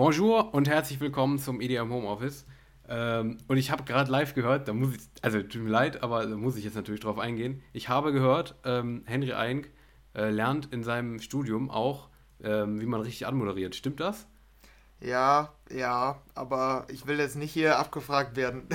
Bonjour 0.00 0.54
und 0.54 0.66
herzlich 0.66 0.98
willkommen 0.98 1.38
zum 1.38 1.60
EDM 1.60 1.92
Homeoffice. 1.92 2.46
Ähm, 2.88 3.36
und 3.48 3.58
ich 3.58 3.70
habe 3.70 3.84
gerade 3.84 4.10
live 4.10 4.32
gehört, 4.32 4.66
da 4.66 4.72
muss 4.72 4.94
ich, 4.94 5.02
also 5.20 5.42
tut 5.42 5.60
mir 5.60 5.68
leid, 5.68 6.02
aber 6.02 6.26
da 6.26 6.36
muss 6.36 6.56
ich 6.56 6.64
jetzt 6.64 6.74
natürlich 6.74 7.02
drauf 7.02 7.18
eingehen. 7.18 7.62
Ich 7.74 7.90
habe 7.90 8.10
gehört, 8.10 8.54
ähm, 8.64 9.02
Henry 9.04 9.34
Eink 9.34 9.68
äh, 10.14 10.30
lernt 10.30 10.72
in 10.72 10.84
seinem 10.84 11.18
Studium 11.20 11.70
auch, 11.70 12.08
ähm, 12.42 12.80
wie 12.80 12.86
man 12.86 13.02
richtig 13.02 13.26
anmoderiert. 13.26 13.74
Stimmt 13.74 14.00
das? 14.00 14.26
Ja, 15.02 15.52
ja, 15.70 16.22
aber 16.34 16.86
ich 16.88 17.06
will 17.06 17.18
jetzt 17.18 17.36
nicht 17.36 17.52
hier 17.52 17.78
abgefragt 17.78 18.36
werden. 18.36 18.68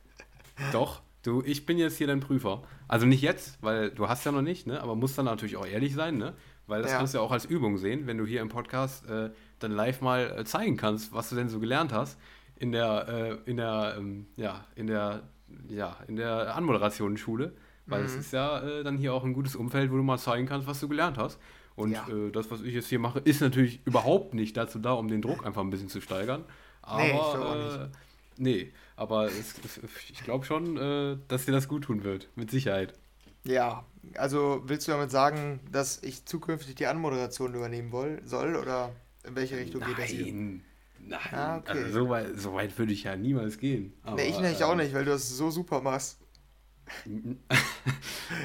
Doch, 0.72 1.00
du, 1.22 1.42
ich 1.46 1.64
bin 1.64 1.78
jetzt 1.78 1.96
hier 1.96 2.08
dein 2.08 2.20
Prüfer. 2.20 2.62
Also 2.88 3.06
nicht 3.06 3.22
jetzt, 3.22 3.56
weil 3.62 3.90
du 3.90 4.06
hast 4.10 4.26
ja 4.26 4.32
noch 4.32 4.42
nicht, 4.42 4.66
ne? 4.66 4.82
aber 4.82 4.96
muss 4.96 5.14
dann 5.14 5.24
natürlich 5.24 5.56
auch 5.56 5.66
ehrlich 5.66 5.94
sein, 5.94 6.18
ne? 6.18 6.34
Weil 6.68 6.82
das 6.82 6.92
ja. 6.92 6.98
kannst 6.98 7.14
du 7.14 7.18
ja 7.18 7.24
auch 7.24 7.32
als 7.32 7.46
Übung 7.46 7.78
sehen, 7.78 8.06
wenn 8.06 8.18
du 8.18 8.26
hier 8.26 8.40
im 8.40 8.48
Podcast 8.48 9.08
äh, 9.08 9.30
dann 9.58 9.72
live 9.72 10.00
mal 10.00 10.38
äh, 10.38 10.44
zeigen 10.44 10.76
kannst, 10.76 11.12
was 11.12 11.30
du 11.30 11.34
denn 11.34 11.48
so 11.48 11.58
gelernt 11.58 11.92
hast 11.92 12.18
in 12.56 12.72
der, 12.72 13.08
äh, 13.08 13.50
in 13.50 13.56
der, 13.56 13.94
ähm, 13.98 14.26
ja, 14.36 14.64
in 14.76 14.86
der, 14.86 15.22
ja, 15.68 15.96
in 16.06 16.16
der 16.16 16.54
Anmoderationsschule. 16.54 17.52
Weil 17.86 18.04
es 18.04 18.14
mhm. 18.14 18.20
ist 18.20 18.32
ja 18.32 18.60
äh, 18.60 18.84
dann 18.84 18.98
hier 18.98 19.14
auch 19.14 19.24
ein 19.24 19.32
gutes 19.32 19.56
Umfeld, 19.56 19.90
wo 19.90 19.96
du 19.96 20.02
mal 20.02 20.18
zeigen 20.18 20.46
kannst, 20.46 20.68
was 20.68 20.78
du 20.78 20.88
gelernt 20.88 21.16
hast. 21.16 21.40
Und 21.74 21.92
ja. 21.92 22.06
äh, 22.08 22.30
das, 22.30 22.50
was 22.50 22.60
ich 22.60 22.74
jetzt 22.74 22.88
hier 22.88 22.98
mache, 22.98 23.20
ist 23.20 23.40
natürlich 23.40 23.80
überhaupt 23.86 24.34
nicht 24.34 24.56
dazu 24.56 24.78
da, 24.78 24.92
um 24.92 25.08
den 25.08 25.22
Druck 25.22 25.46
einfach 25.46 25.62
ein 25.62 25.70
bisschen 25.70 25.88
zu 25.88 26.02
steigern. 26.02 26.44
Aber, 26.82 27.02
nee, 27.02 27.10
ich 27.10 27.34
äh, 27.34 27.78
nicht. 27.78 27.90
nee, 28.36 28.72
aber 28.96 29.26
es, 29.26 29.54
es, 29.64 29.80
ich 30.10 30.22
glaube 30.22 30.44
schon, 30.44 30.76
äh, 30.76 31.16
dass 31.28 31.46
dir 31.46 31.52
das 31.52 31.66
gut 31.66 31.84
tun 31.84 32.04
wird, 32.04 32.28
mit 32.34 32.50
Sicherheit. 32.50 32.92
Ja, 33.48 33.82
also 34.16 34.62
willst 34.66 34.86
du 34.86 34.92
damit 34.92 35.10
sagen, 35.10 35.60
dass 35.72 36.02
ich 36.02 36.26
zukünftig 36.26 36.74
die 36.74 36.86
Anmoderation 36.86 37.54
übernehmen 37.54 37.92
woll, 37.92 38.20
soll 38.24 38.54
oder 38.56 38.92
in 39.26 39.34
welche 39.36 39.56
Richtung 39.56 39.80
Nein. 39.80 39.90
geht 39.90 39.98
das 39.98 40.10
hier? 40.10 40.32
Nein, 40.32 40.62
ah, 41.32 41.56
okay. 41.56 41.84
also 41.84 42.04
so 42.04 42.08
weit, 42.10 42.38
so 42.38 42.52
weit 42.52 42.78
würde 42.78 42.92
ich 42.92 43.04
ja 43.04 43.16
niemals 43.16 43.58
gehen. 43.58 43.94
Aber, 44.02 44.16
nee, 44.16 44.28
ich 44.28 44.38
nicht, 44.38 44.60
äh, 44.60 44.64
auch 44.64 44.74
nicht, 44.74 44.92
weil 44.92 45.06
du 45.06 45.12
das 45.12 45.30
so 45.30 45.50
super 45.50 45.80
machst. 45.80 46.18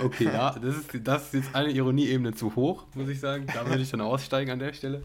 okay, 0.03 0.25
ja, 0.25 0.57
das 0.57 0.77
ist, 0.77 0.89
das 1.01 1.25
ist 1.25 1.33
jetzt 1.33 1.55
eine 1.55 1.71
Ironieebene 1.71 2.33
zu 2.33 2.55
hoch, 2.55 2.87
muss 2.95 3.09
ich 3.09 3.19
sagen. 3.19 3.45
Da 3.53 3.67
würde 3.67 3.81
ich 3.81 3.91
dann 3.91 4.01
aussteigen 4.01 4.51
an 4.51 4.59
der 4.59 4.71
Stelle. 4.71 5.03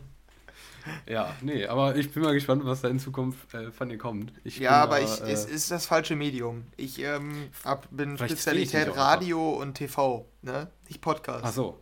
Ja, 1.06 1.34
nee, 1.42 1.66
aber 1.66 1.96
ich 1.96 2.10
bin 2.12 2.22
mal 2.22 2.34
gespannt, 2.34 2.64
was 2.64 2.80
da 2.80 2.88
in 2.88 2.98
Zukunft 2.98 3.52
äh, 3.54 3.70
von 3.70 3.88
dir 3.88 3.98
kommt. 3.98 4.32
Ich 4.44 4.58
ja, 4.58 4.82
aber 4.82 5.00
da, 5.00 5.04
ich, 5.04 5.20
äh, 5.20 5.32
es 5.32 5.44
ist 5.44 5.70
das 5.70 5.86
falsche 5.86 6.16
Medium. 6.16 6.64
Ich 6.76 6.98
ähm, 7.00 7.48
hab, 7.64 7.88
bin 7.90 8.16
Spezialität 8.16 8.96
Radio 8.96 9.50
und 9.50 9.74
TV, 9.74 10.26
ne? 10.42 10.68
Nicht 10.88 11.00
Podcast. 11.00 11.44
Ach 11.44 11.52
so. 11.52 11.78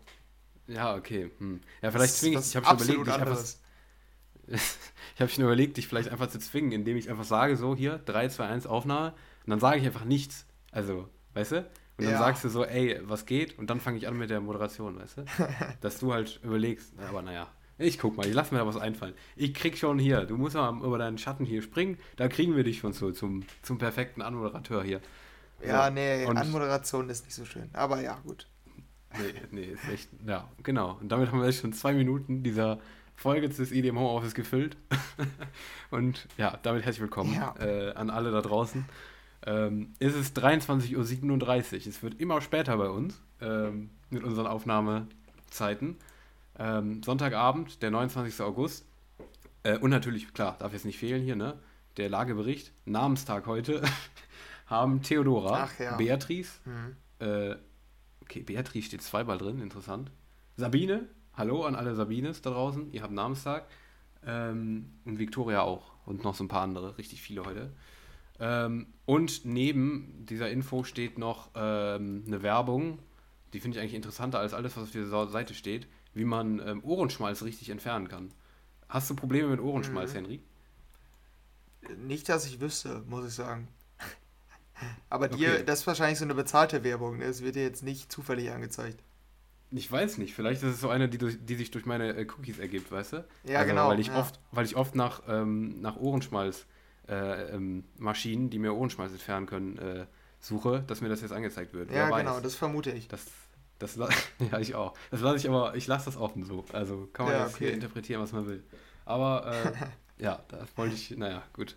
Ja, 0.66 0.94
okay. 0.94 1.30
Hm. 1.38 1.60
Ja, 1.82 1.90
vielleicht 1.90 2.14
zwinge 2.14 2.38
ich, 2.38 2.46
ich 2.46 2.56
habe 2.56 2.84
schon 2.84 2.94
überlegt, 2.94 3.56
ich 4.46 5.20
habe 5.20 5.30
schon 5.30 5.44
überlegt, 5.44 5.76
dich 5.76 5.88
vielleicht 5.88 6.08
einfach 6.08 6.28
zu 6.28 6.38
zwingen, 6.38 6.72
indem 6.72 6.96
ich 6.96 7.10
einfach 7.10 7.24
sage, 7.24 7.56
so 7.56 7.74
hier, 7.74 7.98
3, 7.98 8.28
2, 8.28 8.46
1, 8.46 8.66
Aufnahme, 8.66 9.14
und 9.44 9.50
dann 9.50 9.60
sage 9.60 9.78
ich 9.78 9.86
einfach 9.86 10.04
nichts. 10.04 10.46
Also, 10.72 11.08
weißt 11.34 11.52
du? 11.52 11.58
Und 11.98 12.04
dann 12.04 12.12
ja. 12.12 12.18
sagst 12.18 12.44
du 12.44 12.48
so, 12.48 12.64
ey, 12.64 13.00
was 13.04 13.24
geht? 13.24 13.58
Und 13.58 13.70
dann 13.70 13.80
fange 13.80 13.96
ich 13.96 14.06
an 14.06 14.18
mit 14.18 14.28
der 14.28 14.40
Moderation, 14.40 14.98
weißt 14.98 15.18
du? 15.18 15.24
Dass 15.80 15.98
du 15.98 16.12
halt 16.12 16.40
überlegst, 16.42 16.92
aber 16.98 17.22
naja, 17.22 17.48
ich 17.78 17.98
guck 17.98 18.16
mal, 18.16 18.26
ich 18.26 18.34
lass 18.34 18.50
mir 18.50 18.58
da 18.58 18.66
was 18.66 18.76
einfallen. 18.76 19.14
Ich 19.36 19.54
krieg 19.54 19.76
schon 19.76 19.98
hier, 19.98 20.24
du 20.24 20.36
musst 20.36 20.54
mal 20.54 20.74
über 20.82 20.98
deinen 20.98 21.18
Schatten 21.18 21.44
hier 21.44 21.62
springen, 21.62 21.98
da 22.16 22.28
kriegen 22.28 22.56
wir 22.56 22.64
dich 22.64 22.78
schon 22.78 22.92
so 22.92 23.10
zum, 23.10 23.44
zum 23.62 23.78
perfekten 23.78 24.22
Anmoderateur 24.22 24.82
hier. 24.82 25.00
Ja, 25.64 25.86
so. 25.86 25.92
nee, 25.92 26.24
und 26.26 26.36
Anmoderation 26.36 27.08
ist 27.08 27.24
nicht 27.24 27.34
so 27.34 27.44
schön, 27.44 27.70
aber 27.72 28.00
ja, 28.00 28.18
gut. 28.24 28.46
Nee, 29.18 29.40
nee, 29.50 29.64
ist 29.64 29.88
echt, 29.88 30.08
ja, 30.26 30.48
genau. 30.62 30.98
Und 31.00 31.10
damit 31.10 31.30
haben 31.30 31.40
wir 31.40 31.46
jetzt 31.46 31.60
schon 31.60 31.72
zwei 31.72 31.92
Minuten 31.94 32.42
dieser 32.42 32.78
Folge 33.14 33.48
des 33.48 33.72
EDM 33.72 33.98
Homeoffice 33.98 34.34
gefüllt. 34.34 34.76
und 35.90 36.28
ja, 36.36 36.58
damit 36.62 36.84
herzlich 36.84 37.00
willkommen 37.00 37.34
ja. 37.34 37.54
äh, 37.58 37.92
an 37.92 38.10
alle 38.10 38.30
da 38.30 38.42
draußen. 38.42 38.84
Ähm, 39.46 39.94
es 39.98 40.14
ist 40.14 40.38
23.37 40.38 40.96
Uhr. 40.96 41.86
Es 41.86 42.02
wird 42.02 42.20
immer 42.20 42.42
später 42.42 42.76
bei 42.76 42.88
uns 42.88 43.22
ähm, 43.40 43.90
mit 44.10 44.22
unseren 44.22 44.46
Aufnahmezeiten. 44.46 45.96
Ähm, 46.58 47.02
Sonntagabend, 47.02 47.82
der 47.82 47.90
29. 47.90 48.40
August. 48.40 48.86
Äh, 49.62 49.78
und 49.78 49.90
natürlich, 49.90 50.32
klar, 50.32 50.56
darf 50.58 50.72
jetzt 50.72 50.84
nicht 50.84 50.98
fehlen 50.98 51.22
hier, 51.22 51.36
ne? 51.36 51.58
Der 51.96 52.08
Lagebericht, 52.08 52.72
Namenstag 52.84 53.46
heute, 53.46 53.82
haben 54.66 55.02
Theodora, 55.02 55.68
ja. 55.78 55.96
Beatrice, 55.96 56.60
mhm. 56.64 56.96
äh, 57.26 57.56
okay, 58.20 58.42
Beatrice 58.42 58.86
steht 58.86 59.02
zweimal 59.02 59.38
drin, 59.38 59.60
interessant. 59.60 60.10
Sabine, 60.56 61.06
hallo 61.34 61.64
an 61.64 61.74
alle 61.74 61.94
Sabines 61.94 62.42
da 62.42 62.50
draußen, 62.50 62.92
ihr 62.92 63.02
habt 63.02 63.12
Namenstag. 63.12 63.66
Ähm, 64.26 64.92
und 65.04 65.18
Victoria 65.18 65.62
auch. 65.62 65.92
Und 66.04 66.24
noch 66.24 66.34
so 66.34 66.44
ein 66.44 66.48
paar 66.48 66.62
andere, 66.62 66.98
richtig 66.98 67.22
viele 67.22 67.44
heute. 67.44 67.72
Ähm, 68.38 68.86
und 69.06 69.44
neben 69.44 70.26
dieser 70.26 70.50
Info 70.50 70.84
steht 70.84 71.18
noch 71.18 71.50
ähm, 71.54 72.24
eine 72.26 72.42
Werbung, 72.42 72.98
die 73.52 73.60
finde 73.60 73.76
ich 73.76 73.82
eigentlich 73.82 73.94
interessanter 73.94 74.38
als 74.38 74.54
alles, 74.54 74.76
was 74.76 74.84
auf 74.84 74.90
dieser 74.90 75.28
Seite 75.28 75.54
steht 75.54 75.86
wie 76.16 76.24
man 76.24 76.60
ähm, 76.66 76.82
Ohrenschmalz 76.82 77.42
richtig 77.42 77.68
entfernen 77.68 78.08
kann. 78.08 78.32
Hast 78.88 79.10
du 79.10 79.14
Probleme 79.14 79.48
mit 79.48 79.60
Ohrenschmalz, 79.60 80.12
mhm. 80.12 80.16
Henry? 80.16 80.40
Nicht, 81.98 82.28
dass 82.28 82.46
ich 82.46 82.60
wüsste, 82.60 83.04
muss 83.06 83.26
ich 83.26 83.34
sagen. 83.34 83.68
Aber 85.10 85.28
dir, 85.28 85.52
okay. 85.52 85.64
das 85.64 85.80
ist 85.80 85.86
wahrscheinlich 85.86 86.18
so 86.18 86.24
eine 86.24 86.34
bezahlte 86.34 86.82
Werbung. 86.82 87.18
Ne? 87.18 87.26
Das 87.26 87.42
wird 87.42 87.54
dir 87.54 87.62
jetzt 87.62 87.82
nicht 87.82 88.10
zufällig 88.10 88.50
angezeigt. 88.50 89.02
Ich 89.72 89.92
weiß 89.92 90.18
nicht, 90.18 90.34
vielleicht 90.34 90.62
ist 90.62 90.74
es 90.74 90.80
so 90.80 90.88
eine, 90.88 91.08
die, 91.08 91.18
durch, 91.18 91.36
die 91.44 91.54
sich 91.54 91.70
durch 91.70 91.84
meine 91.84 92.16
äh, 92.16 92.26
Cookies 92.26 92.58
ergibt, 92.58 92.90
weißt 92.90 93.12
du? 93.12 93.24
Ja, 93.44 93.58
also, 93.58 93.68
genau. 93.68 93.88
Weil 93.88 94.00
ich, 94.00 94.06
ja. 94.06 94.18
Oft, 94.18 94.40
weil 94.52 94.64
ich 94.64 94.74
oft 94.74 94.94
nach, 94.94 95.22
ähm, 95.28 95.82
nach 95.82 95.96
Ohrenschmalz 95.96 96.64
äh, 97.08 97.54
ähm, 97.54 97.84
Maschinen, 97.98 98.48
die 98.48 98.58
mir 98.58 98.72
Ohrenschmalz 98.72 99.12
entfernen 99.12 99.46
können, 99.46 99.76
äh, 99.76 100.06
suche, 100.46 100.82
dass 100.86 101.00
mir 101.00 101.08
das 101.08 101.20
jetzt 101.20 101.32
angezeigt 101.32 101.74
wird. 101.74 101.90
Ja, 101.90 102.10
genau, 102.10 102.40
das 102.40 102.54
vermute 102.54 102.90
ich. 102.92 103.08
Das, 103.08 103.26
das 103.78 103.96
ja, 104.52 104.58
ich 104.58 104.74
auch. 104.74 104.94
Das 105.10 105.20
lasse 105.20 105.36
ich 105.36 105.48
aber, 105.48 105.74
ich 105.74 105.86
lasse 105.86 106.06
das 106.06 106.16
offen 106.16 106.44
so. 106.44 106.64
Also 106.72 107.08
kann 107.12 107.26
man 107.26 107.34
ja, 107.34 107.44
jetzt 107.44 107.54
okay. 107.54 107.66
hier 107.66 107.74
interpretieren, 107.74 108.22
was 108.22 108.32
man 108.32 108.46
will. 108.46 108.64
Aber 109.04 109.46
äh, 109.46 109.72
ja, 110.22 110.42
das 110.48 110.76
wollte 110.76 110.94
ich, 110.94 111.10
naja, 111.16 111.42
gut. 111.52 111.76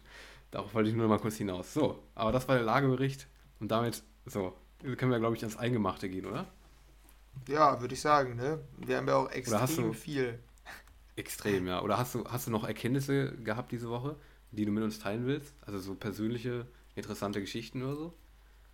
Darauf 0.52 0.74
wollte 0.74 0.90
ich 0.90 0.96
nur 0.96 1.04
noch 1.08 1.16
mal 1.16 1.22
kurz 1.22 1.36
hinaus. 1.36 1.74
So, 1.74 2.04
aber 2.16 2.32
das 2.32 2.48
war 2.48 2.56
der 2.56 2.64
Lagebericht 2.64 3.28
und 3.60 3.70
damit, 3.70 4.04
so, 4.26 4.56
können 4.98 5.12
wir, 5.12 5.20
glaube 5.20 5.36
ich, 5.36 5.44
ans 5.44 5.58
Eingemachte 5.58 6.10
gehen, 6.10 6.26
oder? 6.26 6.48
Ja, 7.48 7.80
würde 7.82 7.94
ich 7.94 8.02
sagen, 8.02 8.36
ne? 8.36 8.60
Wir 8.78 8.98
haben 8.98 9.08
ja 9.08 9.16
auch 9.16 9.32
extrem 9.32 9.94
viel. 9.94 10.40
Extrem, 11.16 11.68
ja. 11.68 11.82
Oder 11.82 11.98
hast 11.98 12.16
du, 12.16 12.26
hast 12.26 12.48
du 12.48 12.52
noch 12.52 12.64
Erkenntnisse 12.64 13.34
gehabt 13.38 13.72
diese 13.72 13.90
Woche, 13.90 14.16
die 14.52 14.66
du 14.66 14.72
mit 14.72 14.84
uns 14.84 15.00
teilen 15.00 15.26
willst? 15.26 15.54
Also 15.66 15.80
so 15.80 15.96
persönliche, 15.96 16.66
interessante 16.96 17.42
Geschichten 17.42 17.84
oder 17.84 17.96
so? 17.96 18.14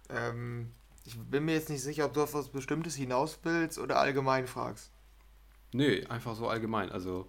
Ähm, 0.10 0.72
ich 1.06 1.18
bin 1.18 1.46
mir 1.46 1.54
jetzt 1.54 1.70
nicht 1.70 1.82
sicher, 1.82 2.06
ob 2.06 2.14
du 2.14 2.24
auf 2.24 2.34
was 2.34 2.50
Bestimmtes 2.50 2.96
hinaus 2.96 3.40
willst 3.44 3.78
oder 3.78 4.00
allgemein 4.00 4.48
fragst. 4.48 4.92
Nee, 5.74 6.06
einfach 6.08 6.36
so 6.36 6.48
allgemein. 6.48 6.92
Also, 6.92 7.28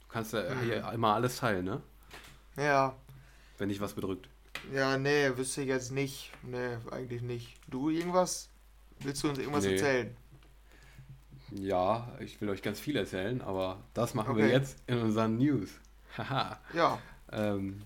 du 0.00 0.08
kannst 0.08 0.32
ja 0.32 0.48
hm. 0.48 0.60
hier 0.62 0.92
immer 0.92 1.14
alles 1.14 1.36
teilen, 1.36 1.64
ne? 1.64 1.82
Ja. 2.56 2.96
Wenn 3.58 3.68
dich 3.68 3.80
was 3.80 3.94
bedrückt. 3.94 4.28
Ja, 4.72 4.98
nee, 4.98 5.30
wüsste 5.36 5.62
ich 5.62 5.68
jetzt 5.68 5.92
nicht. 5.92 6.32
Nee, 6.42 6.76
eigentlich 6.90 7.22
nicht. 7.22 7.56
Du 7.68 7.90
irgendwas? 7.90 8.48
Willst 9.00 9.22
du 9.22 9.28
uns 9.28 9.38
irgendwas 9.38 9.64
nee. 9.64 9.72
erzählen? 9.72 10.16
Ja, 11.50 12.12
ich 12.20 12.40
will 12.40 12.48
euch 12.48 12.62
ganz 12.62 12.80
viel 12.80 12.96
erzählen, 12.96 13.40
aber 13.42 13.82
das 13.92 14.14
machen 14.14 14.32
okay. 14.32 14.42
wir 14.42 14.48
jetzt 14.48 14.82
in 14.86 14.98
unseren 14.98 15.36
News. 15.36 15.70
Haha. 16.18 16.58
ja. 16.72 16.98
Ähm, 17.30 17.82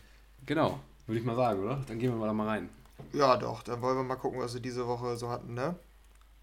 genau, 0.47 0.81
würde 1.07 1.21
ich 1.21 1.25
mal 1.25 1.37
sagen, 1.37 1.63
oder? 1.63 1.83
Dann 1.87 1.99
gehen 1.99 2.13
wir 2.13 2.19
mal 2.19 2.27
da 2.27 2.33
mal 2.33 2.47
rein. 2.47 2.69
Ja, 3.13 3.37
doch. 3.37 3.63
Dann 3.63 3.81
wollen 3.83 3.97
wir 3.97 4.05
mal 4.05 4.17
gucken, 4.17 4.41
was 4.41 4.55
wir 4.55 4.61
diese 4.61 4.87
Woche 4.87 5.17
so 5.17 5.31
hatten, 5.31 5.55
ne? 5.55 5.77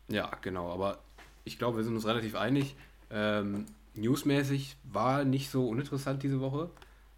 Ja, 0.07 0.31
genau. 0.41 0.71
Aber 0.71 0.99
ich 1.43 1.57
glaube, 1.57 1.77
wir 1.77 1.83
sind 1.83 1.95
uns 1.95 2.05
relativ 2.05 2.35
einig. 2.35 2.75
Ähm, 3.09 3.65
newsmäßig 3.93 4.77
war 4.83 5.23
nicht 5.23 5.49
so 5.49 5.67
uninteressant 5.67 6.23
diese 6.23 6.39
Woche. 6.39 6.69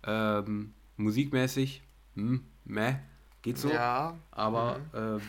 Ähm, 0.03 0.73
musikmäßig, 0.97 1.81
hm, 2.15 2.43
meh, 2.65 2.95
geht 3.41 3.57
so. 3.57 3.69
Ja. 3.69 4.17
Aber 4.31 4.79
mhm. 4.93 5.17
äh, 5.17 5.21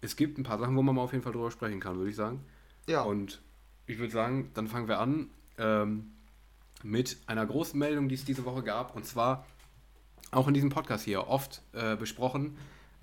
es 0.00 0.16
gibt 0.16 0.38
ein 0.38 0.42
paar 0.42 0.58
Sachen, 0.58 0.76
wo 0.76 0.82
man 0.82 0.94
mal 0.94 1.02
auf 1.02 1.12
jeden 1.12 1.24
Fall 1.24 1.32
drüber 1.32 1.50
sprechen 1.50 1.80
kann, 1.80 1.96
würde 1.96 2.10
ich 2.10 2.16
sagen. 2.16 2.44
Ja. 2.86 3.02
Und 3.02 3.40
ich 3.86 3.98
würde 3.98 4.12
sagen, 4.12 4.50
dann 4.54 4.68
fangen 4.68 4.88
wir 4.88 4.98
an 4.98 5.30
ähm, 5.58 6.12
mit 6.82 7.18
einer 7.26 7.46
großen 7.46 7.78
Meldung, 7.78 8.08
die 8.08 8.14
es 8.14 8.24
diese 8.24 8.44
Woche 8.44 8.62
gab. 8.62 8.94
Und 8.96 9.06
zwar 9.06 9.46
auch 10.30 10.48
in 10.48 10.54
diesem 10.54 10.70
Podcast 10.70 11.04
hier 11.04 11.28
oft 11.28 11.62
äh, 11.72 11.96
besprochen 11.96 12.56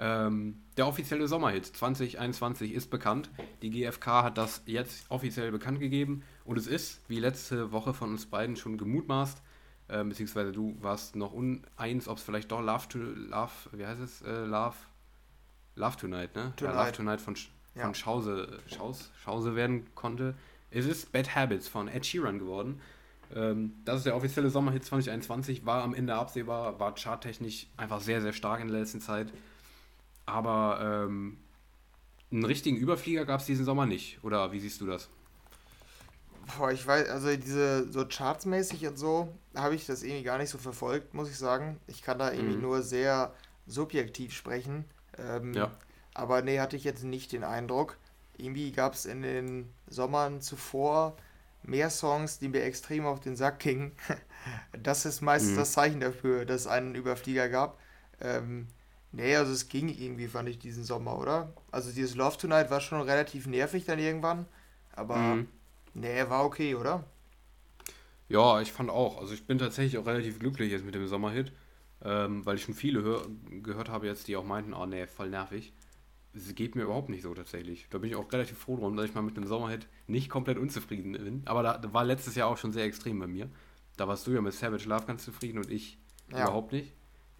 ähm, 0.03 0.61
der 0.75 0.85
offizielle 0.85 1.29
Sommerhit 1.29 1.65
2021 1.65 2.73
ist 2.73 2.89
bekannt. 2.89 3.29
Die 3.61 3.69
GfK 3.69 4.23
hat 4.23 4.37
das 4.37 4.61
jetzt 4.65 5.09
offiziell 5.09 5.49
bekannt 5.49 5.79
gegeben 5.79 6.23
und 6.43 6.57
es 6.57 6.67
ist, 6.67 6.99
wie 7.07 7.19
letzte 7.21 7.71
Woche 7.71 7.93
von 7.93 8.09
uns 8.09 8.25
beiden 8.25 8.57
schon 8.57 8.77
gemutmaßt, 8.77 9.41
äh, 9.87 10.03
beziehungsweise 10.03 10.51
du 10.51 10.75
warst 10.81 11.15
noch 11.15 11.31
uneins, 11.31 12.09
ob 12.09 12.17
es 12.17 12.23
vielleicht 12.23 12.51
doch 12.51 12.59
Love 12.61 12.89
to 12.89 12.97
Love, 12.99 13.51
wie 13.71 13.85
heißt 13.85 14.01
es? 14.01 14.21
Äh, 14.23 14.43
Love, 14.43 14.75
Love 15.75 15.95
Tonight, 15.95 16.35
ne? 16.35 16.51
Tonight. 16.57 16.75
Ja, 16.75 16.83
Love 16.83 16.91
Tonight 16.91 17.21
von, 17.21 17.35
von 17.37 17.51
ja. 17.75 17.93
Schause, 17.93 18.59
Schaus, 18.67 19.09
Schause 19.23 19.55
werden 19.55 19.87
konnte. 19.95 20.35
Es 20.69 20.85
ist 20.85 21.13
Bad 21.13 21.33
Habits 21.33 21.69
von 21.69 21.87
Ed 21.87 22.05
Sheeran 22.05 22.39
geworden. 22.39 22.81
Ähm, 23.33 23.75
das 23.85 23.99
ist 23.99 24.05
der 24.05 24.17
offizielle 24.17 24.49
Sommerhit 24.49 24.83
2021, 24.83 25.65
war 25.65 25.81
am 25.81 25.93
Ende 25.93 26.13
absehbar, 26.15 26.77
war 26.77 26.93
charttechnisch 26.93 27.67
einfach 27.77 28.01
sehr, 28.01 28.21
sehr 28.21 28.33
stark 28.33 28.59
in 28.59 28.67
der 28.67 28.81
letzten 28.81 28.99
Zeit. 28.99 29.31
Aber 30.25 31.05
ähm, 31.07 31.37
einen 32.31 32.45
richtigen 32.45 32.77
Überflieger 32.77 33.25
gab 33.25 33.41
es 33.41 33.45
diesen 33.45 33.65
Sommer 33.65 33.85
nicht. 33.85 34.23
Oder 34.23 34.51
wie 34.51 34.59
siehst 34.59 34.81
du 34.81 34.87
das? 34.87 35.09
Boah, 36.57 36.71
ich 36.71 36.85
weiß, 36.85 37.09
also 37.09 37.35
diese 37.37 37.89
so 37.91 38.05
chartsmäßig 38.05 38.87
und 38.87 38.97
so 38.97 39.33
habe 39.55 39.75
ich 39.75 39.85
das 39.85 40.03
irgendwie 40.03 40.23
gar 40.23 40.37
nicht 40.37 40.49
so 40.49 40.57
verfolgt, 40.57 41.13
muss 41.13 41.29
ich 41.29 41.37
sagen. 41.37 41.79
Ich 41.87 42.01
kann 42.01 42.19
da 42.19 42.31
irgendwie 42.31 42.55
mhm. 42.55 42.61
nur 42.61 42.81
sehr 42.81 43.33
subjektiv 43.65 44.33
sprechen. 44.33 44.85
Ähm, 45.17 45.53
ja. 45.53 45.71
Aber 46.13 46.41
nee, 46.41 46.59
hatte 46.59 46.75
ich 46.75 46.83
jetzt 46.83 47.03
nicht 47.03 47.31
den 47.31 47.43
Eindruck. 47.43 47.97
Irgendwie 48.37 48.71
gab 48.71 48.93
es 48.93 49.05
in 49.05 49.21
den 49.21 49.69
Sommern 49.87 50.41
zuvor 50.41 51.15
mehr 51.63 51.89
Songs, 51.89 52.39
die 52.39 52.49
mir 52.49 52.63
extrem 52.63 53.05
auf 53.05 53.19
den 53.19 53.35
Sack 53.35 53.59
gingen. 53.59 53.93
das 54.83 55.05
ist 55.05 55.21
meistens 55.21 55.53
mhm. 55.53 55.57
das 55.57 55.71
Zeichen 55.71 55.99
dafür, 56.01 56.45
dass 56.45 56.61
es 56.61 56.67
einen 56.67 56.95
Überflieger 56.95 57.47
gab. 57.47 57.79
Ähm, 58.19 58.67
nee, 59.13 59.35
also 59.35 59.53
es 59.53 59.69
ging 59.69 59.87
irgendwie, 59.87 60.27
fand 60.27 60.49
ich, 60.49 60.59
diesen 60.59 60.83
Sommer, 60.83 61.17
oder? 61.17 61.53
Also 61.71 61.91
dieses 61.91 62.15
Love 62.15 62.37
Tonight 62.37 62.69
war 62.69 62.81
schon 62.81 63.01
relativ 63.01 63.47
nervig 63.47 63.85
dann 63.85 63.99
irgendwann. 63.99 64.45
Aber 64.91 65.17
mhm. 65.17 65.47
nee, 65.93 66.23
war 66.27 66.43
okay, 66.43 66.75
oder? 66.75 67.05
Ja, 68.27 68.59
ich 68.59 68.71
fand 68.71 68.89
auch. 68.89 69.19
Also 69.19 69.33
ich 69.33 69.47
bin 69.47 69.57
tatsächlich 69.57 69.97
auch 69.97 70.05
relativ 70.05 70.39
glücklich 70.39 70.71
jetzt 70.71 70.83
mit 70.83 70.95
dem 70.95 71.07
Sommerhit, 71.07 71.53
ähm, 72.03 72.45
weil 72.45 72.57
ich 72.57 72.63
schon 72.63 72.73
viele 72.73 73.01
hör 73.01 73.25
gehört 73.63 73.89
habe 73.89 74.07
jetzt, 74.07 74.27
die 74.27 74.35
auch 74.35 74.45
meinten, 74.45 74.73
oh 74.73 74.85
nee, 74.85 75.07
voll 75.07 75.29
nervig 75.29 75.73
es 76.35 76.55
geht 76.55 76.75
mir 76.75 76.83
überhaupt 76.83 77.09
nicht 77.09 77.21
so 77.21 77.33
tatsächlich. 77.33 77.87
Da 77.89 77.99
bin 77.99 78.09
ich 78.09 78.15
auch 78.15 78.31
relativ 78.31 78.57
froh 78.57 78.77
drum, 78.77 78.95
dass 78.95 79.05
ich 79.05 79.13
mal 79.13 79.21
mit 79.21 79.37
dem 79.37 79.45
Sommerhit 79.45 79.87
nicht 80.07 80.29
komplett 80.29 80.57
unzufrieden 80.57 81.13
bin. 81.13 81.43
Aber 81.45 81.61
da, 81.63 81.93
war 81.93 82.03
letztes 82.03 82.35
Jahr 82.35 82.47
auch 82.47 82.57
schon 82.57 82.71
sehr 82.71 82.85
extrem 82.85 83.19
bei 83.19 83.27
mir. 83.27 83.49
Da 83.97 84.07
warst 84.07 84.25
du 84.25 84.31
ja 84.31 84.41
mit 84.41 84.53
Savage 84.53 84.89
Love 84.89 85.05
ganz 85.05 85.23
zufrieden 85.23 85.59
und 85.59 85.69
ich 85.69 85.99
ja. 86.31 86.43
überhaupt 86.43 86.71
nicht. 86.71 86.91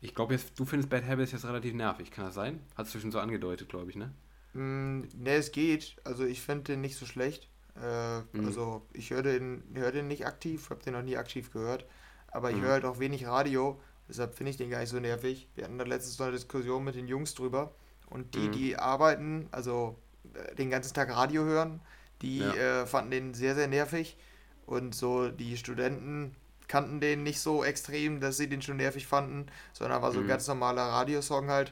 Ich 0.03 0.13
glaube 0.13 0.33
jetzt, 0.33 0.59
du 0.59 0.65
findest 0.65 0.89
Bad 0.89 1.07
Habits 1.07 1.31
jetzt 1.31 1.45
relativ 1.45 1.73
nervig, 1.73 2.11
kann 2.11 2.25
das 2.25 2.35
sein? 2.35 2.59
Hast 2.75 2.93
du 2.93 2.99
schon 2.99 3.13
so 3.13 3.19
angedeutet, 3.19 3.69
glaube 3.69 3.89
ich, 3.89 3.95
ne? 3.95 4.11
Mm, 4.51 5.03
ne, 5.15 5.35
es 5.35 5.53
geht. 5.53 5.95
Also 6.03 6.25
ich 6.25 6.41
finde 6.41 6.63
den 6.63 6.81
nicht 6.81 6.97
so 6.97 7.05
schlecht. 7.05 7.47
Äh, 7.81 8.19
mhm. 8.33 8.45
Also 8.45 8.85
ich 8.91 9.11
höre 9.11 9.23
den, 9.23 9.63
hör 9.73 9.93
den 9.93 10.09
nicht 10.09 10.25
aktiv, 10.25 10.69
habe 10.69 10.83
den 10.83 10.91
noch 10.93 11.03
nie 11.03 11.15
aktiv 11.15 11.53
gehört. 11.53 11.85
Aber 12.27 12.51
ich 12.51 12.57
mhm. 12.57 12.63
höre 12.63 12.71
halt 12.73 12.85
auch 12.85 12.99
wenig 12.99 13.25
Radio, 13.25 13.79
deshalb 14.09 14.35
finde 14.35 14.49
ich 14.49 14.57
den 14.57 14.69
gar 14.69 14.81
nicht 14.81 14.89
so 14.89 14.99
nervig. 14.99 15.47
Wir 15.55 15.63
hatten 15.63 15.77
da 15.77 15.85
letztens 15.85 16.19
noch 16.19 16.25
eine 16.25 16.35
Diskussion 16.35 16.83
mit 16.83 16.95
den 16.95 17.07
Jungs 17.07 17.33
drüber. 17.33 17.73
Und 18.09 18.35
die, 18.35 18.49
mhm. 18.49 18.51
die 18.51 18.75
arbeiten, 18.75 19.47
also 19.51 19.97
äh, 20.33 20.53
den 20.55 20.69
ganzen 20.69 20.93
Tag 20.93 21.15
Radio 21.15 21.45
hören, 21.45 21.79
die 22.21 22.39
ja. 22.39 22.81
äh, 22.81 22.85
fanden 22.85 23.11
den 23.11 23.33
sehr, 23.33 23.55
sehr 23.55 23.69
nervig. 23.69 24.17
Und 24.65 24.95
so 24.95 25.29
die 25.29 25.55
Studenten 25.55 26.35
kannten 26.73 26.99
den 26.99 27.21
nicht 27.21 27.39
so 27.39 27.63
extrem, 27.63 28.19
dass 28.19 28.37
sie 28.37 28.49
den 28.49 28.63
schon 28.63 28.77
nervig 28.77 29.05
fanden, 29.05 29.45
sondern 29.73 30.01
war 30.01 30.11
so 30.11 30.17
mhm. 30.17 30.25
ein 30.25 30.29
ganz 30.29 30.47
normaler 30.47 30.81
Radiosong 30.81 31.51
halt. 31.51 31.71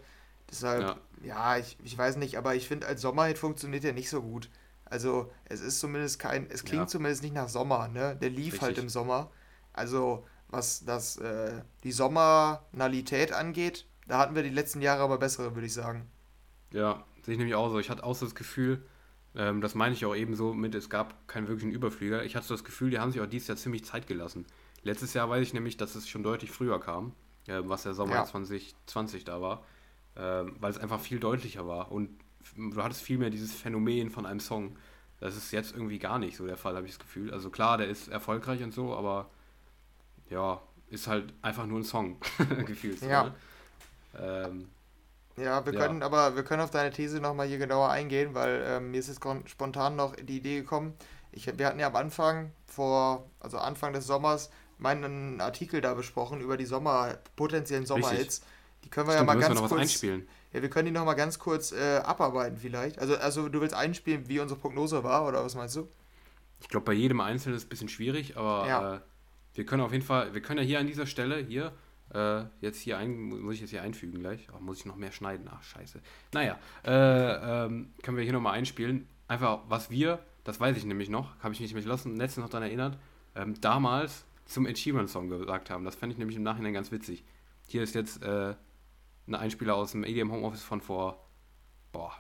Deshalb, 0.52 0.84
ja, 0.84 0.98
ja 1.24 1.58
ich, 1.58 1.76
ich 1.84 1.98
weiß 1.98 2.18
nicht, 2.18 2.38
aber 2.38 2.54
ich 2.54 2.68
finde, 2.68 2.86
als 2.86 3.02
Sommerhit 3.02 3.40
funktioniert 3.40 3.84
der 3.84 3.94
nicht 3.94 4.12
so 4.12 4.22
gut. 4.22 4.52
Also, 4.86 5.32
es 5.46 5.60
ist 5.60 5.80
zumindest 5.80 6.20
kein, 6.20 6.48
es 6.52 6.64
klingt 6.64 6.84
ja. 6.84 6.88
zumindest 6.88 7.24
nicht 7.24 7.34
nach 7.34 7.50
Sommer, 7.50 7.88
ne? 7.88 8.16
Der 8.22 8.30
lief 8.30 8.54
Richtig. 8.54 8.62
halt 8.62 8.78
im 8.78 8.90
Sommer. 8.90 9.32
Also, 9.74 10.24
was 10.50 10.86
das, 10.86 11.18
äh, 11.18 11.64
die 11.84 11.94
Sommernalität 11.94 13.34
angeht, 13.34 13.88
da 14.08 14.20
hatten 14.20 14.36
wir 14.36 14.44
die 14.44 14.50
letzten 14.50 14.84
Jahre 14.84 15.02
aber 15.02 15.18
bessere, 15.18 15.56
würde 15.56 15.66
ich 15.66 15.74
sagen. 15.74 16.12
Ja, 16.74 17.04
sehe 17.24 17.34
ich 17.34 17.40
nämlich 17.40 17.56
auch 17.56 17.72
so. 17.72 17.80
Ich 17.80 17.90
hatte 17.90 18.04
auch 18.04 18.14
so 18.14 18.28
das 18.28 18.36
Gefühl, 18.36 18.86
ähm, 19.34 19.62
das 19.62 19.74
meine 19.74 19.96
ich 19.96 20.06
auch 20.06 20.16
eben 20.16 20.36
so 20.36 20.54
mit, 20.54 20.76
es 20.76 20.92
gab 20.92 21.28
keinen 21.28 21.48
wirklichen 21.48 21.72
Überflieger. 21.72 22.24
Ich 22.24 22.36
hatte 22.36 22.46
so 22.46 22.54
das 22.54 22.64
Gefühl, 22.64 22.92
die 22.92 23.00
haben 23.00 23.12
sich 23.12 23.20
auch 23.20 23.26
dieses 23.26 23.48
Jahr 23.48 23.58
ziemlich 23.58 23.84
Zeit 23.84 24.06
gelassen. 24.06 24.46
Letztes 24.84 25.14
Jahr 25.14 25.30
weiß 25.30 25.42
ich 25.44 25.54
nämlich, 25.54 25.78
dass 25.78 25.96
es 25.96 26.10
schon 26.10 26.24
deutlich 26.24 26.52
früher 26.52 26.80
kam, 26.80 27.14
äh, 27.48 27.62
was 27.64 27.84
der 27.84 27.94
Sommer 27.94 28.16
ja. 28.16 28.26
2020 28.26 29.24
da 29.24 29.42
war, 29.42 29.64
äh, 30.16 30.44
weil 30.60 30.72
es 30.72 30.78
einfach 30.78 31.00
viel 31.00 31.20
deutlicher 31.20 31.68
war. 31.68 31.92
Und 31.92 32.10
du 32.56 32.82
hattest 32.82 33.02
viel 33.02 33.18
mehr 33.18 33.30
dieses 33.30 33.54
Phänomen 33.54 34.10
von 34.10 34.26
einem 34.26 34.40
Song. 34.40 34.78
Das 35.20 35.38
ist 35.38 35.52
jetzt 35.52 35.74
irgendwie 35.74 36.00
gar 36.00 36.18
nicht 36.18 36.36
so 36.36 36.48
der 36.48 36.58
Fall, 36.58 36.76
habe 36.76 36.86
ich 36.86 36.94
das 36.94 37.00
Gefühl. 37.00 37.32
Also 37.32 37.50
klar, 37.50 37.78
der 37.78 37.88
ist 37.88 38.08
erfolgreich 38.08 38.64
und 38.64 38.74
so, 38.74 38.96
aber 38.96 39.30
ja, 40.30 40.62
ist 40.90 41.08
halt 41.08 41.34
einfach 41.42 41.66
nur 41.68 41.80
ein 41.80 41.84
Song, 41.84 42.18
gefühlt. 42.66 43.02
Ja. 43.02 43.26
Ne? 43.26 43.34
Ähm, 44.20 44.70
ja, 45.38 45.66
wir 45.66 45.74
können, 45.74 46.02
ja. 46.02 46.06
aber 46.06 46.36
wir 46.36 46.44
können 46.44 46.62
auf 46.62 46.72
deine 46.72 46.92
These 46.92 47.22
nochmal 47.22 47.48
hier 47.48 47.58
genauer 47.58 47.90
eingehen, 47.90 48.34
weil 48.34 48.64
ähm, 48.66 48.92
mir 48.92 49.00
ist 49.00 49.08
jetzt 49.08 49.22
spontan 49.50 49.96
noch 49.96 50.16
die 50.16 50.38
Idee 50.38 50.60
gekommen. 50.60 50.94
Ich, 51.32 51.48
wir 51.58 51.66
hatten 51.66 51.80
ja 51.80 51.88
am 51.88 51.96
Anfang, 51.96 52.52
vor, 52.66 53.30
also 53.40 53.58
Anfang 53.58 53.94
des 53.94 54.06
Sommers, 54.06 54.50
meinen 54.82 55.40
Artikel 55.40 55.80
da 55.80 55.94
besprochen 55.94 56.42
über 56.42 56.58
die 56.58 56.66
Sommer, 56.66 57.18
potenziellen 57.36 57.86
Sommerhits. 57.86 58.42
Die 58.84 58.90
können 58.90 59.08
wir 59.08 59.14
Stimmt, 59.14 59.30
ja 59.30 59.36
mal 59.36 59.40
ganz 59.40 59.60
kurz. 59.60 59.72
Einspielen. 59.74 60.28
Ja, 60.54 60.62
wir 60.62 60.70
können 60.70 60.88
die 60.88 60.92
nochmal 60.92 61.16
ganz 61.16 61.40
kurz 61.40 61.72
äh, 61.72 61.98
abarbeiten 62.04 62.58
vielleicht. 62.58 63.00
Also, 63.00 63.16
also 63.16 63.48
du 63.48 63.62
willst 63.62 63.76
einspielen, 63.76 64.28
wie 64.28 64.40
unsere 64.40 64.60
Prognose 64.60 65.04
war, 65.04 65.28
oder 65.28 65.46
was 65.46 65.56
meinst 65.56 65.76
du? 65.76 65.88
Ich 66.60 66.68
glaube, 66.68 66.86
bei 66.86 66.94
jedem 66.94 67.22
Einzelnen 67.22 67.56
ist 67.56 67.64
es 67.64 67.68
ein 67.68 67.70
bisschen 67.70 67.90
schwierig, 67.90 68.38
aber 68.38 68.68
ja. 68.68 68.96
äh, 68.96 69.00
wir 69.54 69.66
können 69.66 69.84
auf 69.84 69.92
jeden 69.92 70.04
Fall, 70.04 70.34
wir 70.34 70.42
können 70.42 70.60
ja 70.60 70.66
hier 70.66 70.80
an 70.80 70.88
dieser 70.88 71.06
Stelle, 71.06 71.38
hier, 71.38 71.74
äh, 72.14 72.44
jetzt 72.60 72.80
hier 72.82 72.98
ein, 72.98 73.30
muss 73.30 73.56
ich 73.56 73.62
jetzt 73.62 73.70
hier 73.70 73.82
einfügen 73.84 74.20
gleich. 74.20 74.48
Oh, 74.54 74.60
muss 74.60 74.80
ich 74.80 74.86
noch 74.86 74.96
mehr 74.96 75.12
schneiden? 75.12 75.48
Ach, 75.50 75.64
scheiße. 75.64 76.02
Naja, 76.34 76.58
äh, 76.84 77.66
ähm, 77.66 77.94
können 78.02 78.18
wir 78.18 78.24
hier 78.24 78.34
nochmal 78.34 78.54
einspielen. 78.54 79.08
Einfach, 79.28 79.60
was 79.68 79.90
wir, 79.90 80.20
das 80.44 80.60
weiß 80.60 80.76
ich 80.76 80.86
nämlich 80.86 81.10
noch, 81.10 81.40
habe 81.40 81.54
ich 81.54 81.62
mich 81.62 81.74
nämlich 81.74 81.86
letztens 81.86 82.38
noch 82.38 82.50
daran 82.50 82.68
erinnert, 82.68 82.98
ähm, 83.36 83.60
damals 83.62 84.26
zum 84.54 84.66
Ed 84.66 84.78
Song 84.78 85.30
gesagt 85.30 85.70
haben. 85.70 85.86
Das 85.86 85.96
fände 85.96 86.14
ich 86.14 86.20
nämlich 86.20 86.38
im 86.38 86.44
Nachhinein 86.44 86.74
ganz 86.74 86.92
witzig. 86.92 87.24
Hier 87.68 87.84
ist 87.84 87.96
jetzt 87.96 88.22
äh, 88.24 88.56
ein 89.28 89.36
Einspieler 89.36 89.76
aus 89.76 89.92
dem 89.92 90.04
ADM 90.04 90.32
Homeoffice 90.32 90.64
von 90.64 90.82
vor, 90.82 91.28
boah, 91.92 92.14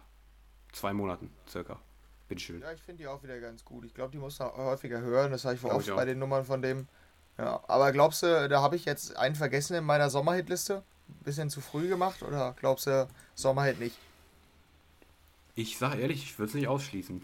zwei 0.71 0.93
Monaten 0.93 1.31
circa. 1.47 1.79
Bitteschön. 2.27 2.61
Ja, 2.61 2.71
ich 2.71 2.81
finde 2.81 3.03
die 3.03 3.07
auch 3.07 3.21
wieder 3.23 3.39
ganz 3.39 3.65
gut. 3.65 3.83
Ich 3.83 3.93
glaube, 3.93 4.11
die 4.11 4.17
muss 4.17 4.39
man 4.39 4.51
häufiger 4.53 5.01
hören. 5.01 5.31
Das 5.31 5.43
habe 5.43 5.55
ich 5.55 5.63
oft 5.63 5.95
bei 5.95 6.05
den 6.05 6.19
Nummern 6.19 6.45
von 6.45 6.61
dem 6.61 6.87
ja, 7.37 7.59
aber 7.67 7.91
glaubst 7.91 8.23
du, 8.23 8.49
da 8.49 8.61
habe 8.61 8.75
ich 8.75 8.85
jetzt 8.85 9.15
einen 9.17 9.35
vergessen 9.35 9.75
in 9.75 9.83
meiner 9.83 10.09
Sommerhit-Liste? 10.09 10.83
Bisschen 11.23 11.49
zu 11.49 11.59
früh 11.59 11.87
gemacht 11.87 12.23
oder 12.23 12.55
glaubst 12.59 12.87
du, 12.87 13.07
Sommerhit 13.35 13.79
nicht? 13.79 13.97
Ich 15.55 15.77
sag 15.77 15.97
ehrlich, 15.97 16.23
ich 16.23 16.39
würde 16.39 16.49
es 16.49 16.53
nicht 16.53 16.67
ausschließen. 16.67 17.23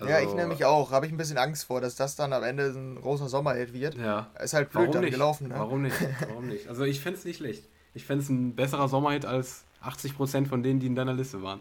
Also, 0.00 0.10
ja, 0.10 0.18
ich 0.18 0.26
also 0.26 0.36
nämlich 0.36 0.64
auch. 0.64 0.92
Habe 0.92 1.06
ich 1.06 1.12
ein 1.12 1.18
bisschen 1.18 1.36
Angst 1.36 1.64
vor, 1.64 1.80
dass 1.80 1.94
das 1.94 2.16
dann 2.16 2.32
am 2.32 2.42
Ende 2.42 2.66
ein 2.70 2.96
großer 2.96 3.28
Sommerhit 3.28 3.74
wird. 3.74 3.96
Ja. 3.96 4.30
Ist 4.42 4.54
halt 4.54 4.70
blöd 4.70 4.94
dann 4.94 5.02
nicht? 5.02 5.12
gelaufen. 5.12 5.48
Ne? 5.48 5.54
Warum 5.56 5.82
nicht? 5.82 5.96
Warum 6.28 6.48
nicht? 6.48 6.68
Also 6.68 6.84
ich 6.84 7.00
fände 7.00 7.18
es 7.18 7.24
nicht 7.24 7.36
schlecht. 7.36 7.64
Ich 7.92 8.04
fände 8.04 8.24
es 8.24 8.30
ein 8.30 8.54
besserer 8.54 8.88
Sommerhit 8.88 9.26
als 9.26 9.64
80% 9.84 10.46
von 10.46 10.62
denen, 10.62 10.80
die 10.80 10.86
in 10.86 10.94
deiner 10.94 11.12
Liste 11.12 11.42
waren. 11.42 11.60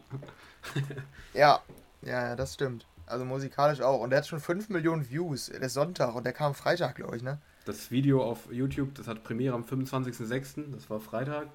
ja, 1.33 1.59
ja, 2.01 2.35
das 2.35 2.53
stimmt. 2.53 2.85
Also 3.05 3.25
musikalisch 3.25 3.81
auch. 3.81 3.99
Und 3.99 4.11
der 4.11 4.19
hat 4.19 4.27
schon 4.27 4.39
5 4.39 4.69
Millionen 4.69 5.09
Views. 5.09 5.47
Der 5.47 5.61
ist 5.61 5.73
Sonntag 5.73 6.15
und 6.15 6.23
der 6.25 6.33
kam 6.33 6.53
Freitag, 6.53 6.95
glaube 6.95 7.17
ich, 7.17 7.23
ne? 7.23 7.39
Das 7.65 7.91
Video 7.91 8.23
auf 8.23 8.51
YouTube, 8.51 8.95
das 8.95 9.07
hat 9.07 9.23
Premiere 9.23 9.53
am 9.53 9.63
25.06., 9.63 10.71
das 10.71 10.89
war 10.89 10.99
Freitag. 10.99 11.47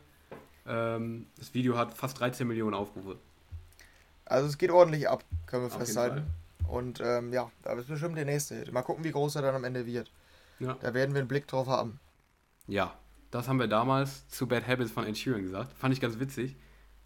Ähm, 0.67 1.27
das 1.39 1.55
Video 1.55 1.79
hat 1.79 1.95
fast 1.95 2.21
13 2.21 2.47
Millionen 2.47 2.75
Aufrufe. 2.75 3.17
Also 4.27 4.49
es 4.49 4.59
geht 4.59 4.71
ordentlich 4.71 5.09
ab, 5.09 5.25
können 5.47 5.63
wir 5.65 5.67
auf 5.67 5.79
festhalten. 5.79 6.25
Und 6.69 7.01
ähm, 7.01 7.33
ja, 7.33 7.51
da 7.63 7.73
ist 7.75 7.89
bestimmt 7.89 8.17
der 8.17 8.25
nächste 8.25 8.57
Hit. 8.57 8.73
Mal 8.73 8.83
gucken, 8.83 9.05
wie 9.05 9.13
groß 9.13 9.37
er 9.37 9.43
dann 9.43 9.55
am 9.55 9.65
Ende 9.65 9.87
wird. 9.87 10.11
Ja. 10.59 10.77
Da 10.81 10.95
werden 10.95 11.15
wir 11.15 11.21
einen 11.21 11.29
Blick 11.29 11.47
drauf 11.47 11.67
haben. 11.67 12.01
Ja, 12.67 12.97
das 13.31 13.49
haben 13.49 13.59
wir 13.59 13.67
damals 13.67 14.29
zu 14.29 14.47
Bad 14.47 14.67
Habits 14.67 14.91
von 14.91 15.07
Ed 15.07 15.19
Sheeran 15.19 15.43
gesagt. 15.43 15.77
Fand 15.77 15.93
ich 15.93 16.01
ganz 16.01 16.19
witzig. 16.19 16.57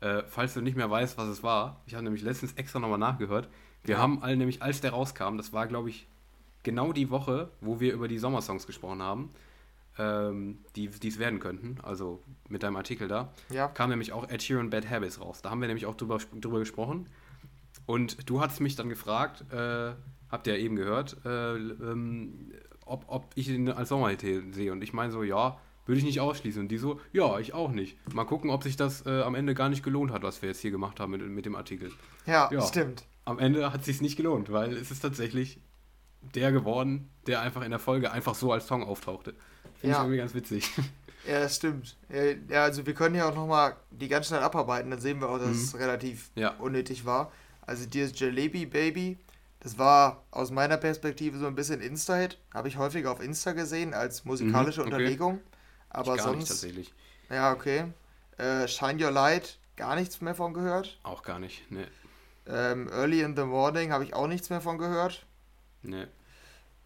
Äh, 0.01 0.23
falls 0.29 0.55
du 0.55 0.61
nicht 0.61 0.77
mehr 0.77 0.91
weißt, 0.91 1.19
was 1.19 1.29
es 1.29 1.43
war, 1.43 1.83
ich 1.87 1.95
habe 1.95 2.05
nämlich 2.05 2.23
letztens 2.23 2.53
extra 2.53 2.79
nochmal 2.79 2.99
nachgehört. 2.99 3.49
Wir 3.83 3.97
ja. 3.97 4.01
haben 4.01 4.23
alle 4.23 4.37
nämlich, 4.37 4.63
als 4.63 4.81
der 4.81 4.93
rauskam, 4.93 5.37
das 5.37 5.53
war 5.53 5.67
glaube 5.67 5.91
ich 5.91 6.07
genau 6.63 6.93
die 6.93 7.11
Woche, 7.11 7.51
wo 7.61 7.81
wir 7.81 7.93
über 7.93 8.07
die 8.07 8.19
Sommersongs 8.19 8.67
gesprochen 8.67 9.03
haben, 9.03 9.33
ähm, 9.99 10.65
die 10.77 10.87
es 10.87 11.19
werden 11.19 11.41
könnten, 11.41 11.79
also 11.83 12.23
mit 12.49 12.63
deinem 12.63 12.77
Artikel 12.77 13.09
da, 13.09 13.33
ja. 13.51 13.67
kam 13.67 13.91
nämlich 13.91 14.13
auch 14.13 14.29
Ed 14.29 14.43
Sheeran 14.43 14.71
Bad 14.71 14.89
Habits 14.89 15.21
raus. 15.21 15.43
Da 15.43 15.51
haben 15.51 15.61
wir 15.61 15.69
nämlich 15.69 15.87
auch 15.87 15.97
drüber, 15.97 16.19
drüber 16.41 16.61
gesprochen. 16.61 17.09
Und 17.89 18.29
du 18.29 18.43
hast 18.43 18.61
mich 18.61 18.77
dann 18.77 18.91
gefragt, 18.91 19.51
äh, 19.51 19.93
habt 20.31 20.47
ihr 20.47 20.59
ja 20.59 20.63
eben 20.63 20.77
gehört, 20.77 21.17
äh, 21.25 21.55
ähm, 21.57 22.53
ob, 22.85 23.07
ob 23.07 23.31
ich 23.35 23.49
ihn 23.49 23.71
als 23.71 23.89
Sommerhit 23.89 24.21
sehe. 24.21 24.73
Und 24.73 24.85
ich 24.85 24.93
meine 24.93 25.11
so, 25.11 25.23
ja, 25.23 25.59
würde 25.87 25.99
ich 25.99 26.05
nicht 26.05 26.21
ausschließen. 26.21 26.61
Und 26.61 26.69
die 26.69 26.77
so, 26.77 27.01
ja, 27.15 27.39
ich 27.39 27.55
auch 27.55 27.71
nicht. 27.71 27.97
Mal 28.13 28.25
gucken, 28.25 28.51
ob 28.51 28.63
sich 28.63 28.77
das 28.77 29.07
äh, 29.07 29.23
am 29.23 29.35
Ende 29.35 29.55
gar 29.55 29.71
nicht 29.71 29.83
gelohnt 29.83 30.13
hat, 30.13 30.23
was 30.23 30.43
wir 30.43 30.51
jetzt 30.51 30.61
hier 30.61 30.71
gemacht 30.71 31.01
haben 31.01 31.13
mit, 31.13 31.27
mit 31.27 31.47
dem 31.47 31.57
Artikel. 31.57 31.91
Ja, 32.27 32.51
ja. 32.53 32.61
stimmt. 32.61 33.07
Am 33.25 33.39
Ende 33.39 33.73
hat 33.73 33.81
es 33.81 33.87
sich 33.87 34.03
nicht 34.03 34.17
gelohnt, 34.19 34.53
weil 34.53 34.75
es 34.75 34.91
ist 34.91 35.01
tatsächlich 35.01 35.59
der 36.35 36.53
geworden, 36.53 37.09
der 37.27 37.41
einfach 37.41 37.63
in 37.63 37.71
der 37.71 37.81
Folge 37.81 38.13
einfach 38.13 38.35
so 38.35 38.53
als 38.53 38.67
Song 38.67 38.83
auftauchte. 38.83 39.35
Finde 39.81 39.95
ja. 39.95 39.95
ich 39.95 39.99
irgendwie 40.01 40.19
ganz 40.19 40.35
witzig. 40.35 40.71
Ja, 41.27 41.41
das 41.41 41.57
stimmt. 41.57 41.97
Ja, 42.49 42.63
also 42.63 42.87
wir 42.87 42.95
können 42.95 43.15
ja 43.15 43.29
auch 43.29 43.35
nochmal 43.35 43.77
die 43.91 44.09
ganz 44.09 44.29
schnell 44.29 44.41
abarbeiten, 44.41 44.91
dann 44.91 45.01
sehen 45.01 45.21
wir 45.21 45.29
auch, 45.29 45.39
dass 45.39 45.49
mhm. 45.49 45.63
es 45.63 45.79
relativ 45.79 46.31
ja. 46.37 46.55
unnötig 46.59 47.05
war. 47.05 47.33
Also 47.69 47.85
dieses 47.85 48.19
Jalebi 48.19 48.65
Baby, 48.65 49.19
Das 49.61 49.77
war 49.77 50.25
aus 50.31 50.51
meiner 50.51 50.79
Perspektive 50.79 51.37
so 51.37 51.47
ein 51.47 51.55
bisschen 51.55 51.81
Insta-Hit. 51.83 52.39
Habe 52.55 52.69
ich 52.69 52.79
häufiger 52.79 53.13
auf 53.13 53.21
Insta 53.21 53.53
gesehen 53.53 53.93
als 53.93 54.25
musikalische 54.25 54.81
mhm, 54.81 54.87
okay. 54.87 54.95
Unterlegung. 54.95 55.41
Aber 55.91 56.13
ich 56.13 56.19
gar 56.19 56.29
sonst. 56.29 56.39
Nicht, 56.39 56.49
tatsächlich. 56.49 56.95
Ja, 57.29 57.53
okay. 57.53 57.85
Äh, 58.39 58.69
Shine 58.69 59.05
Your 59.05 59.11
Light, 59.11 59.59
gar 59.77 59.97
nichts 59.97 60.21
mehr 60.23 60.35
von 60.35 60.55
gehört. 60.55 60.99
Auch 61.03 61.23
gar 61.23 61.39
nicht, 61.39 61.71
ne. 61.71 61.89
Ähm, 62.47 62.89
Early 62.89 63.21
in 63.21 63.37
the 63.37 63.43
Morning 63.43 63.93
habe 63.93 64.05
ich 64.05 64.15
auch 64.15 64.29
nichts 64.29 64.49
mehr 64.49 64.63
von 64.63 64.79
gehört. 64.79 65.27
Ne. 65.83 66.09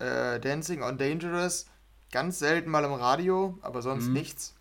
Äh, 0.00 0.40
Dancing 0.40 0.82
on 0.82 0.98
Dangerous, 0.98 1.66
ganz 2.10 2.40
selten 2.40 2.70
mal 2.70 2.82
im 2.84 2.94
Radio, 2.94 3.56
aber 3.62 3.82
sonst 3.82 4.06
mhm. 4.06 4.14
nichts. 4.14 4.54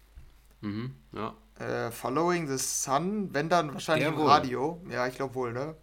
Mhm, 0.60 0.94
ja. 1.14 1.34
Äh, 1.58 1.90
Following 1.92 2.48
the 2.48 2.58
Sun, 2.58 3.34
wenn 3.34 3.50
dann 3.50 3.74
wahrscheinlich 3.74 4.06
Der 4.06 4.14
im 4.14 4.20
wohl. 4.20 4.30
Radio. 4.30 4.82
Ja, 4.90 5.08
ich 5.08 5.16
glaube 5.16 5.34
wohl, 5.34 5.54
ne? 5.54 5.76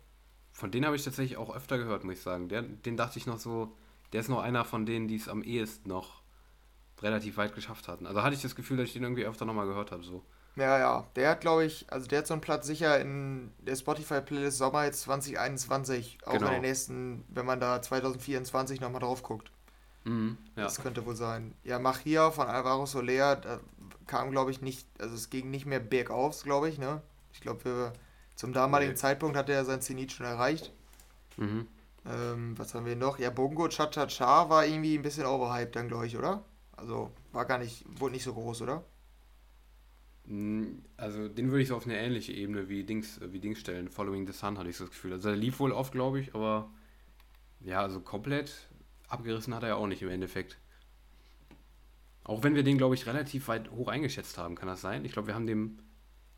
Von 0.58 0.72
denen 0.72 0.86
habe 0.86 0.96
ich 0.96 1.04
tatsächlich 1.04 1.38
auch 1.38 1.54
öfter 1.54 1.78
gehört, 1.78 2.02
muss 2.02 2.14
ich 2.14 2.20
sagen. 2.20 2.48
Der, 2.48 2.62
den 2.62 2.96
dachte 2.96 3.16
ich 3.16 3.26
noch 3.26 3.38
so, 3.38 3.76
der 4.12 4.22
ist 4.22 4.28
noch 4.28 4.42
einer 4.42 4.64
von 4.64 4.86
denen, 4.86 5.06
die 5.06 5.14
es 5.14 5.28
am 5.28 5.44
ehesten 5.44 5.88
noch 5.88 6.20
relativ 7.00 7.36
weit 7.36 7.54
geschafft 7.54 7.86
hatten. 7.86 8.08
Also 8.08 8.24
hatte 8.24 8.34
ich 8.34 8.42
das 8.42 8.56
Gefühl, 8.56 8.76
dass 8.76 8.88
ich 8.88 8.94
den 8.94 9.04
irgendwie 9.04 9.24
öfter 9.24 9.44
nochmal 9.44 9.68
gehört 9.68 9.92
habe, 9.92 10.02
so. 10.02 10.24
Ja, 10.56 10.76
ja, 10.76 11.06
der 11.14 11.30
hat, 11.30 11.42
glaube 11.42 11.64
ich, 11.64 11.86
also 11.92 12.08
der 12.08 12.18
hat 12.18 12.26
so 12.26 12.34
einen 12.34 12.40
Platz 12.40 12.66
sicher 12.66 13.00
in 13.00 13.52
der 13.60 13.76
Spotify-Playlist 13.76 14.58
Sommer 14.58 14.84
jetzt 14.84 15.02
2021, 15.02 16.18
auch 16.26 16.32
genau. 16.32 16.46
in 16.46 16.52
den 16.54 16.62
nächsten, 16.62 17.24
wenn 17.28 17.46
man 17.46 17.60
da 17.60 17.80
2024 17.80 18.80
nochmal 18.80 19.00
drauf 19.00 19.22
guckt. 19.22 19.52
Mhm, 20.02 20.38
ja. 20.56 20.64
Das 20.64 20.82
könnte 20.82 21.06
wohl 21.06 21.14
sein. 21.14 21.54
Ja, 21.62 21.78
Mach 21.78 22.00
hier 22.00 22.32
von 22.32 22.48
Alvaro 22.48 22.84
Soler, 22.84 23.36
da 23.36 23.60
kam, 24.08 24.32
glaube 24.32 24.50
ich, 24.50 24.60
nicht, 24.60 24.88
also 24.98 25.14
es 25.14 25.30
ging 25.30 25.52
nicht 25.52 25.66
mehr 25.66 25.78
bergauf, 25.78 26.42
glaube 26.42 26.68
ich, 26.68 26.78
ne? 26.78 27.00
Ich 27.32 27.40
glaube, 27.42 27.92
zum 28.38 28.52
damaligen 28.52 28.92
nee. 28.92 28.96
Zeitpunkt 28.96 29.36
hat 29.36 29.48
er 29.48 29.64
sein 29.64 29.80
Zenit 29.80 30.12
schon 30.12 30.24
erreicht. 30.24 30.72
Mhm. 31.38 31.66
Ähm, 32.06 32.56
was 32.56 32.72
haben 32.72 32.86
wir 32.86 32.94
noch? 32.94 33.18
Ja, 33.18 33.30
Bongo 33.30 33.66
Cha 33.68 33.88
Cha 33.88 34.06
Cha 34.06 34.48
war 34.48 34.64
irgendwie 34.64 34.96
ein 34.96 35.02
bisschen 35.02 35.26
overhyped 35.26 35.74
dann, 35.74 35.88
glaube 35.88 36.06
ich, 36.06 36.16
oder? 36.16 36.44
Also 36.76 37.10
war 37.32 37.46
gar 37.46 37.58
nicht, 37.58 37.84
wurde 37.88 38.12
nicht 38.12 38.22
so 38.22 38.32
groß, 38.34 38.62
oder? 38.62 38.84
Hm, 40.28 40.84
also 40.96 41.28
den 41.28 41.50
würde 41.50 41.62
ich 41.62 41.68
so 41.68 41.74
auf 41.74 41.84
eine 41.84 41.98
ähnliche 41.98 42.32
Ebene 42.32 42.68
wie 42.68 42.84
Dings, 42.84 43.20
wie 43.20 43.40
Dings 43.40 43.58
stellen. 43.58 43.90
Following 43.90 44.24
the 44.24 44.32
Sun 44.32 44.56
hatte 44.56 44.70
ich 44.70 44.76
so 44.76 44.84
das 44.84 44.92
Gefühl. 44.92 45.14
Also 45.14 45.30
er 45.30 45.36
lief 45.36 45.58
wohl 45.58 45.72
oft, 45.72 45.90
glaube 45.90 46.20
ich, 46.20 46.32
aber 46.32 46.70
ja, 47.58 47.82
also 47.82 47.98
komplett 47.98 48.68
abgerissen 49.08 49.52
hat 49.52 49.64
er 49.64 49.70
ja 49.70 49.74
auch 49.74 49.88
nicht 49.88 50.02
im 50.02 50.10
Endeffekt. 50.10 50.58
Auch 52.22 52.44
wenn 52.44 52.54
wir 52.54 52.62
den, 52.62 52.78
glaube 52.78 52.94
ich, 52.94 53.04
relativ 53.06 53.48
weit 53.48 53.68
hoch 53.72 53.88
eingeschätzt 53.88 54.38
haben, 54.38 54.54
kann 54.54 54.68
das 54.68 54.80
sein? 54.80 55.04
Ich 55.04 55.10
glaube, 55.10 55.26
wir 55.26 55.34
haben 55.34 55.48
dem, 55.48 55.80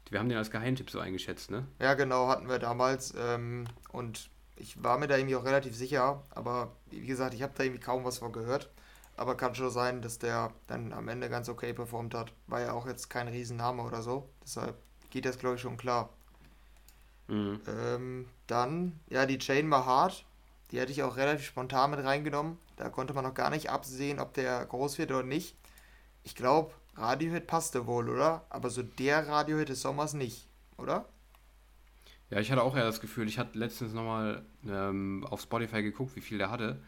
wir 0.08 0.18
haben 0.18 0.28
den 0.28 0.38
als 0.38 0.50
Geheimtipp 0.50 0.90
so 0.90 0.98
eingeschätzt, 0.98 1.50
ne? 1.50 1.66
Ja, 1.78 1.94
genau, 1.94 2.28
hatten 2.28 2.48
wir 2.48 2.58
damals. 2.58 3.14
Ähm, 3.16 3.66
und 3.92 4.30
ich 4.56 4.82
war 4.82 4.98
mir 4.98 5.06
da 5.06 5.16
irgendwie 5.16 5.36
auch 5.36 5.44
relativ 5.44 5.74
sicher, 5.76 6.22
aber 6.30 6.72
wie 6.90 7.06
gesagt, 7.06 7.34
ich 7.34 7.42
habe 7.42 7.52
da 7.56 7.64
irgendwie 7.64 7.80
kaum 7.80 8.04
was 8.04 8.18
von 8.18 8.32
gehört. 8.32 8.70
Aber 9.16 9.36
kann 9.36 9.54
schon 9.54 9.70
sein, 9.70 10.00
dass 10.00 10.18
der 10.18 10.52
dann 10.66 10.92
am 10.94 11.08
Ende 11.08 11.28
ganz 11.28 11.48
okay 11.48 11.74
performt 11.74 12.14
hat. 12.14 12.32
War 12.46 12.60
ja 12.60 12.72
auch 12.72 12.86
jetzt 12.86 13.10
kein 13.10 13.28
Riesenname 13.28 13.82
oder 13.82 14.00
so. 14.00 14.30
Deshalb 14.42 14.76
geht 15.10 15.26
das, 15.26 15.38
glaube 15.38 15.56
ich, 15.56 15.60
schon 15.60 15.76
klar. 15.76 16.08
Mhm. 17.28 17.60
Ähm, 17.68 18.28
dann, 18.46 18.98
ja, 19.10 19.26
die 19.26 19.38
Chain 19.38 19.70
war 19.70 19.84
hart. 19.84 20.24
Die 20.70 20.78
hätte 20.78 20.92
ich 20.92 21.02
auch 21.02 21.16
relativ 21.16 21.44
spontan 21.44 21.90
mit 21.90 22.02
reingenommen. 22.02 22.58
Da 22.76 22.88
konnte 22.88 23.12
man 23.12 23.24
noch 23.24 23.34
gar 23.34 23.50
nicht 23.50 23.70
absehen, 23.70 24.20
ob 24.20 24.32
der 24.34 24.64
groß 24.64 24.98
wird 24.98 25.10
oder 25.10 25.22
nicht. 25.22 25.56
Ich 26.22 26.34
glaube, 26.34 26.72
Radiohit 27.00 27.46
passte 27.46 27.86
wohl, 27.86 28.08
oder? 28.08 28.44
Aber 28.50 28.70
so 28.70 28.82
der 28.82 29.26
Radiohit 29.26 29.68
des 29.68 29.82
Sommers 29.82 30.14
nicht, 30.14 30.48
oder? 30.76 31.08
Ja, 32.30 32.38
ich 32.38 32.52
hatte 32.52 32.62
auch 32.62 32.76
eher 32.76 32.84
das 32.84 33.00
Gefühl, 33.00 33.26
ich 33.26 33.38
hatte 33.38 33.58
letztens 33.58 33.92
nochmal 33.92 34.44
ähm, 34.66 35.26
auf 35.28 35.40
Spotify 35.40 35.82
geguckt, 35.82 36.14
wie 36.14 36.20
viel 36.20 36.38
der 36.38 36.50
hatte. 36.50 36.80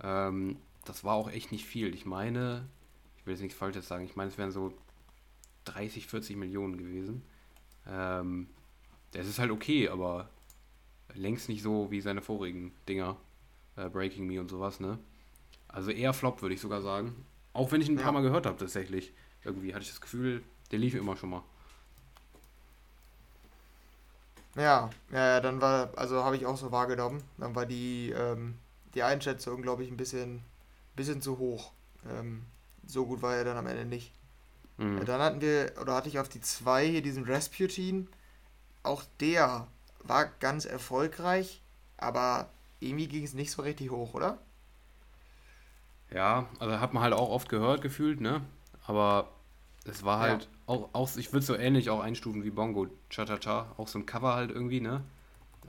Ähm, 0.00 0.56
das 0.84 1.02
war 1.02 1.14
auch 1.14 1.30
echt 1.30 1.50
nicht 1.50 1.64
viel. 1.64 1.94
Ich 1.94 2.06
meine, 2.06 2.68
ich 3.16 3.26
will 3.26 3.32
jetzt 3.32 3.42
nichts 3.42 3.58
Falsches 3.58 3.88
sagen, 3.88 4.04
ich 4.04 4.16
meine, 4.16 4.30
es 4.30 4.38
wären 4.38 4.52
so 4.52 4.72
30, 5.64 6.06
40 6.06 6.36
Millionen 6.36 6.76
gewesen. 6.76 7.22
Ähm, 7.88 8.48
das 9.12 9.26
ist 9.26 9.38
halt 9.38 9.50
okay, 9.50 9.88
aber 9.88 10.28
längst 11.14 11.48
nicht 11.48 11.62
so 11.62 11.90
wie 11.90 12.00
seine 12.00 12.22
vorigen 12.22 12.72
Dinger. 12.88 13.16
Äh, 13.76 13.88
Breaking 13.88 14.26
Me 14.26 14.40
und 14.40 14.48
sowas, 14.48 14.78
ne? 14.78 14.98
Also 15.66 15.90
eher 15.90 16.12
Flop, 16.12 16.42
würde 16.42 16.54
ich 16.54 16.60
sogar 16.60 16.82
sagen. 16.82 17.26
Auch 17.52 17.72
wenn 17.72 17.80
ich 17.80 17.88
ihn 17.88 17.94
ein 17.94 17.98
ja. 17.98 18.04
paar 18.04 18.12
Mal 18.12 18.22
gehört 18.22 18.46
habe, 18.46 18.56
tatsächlich. 18.56 19.12
Irgendwie 19.44 19.74
hatte 19.74 19.82
ich 19.82 19.90
das 19.90 20.00
Gefühl, 20.00 20.42
der 20.70 20.78
lief 20.78 20.94
immer 20.94 21.16
schon 21.16 21.30
mal. 21.30 21.42
Ja, 24.56 24.90
ja, 25.12 25.40
dann 25.40 25.60
war, 25.60 25.90
also 25.96 26.22
habe 26.22 26.36
ich 26.36 26.46
auch 26.46 26.56
so 26.56 26.70
wahrgenommen. 26.70 27.22
Dann 27.38 27.54
war 27.54 27.66
die, 27.66 28.10
ähm, 28.10 28.56
die 28.94 29.02
Einschätzung, 29.02 29.62
glaube 29.62 29.82
ich, 29.82 29.90
ein 29.90 29.96
bisschen 29.96 30.42
bisschen 30.96 31.22
zu 31.22 31.38
hoch. 31.38 31.72
Ähm, 32.08 32.44
so 32.86 33.06
gut 33.06 33.22
war 33.22 33.34
er 33.34 33.44
dann 33.44 33.56
am 33.56 33.66
Ende 33.66 33.84
nicht. 33.84 34.12
Mhm. 34.78 34.98
Ja, 34.98 35.04
dann 35.04 35.20
hatten 35.20 35.40
wir, 35.40 35.72
oder 35.80 35.94
hatte 35.94 36.08
ich 36.08 36.18
auf 36.18 36.28
die 36.28 36.40
2 36.40 36.86
hier 36.86 37.02
diesen 37.02 37.24
Rasputin. 37.24 38.08
Auch 38.82 39.04
der 39.20 39.66
war 40.00 40.26
ganz 40.40 40.64
erfolgreich, 40.66 41.62
aber 41.96 42.50
irgendwie 42.80 43.08
ging 43.08 43.24
es 43.24 43.34
nicht 43.34 43.50
so 43.50 43.62
richtig 43.62 43.90
hoch, 43.90 44.14
oder? 44.14 44.38
Ja, 46.10 46.48
also 46.58 46.80
hat 46.80 46.92
man 46.92 47.02
halt 47.02 47.14
auch 47.14 47.30
oft 47.30 47.48
gehört, 47.48 47.82
gefühlt, 47.82 48.20
ne? 48.20 48.42
Aber 48.86 49.30
es 49.84 50.04
war 50.04 50.20
halt 50.20 50.42
ja. 50.42 50.48
auch, 50.66 50.90
auch, 50.92 51.16
ich 51.16 51.32
würde 51.32 51.44
so 51.44 51.54
ähnlich 51.54 51.90
auch 51.90 52.00
einstufen 52.00 52.44
wie 52.44 52.50
Bongo, 52.50 52.86
Cha-Cha-Cha, 53.10 53.74
auch 53.76 53.88
so 53.88 53.98
ein 53.98 54.06
Cover 54.06 54.34
halt 54.34 54.50
irgendwie, 54.50 54.80
ne? 54.80 55.02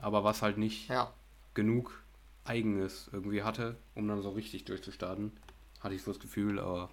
Aber 0.00 0.24
was 0.24 0.42
halt 0.42 0.58
nicht 0.58 0.88
ja. 0.88 1.12
genug 1.54 2.02
Eigenes 2.44 3.08
irgendwie 3.12 3.42
hatte, 3.42 3.76
um 3.94 4.08
dann 4.08 4.22
so 4.22 4.30
richtig 4.30 4.64
durchzustarten. 4.64 5.32
Hatte 5.80 5.94
ich 5.94 6.02
so 6.02 6.12
das 6.12 6.20
Gefühl, 6.20 6.58
aber 6.58 6.90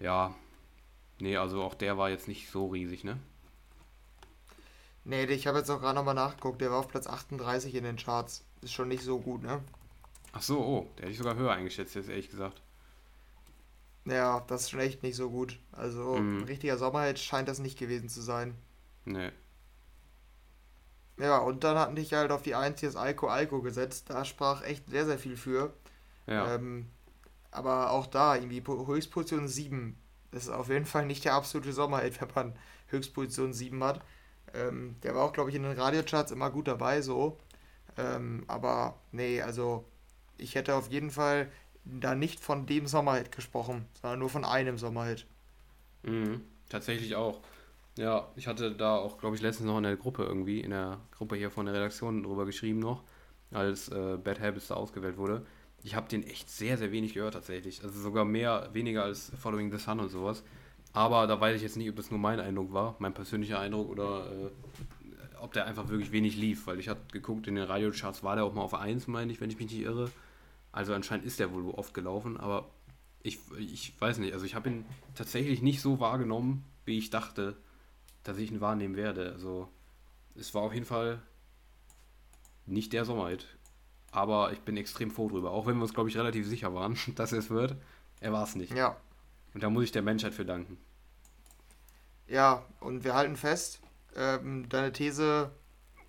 ja, 0.00 0.34
nee, 1.18 1.36
also 1.36 1.62
auch 1.62 1.74
der 1.74 1.98
war 1.98 2.10
jetzt 2.10 2.28
nicht 2.28 2.50
so 2.50 2.68
riesig, 2.68 3.04
ne? 3.04 3.18
Nee, 5.04 5.24
ich 5.24 5.46
habe 5.46 5.58
jetzt 5.58 5.70
auch 5.70 5.80
gerade 5.80 5.96
nochmal 5.96 6.14
nachgeguckt, 6.14 6.60
der 6.60 6.70
war 6.70 6.78
auf 6.78 6.88
Platz 6.88 7.06
38 7.06 7.74
in 7.74 7.84
den 7.84 7.96
Charts. 7.96 8.44
Ist 8.62 8.72
schon 8.72 8.88
nicht 8.88 9.02
so 9.02 9.18
gut, 9.18 9.42
ne? 9.42 9.62
Ach 10.32 10.42
so, 10.42 10.58
oh, 10.58 10.90
der 10.96 11.02
hätte 11.02 11.12
ich 11.12 11.18
sogar 11.18 11.36
höher 11.36 11.52
eingeschätzt, 11.52 11.94
jetzt 11.94 12.08
ehrlich 12.08 12.30
gesagt. 12.30 12.62
Ja, 14.06 14.40
das 14.48 14.62
ist 14.62 14.70
schon 14.70 14.80
echt 14.80 15.02
nicht 15.02 15.16
so 15.16 15.30
gut. 15.30 15.58
Also 15.72 16.16
mhm. 16.16 16.38
ein 16.38 16.44
richtiger 16.44 16.76
Sommerhit 16.76 17.18
scheint 17.18 17.48
das 17.48 17.58
nicht 17.58 17.78
gewesen 17.78 18.08
zu 18.08 18.20
sein. 18.20 18.54
Nee. 19.04 19.30
Ja, 21.16 21.38
und 21.38 21.64
dann 21.64 21.78
hatten 21.78 21.96
dich 21.96 22.12
halt 22.12 22.32
auf 22.32 22.42
die 22.42 22.54
1 22.54 22.80
hier 22.80 22.96
Alko 22.96 23.28
Alko 23.28 23.62
gesetzt. 23.62 24.10
Da 24.10 24.24
sprach 24.24 24.62
echt 24.62 24.88
sehr, 24.90 25.06
sehr 25.06 25.18
viel 25.18 25.36
für. 25.36 25.72
Ja. 26.26 26.54
Ähm, 26.54 26.90
aber 27.50 27.90
auch 27.92 28.06
da, 28.06 28.34
irgendwie 28.34 28.62
Höchstposition 28.66 29.48
7. 29.48 29.96
Das 30.32 30.44
ist 30.44 30.50
auf 30.50 30.68
jeden 30.68 30.86
Fall 30.86 31.06
nicht 31.06 31.24
der 31.24 31.34
absolute 31.34 31.72
Sommerheld, 31.72 32.20
wenn 32.20 32.30
man 32.34 32.58
Höchstposition 32.88 33.52
7 33.52 33.82
hat. 33.84 34.04
Ähm, 34.52 34.96
der 35.02 35.14
war 35.14 35.24
auch, 35.24 35.32
glaube 35.32 35.50
ich, 35.50 35.56
in 35.56 35.62
den 35.62 35.78
Radiocharts 35.78 36.32
immer 36.32 36.50
gut 36.50 36.68
dabei, 36.68 37.00
so. 37.00 37.38
Ähm, 37.96 38.44
aber 38.48 38.98
nee, 39.12 39.40
also 39.40 39.84
ich 40.36 40.56
hätte 40.56 40.74
auf 40.74 40.90
jeden 40.90 41.10
Fall 41.10 41.50
da 41.84 42.14
nicht 42.14 42.40
von 42.40 42.66
dem 42.66 42.86
Sommerhit 42.86 43.32
gesprochen, 43.32 43.86
sondern 44.00 44.18
nur 44.20 44.30
von 44.30 44.44
einem 44.44 44.78
Sommerhit. 44.78 45.26
Mhm, 46.02 46.40
tatsächlich 46.68 47.14
auch. 47.16 47.40
Ja, 47.96 48.28
ich 48.34 48.48
hatte 48.48 48.72
da 48.72 48.96
auch, 48.96 49.18
glaube 49.18 49.36
ich, 49.36 49.42
letztens 49.42 49.68
noch 49.68 49.76
in 49.76 49.84
der 49.84 49.96
Gruppe 49.96 50.24
irgendwie, 50.24 50.60
in 50.60 50.70
der 50.70 50.98
Gruppe 51.12 51.36
hier 51.36 51.50
von 51.50 51.66
der 51.66 51.74
Redaktion 51.74 52.24
drüber 52.24 52.44
geschrieben 52.44 52.80
noch, 52.80 53.04
als 53.52 53.88
äh, 53.88 54.16
Bad 54.16 54.40
Habits 54.40 54.68
da 54.68 54.74
ausgewählt 54.74 55.16
wurde. 55.16 55.46
Ich 55.84 55.94
habe 55.94 56.08
den 56.08 56.24
echt 56.24 56.50
sehr, 56.50 56.76
sehr 56.76 56.90
wenig 56.92 57.14
gehört 57.14 57.34
tatsächlich. 57.34 57.84
Also 57.84 58.00
sogar 58.00 58.24
mehr, 58.24 58.70
weniger 58.72 59.04
als 59.04 59.30
Following 59.40 59.70
the 59.70 59.78
Sun 59.78 60.00
und 60.00 60.08
sowas. 60.08 60.42
Aber 60.92 61.26
da 61.26 61.40
weiß 61.40 61.56
ich 61.56 61.62
jetzt 61.62 61.76
nicht, 61.76 61.90
ob 61.90 61.96
das 61.96 62.10
nur 62.10 62.18
mein 62.18 62.40
Eindruck 62.40 62.72
war, 62.72 62.96
mein 62.98 63.12
persönlicher 63.12 63.60
Eindruck 63.60 63.90
oder 63.90 64.30
äh, 64.32 64.50
ob 65.40 65.52
der 65.52 65.66
einfach 65.66 65.88
wirklich 65.88 66.10
wenig 66.10 66.36
lief. 66.36 66.66
Weil 66.66 66.80
ich 66.80 66.88
habe 66.88 67.00
geguckt, 67.12 67.46
in 67.46 67.54
den 67.54 67.64
Radiocharts 67.64 68.24
war 68.24 68.34
der 68.34 68.44
auch 68.44 68.54
mal 68.54 68.62
auf 68.62 68.74
1, 68.74 69.06
meine 69.08 69.30
ich, 69.30 69.40
wenn 69.40 69.50
ich 69.50 69.58
mich 69.58 69.70
nicht 69.70 69.82
irre. 69.82 70.10
Also 70.74 70.92
anscheinend 70.94 71.24
ist 71.24 71.38
der 71.40 71.52
wohl 71.52 71.70
oft 71.70 71.94
gelaufen, 71.94 72.36
aber 72.38 72.68
ich, 73.22 73.38
ich 73.58 73.98
weiß 74.00 74.18
nicht. 74.18 74.34
Also 74.34 74.44
ich 74.44 74.54
habe 74.54 74.68
ihn 74.68 74.84
tatsächlich 75.14 75.62
nicht 75.62 75.80
so 75.80 76.00
wahrgenommen, 76.00 76.64
wie 76.84 76.98
ich 76.98 77.10
dachte 77.10 77.56
dass 78.24 78.38
ich 78.38 78.50
ihn 78.50 78.60
wahrnehmen 78.60 78.96
werde. 78.96 79.30
Also 79.32 79.68
es 80.34 80.52
war 80.54 80.62
auf 80.62 80.74
jeden 80.74 80.86
Fall 80.86 81.22
nicht 82.66 82.92
der 82.92 83.04
Sommerhit. 83.04 83.46
Aber 84.10 84.52
ich 84.52 84.60
bin 84.60 84.76
extrem 84.76 85.10
froh 85.10 85.28
drüber. 85.28 85.50
Auch 85.50 85.66
wenn 85.66 85.76
wir 85.76 85.82
uns, 85.82 85.94
glaube 85.94 86.08
ich, 86.08 86.16
relativ 86.16 86.46
sicher 86.48 86.74
waren, 86.74 86.98
dass 87.14 87.32
es 87.32 87.50
wird. 87.50 87.76
Er 88.20 88.32
war 88.32 88.44
es 88.44 88.56
nicht. 88.56 88.72
Ja. 88.72 88.96
Und 89.52 89.62
da 89.62 89.70
muss 89.70 89.84
ich 89.84 89.92
der 89.92 90.02
Menschheit 90.02 90.34
für 90.34 90.44
danken. 90.44 90.78
Ja, 92.26 92.64
und 92.80 93.04
wir 93.04 93.14
halten 93.14 93.36
fest, 93.36 93.80
ähm, 94.16 94.68
deine 94.68 94.92
These 94.92 95.52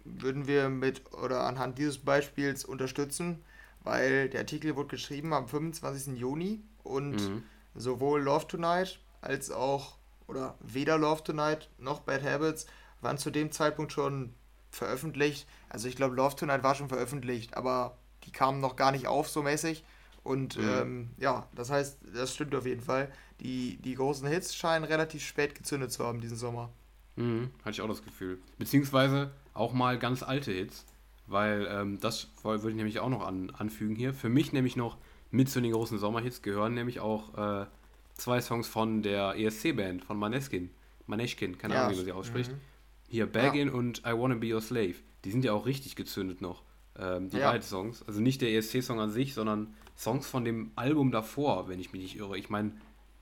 würden 0.06 0.48
wir 0.48 0.70
mit 0.70 1.14
oder 1.14 1.46
anhand 1.46 1.78
dieses 1.78 1.98
Beispiels 1.98 2.64
unterstützen, 2.64 3.44
weil 3.86 4.30
der 4.30 4.42
Artikel 4.42 4.76
wurde 4.76 4.90
geschrieben 4.90 5.34
am 5.34 5.48
25. 5.48 6.18
Juni 6.18 6.62
und 6.84 7.16
mhm. 7.16 7.44
sowohl 7.74 8.22
Love 8.22 8.48
Tonight 8.48 9.00
als 9.22 9.52
auch 9.52 9.98
oder 10.28 10.58
weder 10.60 10.98
Love 10.98 11.24
Tonight 11.24 11.70
noch 11.78 12.02
Bad 12.02 12.24
Habits 12.24 12.66
waren 13.02 13.18
zu 13.18 13.32
dem 13.32 13.52
Zeitpunkt 13.52 13.94
schon 13.94 14.34
veröffentlicht. 14.72 15.48
Also 15.70 15.88
ich 15.88 15.96
glaube, 15.96 16.16
Love 16.16 16.36
Tonight 16.36 16.64
war 16.64 16.76
schon 16.76 16.90
veröffentlicht, 16.90 17.56
aber 17.56 17.98
die 18.26 18.32
kamen 18.32 18.60
noch 18.60 18.76
gar 18.76 18.92
nicht 18.92 19.08
auf 19.08 19.30
so 19.30 19.44
mäßig. 19.44 19.86
Und 20.24 20.58
mhm. 20.58 20.70
ähm, 20.70 21.10
ja, 21.18 21.48
das 21.54 21.70
heißt, 21.70 22.00
das 22.16 22.34
stimmt 22.34 22.56
auf 22.56 22.66
jeden 22.66 22.82
Fall. 22.82 23.12
Die, 23.40 23.78
die 23.78 23.94
großen 23.94 24.28
Hits 24.28 24.56
scheinen 24.56 24.84
relativ 24.84 25.24
spät 25.24 25.54
gezündet 25.54 25.92
zu 25.92 26.04
haben 26.04 26.20
diesen 26.20 26.38
Sommer. 26.38 26.72
Mhm, 27.16 27.52
hatte 27.60 27.72
ich 27.72 27.82
auch 27.82 27.88
das 27.88 28.04
Gefühl. 28.04 28.40
Beziehungsweise 28.58 29.32
auch 29.54 29.74
mal 29.74 30.00
ganz 30.00 30.24
alte 30.24 30.52
Hits, 30.52 30.86
weil 31.28 31.68
ähm, 31.70 32.00
das 32.00 32.30
würde 32.44 32.70
ich 32.70 32.76
nämlich 32.76 33.00
auch 33.00 33.10
noch 33.10 33.26
an, 33.26 33.50
anfügen 33.52 33.96
hier. 33.96 34.14
Für 34.14 34.30
mich 34.30 34.54
nämlich 34.54 34.76
noch 34.76 34.98
mit 35.32 35.50
zu 35.50 35.62
den 35.62 35.72
großen 35.72 35.98
Sommerhits 35.98 36.42
gehören 36.42 36.74
nämlich 36.74 37.00
auch 37.00 37.38
äh, 37.38 37.66
zwei 38.14 38.42
Songs 38.42 38.68
von 38.68 39.02
der 39.02 39.36
ESC-Band, 39.38 40.06
von 40.06 40.18
Maneskin. 40.18 40.70
Maneskin, 41.08 41.58
keine 41.58 41.76
Ahnung, 41.76 41.94
wie 41.94 41.96
man 41.98 42.06
sie 42.06 42.12
ausspricht. 42.12 42.52
Mhm. 42.52 42.62
Hier 43.08 43.28
Baggin 43.28 43.68
ja. 43.68 43.74
und 43.74 44.00
I 44.00 44.12
Wanna 44.12 44.36
Be 44.36 44.54
Your 44.54 44.62
Slave. 44.62 44.96
Die 45.24 45.32
sind 45.32 45.44
ja 45.44 45.54
auch 45.54 45.66
richtig 45.66 45.96
gezündet 45.96 46.42
noch. 46.42 46.64
Ähm, 46.98 47.30
die 47.30 47.38
ja. 47.38 47.52
beiden 47.52 47.64
Songs. 47.64 48.04
Also 48.08 48.22
nicht 48.22 48.42
der 48.42 48.54
ESC-Song 48.54 49.00
an 49.00 49.12
sich, 49.12 49.34
sondern 49.34 49.74
Songs 49.98 50.28
von 50.28 50.46
dem 50.46 50.72
Album 50.76 51.12
davor, 51.12 51.68
wenn 51.68 51.80
ich 51.80 51.92
mich 51.92 52.02
nicht 52.02 52.18
irre. 52.18 52.38
Ich 52.38 52.50
meine, 52.50 52.72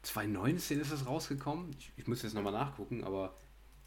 2019 0.03 0.79
ist 0.79 0.91
es 0.91 1.07
rausgekommen. 1.07 1.71
Ich, 1.77 1.91
ich 1.97 2.07
muss 2.07 2.21
jetzt 2.21 2.33
nochmal 2.33 2.53
nachgucken, 2.53 3.03
aber 3.03 3.33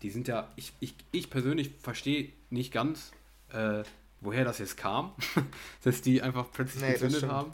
die 0.02 0.10
sind 0.10 0.28
ja, 0.28 0.50
ich, 0.56 0.72
ich, 0.80 0.94
ich 1.12 1.30
persönlich 1.30 1.70
verstehe 1.80 2.32
nicht 2.50 2.72
ganz, 2.72 3.12
äh, 3.50 3.82
woher 4.20 4.44
das 4.44 4.58
jetzt 4.58 4.76
kam, 4.76 5.12
dass 5.84 6.02
die 6.02 6.22
einfach 6.22 6.50
plötzlich 6.52 6.82
nee, 6.82 6.92
gezündet 6.92 7.28
haben. 7.28 7.52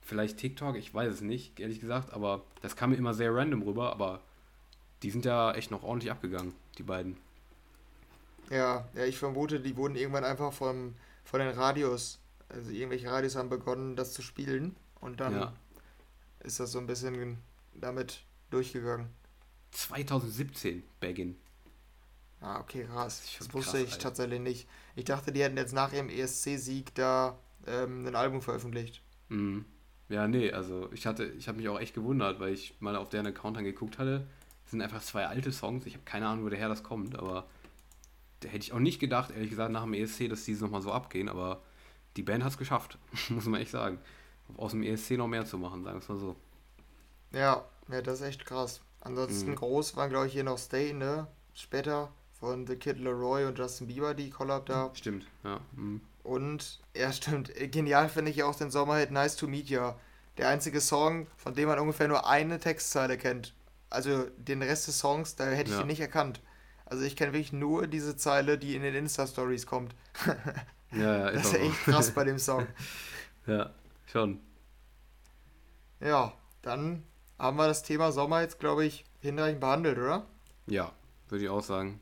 Vielleicht 0.00 0.38
TikTok, 0.38 0.76
ich 0.76 0.92
weiß 0.92 1.12
es 1.12 1.20
nicht, 1.20 1.60
ehrlich 1.60 1.80
gesagt, 1.80 2.12
aber 2.12 2.44
das 2.60 2.76
kam 2.76 2.90
mir 2.90 2.96
immer 2.96 3.14
sehr 3.14 3.34
random 3.34 3.62
rüber, 3.62 3.92
aber 3.92 4.20
die 5.02 5.10
sind 5.10 5.24
ja 5.24 5.52
echt 5.52 5.70
noch 5.70 5.82
ordentlich 5.82 6.10
abgegangen, 6.10 6.54
die 6.78 6.82
beiden. 6.82 7.16
Ja, 8.50 8.88
ja, 8.94 9.04
ich 9.04 9.18
vermute, 9.18 9.60
die 9.60 9.76
wurden 9.76 9.96
irgendwann 9.96 10.24
einfach 10.24 10.52
vom, 10.52 10.94
von 11.24 11.40
den 11.40 11.50
Radios, 11.50 12.18
also 12.48 12.70
irgendwelche 12.70 13.10
Radios 13.10 13.36
haben 13.36 13.48
begonnen, 13.48 13.96
das 13.96 14.12
zu 14.12 14.22
spielen 14.22 14.76
und 15.00 15.20
dann 15.20 15.34
ja. 15.34 15.52
ist 16.40 16.60
das 16.60 16.72
so 16.72 16.78
ein 16.78 16.86
bisschen 16.86 17.38
damit 17.74 18.24
durchgegangen. 18.50 19.08
2017, 19.70 20.82
Begin. 21.00 21.36
Ah, 22.42 22.58
okay, 22.60 22.84
krass. 22.84 23.22
Das, 23.38 23.54
wusste 23.54 23.70
krass, 23.70 23.80
ich 23.80 23.92
Alter. 23.92 24.02
tatsächlich 24.02 24.40
nicht. 24.40 24.68
Ich 24.96 25.04
dachte, 25.04 25.32
die 25.32 25.42
hätten 25.42 25.56
jetzt 25.56 25.72
nach 25.72 25.92
ihrem 25.92 26.08
ESC-Sieg 26.08 26.94
da 26.94 27.38
ähm, 27.66 28.06
ein 28.06 28.16
Album 28.16 28.42
veröffentlicht. 28.42 29.00
Mhm. 29.28 29.64
Ja, 30.08 30.26
nee, 30.26 30.52
also 30.52 30.90
ich 30.92 31.06
hatte, 31.06 31.24
ich 31.24 31.48
habe 31.48 31.58
mich 31.58 31.68
auch 31.68 31.78
echt 31.78 31.94
gewundert, 31.94 32.40
weil 32.40 32.52
ich 32.52 32.74
mal 32.80 32.96
auf 32.96 33.08
deren 33.08 33.26
Account 33.26 33.56
angeguckt 33.56 33.98
hatte. 33.98 34.26
Das 34.64 34.72
sind 34.72 34.82
einfach 34.82 35.02
zwei 35.02 35.26
alte 35.26 35.52
Songs. 35.52 35.86
Ich 35.86 35.94
habe 35.94 36.04
keine 36.04 36.26
Ahnung, 36.26 36.44
woher 36.44 36.68
das 36.68 36.82
kommt, 36.82 37.16
aber 37.16 37.46
da 38.40 38.48
hätte 38.48 38.64
ich 38.64 38.72
auch 38.72 38.80
nicht 38.80 38.98
gedacht, 38.98 39.30
ehrlich 39.30 39.50
gesagt, 39.50 39.70
nach 39.70 39.84
dem 39.84 39.94
ESC, 39.94 40.28
dass 40.28 40.44
die 40.44 40.54
nochmal 40.54 40.82
so 40.82 40.92
abgehen, 40.92 41.28
aber 41.28 41.62
die 42.16 42.22
Band 42.22 42.42
hat 42.42 42.52
es 42.52 42.58
geschafft, 42.58 42.98
muss 43.28 43.46
man 43.46 43.60
echt 43.60 43.70
sagen. 43.70 43.98
Aus 44.56 44.72
dem 44.72 44.82
ESC 44.82 45.12
noch 45.12 45.28
mehr 45.28 45.46
zu 45.46 45.56
machen, 45.58 45.84
sagen 45.84 45.96
wir 45.96 46.02
es 46.02 46.08
mal 46.08 46.18
so. 46.18 46.36
Ja, 47.32 47.64
ja, 47.88 48.02
das 48.02 48.20
ist 48.20 48.26
echt 48.26 48.44
krass. 48.44 48.80
Ansonsten 49.00 49.50
mhm. 49.50 49.56
groß 49.56 49.96
waren, 49.96 50.10
glaube 50.10 50.26
ich, 50.26 50.32
hier 50.32 50.44
noch 50.44 50.58
Stay, 50.58 50.92
ne? 50.92 51.28
Später 51.54 52.12
von 52.42 52.66
The 52.66 52.74
Kid 52.74 52.98
Leroy 52.98 53.44
und 53.44 53.56
Justin 53.56 53.86
Bieber, 53.86 54.14
die 54.14 54.28
Collab 54.28 54.66
da. 54.66 54.90
Stimmt, 54.94 55.28
ja. 55.44 55.60
Mhm. 55.76 56.00
Und, 56.24 56.80
ja, 56.92 57.12
stimmt. 57.12 57.52
Genial 57.54 58.08
finde 58.08 58.32
ich 58.32 58.42
auch 58.42 58.56
den 58.56 58.68
Sommerhit 58.68 59.12
Nice 59.12 59.36
to 59.36 59.46
Meet 59.46 59.70
Ya. 59.70 59.96
Der 60.38 60.48
einzige 60.48 60.80
Song, 60.80 61.28
von 61.36 61.54
dem 61.54 61.68
man 61.68 61.78
ungefähr 61.78 62.08
nur 62.08 62.28
eine 62.28 62.58
Textzeile 62.58 63.16
kennt. 63.16 63.54
Also 63.90 64.24
den 64.38 64.60
Rest 64.60 64.88
des 64.88 64.98
Songs, 64.98 65.36
da 65.36 65.44
hätte 65.44 65.70
ich 65.70 65.76
ja. 65.76 65.82
ihn 65.82 65.86
nicht 65.86 66.00
erkannt. 66.00 66.40
Also 66.84 67.04
ich 67.04 67.14
kenne 67.14 67.32
wirklich 67.32 67.52
nur 67.52 67.86
diese 67.86 68.16
Zeile, 68.16 68.58
die 68.58 68.74
in 68.74 68.82
den 68.82 68.96
Insta-Stories 68.96 69.66
kommt. 69.66 69.94
ja, 70.90 70.98
ja, 70.98 71.28
ist 71.28 71.44
Das 71.44 71.52
ist 71.52 71.60
echt 71.60 71.84
krass 71.84 72.10
bei 72.10 72.24
dem 72.24 72.40
Song. 72.40 72.66
ja, 73.46 73.70
schon. 74.06 74.40
Ja, 76.00 76.32
dann 76.62 77.04
haben 77.38 77.56
wir 77.56 77.68
das 77.68 77.84
Thema 77.84 78.10
Sommer 78.10 78.40
jetzt, 78.40 78.58
glaube 78.58 78.84
ich, 78.84 79.04
hinreichend 79.20 79.60
behandelt, 79.60 79.98
oder? 79.98 80.26
Ja, 80.66 80.90
würde 81.28 81.44
ich 81.44 81.48
auch 81.48 81.62
sagen. 81.62 82.00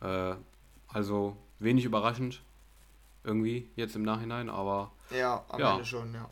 Äh, 0.00 0.34
also 0.88 1.36
wenig 1.58 1.84
überraschend 1.84 2.42
irgendwie 3.24 3.68
jetzt 3.76 3.96
im 3.96 4.02
Nachhinein, 4.02 4.48
aber 4.48 4.92
ja, 5.10 5.44
am 5.48 5.60
ja. 5.60 5.72
Ende 5.72 5.84
schon, 5.84 6.14
ja. 6.14 6.28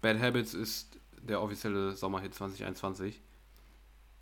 Bad 0.00 0.20
Habits 0.20 0.54
ist 0.54 0.98
der 1.20 1.42
offizielle 1.42 1.96
Sommerhit 1.96 2.34
2021. 2.34 3.20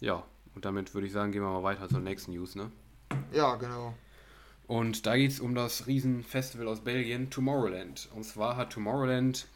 Ja, 0.01 0.25
und 0.55 0.65
damit 0.65 0.95
würde 0.95 1.07
ich 1.07 1.13
sagen, 1.13 1.33
gehen 1.33 1.43
wir 1.43 1.51
mal 1.51 1.63
weiter 1.63 1.89
zur 1.89 2.01
nächsten 2.01 2.33
News, 2.33 2.55
ne? 2.55 2.71
Ja, 3.33 3.57
genau. 3.57 3.95
Und 4.67 5.07
da 5.07 5.17
geht 5.17 5.31
es 5.31 5.41
um 5.41 5.55
das 5.55 5.87
Riesenfestival 5.87 6.67
aus 6.67 6.81
Belgien, 6.81 7.31
Tomorrowland. 7.31 8.09
Und 8.15 8.25
zwar 8.25 8.57
hat 8.57 8.73
Tomorrowland 8.73 9.47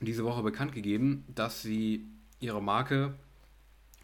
diese 0.00 0.24
Woche 0.24 0.42
bekannt 0.42 0.72
gegeben, 0.72 1.24
dass 1.28 1.62
sie 1.62 2.04
ihre 2.40 2.62
Marke 2.62 3.14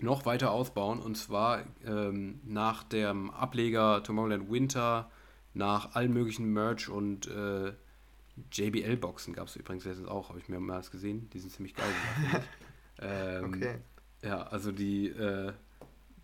noch 0.03 0.27
weiter 0.27 0.51
ausbauen 0.51 1.01
und 1.01 1.17
zwar 1.17 1.65
ähm, 1.85 2.41
nach 2.45 2.83
dem 2.83 3.31
Ableger 3.31 4.03
Tomorrowland 4.03 4.51
Winter, 4.51 5.11
nach 5.55 5.95
allen 5.95 6.13
möglichen 6.13 6.53
Merch 6.53 6.89
und 6.89 7.27
äh, 7.27 7.73
JBL-Boxen 8.53 9.35
gab 9.35 9.49
es 9.49 9.57
übrigens 9.57 9.85
letztens 9.85 10.09
auch, 10.09 10.29
habe 10.29 10.39
ich 10.39 10.49
mehrmals 10.49 10.91
gesehen. 10.91 11.29
Die 11.31 11.39
sind 11.39 11.51
ziemlich 11.51 11.75
geil. 11.75 11.93
ähm, 13.01 13.45
okay. 13.45 13.79
Ja, 14.23 14.43
also 14.43 14.73
die, 14.73 15.09
äh, 15.09 15.53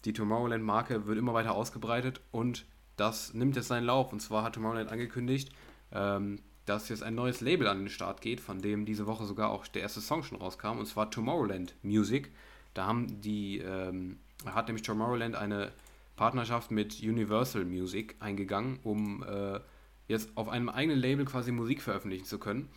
die 0.05 0.12
Tomorrowland-Marke 0.12 1.07
wird 1.07 1.19
immer 1.19 1.35
weiter 1.35 1.55
ausgebreitet 1.55 2.21
und 2.31 2.67
das 2.97 3.35
nimmt 3.35 3.57
jetzt 3.57 3.69
seinen 3.69 3.85
Lauf. 3.85 4.12
Und 4.12 4.21
zwar 4.21 4.43
hat 4.43 4.55
Tomorrowland 4.55 4.91
angekündigt, 4.91 5.51
ähm, 5.93 6.41
dass 6.65 6.89
jetzt 6.89 7.03
ein 7.03 7.15
neues 7.15 7.41
Label 7.41 7.69
an 7.69 7.79
den 7.79 7.89
Start 7.89 8.21
geht, 8.21 8.41
von 8.41 8.61
dem 8.61 8.87
diese 8.87 9.07
Woche 9.07 9.25
sogar 9.25 9.51
auch 9.51 9.67
der 9.67 9.83
erste 9.83 10.01
Song 10.01 10.23
schon 10.23 10.39
rauskam, 10.39 10.79
und 10.79 10.87
zwar 10.87 11.11
Tomorrowland 11.11 11.75
Music. 11.83 12.33
Da 12.77 12.87
haben 12.87 13.21
die, 13.23 13.59
ähm, 13.59 14.19
hat 14.45 14.67
nämlich 14.67 14.83
Tomorrowland 14.83 15.35
eine 15.35 15.73
Partnerschaft 16.15 16.71
mit 16.71 17.01
Universal 17.03 17.65
Music 17.65 18.17
eingegangen, 18.21 18.79
um 18.83 19.23
äh, 19.23 19.61
jetzt 20.09 20.37
auf 20.37 20.49
einem 20.49 20.69
eigenen 20.69 20.99
Label 20.99 21.25
quasi 21.25 21.53
Musik 21.53 21.81
veröffentlichen 21.81 22.27
zu 22.27 22.39
können. 22.39 22.69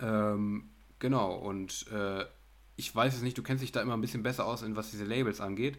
Ähm, 0.00 0.70
genau, 0.98 1.34
und 1.34 1.86
äh, 1.92 2.24
ich 2.76 2.94
weiß 2.94 3.14
es 3.14 3.22
nicht, 3.22 3.38
du 3.38 3.42
kennst 3.42 3.62
dich 3.62 3.72
da 3.72 3.80
immer 3.80 3.94
ein 3.94 4.00
bisschen 4.00 4.24
besser 4.24 4.44
aus, 4.44 4.64
was 4.66 4.90
diese 4.90 5.04
Labels 5.04 5.40
angeht. 5.40 5.78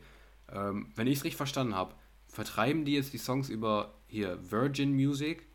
Ähm, 0.50 0.92
wenn 0.96 1.08
ich 1.08 1.18
es 1.18 1.24
richtig 1.26 1.38
verstanden 1.38 1.76
habe, 1.76 1.96
vertreiben 2.28 2.86
die 2.86 2.94
jetzt 2.94 3.12
die 3.12 3.18
Songs 3.18 3.50
über 3.50 3.94
hier 4.08 4.40
Virgin 4.52 4.94
Music 4.94 5.48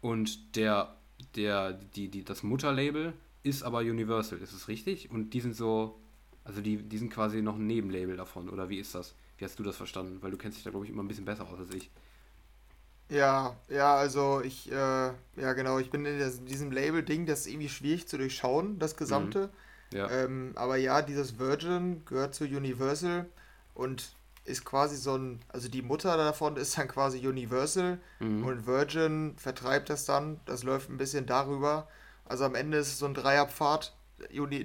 und 0.00 0.56
der, 0.56 0.96
der, 1.34 1.72
die, 1.72 2.10
die, 2.10 2.24
das 2.24 2.44
Mutterlabel 2.44 3.12
ist 3.42 3.64
aber 3.64 3.80
Universal, 3.80 4.38
ist 4.38 4.52
es 4.52 4.68
richtig? 4.68 5.10
Und 5.10 5.34
die 5.34 5.40
sind 5.40 5.56
so 5.56 6.00
also 6.44 6.60
die, 6.60 6.76
die 6.76 6.98
sind 6.98 7.10
quasi 7.10 7.42
noch 7.42 7.56
ein 7.56 7.66
Nebenlabel 7.66 8.16
davon, 8.16 8.48
oder 8.48 8.68
wie 8.68 8.78
ist 8.78 8.94
das? 8.94 9.14
Wie 9.38 9.44
hast 9.44 9.58
du 9.58 9.62
das 9.62 9.76
verstanden? 9.76 10.18
Weil 10.20 10.30
du 10.30 10.36
kennst 10.36 10.58
dich 10.58 10.64
da, 10.64 10.70
glaube 10.70 10.86
ich, 10.86 10.92
immer 10.92 11.02
ein 11.02 11.08
bisschen 11.08 11.24
besser 11.24 11.48
aus 11.48 11.58
als 11.58 11.74
ich. 11.74 11.90
Ja, 13.08 13.56
ja, 13.68 13.94
also 13.94 14.40
ich, 14.42 14.70
äh, 14.70 14.74
ja 14.74 15.52
genau, 15.54 15.78
ich 15.78 15.90
bin 15.90 16.06
in 16.06 16.18
das, 16.18 16.44
diesem 16.44 16.70
Label-Ding, 16.70 17.26
das 17.26 17.40
ist 17.40 17.46
irgendwie 17.48 17.68
schwierig 17.68 18.08
zu 18.08 18.16
durchschauen, 18.16 18.78
das 18.78 18.96
Gesamte. 18.96 19.50
Mhm. 19.92 19.96
Ja. 19.98 20.10
Ähm, 20.10 20.52
aber 20.54 20.76
ja, 20.76 21.02
dieses 21.02 21.38
Virgin 21.38 22.04
gehört 22.06 22.34
zu 22.34 22.44
Universal 22.44 23.26
und 23.74 24.14
ist 24.44 24.64
quasi 24.64 24.96
so 24.96 25.16
ein, 25.16 25.40
also 25.48 25.68
die 25.68 25.82
Mutter 25.82 26.16
davon 26.16 26.56
ist 26.56 26.76
dann 26.76 26.88
quasi 26.88 27.26
Universal 27.26 27.98
mhm. 28.20 28.44
und 28.44 28.66
Virgin 28.66 29.34
vertreibt 29.36 29.90
das 29.90 30.04
dann, 30.04 30.40
das 30.44 30.62
läuft 30.64 30.90
ein 30.90 30.98
bisschen 30.98 31.26
darüber. 31.26 31.88
Also 32.24 32.44
am 32.44 32.54
Ende 32.54 32.78
ist 32.78 32.88
es 32.88 32.98
so 32.98 33.06
ein 33.06 33.14
Dreierpfad, 33.14 33.94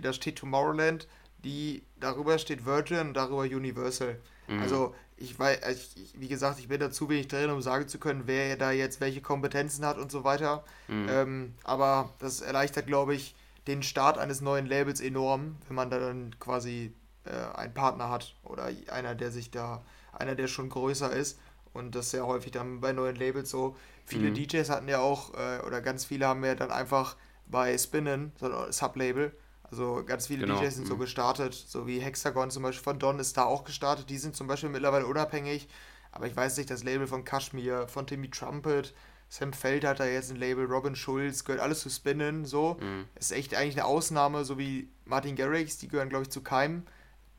da 0.02 0.13
steht 0.13 0.38
Tomorrowland, 0.38 1.08
die 1.43 1.84
darüber 1.99 2.38
steht 2.38 2.65
Virgin 2.65 2.99
und 2.99 3.13
darüber 3.13 3.41
Universal. 3.41 4.19
Mhm. 4.47 4.60
Also 4.60 4.95
ich 5.17 5.38
weiß, 5.38 5.60
ich, 5.95 6.19
wie 6.19 6.28
gesagt, 6.28 6.60
ich 6.60 6.67
bin 6.67 6.80
da 6.80 6.91
zu 6.91 7.10
wenig 7.10 7.28
drin, 7.28 7.49
um 7.49 7.62
sagen 7.62 7.88
zu 7.88 7.99
können, 7.99 8.23
wer 8.25 8.56
da 8.56 8.71
jetzt 8.71 9.02
welche 9.02 9.21
Kompetenzen 9.21 9.86
hat 9.86 9.97
und 9.97 10.12
so 10.12 10.23
weiter. 10.23 10.63
Mhm. 10.88 11.08
Ähm, 11.10 11.54
aber 11.63 12.13
das 12.19 12.41
erleichtert, 12.41 12.88
glaube 12.88 13.15
ich, 13.15 13.36
den 13.67 13.84
Start 13.84 14.17
eines 14.17 14.41
neuen 14.41 14.65
Labels 14.65 15.02
enorm, 15.02 15.58
wenn 15.67 15.75
man 15.75 15.89
da 15.89 15.99
dann 15.99 16.36
quasi 16.39 16.93
äh, 17.25 17.58
einen 17.58 17.73
Partner 17.73 18.10
hat 18.10 18.36
oder 18.43 18.69
einer, 18.91 19.15
der 19.15 19.32
sich 19.32 19.52
da, 19.52 19.84
einer, 20.13 20.36
der 20.36 20.47
schon 20.47 20.69
größer 20.69 21.12
ist. 21.12 21.39
Und 21.73 21.95
das 21.95 22.08
ist 22.08 22.13
ja 22.13 22.23
häufig 22.23 22.52
dann 22.52 22.82
bei 22.82 22.93
neuen 22.93 23.15
Labels 23.15 23.49
so. 23.49 23.78
Viele 24.06 24.30
mhm. 24.30 24.36
DJs 24.36 24.69
hatten 24.69 24.88
ja 24.88 24.99
auch, 24.99 25.34
äh, 25.36 25.60
oder 25.65 25.82
ganz 25.82 26.06
viele 26.06 26.28
haben 26.28 26.43
ja 26.43 26.56
dann 26.56 26.71
einfach 26.71 27.15
bei 27.45 27.78
Spinnen, 27.78 28.32
so 28.39 28.52
ein 28.52 28.71
Sublabel, 28.71 29.36
also 29.72 30.04
ganz 30.06 30.28
viele 30.28 30.46
genau. 30.46 30.60
DJs 30.60 30.76
sind 30.76 30.88
so 30.88 30.96
mhm. 30.96 31.00
gestartet, 31.00 31.54
so 31.54 31.88
wie 31.88 32.00
Hexagon 32.00 32.52
zum 32.52 32.64
Beispiel 32.64 32.84
von 32.84 33.00
Don 33.00 33.20
ist 33.20 33.38
da 33.38 33.46
auch 33.46 33.64
gestartet. 33.64 34.10
Die 34.10 34.18
sind 34.18 34.36
zum 34.36 34.48
Beispiel 34.48 34.70
mittlerweile 34.70 35.06
unabhängig. 35.06 35.68
Aber 36.12 36.26
ich 36.28 36.36
weiß 36.36 36.58
nicht, 36.58 36.72
das 36.72 36.84
Label 36.84 37.08
von 37.08 37.24
Kashmir, 37.24 37.88
von 37.88 38.08
Timmy 38.08 38.30
Trumpet, 38.30 38.94
Sam 39.30 39.54
Feld 39.54 39.86
hat 39.86 40.00
da 40.00 40.06
jetzt 40.06 40.32
ein 40.32 40.38
Label, 40.38 40.66
Robin 40.66 40.96
Schulz, 40.96 41.46
gehört 41.46 41.62
alles 41.62 41.82
zu 41.82 41.90
Spinnen, 41.90 42.46
so. 42.46 42.78
Mhm. 42.82 43.06
Ist 43.16 43.32
echt 43.32 43.54
eigentlich 43.54 43.76
eine 43.76 43.86
Ausnahme, 43.86 44.44
so 44.44 44.58
wie 44.58 44.90
Martin 45.06 45.36
Garrix, 45.36 45.78
die 45.78 45.88
gehören, 45.88 46.10
glaube 46.10 46.24
ich, 46.24 46.32
zu 46.32 46.42
Keim. 46.42 46.84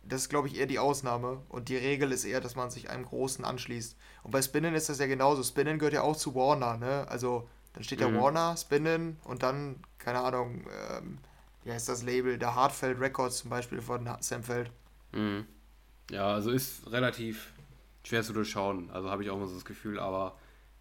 Das 0.04 0.22
ist, 0.22 0.28
glaube 0.28 0.46
ich, 0.46 0.56
eher 0.56 0.66
die 0.66 0.78
Ausnahme. 0.78 1.42
Und 1.48 1.68
die 1.68 1.76
Regel 1.76 2.12
ist 2.12 2.24
eher, 2.24 2.40
dass 2.40 2.54
man 2.54 2.70
sich 2.70 2.90
einem 2.90 3.04
Großen 3.04 3.44
anschließt. 3.44 3.96
Und 4.22 4.30
bei 4.30 4.40
Spinnen 4.40 4.74
ist 4.74 4.88
das 4.88 5.00
ja 5.00 5.06
genauso. 5.06 5.42
Spinnen 5.42 5.78
gehört 5.80 5.94
ja 5.94 6.02
auch 6.02 6.16
zu 6.16 6.34
Warner, 6.36 6.76
ne? 6.76 7.06
Also 7.08 7.48
Dann 7.72 7.82
steht 7.82 8.00
mhm. 8.00 8.14
da 8.14 8.20
Warner, 8.20 8.56
Spinnen 8.56 9.18
und 9.24 9.42
dann, 9.42 9.82
keine 9.98 10.20
Ahnung, 10.20 10.66
ähm, 10.92 11.18
wie 11.64 11.72
heißt 11.72 11.88
das 11.88 12.02
Label, 12.02 12.38
der 12.38 12.54
Hartfeld 12.54 13.00
Records 13.00 13.38
zum 13.38 13.50
Beispiel 13.50 13.80
von 13.80 14.08
Sam 14.20 14.42
Feld. 14.42 14.70
Mhm. 15.12 15.46
Ja, 16.10 16.34
also 16.34 16.50
ist 16.50 16.90
relativ 16.90 17.52
schwer 18.04 18.22
zu 18.22 18.32
durchschauen. 18.32 18.90
Also 18.90 19.10
habe 19.10 19.22
ich 19.22 19.30
auch 19.30 19.38
mal 19.38 19.46
so 19.46 19.54
das 19.54 19.64
Gefühl, 19.64 19.98
aber 19.98 20.36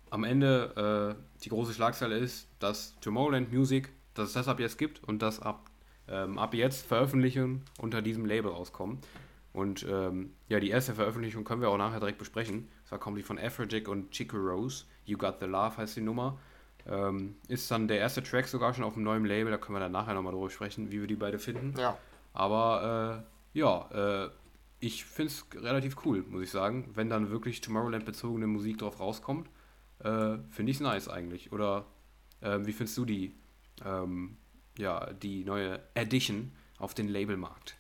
am 0.10 0.24
Ende 0.24 1.16
äh, 1.18 1.44
die 1.44 1.50
große 1.50 1.74
Schlagzeile 1.74 2.18
ist, 2.18 2.48
dass 2.60 3.00
Tomorrowland 3.00 3.52
Music, 3.54 3.90
dass 4.14 4.30
es 4.30 4.34
das 4.34 4.48
ab 4.48 4.60
jetzt 4.60 4.78
gibt 4.78 5.04
und 5.04 5.22
dass 5.22 5.42
ab, 5.42 5.70
ähm, 6.08 6.38
ab 6.38 6.54
jetzt 6.54 6.86
Veröffentlichungen 6.86 7.64
unter 7.78 8.02
diesem 8.02 8.26
Label 8.26 8.52
rauskommen. 8.52 9.00
Und 9.54 9.86
ähm, 9.90 10.34
ja, 10.48 10.60
die 10.60 10.70
erste 10.70 10.94
Veröffentlichung 10.94 11.44
können 11.44 11.62
wir 11.62 11.70
auch 11.70 11.78
nachher 11.78 12.00
direkt 12.00 12.20
besprechen. 12.20 12.70
Zwar 12.86 13.00
kommt 13.00 13.18
die 13.18 13.24
von 13.24 13.38
Afrojack 13.38 13.88
und 13.88 14.12
Chico 14.12 14.38
Rose. 14.38 14.86
You 15.06 15.18
Got 15.18 15.40
the 15.40 15.46
Love 15.46 15.78
heißt 15.78 15.98
die 15.98 16.02
Nummer. 16.02 16.40
Ähm, 16.90 17.36
ist 17.48 17.70
dann 17.70 17.88
der 17.88 18.00
erste 18.00 18.24
Track 18.24 18.48
sogar 18.48 18.74
schon 18.74 18.84
auf 18.84 18.96
dem 18.96 19.04
neuen 19.04 19.26
Label. 19.26 19.52
Da 19.52 19.58
können 19.58 19.76
wir 19.76 19.80
dann 19.80 19.92
nachher 19.92 20.16
nochmal 20.16 20.34
drüber 20.34 20.50
sprechen, 20.50 20.92
wie 20.92 21.00
wir 21.00 21.08
die 21.08 21.16
beide 21.16 21.38
finden. 21.38 21.80
Ja. 21.80 21.98
Aber 22.34 23.24
äh, 23.54 23.60
ja, 23.60 24.26
äh, 24.26 24.30
ich 24.80 25.06
finde 25.06 25.32
es 25.32 25.46
relativ 25.62 25.98
cool, 26.06 26.24
muss 26.28 26.44
ich 26.44 26.52
sagen. 26.52 26.90
Wenn 26.94 27.10
dann 27.10 27.30
wirklich 27.30 27.62
Tomorrowland-bezogene 27.62 28.48
Musik 28.48 28.80
drauf 28.80 29.00
rauskommt, 29.00 29.48
äh, 30.00 30.38
finde 30.50 30.72
ich 30.72 30.78
es 30.78 30.82
nice 30.82 31.08
eigentlich. 31.10 31.52
Oder 31.52 31.86
äh, 32.42 32.60
wie 32.62 32.74
findest 32.74 32.98
du 32.98 33.06
die, 33.06 33.36
ähm, 33.86 34.38
ja, 34.78 35.14
die 35.14 35.44
neue 35.44 35.82
Edition 35.94 36.52
auf 36.80 36.94
den 36.94 37.08
Labelmarkt? 37.08 37.76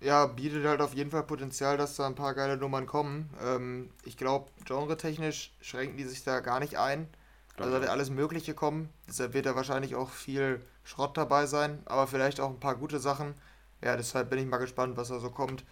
Ja, 0.00 0.26
bietet 0.26 0.66
halt 0.66 0.80
auf 0.80 0.94
jeden 0.94 1.10
Fall 1.10 1.22
Potenzial, 1.22 1.76
dass 1.76 1.96
da 1.96 2.06
ein 2.06 2.14
paar 2.14 2.34
geile 2.34 2.56
Nummern 2.56 2.86
kommen. 2.86 3.30
Ähm, 3.42 3.90
ich 4.04 4.16
glaube, 4.16 4.50
genre-technisch 4.64 5.54
schränken 5.60 5.96
die 5.96 6.04
sich 6.04 6.24
da 6.24 6.40
gar 6.40 6.60
nicht 6.60 6.76
ein. 6.76 7.08
Also 7.56 7.70
da 7.70 7.80
wird 7.80 7.90
alles 7.90 8.10
Mögliche 8.10 8.54
kommen. 8.54 8.88
Deshalb 9.08 9.34
wird 9.34 9.46
da 9.46 9.54
wahrscheinlich 9.54 9.94
auch 9.94 10.10
viel 10.10 10.60
Schrott 10.82 11.16
dabei 11.16 11.46
sein, 11.46 11.80
aber 11.84 12.06
vielleicht 12.06 12.40
auch 12.40 12.50
ein 12.50 12.60
paar 12.60 12.76
gute 12.76 12.98
Sachen. 12.98 13.34
Ja, 13.82 13.96
deshalb 13.96 14.30
bin 14.30 14.38
ich 14.38 14.46
mal 14.46 14.58
gespannt, 14.58 14.96
was 14.96 15.08
da 15.08 15.20
so 15.20 15.30
kommt. 15.30 15.64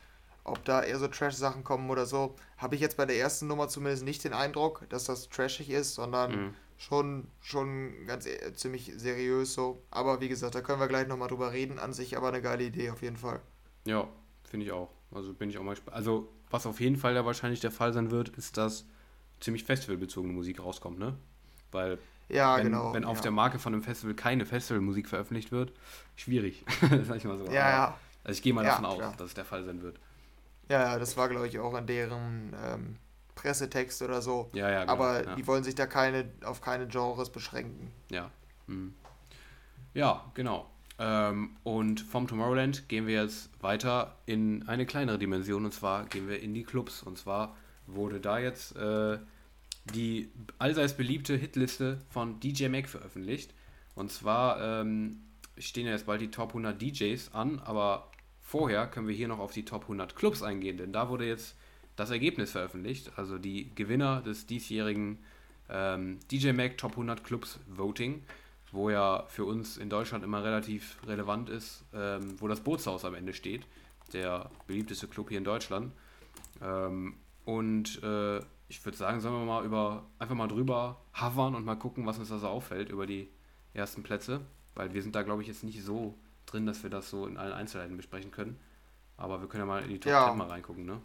Ob 0.45 0.65
da 0.65 0.83
eher 0.83 0.99
so 0.99 1.09
Trash-Sachen 1.09 1.65
kommen 1.65 1.91
oder 1.91 2.07
so. 2.07 2.35
Habe 2.57 2.75
ich 2.75 2.81
jetzt 2.81 2.97
bei 2.97 3.07
der 3.07 3.17
ersten 3.17 3.47
Nummer 3.47 3.69
zumindest 3.69 4.05
nicht 4.05 4.25
den 4.25 4.33
Eindruck, 4.33 4.89
dass 4.89 5.05
das 5.05 5.29
trashig 5.29 5.71
ist, 5.71 5.95
sondern 5.95 6.31
mhm. 6.31 6.55
schon, 6.77 7.29
schon 7.41 8.07
ganz 8.07 8.27
äh, 8.27 8.53
ziemlich 8.55 8.93
seriös 8.97 9.55
so. 9.55 9.83
Aber 9.91 10.21
wie 10.21 10.29
gesagt, 10.29 10.55
da 10.55 10.61
können 10.61 10.81
wir 10.81 10.89
gleich 10.89 11.07
nochmal 11.07 11.29
drüber 11.29 11.53
reden. 11.53 11.79
An 11.79 11.93
sich 11.93 12.17
aber 12.17 12.29
eine 12.29 12.43
geile 12.43 12.65
Idee 12.65 12.91
auf 12.91 13.03
jeden 13.03 13.17
Fall. 13.17 13.41
Ja, 13.85 14.09
finde 14.45 14.67
ich 14.67 14.73
auch. 14.73 14.91
Also 15.13 15.33
bin 15.33 15.51
ich 15.51 15.59
auch 15.59 15.63
mal 15.63 15.75
gespannt. 15.75 15.97
Also, 15.97 16.29
was 16.51 16.67
auf 16.67 16.81
jeden 16.81 16.97
Fall 16.97 17.15
ja 17.15 17.25
wahrscheinlich 17.25 17.61
der 17.61 17.71
Fall 17.71 17.93
sein 17.93 18.11
wird, 18.11 18.31
ist, 18.31 18.57
dass 18.57 18.87
ziemlich 19.41 19.65
festivalbezogene 19.65 20.33
Musik 20.33 20.61
rauskommt, 20.61 20.99
ne? 20.99 21.17
Weil 21.73 21.99
ja, 22.29 22.57
wenn, 22.57 22.65
genau, 22.65 22.95
wenn 22.95 23.05
auf 23.05 23.19
ja. 23.19 23.23
der 23.25 23.31
Marke 23.33 23.59
von 23.59 23.75
einem 23.75 23.83
Festival 23.83 24.15
keine 24.15 24.47
Festivalmusik 24.47 25.09
veröffentlicht 25.09 25.53
wird, 25.53 25.73
schwierig. 26.17 26.65
sag 27.05 27.17
ich 27.17 27.25
mal 27.25 27.37
so. 27.37 27.47
Ja, 27.47 27.71
ja. 27.71 27.99
Also 28.25 28.39
ich 28.39 28.43
gehe 28.43 28.55
mal 28.55 28.65
davon 28.65 28.85
aus, 28.85 29.17
dass 29.17 29.29
es 29.29 29.35
der 29.35 29.45
Fall 29.45 29.65
sein 29.65 29.83
wird. 29.83 29.99
Ja, 30.69 30.81
ja, 30.81 30.99
das 30.99 31.17
war, 31.17 31.29
glaube 31.29 31.49
ich, 31.49 31.59
auch 31.59 31.77
in 31.77 31.87
deren 31.87 32.55
ähm, 32.65 32.97
Pressetext 33.35 34.01
oder 34.03 34.23
so. 34.23 34.49
Ja, 34.55 34.71
ja, 34.71 34.81
genau, 34.83 34.93
Aber 34.93 35.35
die 35.37 35.47
wollen 35.47 35.65
sich 35.65 35.75
da 35.75 35.87
keine, 35.87 36.31
auf 36.45 36.61
keine 36.61 36.87
Genres 36.87 37.31
beschränken. 37.31 37.91
Ja. 38.11 38.31
Mhm. 38.67 38.95
Ja, 39.95 40.25
genau. 40.35 40.71
Ähm, 40.99 41.57
und 41.65 42.01
vom 42.01 42.29
Tomorrowland 42.29 42.89
gehen 42.89 43.07
wir 43.07 43.23
jetzt 43.23 43.51
weiter 43.61 44.17
in 44.25 44.67
eine 44.69 44.87
kleinere 44.87 45.19
Dimension 45.19 45.65
und 45.65 45.73
zwar 45.73 46.05
gehen 46.07 46.29
wir 46.29 46.41
in 46.41 46.55
die 46.55 46.63
Clubs. 46.63 47.03
Und 47.03 47.19
zwar 47.19 47.57
wurde 47.87 48.21
da 48.21 48.39
jetzt 48.39 48.77
äh, 48.77 49.19
die 49.85 50.31
allseits 50.59 50.97
beliebte 50.97 51.37
Hitliste 51.37 52.01
von 52.11 52.41
DJ 52.41 52.69
Mac 52.69 52.89
veröffentlicht. 52.89 53.53
Und 53.95 54.11
zwar 54.11 54.81
ähm, 54.81 55.21
stehen 55.59 55.87
ja 55.87 55.93
jetzt 55.93 56.07
bald 56.07 56.21
die 56.21 56.31
Top 56.31 56.51
100 56.51 56.81
DJs 56.81 57.35
an, 57.35 57.59
aber 57.61 58.11
vorher 58.41 58.87
können 58.87 59.09
wir 59.09 59.15
hier 59.15 59.29
noch 59.29 59.39
auf 59.39 59.53
die 59.53 59.65
Top 59.65 59.83
100 59.83 60.17
Clubs 60.17 60.43
eingehen, 60.43 60.77
denn 60.77 60.93
da 60.93 61.09
wurde 61.09 61.27
jetzt 61.27 61.57
das 61.97 62.11
Ergebnis 62.11 62.53
veröffentlicht, 62.53 63.13
also 63.17 63.39
die 63.39 63.75
Gewinner 63.75 64.23
des 64.23 64.47
diesjährigen 64.47 65.19
ähm, 65.69 66.21
DJ 66.31 66.53
Mac 66.53 66.79
Top 66.79 66.93
100 66.93 67.23
Clubs 67.23 67.61
Voting, 67.67 68.23
wo 68.71 68.89
ja 68.89 69.25
für 69.29 69.45
uns 69.45 69.77
in 69.77 69.91
Deutschland 69.91 70.25
immer 70.25 70.43
relativ 70.43 70.99
relevant 71.07 71.51
ist, 71.51 71.85
ähm, 71.95 72.41
wo 72.41 72.49
das 72.49 72.61
Bootshaus 72.61 73.05
am 73.05 73.15
Ende 73.15 73.35
steht, 73.35 73.67
der 74.13 74.51
beliebteste 74.67 75.07
Club 75.07 75.29
hier 75.29 75.39
in 75.39 75.45
Deutschland. 75.45 75.93
Ähm, 76.63 77.15
und 77.45 78.03
äh, 78.03 78.41
ich 78.73 78.83
würde 78.87 78.97
sagen, 78.97 79.21
sollen 79.21 79.35
wir 79.35 79.45
mal 79.45 79.67
über 79.67 80.07
einfach 80.19 80.35
mal 80.35 80.49
drüber 80.49 80.99
hovern 81.21 81.55
und 81.55 81.67
mal 81.67 81.77
gucken, 81.77 82.07
was 82.07 82.19
uns 82.19 82.31
da 82.31 82.39
so 82.39 82.49
auffällt 82.49 82.89
über 82.89 83.07
die 83.07 83.29
ersten 83.75 84.03
Plätze, 84.03 84.41
weil 84.75 84.95
wir 84.95 85.03
sind 85.03 85.15
da 85.15 85.23
glaube 85.23 85.43
ich 85.43 85.49
jetzt 85.49 85.63
nicht 85.63 85.85
so 85.85 86.15
drin, 86.47 86.65
dass 86.65 86.83
wir 86.83 86.89
das 86.89 87.11
so 87.11 87.27
in 87.27 87.37
allen 87.37 87.53
Einzelheiten 87.53 87.99
besprechen 87.99 88.31
können. 88.31 88.59
Aber 89.19 89.43
wir 89.43 89.49
können 89.49 89.65
ja 89.65 89.67
mal 89.67 89.83
in 89.83 89.91
die 89.91 90.01
Top 90.01 90.11
ja. 90.11 90.27
10 90.27 90.39
mal 90.39 90.49
reingucken, 90.49 90.87
ne? 90.87 91.03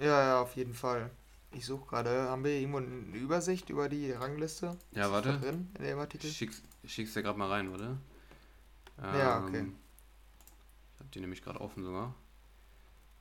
Ja, 0.00 0.24
ja, 0.24 0.42
auf 0.42 0.56
jeden 0.56 0.74
Fall. 0.74 1.08
Ich 1.52 1.64
suche 1.64 1.86
gerade, 1.86 2.10
haben 2.28 2.42
wir 2.42 2.50
irgendwo 2.50 2.78
eine 2.78 3.16
Übersicht 3.16 3.70
über 3.70 3.88
die 3.88 4.10
Rangliste? 4.10 4.76
Ja, 4.90 5.12
warte. 5.12 5.38
Drin 5.38 5.70
in 5.78 5.84
dem 5.84 5.98
Artikel? 6.00 6.28
Schick's, 6.28 6.62
schick's 6.84 7.14
dir 7.14 7.22
gerade 7.22 7.38
mal 7.38 7.48
rein, 7.48 7.72
oder? 7.72 7.96
Ähm, 9.02 9.18
ja, 9.18 9.44
okay. 9.44 9.66
Ich 10.94 11.00
habe 11.00 11.10
die 11.14 11.20
nämlich 11.20 11.42
gerade 11.42 11.60
offen 11.60 11.84
sogar. 11.84 12.12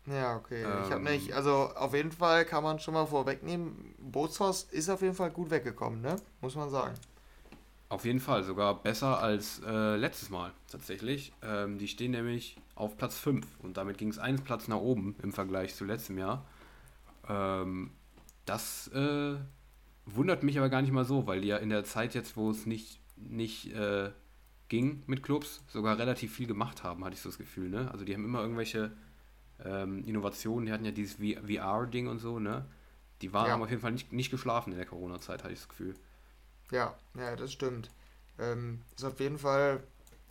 Ja, 0.08 0.36
okay. 0.36 0.63
Ähm, 0.63 0.84
ich 0.86 0.91
habe 0.91 1.04
nicht, 1.04 1.34
also 1.34 1.70
auf 1.76 1.94
jeden 1.94 2.12
Fall 2.12 2.46
kann 2.46 2.63
man 2.63 2.80
schon 2.80 2.94
mal 2.94 3.06
vorwegnehmen, 3.06 3.96
Bootshaus 4.00 4.63
ist 4.63 4.89
auf 4.89 5.02
jeden 5.02 5.15
Fall 5.15 5.32
gut 5.32 5.50
weggekommen, 5.50 6.02
ne? 6.02 6.15
Muss 6.41 6.56
man 6.56 6.70
sagen. 6.70 6.94
Auf 7.89 8.06
jeden 8.06 8.20
Fall, 8.20 8.44
sogar 8.44 8.82
besser 8.82 9.20
als 9.20 9.62
äh, 9.65 9.96
letztes 9.96 10.30
Mal 10.30 10.52
tatsächlich. 10.70 11.34
Ähm, 11.44 11.78
die 11.78 11.88
stehen 11.88 12.12
nämlich 12.12 12.58
auf 12.76 12.98
Platz 12.98 13.18
5 13.18 13.46
und 13.62 13.78
damit 13.78 13.98
ging 13.98 14.10
es 14.10 14.18
einen 14.18 14.39
Platz 14.39 14.68
nach 14.68 14.78
oben 14.78 15.15
im 15.22 15.32
Vergleich 15.32 15.76
zu 15.76 15.86
letztem 15.86 16.18
Jahr. 16.18 16.46
Ähm, 17.30 17.91
das 18.46 18.88
äh, 18.89 19.36
wundert 20.06 20.44
mich 20.44 20.58
aber 20.58 20.70
gar 20.70 20.82
nicht 20.82 20.91
mal 20.91 21.06
so, 21.06 21.28
weil 21.28 21.41
die 21.41 21.48
ja 21.48 21.58
in 21.58 21.70
der 21.70 21.84
Zeit 21.84 22.15
jetzt, 22.15 22.38
wo 22.38 22.50
es 22.50 22.65
nicht, 22.65 23.00
nicht 23.15 23.74
äh, 23.74 24.12
ging 24.68 25.04
mit 25.06 25.24
Clubs, 25.24 25.63
sogar 25.68 25.98
relativ 25.98 26.34
viel 26.34 26.48
gemacht 26.48 26.84
haben, 26.84 27.06
hatte 27.06 27.15
ich 27.15 27.22
so 27.22 27.30
das 27.30 27.38
Gefühl. 27.38 27.70
Ne? 27.70 27.89
Also 27.91 28.04
die 28.04 28.13
haben 28.13 28.26
immer 28.26 28.41
irgendwelche 28.41 28.91
ähm, 29.63 30.04
Innovationen, 30.06 30.65
die 30.65 30.72
hatten 30.72 30.86
ja 30.86 30.91
dieses 30.91 31.15
VR-Ding 31.15 32.08
und 32.08 32.20
so, 32.20 32.39
ne? 32.39 32.65
Die 33.22 33.32
waren, 33.32 33.48
ja. 33.48 33.54
haben 33.54 33.63
auf 33.63 33.70
jeden 33.70 33.82
Fall 33.82 33.94
nicht, 33.94 34.12
nicht 34.12 34.32
geschlafen 34.32 34.72
in 34.72 34.78
der 34.78 34.88
Corona-Zeit, 34.88 35.44
hatte 35.44 35.54
ich 35.54 35.60
das 35.60 35.70
Gefühl. 35.70 35.96
Ja, 36.72 36.96
ja, 37.18 37.36
das 37.36 37.54
stimmt. 37.54 37.89
Ähm, 38.39 38.82
ist 38.96 39.06
auf 39.06 39.20
jeden 39.20 39.38
Fall, 39.38 39.82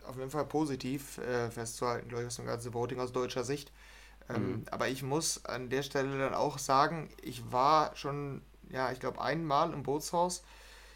auf 0.06 0.16
jeden 0.16 0.30
Fall 0.30 0.44
positiv 0.44 1.18
äh, 1.18 1.50
festzuhalten, 1.50 2.08
glaube 2.08 2.24
ich, 2.24 2.26
aus 2.26 2.36
dem 2.36 2.46
ganzen 2.46 2.74
Voting 2.74 3.00
aus 3.00 3.12
deutscher 3.12 3.44
Sicht. 3.44 3.72
Ähm, 4.28 4.48
mhm. 4.48 4.64
Aber 4.70 4.88
ich 4.88 5.02
muss 5.02 5.44
an 5.44 5.70
der 5.70 5.82
Stelle 5.82 6.18
dann 6.18 6.34
auch 6.34 6.58
sagen, 6.58 7.08
ich 7.22 7.52
war 7.52 7.94
schon, 7.96 8.42
ja, 8.70 8.92
ich 8.92 9.00
glaube, 9.00 9.20
einmal 9.20 9.72
im 9.72 9.82
Bootshaus. 9.82 10.42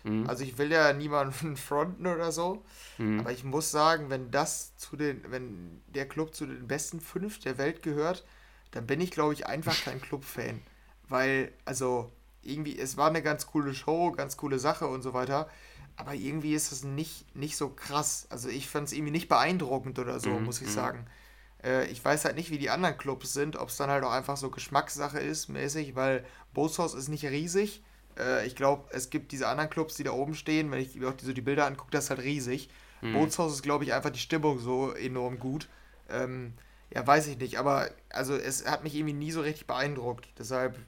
Mhm. 0.04 0.28
Also 0.28 0.44
ich 0.44 0.58
will 0.58 0.70
ja 0.70 0.92
niemanden 0.92 1.56
fronten 1.56 2.06
oder 2.06 2.32
so, 2.32 2.64
mhm. 2.98 3.20
aber 3.20 3.32
ich 3.32 3.44
muss 3.44 3.70
sagen, 3.70 4.11
wenn 4.11 4.30
das 4.30 4.76
zu 4.76 4.96
den, 4.96 5.22
wenn 5.28 5.80
der 5.88 6.08
Club 6.08 6.34
zu 6.34 6.46
den 6.46 6.66
besten 6.66 7.00
fünf 7.00 7.38
der 7.40 7.58
Welt 7.58 7.82
gehört, 7.82 8.24
dann 8.70 8.87
bin 8.87 9.00
ich, 9.00 9.11
glaube 9.11 9.32
ich, 9.32 9.46
einfach 9.46 9.76
kein 9.84 10.00
Club-Fan. 10.00 10.61
Weil, 11.08 11.52
also, 11.64 12.12
irgendwie, 12.42 12.78
es 12.78 12.96
war 12.96 13.08
eine 13.08 13.22
ganz 13.22 13.46
coole 13.46 13.74
Show, 13.74 14.12
ganz 14.12 14.37
coole 14.37 14.58
Sache 14.58 14.87
und 14.87 15.02
so 15.02 15.14
weiter. 15.14 15.48
Aber 15.96 16.14
irgendwie 16.14 16.54
ist 16.54 16.70
es 16.70 16.84
nicht, 16.84 17.34
nicht 17.34 17.56
so 17.56 17.70
krass. 17.70 18.26
Also 18.30 18.48
ich 18.48 18.68
fand 18.68 18.87
es 18.87 18.92
irgendwie 18.92 19.11
nicht 19.11 19.28
beeindruckend 19.28 19.98
oder 19.98 20.20
so, 20.20 20.30
mhm, 20.30 20.44
muss 20.44 20.61
ich 20.61 20.68
mhm. 20.68 20.72
sagen. 20.72 21.06
Äh, 21.62 21.87
ich 21.87 22.04
weiß 22.04 22.24
halt 22.24 22.37
nicht, 22.37 22.50
wie 22.50 22.58
die 22.58 22.70
anderen 22.70 22.96
Clubs 22.96 23.32
sind, 23.32 23.56
ob 23.56 23.68
es 23.68 23.76
dann 23.76 23.90
halt 23.90 24.04
auch 24.04 24.12
einfach 24.12 24.37
so 24.37 24.50
Geschmackssache 24.50 25.18
ist, 25.18 25.48
mäßig, 25.48 25.96
weil 25.96 26.24
Bootshaus 26.54 26.94
ist 26.94 27.08
nicht 27.08 27.24
riesig. 27.24 27.82
Äh, 28.18 28.46
ich 28.46 28.57
glaube, 28.57 28.88
es 28.90 29.11
gibt 29.11 29.33
diese 29.33 29.48
anderen 29.48 29.70
Clubs, 29.70 29.96
die 29.96 30.04
da 30.04 30.12
oben 30.12 30.35
stehen, 30.35 30.70
wenn 30.70 30.81
ich 30.81 30.94
mir 30.94 31.09
auch 31.09 31.14
die, 31.14 31.24
so 31.24 31.33
die 31.33 31.40
Bilder 31.40 31.66
angucke, 31.66 31.90
das 31.90 32.04
ist 32.04 32.11
halt 32.11 32.20
riesig. 32.20 32.68
Mhm. 33.00 33.14
Bootshaus 33.14 33.52
ist, 33.52 33.62
glaube 33.62 33.85
ich, 33.85 33.94
einfach 33.94 34.11
die 34.11 34.18
Stimmung 34.18 34.59
so 34.59 34.92
enorm 34.92 35.38
gut. 35.38 35.68
Ähm, 36.11 36.54
ja, 36.92 37.07
weiß 37.07 37.26
ich 37.28 37.38
nicht, 37.38 37.59
aber 37.59 37.90
also 38.11 38.35
es 38.35 38.66
hat 38.66 38.83
mich 38.83 38.94
irgendwie 38.94 39.14
nie 39.14 39.31
so 39.31 39.42
richtig 39.42 39.66
beeindruckt. 39.66 40.28
Deshalb 40.38 40.78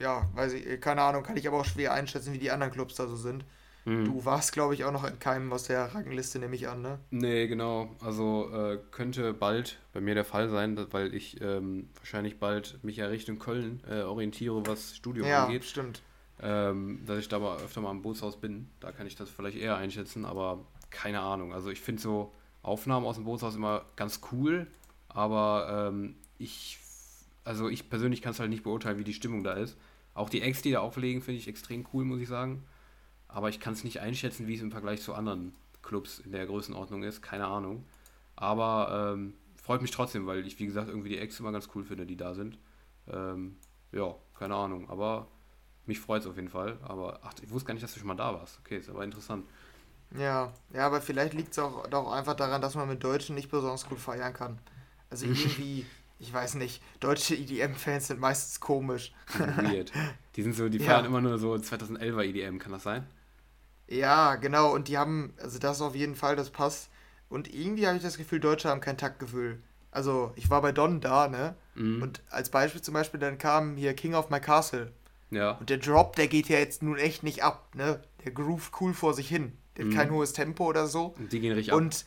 ja, 0.00 0.28
weiß 0.34 0.52
ich, 0.54 0.80
keine 0.80 1.02
Ahnung, 1.02 1.22
kann 1.22 1.36
ich 1.36 1.46
aber 1.46 1.60
auch 1.60 1.64
schwer 1.64 1.92
einschätzen, 1.92 2.32
wie 2.32 2.38
die 2.38 2.50
anderen 2.50 2.72
Clubs 2.72 2.94
da 2.96 3.06
so 3.06 3.16
sind. 3.16 3.44
Mhm. 3.84 4.06
Du 4.06 4.24
warst, 4.24 4.52
glaube 4.52 4.74
ich, 4.74 4.84
auch 4.84 4.92
noch 4.92 5.04
in 5.04 5.18
keinem 5.18 5.52
aus 5.52 5.64
der 5.64 5.94
Rangliste, 5.94 6.38
nehme 6.38 6.56
ich 6.56 6.68
an, 6.68 6.80
ne? 6.80 6.98
Nee, 7.10 7.46
genau. 7.48 7.94
Also 8.00 8.50
äh, 8.52 8.78
könnte 8.90 9.34
bald 9.34 9.78
bei 9.92 10.00
mir 10.00 10.14
der 10.14 10.24
Fall 10.24 10.48
sein, 10.48 10.78
weil 10.90 11.14
ich 11.14 11.40
ähm, 11.42 11.90
wahrscheinlich 11.96 12.38
bald 12.38 12.82
mich 12.82 12.96
ja 12.96 13.06
Richtung 13.06 13.38
Köln 13.38 13.82
äh, 13.88 14.02
orientiere, 14.02 14.66
was 14.66 14.96
Studio 14.96 15.26
ja, 15.26 15.44
angeht. 15.44 15.64
Ja, 15.64 15.68
stimmt. 15.68 16.02
Ähm, 16.42 17.02
dass 17.06 17.18
ich 17.18 17.28
da 17.28 17.38
mal 17.38 17.58
öfter 17.58 17.80
mal 17.80 17.90
im 17.92 18.02
Bootshaus 18.02 18.40
bin. 18.40 18.68
Da 18.80 18.92
kann 18.92 19.06
ich 19.06 19.14
das 19.14 19.30
vielleicht 19.30 19.56
eher 19.56 19.76
einschätzen, 19.76 20.24
aber 20.24 20.64
keine 20.90 21.20
Ahnung. 21.20 21.52
Also 21.52 21.70
ich 21.70 21.80
finde 21.80 22.02
so 22.02 22.32
Aufnahmen 22.62 23.06
aus 23.06 23.16
dem 23.16 23.24
Bootshaus 23.24 23.54
immer 23.54 23.84
ganz 23.96 24.20
cool, 24.32 24.66
aber 25.08 25.90
ähm, 25.92 26.16
ich 26.38 26.78
also 27.44 27.68
ich 27.68 27.90
persönlich 27.90 28.22
kann 28.22 28.32
es 28.32 28.40
halt 28.40 28.50
nicht 28.50 28.62
beurteilen, 28.64 28.98
wie 28.98 29.04
die 29.04 29.14
Stimmung 29.14 29.44
da 29.44 29.52
ist. 29.52 29.76
Auch 30.14 30.30
die 30.30 30.40
Acts, 30.40 30.62
die 30.62 30.70
da 30.72 30.80
auflegen, 30.80 31.22
finde 31.22 31.38
ich 31.38 31.48
extrem 31.48 31.86
cool, 31.92 32.04
muss 32.04 32.20
ich 32.20 32.28
sagen. 32.28 32.64
aber 33.28 33.48
ich 33.48 33.60
kann 33.60 33.74
es 33.74 33.84
nicht 33.84 34.00
einschätzen, 34.00 34.46
wie 34.46 34.54
es 34.54 34.62
im 34.62 34.70
Vergleich 34.70 35.02
zu 35.02 35.12
anderen 35.14 35.54
Clubs 35.82 36.20
in 36.20 36.32
der 36.32 36.46
Größenordnung 36.46 37.02
ist. 37.02 37.20
Keine 37.20 37.46
Ahnung. 37.46 37.84
Aber 38.36 39.12
ähm, 39.14 39.34
freut 39.56 39.82
mich 39.82 39.90
trotzdem, 39.90 40.26
weil 40.26 40.46
ich, 40.46 40.58
wie 40.60 40.66
gesagt, 40.66 40.88
irgendwie 40.88 41.08
die 41.10 41.18
Ex 41.18 41.40
immer 41.40 41.52
ganz 41.52 41.68
cool 41.74 41.84
finde, 41.84 42.06
die 42.06 42.16
da 42.16 42.34
sind. 42.34 42.58
Ähm, 43.08 43.56
ja, 43.92 44.14
keine 44.38 44.54
Ahnung. 44.54 44.88
Aber 44.88 45.26
mich 45.86 46.00
freut 46.00 46.22
es 46.22 46.28
auf 46.28 46.36
jeden 46.36 46.48
Fall. 46.48 46.78
Aber 46.82 47.20
ach, 47.22 47.32
ich 47.42 47.50
wusste 47.50 47.66
gar 47.66 47.74
nicht, 47.74 47.84
dass 47.84 47.92
du 47.92 47.98
schon 47.98 48.08
mal 48.08 48.14
da 48.14 48.34
warst. 48.34 48.58
Okay, 48.60 48.78
ist 48.78 48.88
aber 48.88 49.04
interessant. 49.04 49.44
Ja, 50.16 50.52
ja, 50.72 50.86
aber 50.86 51.00
vielleicht 51.00 51.34
liegt 51.34 51.52
es 51.52 51.58
auch 51.58 51.86
doch 51.88 52.12
einfach 52.12 52.34
daran, 52.34 52.62
dass 52.62 52.74
man 52.74 52.88
mit 52.88 53.02
Deutschen 53.02 53.34
nicht 53.34 53.50
besonders 53.50 53.86
gut 53.88 53.98
feiern 53.98 54.32
kann. 54.32 54.58
Also 55.10 55.26
irgendwie, 55.26 55.86
ich 56.18 56.32
weiß 56.32 56.54
nicht, 56.54 56.82
deutsche 57.00 57.34
EDM-Fans 57.34 58.08
sind 58.08 58.20
meistens 58.20 58.60
komisch. 58.60 59.12
Weird. 59.56 59.92
Die 60.36 60.42
sind 60.42 60.54
so, 60.54 60.68
die 60.68 60.78
feiern 60.78 61.02
ja. 61.02 61.06
immer 61.06 61.20
nur 61.20 61.38
so 61.38 61.54
2011er 61.54 62.22
EDM, 62.22 62.58
kann 62.58 62.72
das 62.72 62.84
sein? 62.84 63.06
Ja, 63.86 64.36
genau, 64.36 64.72
und 64.72 64.88
die 64.88 64.96
haben, 64.96 65.34
also 65.38 65.58
das 65.58 65.82
auf 65.82 65.94
jeden 65.94 66.14
Fall, 66.14 66.36
das 66.36 66.50
passt. 66.50 66.90
Und 67.28 67.52
irgendwie 67.52 67.86
habe 67.86 67.96
ich 67.96 68.02
das 68.02 68.16
Gefühl, 68.16 68.40
Deutsche 68.40 68.68
haben 68.68 68.80
kein 68.80 68.96
Taktgefühl. 68.96 69.60
Also, 69.90 70.32
ich 70.36 70.50
war 70.50 70.62
bei 70.62 70.72
Don 70.72 71.00
da, 71.00 71.28
ne? 71.28 71.54
Mhm. 71.74 72.02
Und 72.02 72.22
als 72.30 72.48
Beispiel 72.48 72.82
zum 72.82 72.94
Beispiel, 72.94 73.20
dann 73.20 73.38
kam 73.38 73.76
hier 73.76 73.94
King 73.94 74.14
of 74.14 74.30
My 74.30 74.40
Castle. 74.40 74.92
Ja. 75.30 75.52
Und 75.52 75.70
der 75.70 75.78
Drop, 75.78 76.16
der 76.16 76.28
geht 76.28 76.48
ja 76.48 76.58
jetzt 76.58 76.82
nun 76.82 76.96
echt 76.96 77.22
nicht 77.22 77.42
ab, 77.42 77.74
ne? 77.74 78.00
Der 78.24 78.32
groove 78.32 78.70
cool 78.80 78.94
vor 78.94 79.14
sich 79.14 79.28
hin. 79.28 79.52
Der 79.76 79.84
hat 79.84 79.92
mhm. 79.92 79.96
kein 79.96 80.10
hohes 80.10 80.32
Tempo 80.32 80.66
oder 80.66 80.86
so. 80.86 81.14
Und 81.18 81.32
die 81.32 81.40
gehen 81.40 81.52
richtig 81.52 81.72
ab. 81.72 81.78
Und 81.78 82.06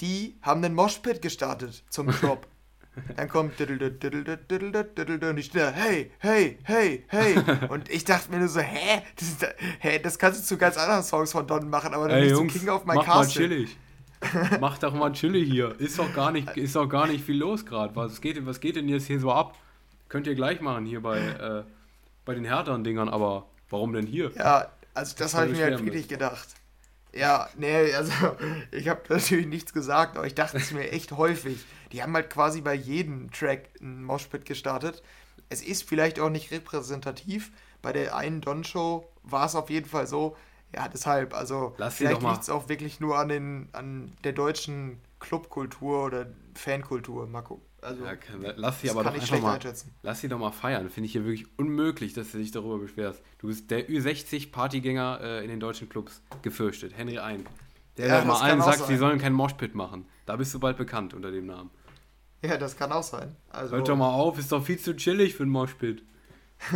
die 0.00 0.36
haben 0.42 0.64
einen 0.64 0.74
Moshpit 0.74 1.22
gestartet 1.22 1.84
zum 1.90 2.06
Drop. 2.20 2.46
Dann 3.16 3.28
kommt 3.28 3.58
und 3.58 5.38
ich 5.38 5.46
stehe 5.46 5.72
hey, 5.72 6.10
hey, 6.18 6.58
hey, 6.62 7.04
hey. 7.08 7.36
Und 7.70 7.88
ich 7.90 8.04
dachte 8.04 8.30
mir 8.30 8.38
nur 8.38 8.48
so, 8.48 8.60
hä? 8.60 9.02
Das, 9.16 9.28
ist, 9.28 9.46
hä? 9.78 9.98
das 9.98 10.18
kannst 10.18 10.40
du 10.40 10.44
zu 10.44 10.58
ganz 10.58 10.76
anderen 10.76 11.02
Songs 11.02 11.32
von 11.32 11.46
Don 11.46 11.70
machen, 11.70 11.94
aber 11.94 12.08
nicht 12.08 12.32
Jungs, 12.32 12.52
zu 12.52 12.58
King 12.58 12.68
of 12.68 12.84
My 12.84 12.96
mach 12.96 13.06
Castle. 13.06 13.48
Mal 13.48 13.54
chillig. 13.54 13.76
mach 14.60 14.76
doch 14.76 14.92
mal 14.92 15.10
chillig 15.12 15.50
hier. 15.50 15.74
Ist 15.80 15.98
doch 15.98 16.12
gar 16.12 16.32
nicht, 16.32 16.54
ist 16.56 16.76
doch 16.76 16.86
gar 16.86 17.06
nicht 17.06 17.24
viel 17.24 17.38
los 17.38 17.64
gerade. 17.64 17.96
Was 17.96 18.20
geht, 18.20 18.44
was 18.44 18.60
geht 18.60 18.76
denn 18.76 18.88
jetzt 18.88 19.06
hier 19.06 19.18
so 19.18 19.32
ab? 19.32 19.56
Könnt 20.10 20.26
ihr 20.26 20.34
gleich 20.34 20.60
machen 20.60 20.84
hier 20.84 21.00
bei, 21.00 21.18
äh, 21.18 21.64
bei 22.24 22.34
den 22.34 22.44
härteren 22.44 22.84
Dingern, 22.84 23.08
aber 23.08 23.46
warum 23.68 23.92
denn 23.92 24.06
hier? 24.06 24.32
Ja, 24.36 24.70
also 24.94 25.14
das, 25.16 25.32
das 25.32 25.34
habe 25.34 25.50
ich 25.50 25.58
mir 25.58 25.64
halt 25.64 25.84
wirklich 25.84 26.08
gedacht. 26.08 26.48
Ja, 27.14 27.48
nee, 27.56 27.92
also 27.94 28.12
ich 28.70 28.88
habe 28.88 29.02
natürlich 29.08 29.46
nichts 29.46 29.72
gesagt, 29.72 30.16
aber 30.16 30.26
ich 30.26 30.34
dachte 30.34 30.56
es 30.56 30.72
mir 30.72 30.90
echt 30.90 31.12
häufig. 31.12 31.64
Die 31.92 32.02
haben 32.02 32.14
halt 32.14 32.30
quasi 32.30 32.60
bei 32.60 32.74
jedem 32.74 33.30
Track 33.30 33.68
einen 33.80 34.04
Moshpit 34.04 34.46
gestartet. 34.46 35.02
Es 35.50 35.62
ist 35.62 35.86
vielleicht 35.86 36.18
auch 36.20 36.30
nicht 36.30 36.50
repräsentativ. 36.50 37.52
Bei 37.82 37.92
der 37.92 38.16
einen 38.16 38.40
Don-Show 38.40 39.06
war 39.22 39.46
es 39.46 39.54
auf 39.54 39.68
jeden 39.68 39.88
Fall 39.88 40.06
so. 40.06 40.36
Ja, 40.74 40.88
deshalb, 40.88 41.34
also 41.34 41.74
Lass 41.76 41.96
vielleicht 41.96 42.22
liegt 42.22 42.42
es 42.42 42.48
auch 42.48 42.70
wirklich 42.70 42.98
nur 42.98 43.18
an, 43.18 43.28
den, 43.28 43.68
an 43.72 44.12
der 44.24 44.32
deutschen 44.32 44.98
Clubkultur 45.20 46.06
oder 46.06 46.26
Fankultur. 46.54 47.26
Mal 47.26 47.42
gucken. 47.42 47.66
Also, 47.82 48.04
ja, 48.04 48.14
kann, 48.14 48.46
lass 48.56 48.80
sie 48.80 48.90
aber 48.90 49.02
doch 49.02 49.12
einfach 49.12 49.40
mal, 49.40 49.58
lass 50.02 50.20
sie 50.20 50.28
doch 50.28 50.38
mal 50.38 50.52
feiern. 50.52 50.88
Finde 50.88 51.06
ich 51.06 51.12
hier 51.12 51.24
wirklich 51.24 51.46
unmöglich, 51.58 52.12
dass 52.14 52.30
du 52.30 52.38
dich 52.38 52.52
darüber 52.52 52.78
beschwerst. 52.78 53.20
Du 53.38 53.48
bist 53.48 53.72
der 53.72 53.88
Ü60-Partygänger 53.88 55.20
äh, 55.20 55.42
in 55.42 55.50
den 55.50 55.58
deutschen 55.58 55.88
Clubs 55.88 56.22
gefürchtet. 56.42 56.96
Henry 56.96 57.18
Ein. 57.18 57.44
Der 57.96 58.06
ja, 58.06 58.24
mal 58.24 58.40
allen 58.40 58.62
sagt, 58.62 58.78
sein. 58.78 58.88
sie 58.88 58.96
sollen 58.96 59.18
keinen 59.18 59.34
Moshpit 59.34 59.74
machen. 59.74 60.06
Da 60.26 60.36
bist 60.36 60.54
du 60.54 60.60
bald 60.60 60.76
bekannt 60.76 61.12
unter 61.12 61.32
dem 61.32 61.46
Namen. 61.46 61.70
Ja, 62.40 62.56
das 62.56 62.76
kann 62.76 62.92
auch 62.92 63.02
sein. 63.02 63.34
Also, 63.50 63.74
Hört 63.74 63.88
doch 63.88 63.96
mal 63.96 64.14
auf, 64.14 64.38
ist 64.38 64.52
doch 64.52 64.64
viel 64.64 64.78
zu 64.78 64.94
chillig 64.94 65.34
für 65.34 65.42
einen 65.42 65.50
Moshpit. 65.52 66.04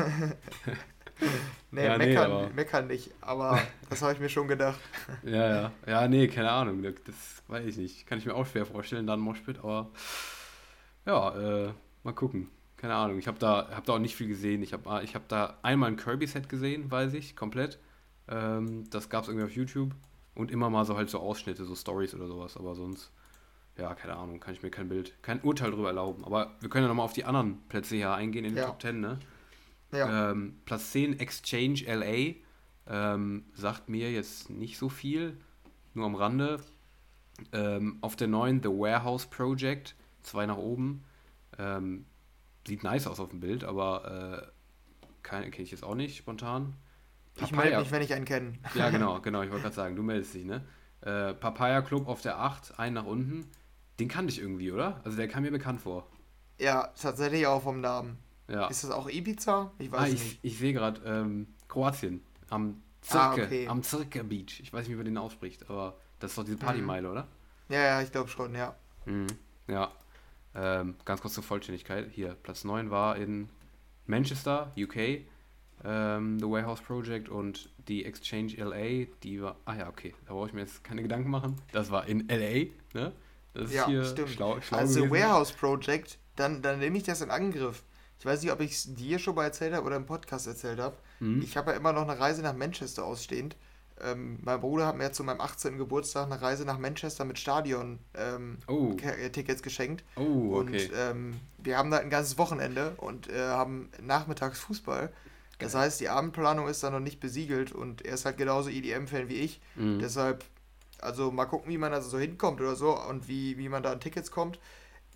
nee, 1.70 1.86
ja, 1.86 1.96
meckern, 1.98 2.46
nee, 2.48 2.52
meckern 2.52 2.88
nicht, 2.88 3.12
aber 3.20 3.60
das 3.88 4.02
habe 4.02 4.12
ich 4.12 4.18
mir 4.18 4.28
schon 4.28 4.48
gedacht. 4.48 4.80
ja, 5.22 5.48
ja. 5.48 5.72
Ja, 5.86 6.08
nee, 6.08 6.26
keine 6.26 6.50
Ahnung. 6.50 6.82
Das, 6.82 6.94
das 7.04 7.42
weiß 7.46 7.64
ich 7.66 7.76
nicht. 7.76 8.06
Kann 8.08 8.18
ich 8.18 8.26
mir 8.26 8.34
auch 8.34 8.46
schwer 8.46 8.66
vorstellen, 8.66 9.06
dann 9.06 9.20
Moshpit, 9.20 9.60
aber 9.60 9.90
ja, 11.06 11.66
äh, 11.66 11.72
mal 12.02 12.12
gucken. 12.12 12.48
Keine 12.76 12.94
Ahnung. 12.94 13.18
Ich 13.18 13.26
habe 13.26 13.38
da, 13.38 13.68
hab 13.70 13.84
da 13.84 13.94
auch 13.94 13.98
nicht 13.98 14.16
viel 14.16 14.28
gesehen. 14.28 14.62
Ich 14.62 14.72
habe 14.72 15.02
ich 15.02 15.14
hab 15.14 15.28
da 15.28 15.58
einmal 15.62 15.90
ein 15.90 15.96
Kirby-Set 15.96 16.48
gesehen, 16.48 16.90
weiß 16.90 17.14
ich, 17.14 17.36
komplett. 17.36 17.78
Ähm, 18.28 18.84
das 18.90 19.08
gab 19.08 19.22
es 19.22 19.28
irgendwie 19.28 19.46
auf 19.46 19.54
YouTube. 19.54 19.94
Und 20.34 20.50
immer 20.50 20.68
mal 20.68 20.84
so 20.84 20.96
halt 20.96 21.08
so 21.08 21.18
Ausschnitte, 21.18 21.64
so 21.64 21.74
Stories 21.74 22.14
oder 22.14 22.26
sowas. 22.26 22.58
Aber 22.58 22.74
sonst, 22.74 23.10
ja, 23.78 23.94
keine 23.94 24.16
Ahnung, 24.16 24.38
kann 24.40 24.52
ich 24.52 24.62
mir 24.62 24.70
kein 24.70 24.88
Bild, 24.90 25.14
kein 25.22 25.40
Urteil 25.40 25.70
darüber 25.70 25.88
erlauben. 25.88 26.24
Aber 26.24 26.54
wir 26.60 26.68
können 26.68 26.84
ja 26.84 26.88
nochmal 26.88 27.06
auf 27.06 27.14
die 27.14 27.24
anderen 27.24 27.66
Plätze 27.68 27.96
hier 27.96 28.12
eingehen 28.12 28.44
in 28.44 28.54
den 28.54 28.62
ja. 28.62 28.66
Top 28.66 28.82
10, 28.82 29.00
ne? 29.00 29.18
Ja. 29.92 30.32
Ähm, 30.32 30.58
Platz 30.66 30.92
10, 30.92 31.18
Exchange 31.18 31.84
LA. 31.86 32.34
Ähm, 32.88 33.46
sagt 33.54 33.88
mir 33.88 34.12
jetzt 34.12 34.50
nicht 34.50 34.76
so 34.76 34.88
viel, 34.88 35.38
nur 35.94 36.06
am 36.06 36.14
Rande. 36.14 36.60
Ähm, 37.52 37.98
auf 38.02 38.16
der 38.16 38.28
9 38.28 38.62
The 38.62 38.68
Warehouse 38.68 39.26
Project 39.26 39.95
zwei 40.26 40.46
nach 40.46 40.56
oben. 40.56 41.04
Ähm, 41.58 42.06
sieht 42.66 42.82
nice 42.82 43.06
aus 43.06 43.20
auf 43.20 43.30
dem 43.30 43.40
Bild, 43.40 43.64
aber 43.64 44.42
äh, 44.42 44.56
kenne 45.22 45.48
ich 45.48 45.70
jetzt 45.70 45.84
auch 45.84 45.94
nicht 45.94 46.16
spontan. 46.16 46.74
Papaya. 47.34 47.46
Ich 47.46 47.56
melde 47.56 47.78
mich, 47.80 47.90
wenn 47.90 48.02
ich 48.02 48.14
einen 48.14 48.24
kenne. 48.24 48.54
Ja, 48.74 48.90
genau, 48.90 49.20
genau, 49.20 49.42
ich 49.42 49.50
wollte 49.50 49.62
gerade 49.62 49.74
sagen, 49.74 49.96
du 49.96 50.02
meldest 50.02 50.34
dich, 50.34 50.44
ne? 50.44 50.64
Äh, 51.02 51.34
Papaya 51.34 51.82
Club 51.82 52.08
auf 52.08 52.22
der 52.22 52.40
8, 52.40 52.78
ein 52.78 52.94
nach 52.94 53.04
unten. 53.04 53.46
Den 53.98 54.08
kannte 54.08 54.32
ich 54.32 54.40
irgendwie, 54.40 54.72
oder? 54.72 55.00
Also 55.04 55.16
der 55.16 55.28
kam 55.28 55.42
mir 55.42 55.50
bekannt 55.50 55.80
vor. 55.80 56.06
Ja, 56.58 56.88
tatsächlich 57.00 57.46
auch 57.46 57.62
vom 57.62 57.80
Namen. 57.80 58.18
Ja. 58.48 58.66
Ist 58.68 58.84
das 58.84 58.90
auch 58.90 59.08
Ibiza? 59.08 59.72
Ich 59.78 59.90
weiß 59.90 60.00
ah, 60.00 60.06
ich, 60.06 60.12
nicht. 60.12 60.38
Ich 60.42 60.58
sehe 60.58 60.72
gerade 60.72 61.00
ähm, 61.04 61.48
Kroatien 61.68 62.22
am 62.48 62.82
Zirke, 63.00 63.42
ah, 63.42 63.44
okay. 63.44 63.68
am 63.68 63.82
Zirke 63.82 64.24
Beach. 64.24 64.60
Ich 64.60 64.72
weiß 64.72 64.86
nicht, 64.86 64.92
wie 64.92 64.96
man 64.96 65.04
den 65.04 65.18
ausspricht, 65.18 65.68
aber 65.68 65.96
das 66.18 66.32
ist 66.32 66.38
doch 66.38 66.44
diese 66.44 66.56
Partymeile, 66.56 67.08
mhm. 67.08 67.12
oder? 67.12 67.28
Ja, 67.68 67.82
ja, 67.82 68.02
ich 68.02 68.12
glaube 68.12 68.28
schon, 68.28 68.54
ja. 68.54 68.74
Mhm. 69.04 69.26
Ja, 69.68 69.90
ähm, 70.56 70.94
ganz 71.04 71.20
kurz 71.20 71.34
zur 71.34 71.42
Vollständigkeit. 71.42 72.08
Hier, 72.10 72.36
Platz 72.42 72.64
9 72.64 72.90
war 72.90 73.16
in 73.16 73.48
Manchester, 74.06 74.72
UK, 74.78 75.26
ähm, 75.84 76.38
The 76.38 76.46
Warehouse 76.46 76.80
Project 76.80 77.28
und 77.28 77.68
die 77.88 78.04
Exchange 78.04 78.54
LA, 78.56 79.06
die 79.22 79.42
war. 79.42 79.56
Ah 79.64 79.76
ja, 79.76 79.88
okay, 79.88 80.14
da 80.26 80.32
brauche 80.32 80.48
ich 80.48 80.54
mir 80.54 80.60
jetzt 80.60 80.82
keine 80.82 81.02
Gedanken 81.02 81.30
machen. 81.30 81.56
Das 81.72 81.90
war 81.90 82.06
in 82.06 82.28
LA, 82.28 82.70
ne? 82.94 83.12
Das 83.52 83.68
ist 83.68 83.74
ja, 83.74 83.86
hier 83.86 84.04
stimmt. 84.04 84.30
Schlau, 84.30 84.60
schlau 84.60 84.78
also 84.78 85.04
gewesen. 85.04 85.12
Warehouse 85.12 85.52
Project, 85.52 86.18
dann, 86.36 86.62
dann 86.62 86.78
nehme 86.78 86.96
ich 86.96 87.04
das 87.04 87.20
in 87.20 87.30
Angriff. 87.30 87.82
Ich 88.18 88.24
weiß 88.24 88.42
nicht, 88.42 88.52
ob 88.52 88.60
ich 88.60 88.72
es 88.72 88.94
dir 88.94 89.18
schon 89.18 89.34
mal 89.34 89.44
erzählt 89.44 89.74
habe 89.74 89.86
oder 89.86 89.96
im 89.96 90.06
Podcast 90.06 90.46
erzählt 90.46 90.78
habe. 90.78 90.96
Mhm. 91.20 91.42
Ich 91.42 91.56
habe 91.56 91.72
ja 91.72 91.76
immer 91.76 91.92
noch 91.92 92.08
eine 92.08 92.18
Reise 92.18 92.42
nach 92.42 92.54
Manchester 92.54 93.04
ausstehend. 93.04 93.56
Ähm, 94.02 94.38
mein 94.42 94.60
Bruder 94.60 94.86
hat 94.86 94.96
mir 94.96 95.12
zu 95.12 95.24
meinem 95.24 95.40
18. 95.40 95.78
Geburtstag 95.78 96.26
eine 96.26 96.40
Reise 96.40 96.64
nach 96.64 96.78
Manchester 96.78 97.24
mit 97.24 97.38
Stadion-Tickets 97.38 98.36
ähm, 98.36 98.58
oh. 98.68 98.96
geschenkt. 99.62 100.04
Oh, 100.16 100.56
okay. 100.56 100.58
Und 100.58 100.90
ähm, 100.94 101.40
wir 101.58 101.78
haben 101.78 101.90
da 101.90 101.98
ein 101.98 102.10
ganzes 102.10 102.36
Wochenende 102.36 102.94
und 102.98 103.30
äh, 103.30 103.38
haben 103.38 103.90
nachmittags 104.02 104.58
Fußball. 104.60 105.10
Das 105.58 105.74
heißt, 105.74 106.00
die 106.00 106.08
Abendplanung 106.10 106.68
ist 106.68 106.82
da 106.82 106.90
noch 106.90 107.00
nicht 107.00 107.20
besiegelt 107.20 107.72
und 107.72 108.04
er 108.04 108.14
ist 108.14 108.26
halt 108.26 108.36
genauso 108.36 108.68
EDM-Fan 108.68 109.28
wie 109.28 109.36
ich. 109.36 109.60
Mhm. 109.74 109.98
Deshalb, 110.00 110.44
also 111.00 111.30
mal 111.30 111.46
gucken, 111.46 111.70
wie 111.70 111.78
man 111.78 111.92
da 111.92 112.02
so 112.02 112.18
hinkommt 112.18 112.60
oder 112.60 112.76
so 112.76 112.98
und 113.08 113.28
wie, 113.28 113.56
wie 113.56 113.70
man 113.70 113.82
da 113.82 113.92
an 113.92 114.00
Tickets 114.00 114.30
kommt. 114.30 114.58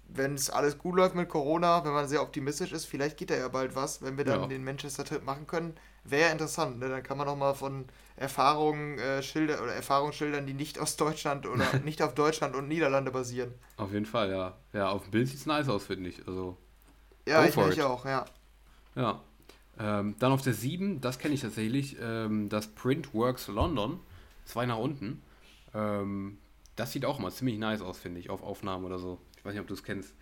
Wenn 0.08 0.34
es 0.34 0.48
alles 0.50 0.78
gut 0.78 0.96
läuft 0.96 1.14
mit 1.14 1.28
Corona, 1.28 1.84
wenn 1.84 1.92
man 1.92 2.08
sehr 2.08 2.22
optimistisch 2.22 2.72
ist, 2.72 2.86
vielleicht 2.86 3.16
geht 3.16 3.30
da 3.30 3.36
ja 3.36 3.48
bald 3.48 3.76
was, 3.76 4.02
wenn 4.02 4.16
wir 4.16 4.24
dann 4.24 4.40
ja. 4.40 4.46
den 4.46 4.64
Manchester-Trip 4.64 5.24
machen 5.24 5.46
können. 5.46 5.74
Wäre 6.04 6.32
interessant, 6.32 6.78
ne? 6.78 6.88
Dann 6.88 7.02
kann 7.02 7.18
man 7.18 7.28
auch 7.28 7.36
mal 7.36 7.54
von 7.54 7.84
Erfahrungen 8.16 8.98
äh, 8.98 9.22
schildern 9.22 9.60
oder 9.60 9.74
Erfahrungen 9.74 10.12
schildern, 10.12 10.46
die 10.46 10.54
nicht 10.54 10.78
aus 10.78 10.96
Deutschland 10.96 11.46
oder 11.46 11.78
nicht 11.84 12.02
auf 12.02 12.14
Deutschland 12.14 12.54
und 12.54 12.68
Niederlande 12.68 13.10
basieren. 13.10 13.54
Auf 13.76 13.92
jeden 13.92 14.06
Fall, 14.06 14.30
ja. 14.30 14.56
Ja, 14.72 14.90
auf 14.90 15.02
dem 15.04 15.10
Bild 15.10 15.28
sieht 15.28 15.38
es 15.38 15.46
nice 15.46 15.68
aus, 15.68 15.86
finde 15.86 16.10
ich. 16.10 16.26
Also, 16.26 16.56
ja, 17.26 17.44
ich, 17.44 17.56
ich 17.56 17.82
auch, 17.82 18.04
ja. 18.04 18.24
Ja. 18.94 19.22
Ähm, 19.78 20.16
dann 20.18 20.32
auf 20.32 20.42
der 20.42 20.52
7, 20.52 21.00
das 21.00 21.18
kenne 21.18 21.34
ich 21.34 21.40
tatsächlich, 21.40 21.96
ähm, 22.00 22.48
das 22.48 22.66
Printworks 22.66 23.48
London, 23.48 24.00
zwei 24.44 24.66
nach 24.66 24.78
unten. 24.78 25.22
Ähm, 25.72 26.38
das 26.76 26.92
sieht 26.92 27.04
auch 27.04 27.18
mal 27.18 27.30
ziemlich 27.30 27.58
nice 27.58 27.80
aus, 27.82 27.98
finde 27.98 28.20
ich, 28.20 28.30
auf 28.30 28.42
Aufnahmen 28.42 28.84
oder 28.84 28.98
so. 28.98 29.18
Ich 29.38 29.44
weiß 29.44 29.52
nicht, 29.52 29.60
ob 29.60 29.68
du 29.68 29.74
es 29.74 29.82
kennst. 29.82 30.14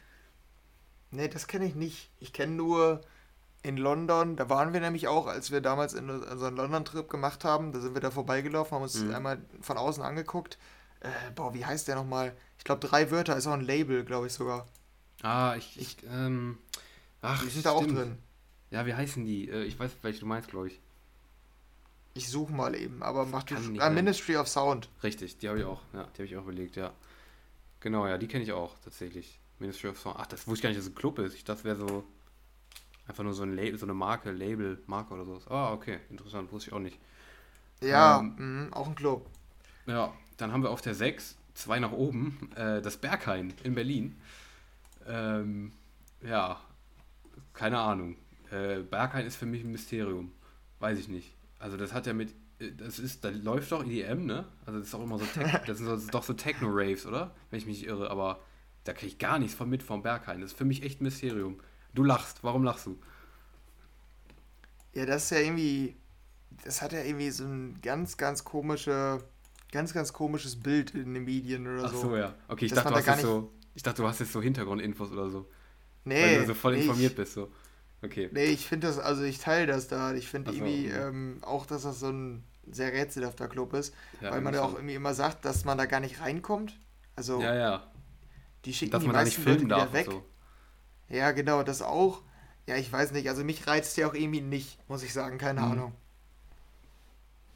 Nee, 1.11 1.29
das 1.29 1.47
kenne 1.47 1.67
ich 1.67 1.75
nicht. 1.75 2.11
Ich 2.21 2.33
kenne 2.33 2.53
nur 2.53 3.01
in 3.63 3.77
London, 3.77 4.37
da 4.37 4.49
waren 4.49 4.73
wir 4.73 4.81
nämlich 4.81 5.09
auch, 5.09 5.27
als 5.27 5.51
wir 5.51 5.61
damals 5.61 5.95
in 5.95 6.09
unseren 6.09 6.57
London-Trip 6.57 7.09
gemacht 7.09 7.45
haben, 7.45 7.73
da 7.73 7.81
sind 7.81 7.95
wir 7.95 8.01
da 8.01 8.11
vorbeigelaufen, 8.11 8.75
haben 8.75 8.83
uns 8.83 9.01
mhm. 9.01 9.15
einmal 9.15 9.39
von 9.61 9.77
außen 9.77 10.03
angeguckt. 10.03 10.59
Äh, 11.01 11.09
boah, 11.35 11.55
wie 11.55 11.65
heißt 11.65 11.89
der 11.89 11.97
nochmal? 11.97 12.35
Ich 12.59 12.65
glaube, 12.65 12.87
drei 12.87 13.11
Wörter 13.11 13.37
ist 13.37 13.47
auch 13.47 13.53
ein 13.53 13.61
Label, 13.61 14.05
glaube 14.05 14.29
ich 14.29 14.33
sogar. 14.33 14.67
Ah, 15.23 15.55
ich. 15.57 15.81
ich 15.81 15.97
ähm, 16.11 16.59
ach, 17.23 17.43
die 17.43 17.51
sind 17.51 17.67
da 17.67 17.73
auch 17.73 17.87
drin. 17.87 18.19
Ja, 18.71 18.87
wie 18.87 18.95
heißen 18.95 19.25
die? 19.25 19.49
Äh, 19.49 19.65
ich 19.65 19.79
weiß, 19.79 19.91
welche 20.03 20.21
du 20.21 20.27
meinst, 20.27 20.51
glaube 20.51 20.69
ich. 20.69 20.81
Ich 22.15 22.29
suche 22.29 22.53
mal 22.53 22.75
eben, 22.75 23.03
aber 23.03 23.27
mach 23.27 23.45
du. 23.45 23.55
Ah, 23.79 23.91
Ministry 23.91 24.37
of 24.37 24.49
Sound. 24.49 24.89
Richtig, 25.03 25.39
die 25.39 25.49
habe 25.49 25.61
ich 25.61 25.65
auch. 25.65 25.81
Ja, 25.93 26.05
die 26.05 26.23
habe 26.23 26.25
ich 26.25 26.37
auch 26.37 26.43
überlegt, 26.43 26.77
ja. 26.77 26.93
Genau, 27.81 28.07
ja, 28.07 28.19
die 28.19 28.27
kenne 28.27 28.45
ich 28.45 28.53
auch 28.53 28.77
tatsächlich. 28.85 29.39
Ministry 29.59 29.89
of 29.89 29.99
Sound. 29.99 30.17
Ach, 30.19 30.27
das 30.27 30.47
wusste 30.47 30.55
ich 30.55 30.63
gar 30.63 30.69
nicht, 30.71 30.79
dass 30.79 30.87
es 30.87 30.93
ein 30.93 30.97
Club 30.97 31.19
ist. 31.21 31.35
Ich 31.35 31.45
dachte, 31.45 31.65
wäre 31.65 31.77
so 31.77 32.05
Einfach 33.09 33.25
nur 33.25 33.33
so, 33.35 33.43
ein 33.43 33.55
Label, 33.57 33.79
so 33.79 33.87
eine 33.87 33.95
Marke, 33.95 34.31
Label, 34.31 34.83
Marke 34.87 35.15
oder 35.15 35.25
sowas. 35.25 35.49
Ah, 35.49 35.73
okay, 35.73 35.99
interessant, 36.11 36.53
wusste 36.53 36.71
ich 36.71 36.75
auch 36.75 36.81
nicht. 36.81 36.99
Ja, 37.81 38.21
ähm, 38.21 38.69
mh, 38.69 38.77
auch 38.77 38.89
ein 38.89 38.95
Club. 38.95 39.29
Ja, 39.87 40.13
dann 40.37 40.53
haben 40.53 40.63
wir 40.63 40.71
auf 40.71 40.83
der 40.83 40.95
6, 40.95 41.37
zwei 41.55 41.81
nach 41.81 41.93
oben, 41.93 42.51
äh, 42.55 42.83
das 42.83 42.99
Berghain 42.99 43.55
in 43.65 43.75
Berlin. 43.75 44.17
Ähm, 45.07 45.73
ja, 46.23 46.61
keine 47.55 47.79
Ahnung. 47.79 48.17
Äh, 48.51 48.81
Berghain 48.81 49.27
ist 49.27 49.37
für 49.37 49.47
mich 49.47 49.65
ein 49.65 49.73
Mysterium. 49.73 50.33
Weiß 50.81 50.99
ich 50.99 51.09
nicht. 51.09 51.35
Also 51.59 51.77
das 51.77 51.93
hat 51.93 52.07
ja 52.07 52.13
mit, 52.13 52.31
äh, 52.61 52.73
das 52.73 52.99
ist, 52.99 53.25
da 53.25 53.31
läuft 53.31 53.73
doch 53.73 53.85
EDM, 53.85 54.27
ne? 54.27 54.47
Also 54.67 54.79
das 54.79 54.89
ist 54.89 54.95
auch 54.95 55.03
immer 55.03 55.19
so, 55.19 55.25
Tech, 55.27 55.63
das 55.67 55.79
sind 55.79 56.15
doch 56.15 56.23
so 56.23 56.35
Techno-Raves, 56.35 57.07
oder? 57.07 57.35
Wenn 57.51 57.59
ich 57.59 57.67
mich 57.67 57.79
nicht 57.81 57.89
irre, 57.89 58.11
aber 58.11 58.41
da 58.85 58.93
kriege 58.93 59.13
ich 59.13 59.19
gar 59.19 59.39
nichts 59.39 59.55
von 59.55 59.69
mit 59.69 59.83
vom 59.83 60.03
Berghain. 60.03 60.41
Das 60.41 60.53
ist 60.53 60.59
für 60.59 60.65
mich 60.65 60.83
echt 60.83 61.01
ein 61.01 61.05
Mysterium. 61.05 61.61
Du 61.99 62.05
lachst, 62.05 62.45
warum 62.45 62.63
lachst 62.63 62.87
du? 62.87 62.97
Ja, 64.95 65.05
das 65.05 65.25
ist 65.25 65.31
ja 65.31 65.39
irgendwie, 65.39 65.97
das 66.63 66.81
hat 66.81 66.93
ja 66.93 67.03
irgendwie 67.03 67.33
so 67.33 67.43
ein 67.43 67.77
ganz, 67.83 68.17
ganz 68.17 68.45
komische, 68.45 69.19
ganz, 69.73 69.93
ganz 69.93 70.13
komisches 70.13 70.61
Bild 70.61 70.95
in 70.95 71.13
den 71.13 71.25
Medien 71.25 71.67
oder 71.67 71.89
so. 71.89 71.97
Ach 71.97 72.01
so, 72.03 72.17
ja. 72.17 72.35
Okay, 72.47 72.67
ich 72.67 72.73
dachte, 72.73 72.91
du 72.91 72.95
hast 72.95 73.09
da 73.09 73.17
so, 73.17 73.53
ich 73.75 73.83
dachte, 73.83 74.03
du 74.03 74.07
hast 74.07 74.21
jetzt 74.21 74.31
so 74.31 74.41
Hintergrundinfos 74.41 75.11
oder 75.11 75.29
so. 75.29 75.49
Nee. 76.05 76.23
Weil 76.23 76.41
du 76.43 76.47
so 76.47 76.55
voll 76.55 76.77
informiert 76.77 77.11
ich, 77.11 77.17
bist, 77.17 77.33
so. 77.33 77.51
Okay. 78.01 78.31
Nee, 78.33 78.45
ich 78.45 78.69
finde 78.69 78.87
das, 78.87 79.01
also 79.01 79.25
ich 79.25 79.41
teile 79.41 79.67
das 79.67 79.89
da. 79.89 80.15
Ich 80.15 80.29
finde 80.29 80.53
so, 80.53 80.57
irgendwie 80.57 80.93
okay. 80.93 81.09
ähm, 81.09 81.39
auch, 81.43 81.67
dass 81.67 81.83
das 81.83 81.99
so 81.99 82.11
ein 82.11 82.45
sehr 82.71 82.93
rätselhafter 82.93 83.49
Club 83.49 83.75
ist, 83.75 83.93
ja, 84.21 84.31
weil 84.31 84.41
man 84.41 84.55
ja 84.55 84.63
auch 84.63 84.75
irgendwie 84.75 84.95
immer 84.95 85.15
sagt, 85.15 85.45
dass 85.45 85.65
man 85.65 85.77
da 85.77 85.87
gar 85.87 85.99
nicht 85.99 86.21
reinkommt. 86.21 86.79
Also, 87.17 87.43
ja, 87.43 87.57
ja. 87.57 87.91
Die 88.65 88.73
schicken 88.73 88.93
dass 88.93 89.03
die 89.03 89.09
meisten 89.09 89.45
Leute 89.45 89.63
wieder 89.63 89.93
weg. 89.93 90.07
So. 90.09 90.25
Ja, 91.09 91.33
genau, 91.33 91.63
das 91.63 91.83
auch. 91.83 92.23
Ja, 92.67 92.77
ich 92.77 92.93
weiß 92.93 93.13
nicht. 93.13 93.29
Also 93.29 93.45
mich 93.45 93.67
reizt 93.67 93.97
der 93.97 94.09
auch 94.09 94.15
irgendwie 94.15 94.43
nicht, 94.43 94.79
muss 94.89 95.03
ich 95.03 95.13
sagen. 95.13 95.39
Keine 95.39 95.63
hm. 95.63 95.73
Ahnung. 95.73 95.93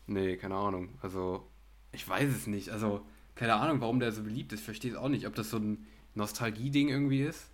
Nee, 0.06 0.36
keine 0.36 0.56
Ahnung. 0.56 0.88
Also, 1.02 1.46
ich 1.92 2.08
weiß 2.08 2.30
es 2.30 2.46
nicht. 2.46 2.70
Also, 2.70 3.06
keine 3.34 3.54
Ahnung, 3.54 3.80
warum 3.80 4.00
der 4.00 4.12
so 4.12 4.22
beliebt 4.22 4.52
ist. 4.52 4.60
Ich 4.60 4.64
verstehe 4.64 4.92
es 4.92 4.96
auch 4.96 5.08
nicht. 5.08 5.26
Ob 5.26 5.34
das 5.34 5.50
so 5.50 5.58
ein 5.58 5.86
Nostalgie-Ding 6.14 6.88
irgendwie 6.88 7.22
ist. 7.22 7.50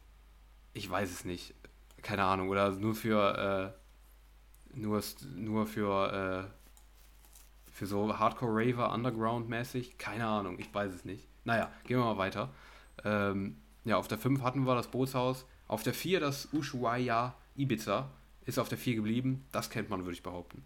Ich 0.72 0.88
weiß 0.88 1.10
es 1.10 1.24
nicht. 1.24 1.54
Keine 2.02 2.24
Ahnung. 2.24 2.48
Oder 2.48 2.70
nur 2.70 2.94
für, 2.94 3.74
äh, 4.74 4.78
nur, 4.78 5.02
nur 5.36 5.66
für, 5.66 6.48
äh, 6.48 7.70
für 7.72 7.86
so 7.86 8.18
Hardcore-Raver, 8.18 8.92
Underground-mäßig. 8.92 9.98
Keine 9.98 10.26
Ahnung. 10.26 10.58
Ich 10.58 10.72
weiß 10.72 10.92
es 10.94 11.04
nicht. 11.04 11.26
Naja, 11.44 11.70
gehen 11.84 11.98
wir 11.98 12.04
mal 12.04 12.18
weiter. 12.18 12.50
Ähm, 13.04 13.56
ja, 13.84 13.96
auf 13.96 14.08
der 14.08 14.18
5 14.18 14.42
hatten 14.42 14.64
wir 14.64 14.74
das 14.74 14.88
Bootshaus. 14.88 15.46
Auf 15.68 15.82
der 15.82 15.94
4 15.94 16.20
das 16.20 16.48
Ushuaia 16.52 17.34
Ibiza. 17.56 18.10
Ist 18.46 18.58
auf 18.58 18.68
der 18.68 18.78
4 18.78 18.96
geblieben. 18.96 19.44
Das 19.52 19.68
kennt 19.68 19.90
man, 19.90 20.00
würde 20.04 20.14
ich 20.14 20.22
behaupten. 20.22 20.64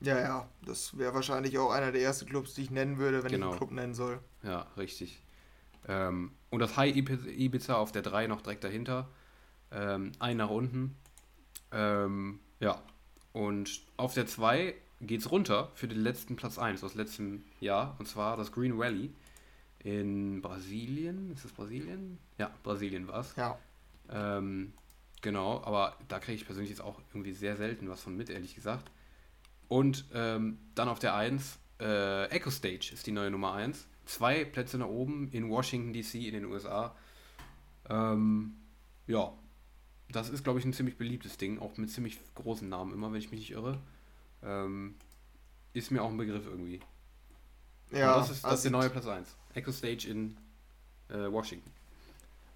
Ja, 0.00 0.18
ja. 0.18 0.48
Das 0.64 0.96
wäre 0.96 1.14
wahrscheinlich 1.14 1.58
auch 1.58 1.70
einer 1.70 1.92
der 1.92 2.02
ersten 2.02 2.26
Clubs, 2.26 2.54
die 2.54 2.62
ich 2.62 2.70
nennen 2.70 2.98
würde, 2.98 3.22
wenn 3.22 3.30
genau. 3.30 3.46
ich 3.46 3.52
einen 3.52 3.58
Club 3.58 3.70
nennen 3.72 3.94
soll. 3.94 4.18
Ja, 4.42 4.66
richtig. 4.76 5.20
Ähm, 5.88 6.32
und 6.50 6.60
das 6.60 6.76
High 6.76 6.96
Ibiza 6.96 7.74
auf 7.74 7.92
der 7.92 8.02
3 8.02 8.26
noch 8.26 8.40
direkt 8.40 8.64
dahinter. 8.64 9.08
Ähm, 9.70 10.12
ein 10.18 10.38
nach 10.38 10.50
unten. 10.50 10.96
Ähm, 11.72 12.40
ja. 12.60 12.80
Und 13.32 13.82
auf 13.96 14.14
der 14.14 14.26
2 14.26 14.74
geht 15.02 15.20
es 15.20 15.30
runter 15.30 15.70
für 15.74 15.88
den 15.88 16.00
letzten 16.00 16.36
Platz 16.36 16.58
1 16.58 16.82
aus 16.82 16.94
letztem 16.94 17.44
Jahr. 17.60 17.96
Und 17.98 18.08
zwar 18.08 18.36
das 18.36 18.52
Green 18.52 18.78
Valley 18.78 19.12
in 19.80 20.40
Brasilien. 20.40 21.32
Ist 21.32 21.44
das 21.44 21.52
Brasilien? 21.52 22.18
Ja, 22.38 22.50
Brasilien 22.62 23.06
war 23.08 23.20
es. 23.20 23.36
Ja. 23.36 23.58
Ähm, 24.10 24.72
genau, 25.22 25.62
aber 25.64 25.96
da 26.08 26.18
kriege 26.18 26.36
ich 26.36 26.46
persönlich 26.46 26.70
jetzt 26.70 26.80
auch 26.80 27.00
irgendwie 27.10 27.32
sehr 27.32 27.56
selten 27.56 27.88
was 27.88 28.00
von 28.00 28.16
mit, 28.16 28.30
ehrlich 28.30 28.54
gesagt. 28.54 28.90
Und 29.68 30.04
ähm, 30.14 30.58
dann 30.74 30.88
auf 30.88 30.98
der 30.98 31.14
1, 31.14 31.58
äh, 31.80 32.26
Echo 32.26 32.50
Stage 32.50 32.90
ist 32.92 33.06
die 33.06 33.12
neue 33.12 33.30
Nummer 33.30 33.52
1. 33.54 33.88
Zwei 34.04 34.44
Plätze 34.44 34.78
nach 34.78 34.86
oben 34.86 35.28
in 35.32 35.50
Washington 35.50 35.92
DC 35.92 36.14
in 36.14 36.34
den 36.34 36.44
USA. 36.44 36.94
Ähm, 37.88 38.54
ja, 39.06 39.32
das 40.10 40.28
ist, 40.30 40.44
glaube 40.44 40.58
ich, 40.58 40.64
ein 40.64 40.72
ziemlich 40.72 40.96
beliebtes 40.96 41.36
Ding, 41.36 41.58
auch 41.58 41.76
mit 41.76 41.90
ziemlich 41.90 42.18
großen 42.34 42.68
Namen 42.68 42.92
immer, 42.92 43.10
wenn 43.12 43.18
ich 43.18 43.30
mich 43.30 43.40
nicht 43.40 43.50
irre. 43.50 43.80
Ähm, 44.42 44.94
ist 45.72 45.90
mir 45.90 46.02
auch 46.02 46.10
ein 46.10 46.16
Begriff 46.16 46.46
irgendwie. 46.46 46.80
Ja, 47.90 48.14
Und 48.14 48.20
das 48.22 48.30
ist, 48.30 48.44
das 48.44 48.54
ist 48.54 48.62
der 48.64 48.70
neue 48.70 48.90
Platz 48.90 49.06
1. 49.06 49.36
Echo 49.54 49.72
Stage 49.72 50.08
in 50.08 50.36
äh, 51.08 51.30
Washington. 51.30 51.70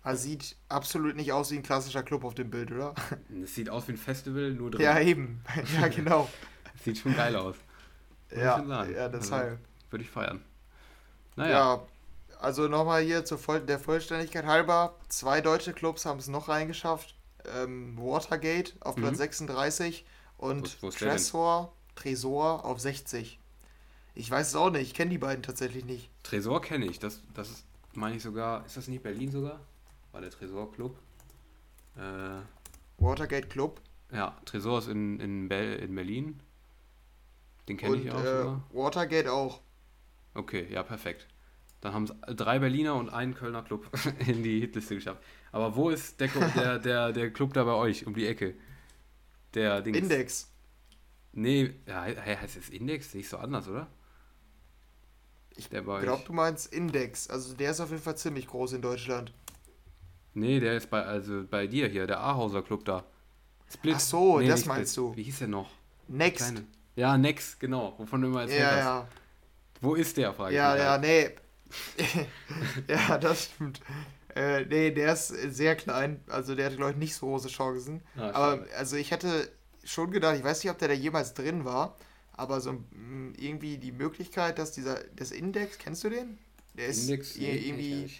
Also 0.03 0.23
sieht 0.23 0.57
absolut 0.69 1.17
nicht 1.17 1.33
aus 1.33 1.51
wie 1.51 1.57
ein 1.57 1.63
klassischer 1.63 2.03
Club 2.03 2.25
auf 2.25 2.35
dem 2.35 2.51
Bild, 2.51 2.73
oder? 2.73 2.95
Es 3.43 3.55
sieht 3.55 3.69
aus 3.69 3.87
wie 3.87 3.93
ein 3.93 3.99
Festival, 3.99 4.51
nur 4.53 4.71
drin. 4.71 4.83
Ja, 4.83 4.99
eben. 4.99 5.43
Ja, 5.81 5.89
genau. 5.89 6.29
sieht 6.85 6.99
schon 6.99 7.15
geil 7.15 7.37
aus. 7.37 7.57
ja, 8.35 8.85
ja, 8.87 9.09
deshalb. 9.09 9.51
Also, 9.51 9.59
würde 9.91 10.05
ich 10.05 10.11
feiern. 10.11 10.43
Naja. 11.37 11.51
Ja, 11.51 11.87
also 12.41 12.69
nochmal 12.69 13.03
hier 13.03 13.25
zur 13.25 13.39
Voll 13.39 13.61
der 13.61 13.79
Vollständigkeit 13.79 14.47
halber. 14.47 14.97
Zwei 15.09 15.41
deutsche 15.41 15.75
Clubs 15.75 16.07
haben 16.07 16.19
es 16.19 16.29
noch 16.29 16.49
reingeschafft. 16.49 17.15
Ähm, 17.55 17.99
Watergate 17.99 18.75
auf 18.81 18.97
Platz 18.97 19.13
mhm. 19.13 19.17
36 19.17 20.05
und 20.39 20.83
wo, 20.83 20.87
wo 20.87 20.91
Tresor, 20.91 21.73
Tresor 21.95 22.65
auf 22.65 22.81
60. 22.81 23.39
Ich 24.15 24.31
weiß 24.31 24.49
es 24.49 24.55
auch 24.55 24.71
nicht, 24.71 24.83
ich 24.83 24.95
kenne 24.95 25.11
die 25.11 25.19
beiden 25.19 25.43
tatsächlich 25.43 25.85
nicht. 25.85 26.11
Tresor 26.23 26.61
kenne 26.61 26.87
ich, 26.87 26.99
das, 26.99 27.23
das 27.35 27.51
ist, 27.51 27.65
meine 27.95 28.17
ich 28.17 28.23
sogar, 28.23 28.65
ist 28.67 28.77
das 28.77 28.89
nicht 28.89 29.03
Berlin 29.03 29.31
sogar? 29.31 29.61
War 30.12 30.20
der 30.20 30.31
Tresor 30.31 30.73
Club? 30.73 30.99
Äh, 31.96 32.40
Watergate 32.99 33.49
Club? 33.49 33.81
Ja, 34.12 34.37
Tresor 34.44 34.79
ist 34.79 34.88
in, 34.88 35.20
in, 35.20 35.49
Be 35.49 35.57
in 35.57 35.94
Berlin. 35.94 36.42
Den 37.68 37.77
kenne 37.77 37.96
ich 37.96 38.11
auch. 38.11 38.23
Äh, 38.23 38.77
Watergate 38.77 39.33
auch. 39.33 39.61
Okay, 40.35 40.66
ja, 40.70 40.83
perfekt. 40.83 41.29
Dann 41.81 41.94
haben 41.94 42.05
es 42.05 42.37
drei 42.37 42.59
Berliner 42.59 42.94
und 42.94 43.09
einen 43.09 43.35
Kölner 43.35 43.62
Club 43.62 43.88
in 44.27 44.42
die 44.42 44.61
Hitliste 44.61 44.96
geschafft. 44.96 45.23
Aber 45.53 45.77
wo 45.77 45.90
ist 45.90 46.20
der, 46.20 46.29
der, 46.55 46.79
der, 46.79 47.12
der 47.12 47.33
Club 47.33 47.55
da 47.55 47.64
bei 47.64 47.75
euch 47.75 48.07
um 48.07 48.14
die 48.14 48.27
Ecke? 48.27 48.55
Der 49.55 49.81
Dings. 49.81 49.99
Index. 49.99 50.51
Nee, 51.33 51.75
ja, 51.87 52.03
heißt 52.03 52.57
es 52.57 52.68
Index? 52.70 53.12
Sehe 53.12 53.20
ich 53.20 53.29
so 53.29 53.38
anders, 53.38 53.68
oder? 53.68 53.88
Ich 55.57 55.68
glaube, 55.68 56.23
du 56.25 56.33
meinst 56.33 56.73
Index. 56.73 57.29
Also 57.29 57.55
der 57.55 57.73
ist 57.73 57.81
auf 57.81 57.90
jeden 57.90 58.03
Fall 58.03 58.16
ziemlich 58.16 58.46
groß 58.46 58.73
in 58.73 58.83
Deutschland. 58.83 59.33
Nee, 60.35 60.61
der 60.61 60.77
ist 60.77 60.90
bei, 60.90 61.03
also 61.03 61.45
bei 61.49 61.66
dir 61.66 61.88
hier, 61.88 62.07
der 62.07 62.21
Ahauser 62.21 62.62
Club 62.62 62.85
da. 62.85 63.05
Split. 63.73 63.95
Ach 63.97 64.01
so, 64.01 64.40
nee, 64.40 64.49
das 64.49 64.64
meinst 64.66 64.93
Split. 64.93 65.07
du. 65.07 65.16
Wie 65.16 65.23
hieß 65.25 65.38
der 65.40 65.49
noch? 65.49 65.71
Next. 66.09 66.38
Kleine. 66.38 66.66
Ja, 66.97 67.16
Next, 67.16 67.61
genau. 67.61 67.95
Wovon 67.99 68.23
du 68.23 68.29
immer 68.29 68.43
erzählt 68.43 68.61
ja, 68.61 68.71
hast. 68.71 68.85
Ja. 68.85 69.09
Wo 69.81 69.95
ist 69.95 70.16
der, 70.16 70.33
frage 70.35 70.55
ja, 70.55 70.77
Ja, 70.77 70.83
ja, 70.83 70.99
nee. 70.99 71.31
ja, 72.88 73.16
das 73.19 73.45
stimmt. 73.45 73.81
Äh, 74.35 74.64
nee, 74.66 74.90
der 74.90 75.12
ist 75.12 75.29
sehr 75.29 75.77
klein. 75.77 76.21
Also 76.29 76.55
der 76.55 76.66
hat, 76.66 76.77
glaube 76.77 76.93
ich, 76.93 76.97
nicht 76.97 77.14
so 77.14 77.27
große 77.27 77.49
Chancen. 77.49 78.03
Ah, 78.16 78.31
aber 78.31 78.66
also 78.77 78.97
ich 78.97 79.11
hätte 79.11 79.51
schon 79.85 80.11
gedacht, 80.11 80.37
ich 80.37 80.45
weiß 80.45 80.62
nicht, 80.62 80.71
ob 80.71 80.79
der 80.79 80.88
da 80.88 80.95
jemals 80.95 81.35
drin 81.35 81.64
war, 81.64 81.97
aber 82.33 82.61
so 82.61 82.73
mm, 82.73 83.35
irgendwie 83.37 83.79
die 83.79 83.93
Möglichkeit, 83.93 84.59
dass 84.59 84.73
dieser, 84.73 85.03
das 85.16 85.31
Index, 85.31 85.79
kennst 85.79 86.05
du 86.05 86.11
den? 86.11 86.38
Der 86.75 86.87
ist 86.87 87.09
Index, 87.09 87.37
irgendwie 87.37 88.11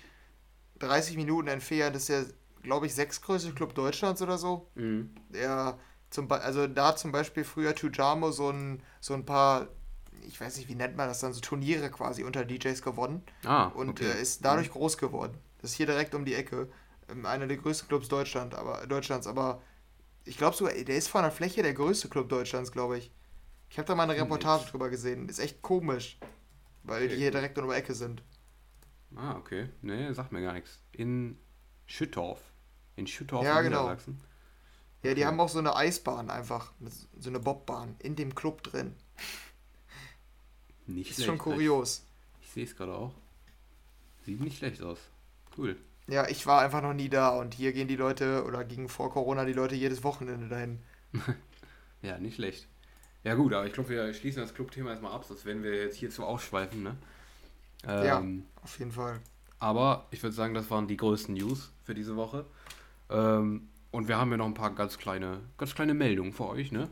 30 0.81 1.16
Minuten 1.16 1.49
entfernt, 1.49 1.97
ist 1.97 2.09
ja, 2.09 2.25
glaube 2.62 2.87
ich, 2.87 2.95
sechstgrößte 2.95 3.53
Club 3.53 3.75
Deutschlands 3.75 4.21
oder 4.21 4.38
so. 4.38 4.69
Mhm. 4.75 5.11
Der 5.29 5.79
zum 6.11 6.31
also 6.31 6.66
da 6.66 6.97
zum 6.97 7.12
Beispiel 7.12 7.45
früher 7.45 7.75
Tujamo 7.75 8.33
so 8.33 8.51
ein, 8.51 8.83
so 9.01 9.14
ein 9.14 9.25
paar, 9.25 9.69
ich 10.27 10.40
weiß 10.40 10.57
nicht, 10.57 10.69
wie 10.69 10.75
nennt 10.75 10.97
man 10.97 11.09
das 11.09 11.21
dann, 11.21 11.33
so 11.33 11.40
Turniere 11.40 11.90
quasi 11.90 12.25
unter 12.25 12.45
DJs 12.45 12.83
gewonnen. 12.83 13.23
Ah, 13.45 13.66
und 13.66 13.90
okay. 13.90 14.11
äh, 14.11 14.21
ist 14.21 14.45
dadurch 14.45 14.69
mhm. 14.69 14.73
groß 14.73 14.99
geworden. 14.99 15.38
Das 15.59 15.71
ist 15.71 15.77
hier 15.77 15.87
direkt 15.87 16.14
um 16.14 16.25
die 16.25 16.35
Ecke. 16.35 16.69
Ähm, 17.09 17.27
einer 17.27 17.47
der 17.47 17.57
größten 17.57 17.88
Clubs 17.88 18.09
Deutschland, 18.09 18.55
aber, 18.55 18.87
Deutschlands, 18.87 19.27
aber 19.27 19.62
ich 20.25 20.37
glaube 20.37 20.57
sogar, 20.57 20.75
der 20.75 20.97
ist 20.97 21.09
von 21.09 21.23
der 21.23 21.31
Fläche 21.31 21.62
der 21.62 21.75
größte 21.75 22.09
Club 22.09 22.29
Deutschlands, 22.29 22.73
glaube 22.73 22.99
ich. 22.99 23.12
Ich 23.69 23.79
habe 23.79 23.87
da 23.87 23.95
mal 23.95 24.03
eine 24.03 24.14
hm, 24.14 24.23
Reportage 24.23 24.69
drüber 24.71 24.90
gesehen. 24.90 25.29
Ist 25.29 25.38
echt 25.38 25.62
komisch, 25.62 26.19
weil 26.83 27.05
okay. 27.05 27.14
die 27.14 27.21
hier 27.21 27.31
direkt 27.31 27.57
um 27.59 27.69
die 27.69 27.75
Ecke 27.75 27.95
sind. 27.95 28.23
Ah, 29.16 29.37
okay. 29.37 29.68
Nee, 29.83 30.12
sagt 30.12 30.33
mir 30.33 30.42
gar 30.42 30.53
nichts. 30.53 30.81
In 30.93 31.39
Schüttorf. 31.87 32.41
In 32.97 33.07
Schüttorf 33.07 33.45
ja, 33.45 33.61
genau. 33.62 33.82
Niedersachsen. 33.82 34.20
Ja, 35.03 35.14
die 35.14 35.22
okay. 35.22 35.26
haben 35.26 35.41
auch 35.41 35.49
so 35.49 35.59
eine 35.59 35.74
Eisbahn 35.74 36.30
einfach. 36.30 36.72
So 37.18 37.30
eine 37.30 37.41
Bobbahn 37.41 37.97
in 37.99 38.16
dem 38.16 38.34
Club 38.34 38.62
drin. 38.62 38.95
Nicht 40.87 41.11
ist 41.11 41.16
schlecht. 41.16 41.28
schon 41.28 41.39
kurios. 41.39 42.07
Ich, 42.41 42.47
ich 42.47 42.53
sehe 42.53 42.64
es 42.64 42.76
gerade 42.76 42.95
auch. 42.95 43.14
Sieht 44.24 44.41
nicht 44.41 44.59
schlecht 44.59 44.82
aus. 44.82 44.99
Cool. 45.57 45.76
Ja, 46.07 46.28
ich 46.28 46.47
war 46.47 46.61
einfach 46.61 46.82
noch 46.82 46.93
nie 46.93 47.09
da 47.09 47.30
und 47.30 47.55
hier 47.55 47.72
gehen 47.72 47.89
die 47.89 47.97
Leute, 47.97 48.45
oder 48.45 48.64
gingen 48.64 48.89
vor 48.89 49.12
Corona 49.12 49.45
die 49.45 49.53
Leute 49.53 49.76
jedes 49.76 50.03
Wochenende 50.03 50.49
dahin. 50.49 50.80
ja, 52.03 52.18
nicht 52.18 52.34
schlecht. 52.34 52.66
Ja 53.22 53.34
gut, 53.34 53.53
aber 53.53 53.66
ich 53.66 53.72
glaube, 53.72 53.91
wir 53.91 54.12
schließen 54.12 54.43
das 54.43 54.55
Clubthema 54.55 54.91
erstmal 54.91 55.12
ab, 55.12 55.24
sonst 55.24 55.45
werden 55.45 55.62
wir 55.62 55.74
jetzt 55.74 55.97
hierzu 55.97 56.24
ausschweifen, 56.24 56.82
ne? 56.82 56.97
Ähm, 57.87 58.05
ja, 58.05 58.22
auf 58.62 58.78
jeden 58.78 58.93
Fall. 58.93 59.20
Aber 59.59 60.07
ich 60.11 60.22
würde 60.22 60.35
sagen, 60.35 60.55
das 60.55 60.70
waren 60.70 60.89
die 60.89 60.97
größten 60.97 61.35
News 61.35 61.72
für 61.85 61.95
diese 61.95 62.16
Woche. 62.16 62.47
Ähm, 63.11 63.68
und 63.91 64.09
wir 64.09 64.18
haben 64.18 64.31
ja 64.31 64.37
noch 64.37 64.47
ein 64.47 64.55
paar 64.55 64.74
ganz 64.74 64.99
kleine, 64.99 65.41
ganz 65.59 65.74
kleine 65.74 65.95
Meldungen 65.95 66.33
für 66.33 66.49
euch, 66.49 66.72
ne? 66.72 66.89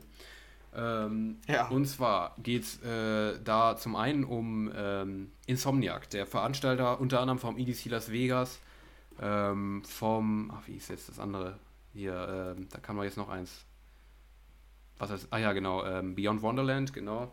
Ähm, 0.75 1.39
ja. 1.49 1.69
Und 1.69 1.87
zwar 1.87 2.35
geht 2.43 2.63
es 2.63 2.83
äh, 2.83 3.41
da 3.43 3.77
zum 3.77 3.97
einen 3.97 4.25
um 4.25 4.71
ähm, 4.75 5.33
Insomniac, 5.47 6.11
der 6.11 6.27
Veranstalter 6.27 7.01
unter 7.01 7.21
anderem 7.21 7.39
vom 7.39 7.57
EDC 7.57 7.87
Las 7.87 8.13
Vegas, 8.13 8.61
ähm, 9.21 9.83
vom, 9.85 10.53
ach, 10.55 10.67
wie 10.67 10.77
ist 10.77 10.91
jetzt 10.91 11.09
das 11.09 11.19
andere? 11.19 11.59
Hier, 11.95 12.55
ähm, 12.57 12.69
da 12.71 12.79
kann 12.79 12.97
man 12.97 13.07
jetzt 13.07 13.17
noch 13.17 13.29
eins. 13.29 13.65
Was 14.99 15.11
heißt, 15.11 15.29
ah 15.31 15.39
ja, 15.39 15.53
genau, 15.53 15.85
ähm, 15.85 16.15
Beyond 16.15 16.43
Wonderland, 16.43 16.93
genau. 16.93 17.33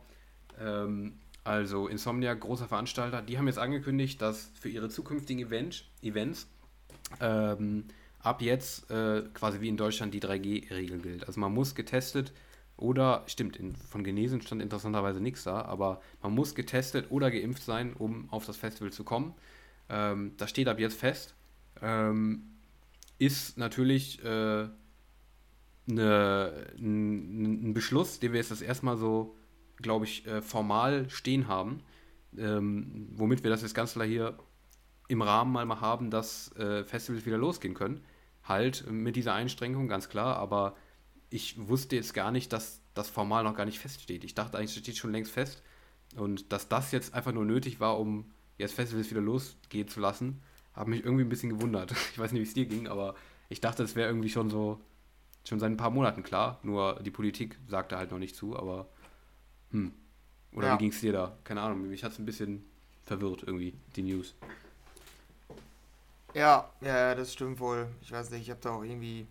Ähm, 1.46 1.52
also 1.52 1.88
Insomniac, 1.88 2.42
großer 2.42 2.68
Veranstalter, 2.68 3.22
die 3.22 3.38
haben 3.38 3.48
jetzt 3.48 3.60
angekündigt, 3.60 4.22
dass 4.22 4.52
für 4.60 4.70
ihre 4.70 4.90
zukünftigen 4.90 5.46
Event, 5.48 5.86
Events 6.02 6.48
ab 8.26 8.42
jetzt 8.42 8.90
äh, 8.90 9.24
quasi 9.34 9.62
wie 9.62 9.70
in 9.70 9.78
Deutschland 9.78 10.14
die 10.14 10.20
3G-Regel 10.20 11.00
gilt. 11.00 11.28
Also 11.28 11.40
man 11.40 11.54
muss 11.54 11.76
getestet 11.76 12.34
oder, 12.78 13.24
stimmt, 13.28 13.56
in, 13.58 13.76
von 13.76 14.04
Genesen 14.04 14.42
stand 14.42 14.62
interessanterweise 14.62 15.22
nichts 15.22 15.44
da, 15.44 15.62
aber 15.62 16.02
man 16.22 16.34
muss 16.34 16.56
getestet 16.56 17.12
oder 17.12 17.32
geimpft 17.32 17.64
sein, 17.64 17.94
um 17.94 18.30
auf 18.32 18.46
das 18.46 18.58
Festival 18.58 18.92
zu 18.92 19.04
kommen. 19.04 19.34
Ähm, 19.90 20.34
das 20.38 20.50
steht 20.50 20.68
ab 20.68 20.80
jetzt 20.80 21.00
fest. 21.00 21.36
Ähm, 21.82 22.44
ist 23.18 23.58
natürlich 23.58 24.24
äh, 24.26 24.68
ne, 25.86 26.68
ein 26.78 27.74
Beschluss, 27.74 28.20
den 28.20 28.34
wir 28.34 28.40
jetzt 28.40 28.52
das 28.52 28.62
erstmal 28.62 28.98
so, 28.98 29.38
glaube 29.78 30.06
ich, 30.06 30.26
äh, 30.28 30.42
formal 30.42 31.10
stehen 31.10 31.48
haben, 31.48 31.82
ähm, 32.38 33.10
womit 33.12 33.44
wir 33.44 33.50
das 33.50 33.62
jetzt 33.62 33.76
ganz 33.76 33.94
klar 33.94 34.06
hier 34.06 34.38
im 35.08 35.22
Rahmen 35.22 35.52
mal, 35.52 35.82
haben, 35.82 36.10
dass 36.10 36.56
äh, 36.58 36.84
Festivals 36.84 37.26
wieder 37.26 37.38
losgehen 37.38 37.74
können. 37.74 38.04
Halt 38.44 38.90
mit 38.90 39.16
dieser 39.16 39.34
Einschränkung, 39.34 39.88
ganz 39.88 40.10
klar, 40.10 40.38
aber 40.38 40.76
ich 41.30 41.68
wusste 41.68 41.96
jetzt 41.96 42.14
gar 42.14 42.32
nicht, 42.32 42.54
dass 42.54 42.82
das 42.94 43.10
formal 43.10 43.44
noch 43.44 43.56
gar 43.56 43.66
nicht 43.66 43.80
feststeht. 43.80 44.24
Ich 44.24 44.36
dachte 44.36 44.58
eigentlich, 44.58 44.76
es 44.76 44.78
steht 44.78 44.98
schon 44.98 45.12
längst 45.12 45.32
fest. 45.32 45.62
Und 46.16 46.52
dass 46.52 46.70
das 46.70 46.92
jetzt 46.92 47.14
einfach 47.14 47.34
nur 47.34 47.46
nötig 47.46 47.80
war, 47.80 48.00
um 48.00 48.32
jetzt 48.58 48.74
Festivals 48.74 49.10
wieder 49.12 49.22
losgehen 49.22 49.88
zu 49.88 50.00
lassen, 50.00 50.42
hat 50.74 50.88
mich 50.88 51.04
irgendwie 51.04 51.24
ein 51.24 51.30
bisschen 51.30 51.50
gewundert. 51.50 51.94
Ich 52.12 52.20
weiß 52.20 52.32
nicht, 52.32 52.42
wie 52.42 52.48
es 52.48 52.54
dir 52.54 52.66
ging, 52.66 52.88
aber 52.88 53.16
ich 53.50 53.62
dachte, 53.62 53.84
es 53.84 53.96
wäre 53.96 54.08
irgendwie 54.10 54.30
schon 54.30 54.50
so, 54.50 54.80
schon 55.48 55.60
seit 55.60 55.72
ein 55.72 55.78
paar 55.78 55.90
Monaten 55.90 56.24
klar. 56.24 56.60
Nur 56.64 57.02
die 57.04 57.12
Politik 57.12 57.58
sagte 57.68 57.98
halt 57.98 58.12
noch 58.12 58.20
nicht 58.20 58.36
zu, 58.36 58.58
aber 58.58 58.88
hm. 59.76 59.92
Oder 60.54 60.68
ja. 60.68 60.74
wie 60.76 60.78
ging 60.80 60.92
es 60.92 61.02
dir 61.02 61.12
da? 61.12 61.38
Keine 61.44 61.62
Ahnung, 61.62 61.90
mich 61.90 62.04
hat 62.04 62.14
es 62.14 62.20
ein 62.20 62.26
bisschen 62.26 62.64
verwirrt 63.04 63.44
irgendwie, 63.46 63.74
die 63.96 64.04
News. 64.04 64.34
Ja, 66.34 66.70
ja, 66.82 67.14
das 67.14 67.34
stimmt 67.34 67.60
wohl. 67.60 67.88
Ich 68.02 68.12
weiß 68.12 68.30
nicht, 68.32 68.44
ich 68.44 68.50
habe 68.50 68.60
da 68.62 68.72
auch 68.72 68.84
irgendwie, 68.84 69.28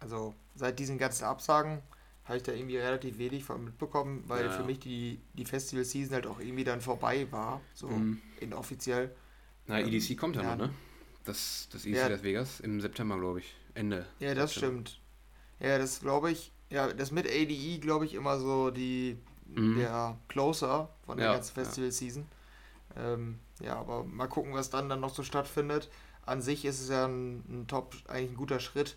also 0.00 0.34
seit 0.54 0.78
diesen 0.78 0.98
ganzen 0.98 1.24
Absagen 1.24 1.80
habe 2.24 2.38
ich 2.38 2.42
da 2.42 2.52
irgendwie 2.52 2.78
relativ 2.78 3.18
wenig 3.18 3.44
von 3.44 3.64
mitbekommen, 3.64 4.24
weil 4.26 4.46
ja. 4.46 4.50
für 4.50 4.64
mich 4.64 4.80
die, 4.80 5.20
die 5.34 5.44
Festival-Season 5.44 6.14
halt 6.14 6.26
auch 6.26 6.40
irgendwie 6.40 6.64
dann 6.64 6.80
vorbei 6.80 7.26
war, 7.30 7.60
so 7.74 7.88
mhm. 7.88 8.20
inoffiziell. 8.40 9.14
Na, 9.66 9.80
EDC 9.80 10.10
ähm, 10.10 10.16
kommt 10.16 10.36
ja, 10.36 10.42
noch, 10.42 10.56
ne? 10.56 10.74
Das, 11.24 11.68
das 11.70 11.84
EDC 11.84 11.96
ja. 11.96 12.08
Las 12.08 12.22
Vegas 12.22 12.60
im 12.60 12.80
September, 12.80 13.18
glaube 13.18 13.40
ich. 13.40 13.54
Ende. 13.74 14.06
Ja, 14.20 14.34
das 14.34 14.54
September. 14.54 14.88
stimmt. 14.88 15.00
Ja, 15.60 15.78
das 15.78 16.00
glaube 16.00 16.30
ich, 16.30 16.52
ja, 16.70 16.92
das 16.92 17.10
mit 17.10 17.26
ADE, 17.26 17.78
glaube 17.78 18.06
ich, 18.06 18.14
immer 18.14 18.38
so 18.38 18.70
die, 18.70 19.18
mhm. 19.54 19.78
der 19.78 20.18
Closer 20.28 20.88
von 21.04 21.18
der 21.18 21.26
ja, 21.26 21.32
ganzen 21.34 21.54
Festival-Season. 21.54 22.26
Ja. 22.96 23.14
Ähm, 23.14 23.38
ja, 23.60 23.76
aber 23.76 24.04
mal 24.04 24.28
gucken, 24.28 24.54
was 24.54 24.70
dann 24.70 24.88
dann 24.88 25.00
noch 25.00 25.14
so 25.14 25.22
stattfindet. 25.22 25.90
An 26.26 26.40
sich 26.40 26.64
ist 26.64 26.80
es 26.80 26.88
ja 26.88 27.06
ein, 27.06 27.44
ein 27.48 27.66
Top, 27.66 27.94
eigentlich 28.08 28.30
ein 28.30 28.36
guter 28.36 28.60
Schritt. 28.60 28.96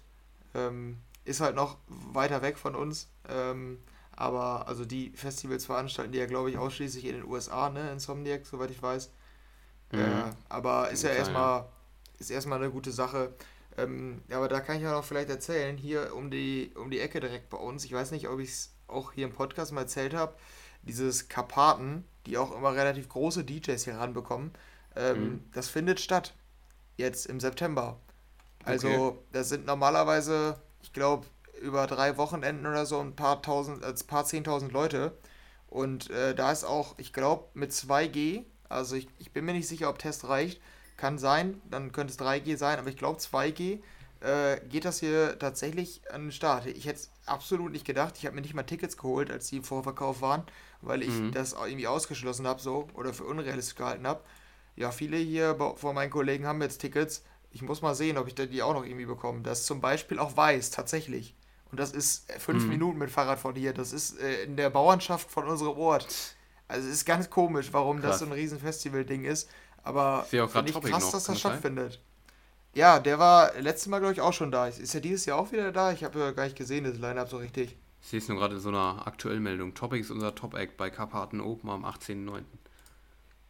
Ähm, 0.53 0.97
ist 1.25 1.41
halt 1.41 1.55
noch 1.55 1.77
weiter 1.87 2.41
weg 2.41 2.57
von 2.57 2.75
uns. 2.75 3.09
Ähm, 3.27 3.79
aber 4.15 4.67
also 4.67 4.85
die 4.85 5.11
Festivals 5.11 5.65
veranstalten 5.65 6.11
die 6.11 6.17
ja, 6.19 6.25
glaube 6.25 6.49
ich, 6.49 6.57
ausschließlich 6.57 7.05
in 7.05 7.15
den 7.15 7.25
USA, 7.25 7.69
ne? 7.69 7.91
Insomniac, 7.91 8.45
soweit 8.45 8.71
ich 8.71 8.81
weiß. 8.81 9.11
Mhm. 9.91 9.99
Äh, 9.99 10.33
aber 10.49 10.89
ist 10.89 11.03
ja 11.03 11.11
erstmal 11.11 11.65
ist 12.19 12.31
erstmal 12.31 12.59
eine 12.59 12.71
gute 12.71 12.91
Sache. 12.91 13.33
Ähm, 13.77 14.21
aber 14.31 14.47
da 14.47 14.59
kann 14.59 14.77
ich 14.77 14.83
ja 14.83 14.91
noch 14.91 15.03
vielleicht 15.03 15.29
erzählen, 15.29 15.77
hier 15.77 16.15
um 16.15 16.31
die, 16.31 16.71
um 16.75 16.89
die 16.89 16.99
Ecke 16.99 17.19
direkt 17.19 17.49
bei 17.49 17.57
uns, 17.57 17.85
ich 17.85 17.93
weiß 17.93 18.11
nicht, 18.11 18.27
ob 18.27 18.39
ich 18.39 18.49
es 18.49 18.73
auch 18.88 19.11
hier 19.11 19.25
im 19.25 19.33
Podcast 19.33 19.71
mal 19.71 19.81
erzählt 19.81 20.13
habe, 20.13 20.35
dieses 20.81 21.27
Karpaten, 21.27 22.05
die 22.25 22.38
auch 22.38 22.55
immer 22.55 22.73
relativ 22.73 23.09
große 23.09 23.43
DJs 23.43 23.83
hier 23.83 23.97
ranbekommen, 23.97 24.51
ähm, 24.95 25.23
mhm. 25.23 25.43
das 25.53 25.69
findet 25.69 25.99
statt. 25.99 26.33
Jetzt 26.95 27.27
im 27.27 27.39
September. 27.39 27.99
Also, 28.63 28.88
okay. 28.89 29.17
das 29.31 29.49
sind 29.49 29.65
normalerweise 29.65 30.59
ich 30.88 30.93
glaube, 30.93 31.27
über 31.61 31.85
drei 31.88 32.17
Wochenenden 32.17 32.65
oder 32.65 32.85
so 32.85 32.99
ein 32.99 33.15
paar 33.15 33.41
tausend, 33.41 33.83
als 33.83 34.03
paar 34.03 34.25
zehntausend 34.25 34.71
Leute. 34.71 35.17
Und 35.67 36.09
äh, 36.09 36.33
da 36.33 36.51
ist 36.51 36.63
auch, 36.63 36.95
ich 36.97 37.11
glaube, 37.11 37.49
mit 37.53 37.71
2G, 37.71 38.45
also 38.69 38.95
ich, 38.95 39.07
ich 39.19 39.33
bin 39.33 39.43
mir 39.45 39.53
nicht 39.53 39.67
sicher, 39.67 39.89
ob 39.89 39.99
Test 39.99 40.29
reicht, 40.29 40.61
kann 40.95 41.17
sein, 41.17 41.61
dann 41.69 41.91
könnte 41.91 42.13
es 42.13 42.19
3G 42.19 42.57
sein, 42.57 42.79
aber 42.79 42.89
ich 42.89 42.97
glaube 42.97 43.19
2G 43.19 43.81
äh, 44.22 44.59
geht 44.68 44.86
das 44.86 44.99
hier 44.99 45.38
tatsächlich 45.39 46.01
an 46.11 46.24
den 46.24 46.32
Start. 46.32 46.65
Ich 46.65 46.86
hätte 46.86 46.99
es 46.99 47.11
absolut 47.26 47.72
nicht 47.72 47.86
gedacht. 47.86 48.15
Ich 48.18 48.26
habe 48.26 48.36
mir 48.36 48.41
nicht 48.41 48.53
mal 48.53 48.63
Tickets 48.63 48.97
geholt, 48.97 49.32
als 49.32 49.47
die 49.47 49.57
im 49.57 49.63
Vorverkauf 49.63 50.22
waren, 50.22 50.43
weil 50.82 51.01
ich 51.03 51.09
mhm. 51.09 51.32
das 51.32 51.53
irgendwie 51.53 51.88
ausgeschlossen 51.88 52.47
habe 52.47 52.61
so 52.61 52.88
oder 52.93 53.13
für 53.13 53.26
unrealistisch 53.26 53.76
gehalten 53.76 54.07
habe. 54.07 54.22
Ja, 54.76 54.91
viele 54.91 55.18
hier 55.18 55.57
von 55.76 55.95
meinen 55.95 56.11
Kollegen 56.11 56.45
haben 56.45 56.61
jetzt 56.61 56.80
Tickets 56.80 57.24
ich 57.51 57.61
muss 57.61 57.82
mal 57.82 57.95
sehen, 57.95 58.18
ob 58.18 58.28
ich 58.28 58.36
die 58.36 58.61
auch 58.61 58.74
noch 58.74 58.86
irgendwie 58.86 59.05
bekomme. 59.05 59.41
Das 59.41 59.65
zum 59.65 59.82
Beispiel 59.82 60.20
auch 60.20 60.36
weiß, 60.38 60.72
tatsächlich. 60.72 61.36
Und 61.72 61.80
das 61.80 61.91
ist 61.91 62.30
äh, 62.30 62.39
fünf 62.39 62.63
mhm. 62.63 62.70
Minuten 62.70 62.97
mit 62.99 63.09
Fahrrad 63.09 63.39
von 63.39 63.55
hier. 63.55 63.74
Das 63.74 63.93
ist 63.93 64.20
äh, 64.20 64.43
in 64.43 64.55
der 64.55 64.70
Bauernschaft 64.70 65.30
von 65.30 65.45
unserem 65.45 65.78
Ort. 65.78 66.36
Also 66.68 66.88
es 66.88 66.95
ist 66.95 67.05
ganz 67.05 67.30
komisch, 67.30 67.70
warum 67.72 67.99
krass. 67.99 68.11
das 68.11 68.20
so 68.20 68.26
ein 68.26 68.32
riesen 68.32 68.59
Festival-Ding 68.59 69.24
ist. 69.24 69.49
Aber 69.84 70.26
finde 70.30 70.70
ich 70.70 70.82
krass, 70.82 71.05
noch. 71.05 71.11
dass 71.13 71.24
das 71.24 71.39
stattfindet. 71.39 72.01
Ja, 72.78 72.99
der 72.99 73.17
war 73.17 73.59
letztes 73.59 73.88
Mal, 73.88 73.97
glaube 73.97 74.13
ich, 74.13 74.21
auch 74.21 74.34
schon 74.34 74.51
da. 74.51 74.67
Ist 74.67 74.93
er 74.93 75.01
dieses 75.01 75.25
Jahr 75.25 75.39
auch 75.39 75.51
wieder 75.51 75.71
da? 75.71 75.91
Ich 75.91 76.03
habe 76.03 76.19
ja 76.19 76.30
gar 76.30 76.43
nicht 76.43 76.55
gesehen, 76.55 76.84
das 76.84 76.99
Line-Up 76.99 77.28
so 77.28 77.38
richtig. 77.38 77.75
Ich 78.01 78.07
sehe 78.07 78.19
es 78.19 78.28
nur 78.28 78.38
gerade 78.38 78.53
in 78.53 78.61
so 78.61 78.69
einer 78.69 79.07
aktuellen 79.07 79.41
Meldung. 79.41 79.73
Topic 79.73 79.99
ist 79.99 80.11
unser 80.11 80.36
Top-Act 80.36 80.78
bei 80.78 80.91
Karpaten 80.91 81.41
Open 81.41 81.71
am 81.71 81.84
18.09. 81.84 82.43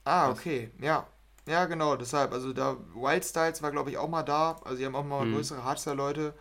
Ah, 0.06 0.32
okay. 0.32 0.72
Ja, 0.80 1.08
ja, 1.46 1.66
genau, 1.66 1.98
deshalb. 1.98 2.32
Also 2.32 2.54
da 2.54 2.78
Wild 2.96 3.26
Styles 3.26 3.62
war, 3.62 3.72
glaube 3.72 3.90
ich, 3.90 3.98
auch 3.98 4.08
mal 4.08 4.24
da. 4.24 4.62
Also 4.64 4.78
die 4.78 4.86
haben 4.86 4.96
auch 4.96 5.04
mal 5.04 5.26
mhm. 5.26 5.34
größere 5.34 5.62
Hardstyle-Leute. 5.62 6.34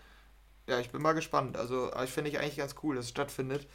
Ja, 0.69 0.79
ich 0.79 0.93
bin 0.93 1.03
mal 1.03 1.13
gespannt. 1.13 1.57
Also 1.57 1.91
ich 2.05 2.11
finde 2.11 2.31
ich 2.31 2.39
eigentlich 2.39 2.59
ganz 2.59 2.77
cool, 2.85 2.95
dass 2.95 3.07
es 3.07 3.11
stattfindet. 3.11 3.67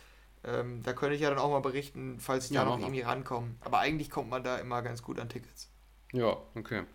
Ähm, 0.46 0.84
da 0.84 0.94
könnte 0.94 1.16
ich 1.16 1.22
ja 1.22 1.30
dann 1.30 1.38
auch 1.38 1.52
mal 1.52 1.60
berichten, 1.60 2.18
falls 2.22 2.46
ich 2.46 2.52
ja, 2.52 2.64
da 2.64 2.70
noch 2.70 2.80
irgendwie 2.80 3.02
rankomme. 3.02 3.56
Aber 3.60 3.80
eigentlich 3.80 4.10
kommt 4.10 4.30
man 4.30 4.46
da 4.46 4.56
immer 4.56 4.82
ganz 4.82 5.04
gut 5.04 5.20
an 5.20 5.28
Tickets. 5.28 5.70
Ja, 6.14 6.38
okay. 6.56 6.86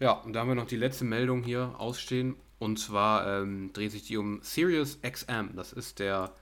Ja, 0.00 0.12
und 0.12 0.32
da 0.32 0.40
haben 0.40 0.48
wir 0.48 0.54
noch 0.54 0.66
die 0.66 0.76
letzte 0.76 1.04
Meldung 1.04 1.42
hier 1.42 1.74
ausstehen. 1.78 2.36
Und 2.58 2.78
zwar 2.78 3.42
ähm, 3.42 3.72
dreht 3.72 3.92
sich 3.92 4.06
die 4.06 4.16
um 4.16 4.40
Sirius 4.42 4.98
XM. 5.02 5.54
Das 5.54 5.72
ist 5.72 5.98
der, 5.98 6.32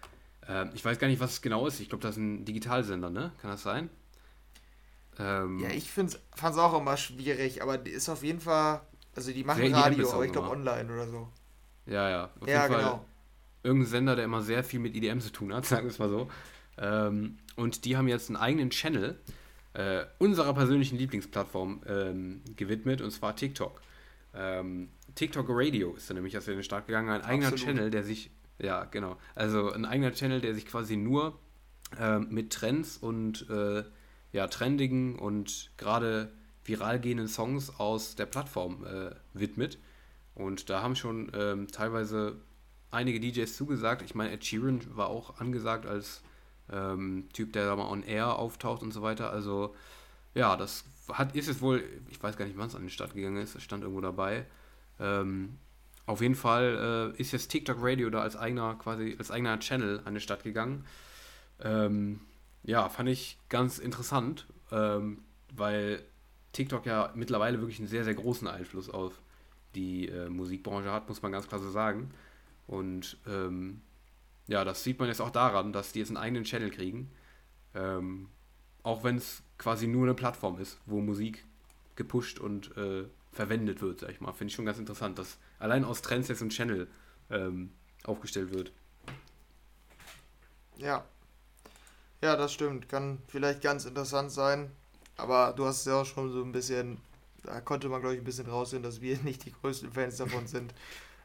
äh, 0.49 0.67
ich 0.75 0.85
weiß 0.85 0.99
gar 0.99 1.09
nicht, 1.09 1.21
was 1.21 1.33
es 1.33 1.43
genau 1.43 1.67
ist. 1.67 1.81
Ich 1.81 1.89
glaube, 1.89 2.03
das 2.03 2.13
ist 2.13 2.23
ein 2.23 2.45
Digitalsender, 2.45 3.11
ne? 3.11 3.33
Kann 3.41 3.51
das 3.51 3.63
sein? 3.63 3.91
Ähm, 5.19 5.61
ja, 5.61 5.71
ich 5.71 5.91
fand 5.91 6.11
es 6.15 6.59
auch 6.59 6.79
immer 6.79 6.97
schwierig, 6.97 7.63
aber 7.63 7.79
die 7.79 7.91
ist 7.91 8.09
auf 8.09 8.23
jeden 8.23 8.41
Fall, 8.41 8.83
also 9.15 9.33
die 9.33 9.45
machen 9.45 9.75
Radio, 9.75 10.11
aber 10.11 10.25
ich 10.25 10.33
glaube 10.33 10.51
online 10.51 10.93
oder 10.93 11.09
so. 11.09 11.29
Ja, 11.87 12.11
ja. 12.11 12.31
Auf 12.41 12.49
ja, 12.49 12.63
jeden 12.63 12.75
Fall 12.75 12.85
genau. 12.85 13.05
Irgendein 13.63 13.89
Sender, 13.89 14.17
der 14.17 14.25
immer 14.27 14.43
sehr 14.43 14.63
viel 14.63 14.81
mit 14.81 14.95
EDM 14.95 15.21
zu 15.21 15.31
tun 15.31 15.55
hat, 15.55 15.65
sagen 15.67 15.85
wir 15.85 15.91
es 15.91 15.99
mal 15.99 16.11
so. 16.11 16.31
Ähm, 16.79 17.39
und 17.57 17.85
die 17.85 17.97
haben 17.97 18.09
jetzt 18.09 18.29
einen 18.29 18.37
eigenen 18.37 18.71
Channel 18.71 19.19
äh, 19.77 20.07
unserer 20.18 20.55
persönlichen 20.55 20.97
Lieblingsplattform 20.97 21.83
ähm, 21.87 22.41
gewidmet, 22.57 23.03
und 23.03 23.11
zwar 23.11 23.37
TikTok. 23.37 23.83
Ähm, 24.35 24.89
TikTok 25.14 25.47
Radio 25.51 25.95
ist 25.95 26.09
da 26.09 26.14
nämlich 26.14 26.37
aus 26.37 26.47
den 26.47 26.62
Start 26.62 26.87
gegangen, 26.87 27.11
ein 27.11 27.22
eigener 27.22 27.49
Absolut. 27.49 27.77
Channel, 27.77 27.91
der 27.91 28.03
sich, 28.03 28.31
ja, 28.59 28.85
genau, 28.85 29.18
also 29.35 29.70
ein 29.70 29.85
eigener 29.85 30.12
Channel, 30.12 30.41
der 30.41 30.55
sich 30.55 30.64
quasi 30.64 30.97
nur 30.97 31.39
äh, 32.01 32.18
mit 32.18 32.55
Trends 32.55 32.97
und 32.97 33.49
äh, 33.51 33.85
ja, 34.33 34.49
trendigen 34.49 35.18
und 35.18 35.70
gerade 35.77 36.33
viral 36.64 36.99
gehenden 36.99 37.29
Songs 37.29 37.79
aus 37.79 38.16
der 38.16 38.27
Plattform 38.27 38.85
äh, 38.85 39.11
widmet. 39.35 39.79
Und 40.35 40.70
da 40.70 40.83
haben 40.83 40.97
schon 40.97 41.31
ähm, 41.35 41.68
teilweise 41.68 42.37
einige 42.91 43.20
DJs 43.20 43.55
zugesagt. 43.55 44.03
Ich 44.03 44.14
meine, 44.14 44.33
Ed 44.33 44.45
Sheeran 44.45 44.81
war 44.97 45.09
auch 45.09 45.39
angesagt 45.39 45.87
als 45.87 46.22
ähm, 46.73 47.29
Typ, 47.33 47.53
der 47.53 47.67
da 47.67 47.77
mal 47.77 47.89
on 47.89 48.03
air 48.03 48.37
auftaucht 48.39 48.83
und 48.83 48.93
so 48.93 49.03
weiter. 49.03 49.31
Also 49.31 49.75
ja, 50.35 50.57
das 50.57 50.85
hat, 51.12 51.35
ist 51.35 51.49
es 51.49 51.61
wohl, 51.61 51.83
ich 52.11 52.23
weiß 52.23 52.37
gar 52.37 52.45
nicht, 52.45 52.59
wann 52.59 52.69
es 52.69 52.75
an 52.75 52.83
den 52.83 52.91
Start 52.91 53.14
gegangen 53.14 53.39
ist, 53.39 53.55
es 53.55 53.62
stand 53.62 53.83
irgendwo 53.83 54.01
dabei. 54.01 54.47
Ähm, 55.01 55.59
auf 56.07 56.21
jeden 56.21 56.35
Fall 56.35 57.14
äh, 57.17 57.21
ist 57.21 57.33
jetzt 57.33 57.49
TikTok 57.49 57.79
Radio 57.81 58.11
da 58.11 58.21
als 58.21 58.37
eigener, 58.37 58.75
quasi 58.77 59.17
als 59.19 59.31
eigener 59.31 59.59
Channel 59.59 60.01
an 60.05 60.14
den 60.14 60.21
Start 60.21 60.45
gegangen. 60.45 60.85
Ähm, 61.61 62.21
ja, 62.62 62.89
fand 62.89 63.09
ich 63.09 63.39
ganz 63.49 63.79
interessant, 63.79 64.47
ähm, 64.71 65.19
weil 65.55 66.03
TikTok 66.53 66.87
ja 66.87 67.12
mittlerweile 67.14 67.61
wirklich 67.61 67.79
einen 67.79 67.89
sehr, 67.89 68.05
sehr 68.05 68.14
großen 68.14 68.47
Einfluss 68.47 68.89
auf 68.89 69.21
die 69.75 70.09
äh, 70.09 70.29
Musikbranche 70.29 70.93
hat, 70.93 71.09
muss 71.09 71.23
man 71.23 71.33
ganz 71.33 71.49
klar 71.49 71.61
so 71.61 71.71
sagen. 71.71 72.11
Und 72.67 73.19
ähm, 73.27 73.81
ja, 74.47 74.65
das 74.65 74.85
sieht 74.85 74.99
man 74.99 75.09
jetzt 75.09 75.21
auch 75.21 75.31
daran, 75.31 75.73
dass 75.73 75.93
die 75.93 75.99
jetzt 75.99 76.09
einen 76.09 76.17
eigenen 76.17 76.45
Channel 76.45 76.71
kriegen. 76.71 77.11
Ähm, 77.75 78.29
auch 78.83 79.03
wenn 79.03 79.17
es 79.17 79.43
quasi 79.59 79.87
nur 79.87 80.05
eine 80.05 80.15
Plattform 80.15 80.61
ist, 80.61 80.79
wo 80.87 81.01
Musik 81.01 81.45
gepusht 81.97 82.39
und 82.39 82.77
äh, 82.77 83.05
verwendet 83.33 83.81
wird, 83.81 84.01
sag 84.01 84.11
ich 84.11 84.21
mal. 84.21 84.33
Finde 84.33 84.51
ich 84.51 84.55
schon 84.55 84.67
ganz 84.67 84.79
interessant, 84.79 85.19
dass 85.19 85.39
allein 85.59 85.85
aus 85.85 86.03
Trends 86.03 86.29
jetzt 86.29 86.43
ein 86.43 86.51
Channel 86.51 86.87
ähm, 87.31 87.73
aufgestellt 88.05 88.53
wird. 88.53 88.73
Ja. 90.77 91.05
Ja, 92.23 92.37
das 92.37 92.53
stimmt. 92.53 92.89
Kann 92.89 93.19
vielleicht 93.29 93.63
ganz 93.63 93.85
interessant 93.85 94.31
sein. 94.31 94.71
Aber 95.17 95.53
du 95.57 95.65
hast 95.65 95.81
es 95.81 95.85
ja 95.87 96.01
auch 96.01 96.07
schon 96.07 96.31
so 96.31 96.43
ein 96.43 96.53
bisschen, 96.53 96.99
da 97.43 97.61
konnte 97.61 97.89
man, 97.89 98.01
glaube 98.01 98.15
ich, 98.15 98.21
ein 98.21 98.25
bisschen 98.25 98.49
raussehen, 98.49 98.83
dass 98.83 99.01
wir 99.01 99.19
nicht 99.25 99.45
die 99.45 99.53
größten 99.53 99.93
Fans 99.93 100.17
davon 100.17 100.47
sind. 100.47 100.73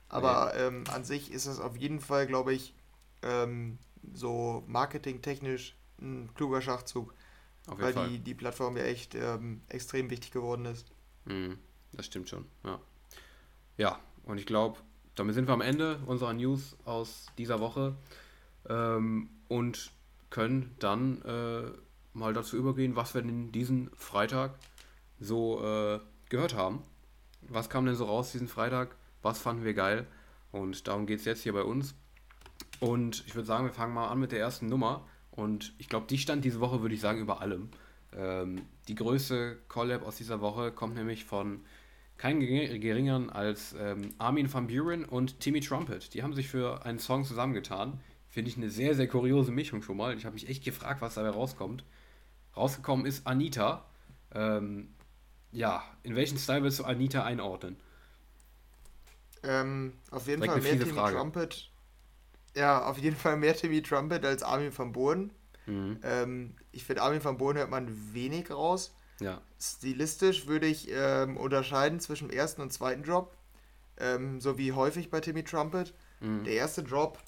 Aber 0.09 0.51
nee. 0.53 0.61
ähm, 0.61 0.83
an 0.91 1.03
sich 1.05 1.31
ist 1.31 1.47
das 1.47 1.59
auf 1.59 1.77
jeden 1.77 1.99
Fall, 1.99 2.27
glaube 2.27 2.53
ich, 2.53 2.73
ähm, 3.23 3.77
so 4.13 4.63
marketingtechnisch 4.67 5.75
ein 5.99 6.29
kluger 6.33 6.61
Schachzug. 6.61 7.13
weil 7.67 7.93
Fall. 7.93 8.09
Die, 8.09 8.19
die 8.19 8.33
Plattform 8.33 8.77
ja 8.77 8.83
echt 8.83 9.15
ähm, 9.15 9.61
extrem 9.69 10.09
wichtig 10.09 10.31
geworden 10.31 10.65
ist. 10.65 10.91
Mhm, 11.25 11.57
das 11.93 12.07
stimmt 12.07 12.29
schon, 12.29 12.45
ja. 12.63 12.79
Ja, 13.77 13.99
und 14.23 14.37
ich 14.37 14.45
glaube, 14.45 14.79
damit 15.15 15.35
sind 15.35 15.47
wir 15.47 15.53
am 15.53 15.61
Ende 15.61 15.99
unserer 16.05 16.33
News 16.33 16.75
aus 16.85 17.27
dieser 17.37 17.59
Woche 17.59 17.95
ähm, 18.67 19.29
und 19.47 19.91
können 20.29 20.75
dann 20.79 21.21
äh, 21.23 21.71
mal 22.13 22.33
dazu 22.33 22.57
übergehen, 22.57 22.95
was 22.95 23.13
wir 23.13 23.21
denn 23.21 23.51
diesen 23.51 23.89
Freitag 23.95 24.57
so 25.19 25.63
äh, 25.63 25.99
gehört 26.29 26.55
haben. 26.55 26.83
Was 27.41 27.69
kam 27.69 27.85
denn 27.85 27.95
so 27.95 28.05
raus 28.05 28.31
diesen 28.31 28.47
Freitag? 28.47 28.95
Was 29.21 29.39
fanden 29.39 29.63
wir 29.63 29.73
geil? 29.73 30.07
Und 30.51 30.87
darum 30.87 31.05
geht 31.05 31.19
es 31.19 31.25
jetzt 31.25 31.43
hier 31.43 31.53
bei 31.53 31.63
uns. 31.63 31.93
Und 32.81 33.23
ich 33.27 33.35
würde 33.35 33.45
sagen, 33.45 33.65
wir 33.65 33.71
fangen 33.71 33.93
mal 33.93 34.09
an 34.09 34.19
mit 34.19 34.31
der 34.31 34.39
ersten 34.39 34.65
Nummer. 34.65 35.07
Und 35.29 35.73
ich 35.77 35.87
glaube, 35.87 36.07
die 36.09 36.17
stand 36.17 36.43
diese 36.43 36.59
Woche, 36.59 36.81
würde 36.81 36.95
ich 36.95 36.99
sagen, 36.99 37.21
über 37.21 37.39
allem. 37.39 37.69
Ähm, 38.11 38.63
die 38.87 38.95
größte 38.95 39.59
Collab 39.67 40.05
aus 40.05 40.17
dieser 40.17 40.41
Woche 40.41 40.71
kommt 40.71 40.95
nämlich 40.95 41.23
von 41.23 41.63
kein 42.17 42.39
geringeren 42.39 43.29
als 43.29 43.75
ähm, 43.79 44.13
Armin 44.17 44.51
van 44.51 44.67
Buren 44.67 45.05
und 45.05 45.39
Timmy 45.39 45.61
Trumpet. 45.61 46.13
Die 46.13 46.23
haben 46.23 46.33
sich 46.33 46.49
für 46.49 46.83
einen 46.85 46.99
Song 46.99 47.23
zusammengetan. 47.23 48.01
Finde 48.29 48.49
ich 48.49 48.57
eine 48.57 48.69
sehr, 48.69 48.95
sehr 48.95 49.07
kuriose 49.07 49.51
Mischung 49.51 49.83
schon 49.83 49.97
mal. 49.97 50.17
Ich 50.17 50.25
habe 50.25 50.33
mich 50.33 50.49
echt 50.49 50.63
gefragt, 50.63 51.01
was 51.01 51.15
dabei 51.15 51.29
rauskommt. 51.29 51.83
Rausgekommen 52.55 53.05
ist 53.05 53.27
Anita. 53.27 53.85
Ähm, 54.33 54.93
ja, 55.51 55.83
in 56.03 56.15
welchen 56.15 56.37
Style 56.37 56.63
willst 56.63 56.79
du 56.79 56.83
Anita 56.83 57.23
einordnen? 57.23 57.77
Ähm, 59.43 59.93
auf 60.09 60.27
jeden 60.27 60.43
Fall 60.43 60.61
mehr 60.61 60.79
Timmy 60.79 60.93
Frage. 60.93 61.15
Trumpet. 61.15 61.70
Ja, 62.55 62.85
auf 62.85 62.97
jeden 62.97 63.15
Fall 63.15 63.37
mehr 63.37 63.55
Timmy 63.55 63.81
Trumpet 63.81 64.25
als 64.25 64.43
Armin 64.43 64.77
van 64.77 64.91
Buren. 64.91 65.31
Mhm. 65.65 65.99
Ähm, 66.03 66.55
ich 66.71 66.83
finde, 66.83 67.01
Armin 67.01 67.23
van 67.23 67.37
Buren 67.37 67.57
hört 67.57 67.69
man 67.69 68.13
wenig 68.13 68.49
raus. 68.51 68.93
Ja. 69.19 69.41
Stilistisch 69.59 70.47
würde 70.47 70.67
ich 70.67 70.89
ähm, 70.91 71.37
unterscheiden 71.37 71.99
zwischen 71.99 72.29
dem 72.29 72.37
ersten 72.37 72.61
und 72.61 72.73
zweiten 72.73 73.03
Drop. 73.03 73.35
Ähm, 73.97 74.41
so 74.41 74.57
wie 74.57 74.73
häufig 74.73 75.09
bei 75.09 75.21
Timmy 75.21 75.43
Trumpet. 75.43 75.93
Mhm. 76.19 76.43
Der 76.43 76.53
erste 76.53 76.83
Drop, 76.83 77.19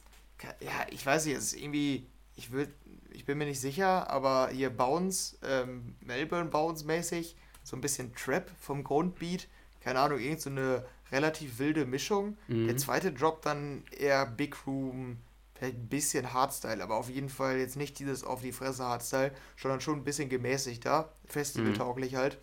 ja, 0.59 0.85
ich 0.89 1.05
weiß 1.05 1.25
nicht, 1.25 1.37
es 1.37 1.53
ist 1.53 1.61
irgendwie, 1.61 2.07
ich, 2.35 2.51
will, 2.51 2.73
ich 3.11 3.25
bin 3.25 3.37
mir 3.37 3.45
nicht 3.45 3.61
sicher, 3.61 4.09
aber 4.09 4.49
hier 4.49 4.69
Bounce, 4.69 5.37
ähm, 5.43 5.95
Melbourne 6.01 6.49
Bounce 6.49 6.85
mäßig, 6.85 7.35
so 7.63 7.77
ein 7.77 7.81
bisschen 7.81 8.13
Trap 8.13 8.49
vom 8.59 8.83
Grundbeat. 8.83 9.47
Keine 9.79 9.99
Ahnung, 9.99 10.19
irgend 10.19 10.41
so 10.41 10.49
eine 10.49 10.85
relativ 11.13 11.59
wilde 11.59 11.85
Mischung. 11.85 12.37
Mhm. 12.47 12.67
Der 12.67 12.77
zweite 12.77 13.13
Drop 13.13 13.41
dann 13.43 13.83
eher 13.97 14.25
Big 14.25 14.67
Room, 14.67 15.17
vielleicht 15.53 15.77
ein 15.77 15.87
bisschen 15.87 16.33
Hardstyle, 16.33 16.83
aber 16.83 16.95
auf 16.95 17.09
jeden 17.09 17.29
Fall 17.29 17.57
jetzt 17.57 17.77
nicht 17.77 17.99
dieses 17.99 18.23
auf 18.23 18.41
die 18.41 18.51
Fresse 18.51 18.83
Hardstyle, 18.83 19.31
sondern 19.55 19.79
schon 19.79 19.99
ein 19.99 20.03
bisschen 20.03 20.27
gemäßigter, 20.27 21.13
festivaltauglich 21.25 22.13
mhm. 22.13 22.17
halt. 22.17 22.37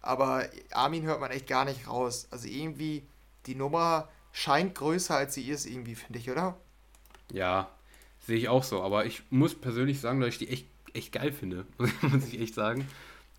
Aber 0.00 0.46
Armin 0.72 1.04
hört 1.04 1.20
man 1.20 1.30
echt 1.30 1.46
gar 1.46 1.64
nicht 1.64 1.88
raus. 1.88 2.28
Also 2.30 2.48
irgendwie, 2.48 3.06
die 3.46 3.54
Nummer 3.54 4.08
scheint 4.32 4.74
größer 4.74 5.16
als 5.16 5.34
sie 5.34 5.48
ist, 5.48 5.66
irgendwie, 5.66 5.94
finde 5.94 6.18
ich, 6.18 6.30
oder? 6.30 6.58
Ja, 7.32 7.70
sehe 8.20 8.36
ich 8.36 8.48
auch 8.48 8.64
so. 8.64 8.82
Aber 8.82 9.06
ich 9.06 9.22
muss 9.30 9.54
persönlich 9.54 10.00
sagen, 10.00 10.20
dass 10.20 10.30
ich 10.30 10.38
die 10.38 10.48
echt, 10.48 10.66
echt 10.92 11.12
geil 11.12 11.32
finde, 11.32 11.66
muss 12.02 12.28
ich 12.28 12.40
echt 12.40 12.54
sagen. 12.54 12.86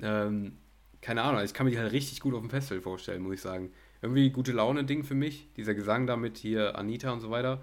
Ähm, 0.01 0.57
keine 1.01 1.23
Ahnung, 1.23 1.43
ich 1.43 1.53
kann 1.53 1.65
mir 1.65 1.71
die 1.71 1.79
halt 1.79 1.93
richtig 1.93 2.19
gut 2.19 2.33
auf 2.33 2.41
dem 2.41 2.49
Festival 2.49 2.81
vorstellen, 2.81 3.21
muss 3.21 3.35
ich 3.35 3.41
sagen 3.41 3.71
irgendwie 4.01 4.29
gute 4.29 4.51
Laune-Ding 4.51 5.03
für 5.03 5.15
mich. 5.15 5.47
Dieser 5.57 5.75
Gesang 5.75 6.07
damit 6.07 6.37
hier 6.37 6.77
Anita 6.77 7.11
und 7.11 7.19
so 7.19 7.29
weiter. 7.31 7.61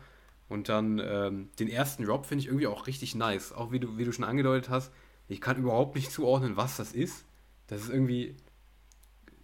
Und 0.48 0.68
dann 0.68 1.00
ähm, 1.04 1.48
den 1.58 1.68
ersten 1.68 2.04
Drop 2.04 2.26
finde 2.26 2.42
ich 2.42 2.48
irgendwie 2.48 2.66
auch 2.66 2.86
richtig 2.86 3.14
nice. 3.14 3.52
Auch 3.52 3.72
wie 3.72 3.80
du, 3.80 3.98
wie 3.98 4.04
du 4.04 4.12
schon 4.12 4.24
angedeutet 4.24 4.70
hast, 4.70 4.92
ich 5.28 5.40
kann 5.40 5.56
überhaupt 5.56 5.96
nicht 5.96 6.10
zuordnen, 6.12 6.56
was 6.56 6.76
das 6.76 6.92
ist. 6.92 7.24
Das 7.66 7.82
ist 7.82 7.90
irgendwie, 7.90 8.36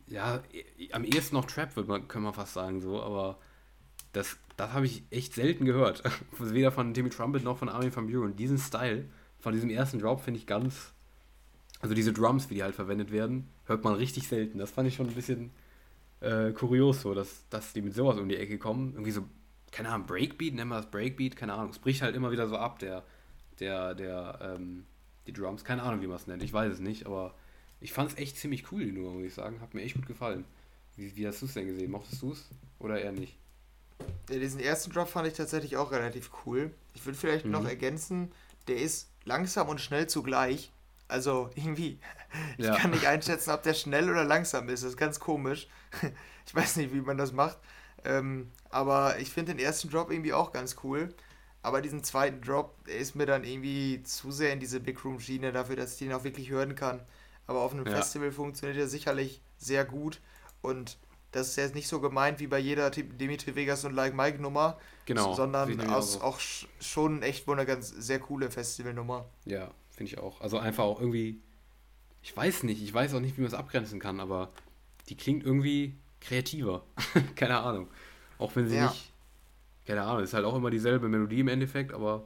ja, 0.06 0.42
am 0.92 1.04
ehesten 1.04 1.34
noch 1.34 1.46
Trap, 1.46 1.74
wird 1.76 1.88
man, 1.88 2.06
können 2.06 2.24
wir 2.24 2.32
fast 2.32 2.54
sagen, 2.54 2.80
so, 2.80 3.02
aber 3.02 3.38
das, 4.12 4.36
das 4.56 4.72
habe 4.72 4.86
ich 4.86 5.02
echt 5.10 5.34
selten 5.34 5.64
gehört. 5.64 6.02
Weder 6.38 6.70
von 6.70 6.94
Timmy 6.94 7.10
Trumpet 7.10 7.42
noch 7.42 7.58
von 7.58 7.68
Armin 7.68 7.94
van 7.94 8.06
Buren. 8.06 8.36
Diesen 8.36 8.58
Style 8.58 9.06
von 9.40 9.52
diesem 9.52 9.70
ersten 9.70 9.98
Drop 9.98 10.20
finde 10.20 10.38
ich 10.38 10.46
ganz, 10.46 10.92
also 11.80 11.94
diese 11.94 12.12
Drums, 12.12 12.48
wie 12.48 12.54
die 12.54 12.62
halt 12.62 12.76
verwendet 12.76 13.10
werden, 13.10 13.48
hört 13.64 13.82
man 13.82 13.94
richtig 13.94 14.28
selten. 14.28 14.58
Das 14.58 14.70
fand 14.70 14.86
ich 14.86 14.94
schon 14.94 15.08
ein 15.08 15.14
bisschen, 15.14 15.50
äh, 16.22 16.52
kurios 16.52 17.02
so, 17.02 17.14
dass, 17.14 17.48
dass 17.50 17.72
die 17.72 17.82
mit 17.82 17.94
sowas 17.94 18.18
um 18.18 18.28
die 18.28 18.36
Ecke 18.36 18.58
kommen. 18.58 18.92
Irgendwie 18.92 19.10
so, 19.10 19.24
keine 19.70 19.90
Ahnung, 19.90 20.06
Breakbeat, 20.06 20.54
nennen 20.54 20.70
wir 20.70 20.76
das 20.76 20.90
Breakbeat, 20.90 21.36
keine 21.36 21.54
Ahnung. 21.54 21.70
Es 21.70 21.78
bricht 21.78 22.02
halt 22.02 22.14
immer 22.14 22.30
wieder 22.30 22.48
so 22.48 22.56
ab, 22.56 22.78
der, 22.78 23.02
der, 23.60 23.94
der, 23.94 24.38
ähm, 24.56 24.84
die 25.26 25.32
Drums. 25.32 25.64
Keine 25.64 25.82
Ahnung, 25.82 26.00
wie 26.02 26.06
man 26.06 26.16
es 26.16 26.26
nennt, 26.26 26.42
ich 26.42 26.52
weiß 26.52 26.72
es 26.72 26.80
nicht, 26.80 27.06
aber 27.06 27.34
ich 27.80 27.92
fand 27.92 28.12
es 28.12 28.18
echt 28.18 28.36
ziemlich 28.38 28.70
cool, 28.70 28.84
die 28.84 28.92
Nummer, 28.92 29.10
muss 29.10 29.24
ich 29.24 29.34
sagen. 29.34 29.60
Hat 29.60 29.74
mir 29.74 29.82
echt 29.82 29.96
gut 29.96 30.06
gefallen. 30.06 30.44
Wie, 30.96 31.16
wie 31.16 31.26
hast 31.26 31.42
du 31.42 31.46
es 31.46 31.54
denn 31.54 31.66
gesehen? 31.66 31.90
Mochtest 31.90 32.22
du 32.22 32.32
es 32.32 32.48
oder 32.78 33.00
eher 33.00 33.12
nicht? 33.12 33.36
Ja, 34.30 34.38
diesen 34.38 34.60
ersten 34.60 34.92
Drop 34.92 35.08
fand 35.08 35.28
ich 35.28 35.34
tatsächlich 35.34 35.76
auch 35.76 35.92
relativ 35.92 36.30
cool. 36.44 36.70
Ich 36.94 37.04
würde 37.04 37.18
vielleicht 37.18 37.44
mhm. 37.44 37.52
noch 37.52 37.64
ergänzen, 37.64 38.30
der 38.68 38.76
ist 38.76 39.10
langsam 39.24 39.68
und 39.68 39.80
schnell 39.80 40.06
zugleich. 40.06 40.70
Also 41.12 41.50
irgendwie, 41.54 42.00
ich 42.58 42.64
ja. 42.64 42.76
kann 42.76 42.90
nicht 42.90 43.06
einschätzen, 43.06 43.50
ob 43.50 43.62
der 43.62 43.74
schnell 43.74 44.10
oder 44.10 44.24
langsam 44.24 44.68
ist. 44.68 44.82
Das 44.82 44.90
ist 44.90 44.96
ganz 44.96 45.20
komisch. 45.20 45.68
Ich 46.44 46.56
weiß 46.56 46.74
nicht, 46.76 46.92
wie 46.92 47.00
man 47.00 47.16
das 47.16 47.32
macht. 47.32 47.56
Ähm, 48.04 48.50
aber 48.68 49.20
ich 49.20 49.30
finde 49.30 49.54
den 49.54 49.64
ersten 49.64 49.88
Drop 49.90 50.10
irgendwie 50.10 50.32
auch 50.32 50.50
ganz 50.52 50.74
cool. 50.82 51.14
Aber 51.62 51.80
diesen 51.80 52.02
zweiten 52.02 52.42
Drop, 52.42 52.76
ist 52.88 53.14
mir 53.14 53.26
dann 53.26 53.44
irgendwie 53.44 54.02
zu 54.02 54.32
sehr 54.32 54.52
in 54.52 54.58
diese 54.58 54.80
Big 54.80 55.04
Room 55.04 55.20
Schiene 55.20 55.52
dafür, 55.52 55.76
dass 55.76 55.92
ich 55.92 55.98
den 56.00 56.12
auch 56.12 56.24
wirklich 56.24 56.50
hören 56.50 56.74
kann. 56.74 57.00
Aber 57.46 57.60
auf 57.60 57.72
einem 57.72 57.86
ja. 57.86 57.92
Festival 57.94 58.32
funktioniert 58.32 58.76
er 58.76 58.88
sicherlich 58.88 59.40
sehr 59.56 59.84
gut. 59.84 60.20
Und 60.62 60.98
das 61.30 61.50
ist 61.50 61.56
jetzt 61.56 61.76
nicht 61.76 61.86
so 61.86 62.00
gemeint 62.00 62.40
wie 62.40 62.48
bei 62.48 62.58
jeder 62.58 62.90
Dimitri 62.90 63.54
Vegas 63.54 63.84
und 63.84 63.94
Like 63.94 64.14
Mike 64.14 64.42
Nummer. 64.42 64.80
Genau. 65.06 65.32
Sondern 65.34 65.80
aus, 65.90 66.20
auch 66.20 66.40
schon 66.80 67.22
echt 67.22 67.46
wohl 67.46 67.56
eine 67.56 67.66
ganz 67.66 67.88
sehr 67.88 68.18
coole 68.18 68.50
Festivalnummer. 68.50 69.26
Ja, 69.44 69.70
finde 70.02 70.12
ich 70.12 70.18
auch. 70.18 70.40
Also 70.40 70.58
einfach 70.58 70.84
auch 70.84 71.00
irgendwie, 71.00 71.40
ich 72.22 72.36
weiß 72.36 72.64
nicht, 72.64 72.82
ich 72.82 72.92
weiß 72.92 73.14
auch 73.14 73.20
nicht, 73.20 73.36
wie 73.36 73.42
man 73.42 73.48
es 73.48 73.54
abgrenzen 73.54 74.00
kann, 74.00 74.20
aber 74.20 74.50
die 75.08 75.16
klingt 75.16 75.44
irgendwie 75.44 75.94
kreativer. 76.20 76.82
keine 77.36 77.58
Ahnung. 77.60 77.88
Auch 78.38 78.54
wenn 78.56 78.68
sie 78.68 78.76
ja. 78.76 78.88
nicht, 78.88 79.12
keine 79.86 80.02
Ahnung, 80.02 80.24
ist 80.24 80.34
halt 80.34 80.44
auch 80.44 80.56
immer 80.56 80.70
dieselbe 80.70 81.08
Melodie 81.08 81.40
im 81.40 81.48
Endeffekt, 81.48 81.92
aber 81.92 82.24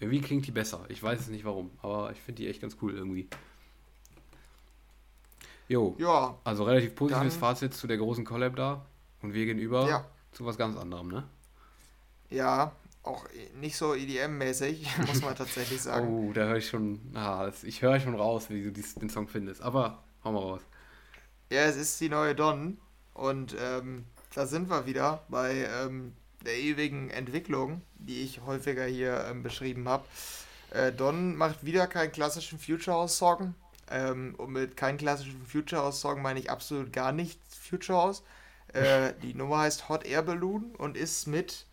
irgendwie 0.00 0.20
klingt 0.20 0.46
die 0.46 0.52
besser. 0.52 0.84
Ich 0.88 1.02
weiß 1.02 1.20
es 1.20 1.28
nicht 1.28 1.44
warum, 1.44 1.70
aber 1.82 2.12
ich 2.12 2.18
finde 2.20 2.42
die 2.42 2.48
echt 2.48 2.62
ganz 2.62 2.76
cool 2.80 2.94
irgendwie. 2.94 3.28
Jo. 5.68 5.96
Ja. 5.98 6.38
Also 6.44 6.64
relativ 6.64 6.94
positives 6.94 7.34
dann, 7.34 7.40
Fazit 7.40 7.74
zu 7.74 7.86
der 7.86 7.98
großen 7.98 8.24
Collab 8.24 8.56
da. 8.56 8.86
Und 9.20 9.34
wir 9.34 9.44
gehen 9.44 9.58
über 9.58 9.88
ja. 9.88 10.04
zu 10.32 10.46
was 10.46 10.56
ganz 10.56 10.76
anderem, 10.76 11.08
ne? 11.08 11.24
Ja, 12.30 12.72
auch 13.06 13.26
nicht 13.60 13.76
so 13.76 13.94
EDM-mäßig, 13.94 14.86
muss 15.06 15.22
man 15.22 15.34
tatsächlich 15.36 15.80
sagen. 15.82 16.08
Oh, 16.08 16.32
da 16.32 16.46
höre 16.46 16.56
ich 16.56 16.68
schon, 16.68 17.00
ah, 17.14 17.50
ich 17.62 17.82
höre 17.82 18.00
schon 18.00 18.14
raus, 18.14 18.46
wie 18.48 18.62
du 18.62 18.72
den 18.72 19.10
Song 19.10 19.28
findest. 19.28 19.62
Aber 19.62 20.02
hau 20.24 20.32
mal 20.32 20.40
raus. 20.40 20.60
Ja, 21.50 21.62
es 21.62 21.76
ist 21.76 22.00
die 22.00 22.08
neue 22.08 22.34
Don. 22.34 22.78
Und 23.14 23.56
ähm, 23.60 24.04
da 24.34 24.46
sind 24.46 24.68
wir 24.68 24.86
wieder 24.86 25.22
bei 25.28 25.66
ähm, 25.82 26.12
der 26.44 26.58
ewigen 26.58 27.10
Entwicklung, 27.10 27.82
die 27.94 28.22
ich 28.22 28.42
häufiger 28.44 28.84
hier 28.84 29.24
ähm, 29.30 29.42
beschrieben 29.42 29.88
habe. 29.88 30.04
Äh, 30.70 30.92
Don 30.92 31.36
macht 31.36 31.64
wieder 31.64 31.86
keinen 31.86 32.12
klassischen 32.12 32.58
Future 32.58 32.96
House 32.96 33.16
Song. 33.16 33.54
Ähm, 33.90 34.34
und 34.36 34.52
mit 34.52 34.76
keinem 34.76 34.98
klassischen 34.98 35.46
Future 35.46 35.82
House 35.82 36.00
Song 36.00 36.20
meine 36.22 36.40
ich 36.40 36.50
absolut 36.50 36.92
gar 36.92 37.12
nicht 37.12 37.40
Future 37.48 37.98
House. 37.98 38.22
Äh, 38.72 39.12
die 39.22 39.34
Nummer 39.34 39.58
heißt 39.58 39.88
Hot 39.88 40.04
Air 40.04 40.22
Balloon 40.22 40.74
und 40.76 40.96
ist 40.96 41.26
mit 41.26 41.65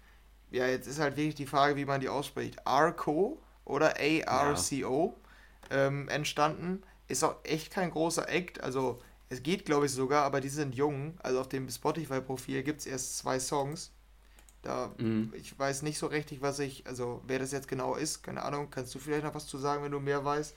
ja, 0.53 0.67
jetzt 0.67 0.87
ist 0.87 0.99
halt 0.99 1.17
wirklich 1.17 1.35
die 1.35 1.47
Frage, 1.47 1.75
wie 1.75 1.85
man 1.85 1.99
die 1.99 2.09
ausspricht. 2.09 2.65
Arco 2.65 3.41
oder 3.65 3.95
ARCO 3.99 5.19
ja. 5.69 5.87
ähm, 5.87 6.07
entstanden. 6.09 6.83
Ist 7.07 7.23
auch 7.23 7.37
echt 7.43 7.71
kein 7.71 7.89
großer 7.89 8.29
Act. 8.29 8.61
Also, 8.61 9.01
es 9.29 9.41
geht, 9.41 9.65
glaube 9.65 9.87
ich, 9.87 9.91
sogar, 9.91 10.23
aber 10.23 10.41
die 10.41 10.49
sind 10.49 10.75
jung. 10.75 11.17
Also, 11.23 11.41
auf 11.41 11.49
dem 11.49 11.67
Spotify-Profil 11.67 12.61
gibt 12.61 12.81
es 12.81 12.85
erst 12.85 13.17
zwei 13.17 13.39
Songs. 13.39 13.91
Da, 14.61 14.93
mhm. 14.99 15.33
ich 15.35 15.57
weiß 15.57 15.81
nicht 15.81 15.97
so 15.97 16.05
richtig, 16.05 16.41
was 16.41 16.59
ich, 16.59 16.87
also 16.87 17.21
wer 17.27 17.37
das 17.37 17.51
jetzt 17.51 17.67
genau 17.67 17.95
ist, 17.95 18.23
keine 18.23 18.43
Ahnung, 18.43 18.69
kannst 18.69 18.95
du 18.95 18.99
vielleicht 18.99 19.25
noch 19.25 19.35
was 19.35 19.45
zu 19.45 19.57
sagen, 19.57 19.83
wenn 19.83 19.91
du 19.91 19.99
mehr 19.99 20.23
weißt? 20.23 20.55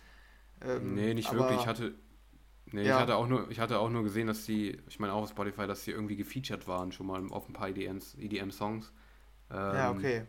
Ähm, 0.64 0.94
nee, 0.94 1.12
nicht 1.12 1.28
aber, 1.28 1.40
wirklich. 1.40 1.60
Ich 1.60 1.66
hatte, 1.66 1.94
nee, 2.66 2.84
ja. 2.84 2.94
ich 2.94 3.00
hatte 3.02 3.16
auch 3.16 3.26
nur, 3.26 3.50
ich 3.50 3.58
hatte 3.58 3.80
auch 3.80 3.90
nur 3.90 4.04
gesehen, 4.04 4.28
dass 4.28 4.44
die, 4.44 4.78
ich 4.88 5.00
meine 5.00 5.12
auch 5.12 5.22
auf 5.22 5.30
Spotify, 5.30 5.66
dass 5.66 5.82
sie 5.82 5.90
irgendwie 5.90 6.14
gefeatured 6.14 6.68
waren, 6.68 6.92
schon 6.92 7.06
mal 7.06 7.26
auf 7.30 7.48
ein 7.48 7.52
paar 7.52 7.68
EDMs, 7.68 8.14
EDM-Songs. 8.14 8.92
Ähm, 9.50 9.74
ja, 9.74 9.90
okay. 9.90 10.22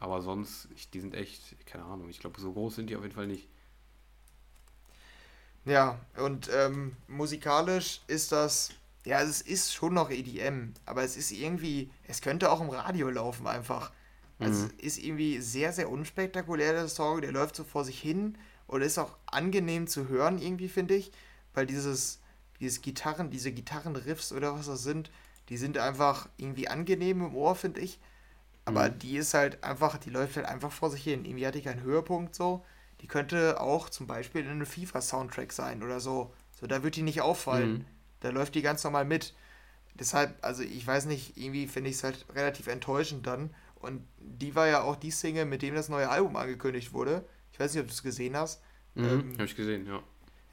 Aber 0.00 0.22
sonst, 0.22 0.68
ich, 0.74 0.90
die 0.90 1.00
sind 1.00 1.14
echt, 1.14 1.66
keine 1.66 1.84
Ahnung, 1.84 2.08
ich 2.08 2.20
glaube, 2.20 2.40
so 2.40 2.52
groß 2.52 2.76
sind 2.76 2.88
die 2.88 2.96
auf 2.96 3.02
jeden 3.02 3.14
Fall 3.14 3.26
nicht. 3.26 3.48
Ja, 5.64 5.98
und 6.16 6.48
ähm, 6.54 6.96
musikalisch 7.08 8.00
ist 8.06 8.32
das, 8.32 8.70
ja, 9.04 9.20
es 9.20 9.42
ist 9.42 9.74
schon 9.74 9.94
noch 9.94 10.10
EDM, 10.10 10.72
aber 10.86 11.02
es 11.02 11.16
ist 11.16 11.30
irgendwie, 11.30 11.90
es 12.04 12.22
könnte 12.22 12.50
auch 12.50 12.60
im 12.60 12.70
Radio 12.70 13.10
laufen 13.10 13.46
einfach. 13.46 13.90
Also 14.38 14.64
mhm. 14.64 14.70
es 14.78 14.84
ist 14.84 15.04
irgendwie 15.04 15.40
sehr, 15.40 15.72
sehr 15.72 15.90
unspektakulär, 15.90 16.72
der 16.72 16.88
Song, 16.88 17.20
der 17.20 17.32
läuft 17.32 17.56
so 17.56 17.64
vor 17.64 17.84
sich 17.84 18.00
hin 18.00 18.38
und 18.66 18.82
ist 18.82 18.98
auch 18.98 19.16
angenehm 19.26 19.88
zu 19.88 20.08
hören 20.08 20.38
irgendwie, 20.38 20.68
finde 20.68 20.94
ich, 20.94 21.10
weil 21.54 21.66
dieses, 21.66 22.20
dieses 22.60 22.80
Gitarren, 22.80 23.30
diese 23.30 23.50
Gitarrenriffs 23.50 24.32
oder 24.32 24.54
was 24.54 24.66
das 24.66 24.84
sind, 24.84 25.10
die 25.48 25.56
sind 25.56 25.76
einfach 25.78 26.28
irgendwie 26.36 26.68
angenehm 26.68 27.22
im 27.22 27.34
Ohr, 27.34 27.56
finde 27.56 27.80
ich. 27.80 27.98
Aber 28.68 28.90
mhm. 28.90 28.98
die 28.98 29.16
ist 29.16 29.34
halt 29.34 29.64
einfach, 29.64 29.98
die 29.98 30.10
läuft 30.10 30.36
halt 30.36 30.46
einfach 30.46 30.72
vor 30.72 30.90
sich 30.90 31.02
hin. 31.02 31.24
Irgendwie 31.24 31.46
hatte 31.46 31.58
ich 31.58 31.68
einen 31.68 31.82
Höhepunkt 31.82 32.34
so 32.34 32.64
die 33.00 33.06
könnte 33.06 33.60
auch 33.60 33.88
zum 33.88 34.06
Beispiel 34.06 34.42
in 34.42 34.48
einem 34.48 34.66
FIFA-Soundtrack 34.66 35.52
sein 35.52 35.82
oder 35.82 36.00
so. 36.00 36.32
So, 36.58 36.66
da 36.66 36.82
wird 36.82 36.96
die 36.96 37.02
nicht 37.02 37.20
auffallen. 37.20 37.72
Mhm. 37.72 37.84
Da 38.20 38.30
läuft 38.30 38.54
die 38.54 38.62
ganz 38.62 38.82
normal 38.82 39.04
mit. 39.04 39.34
Deshalb, 39.94 40.36
also 40.42 40.62
ich 40.62 40.86
weiß 40.86 41.06
nicht, 41.06 41.36
irgendwie 41.36 41.66
finde 41.66 41.90
ich 41.90 41.96
es 41.96 42.04
halt 42.04 42.26
relativ 42.34 42.66
enttäuschend 42.66 43.26
dann. 43.26 43.54
Und 43.76 44.02
die 44.18 44.54
war 44.56 44.66
ja 44.66 44.82
auch 44.82 44.96
die 44.96 45.12
Single, 45.12 45.44
mit 45.44 45.62
dem 45.62 45.74
das 45.74 45.88
neue 45.88 46.08
Album 46.08 46.34
angekündigt 46.36 46.92
wurde. 46.92 47.24
Ich 47.52 47.60
weiß 47.60 47.74
nicht, 47.74 47.80
ob 47.80 47.86
du 47.86 47.92
es 47.92 48.02
gesehen 48.02 48.36
hast. 48.36 48.60
Mhm, 48.94 49.04
ähm, 49.04 49.32
Habe 49.34 49.44
ich 49.44 49.54
gesehen, 49.54 49.86
ja. 49.86 50.02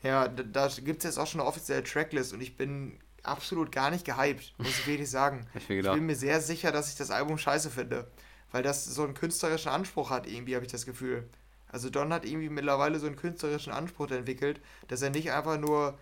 Ja, 0.04 0.28
da, 0.28 0.44
da 0.44 0.68
gibt 0.84 1.00
es 1.00 1.04
jetzt 1.04 1.18
auch 1.18 1.26
schon 1.26 1.42
eine 1.42 1.50
offizielle 1.50 1.84
Tracklist 1.84 2.34
und 2.34 2.42
ich 2.42 2.58
bin 2.58 3.00
absolut 3.28 3.72
gar 3.72 3.92
nicht 3.92 4.06
gehypt, 4.06 4.54
muss 4.58 4.70
ich 4.70 4.88
wirklich 4.88 5.10
sagen. 5.10 5.46
ich, 5.56 5.70
ich 5.70 5.84
bin 5.84 6.06
mir 6.06 6.16
sehr 6.16 6.42
sicher, 6.42 6.72
dass 6.72 6.90
ich 6.90 6.96
das 6.96 7.12
Album 7.12 7.38
scheiße 7.38 7.70
finde. 7.70 8.08
Weil 8.52 8.64
das 8.64 8.86
so 8.86 9.04
einen 9.04 9.16
künstlerischen 9.16 9.70
Anspruch 9.70 10.10
hat, 10.10 10.28
irgendwie, 10.28 10.56
habe 10.56 10.66
ich 10.66 10.72
das 10.72 10.86
Gefühl. 10.86 11.28
Also 11.68 11.90
Don 11.90 12.14
hat 12.14 12.26
irgendwie 12.26 12.50
mittlerweile 12.50 13.00
so 13.00 13.08
einen 13.08 13.18
künstlerischen 13.18 13.74
Anspruch 13.74 14.10
entwickelt, 14.12 14.62
dass 14.88 15.02
er 15.02 15.10
nicht 15.10 15.32
einfach 15.32 15.60
nur 15.60 15.98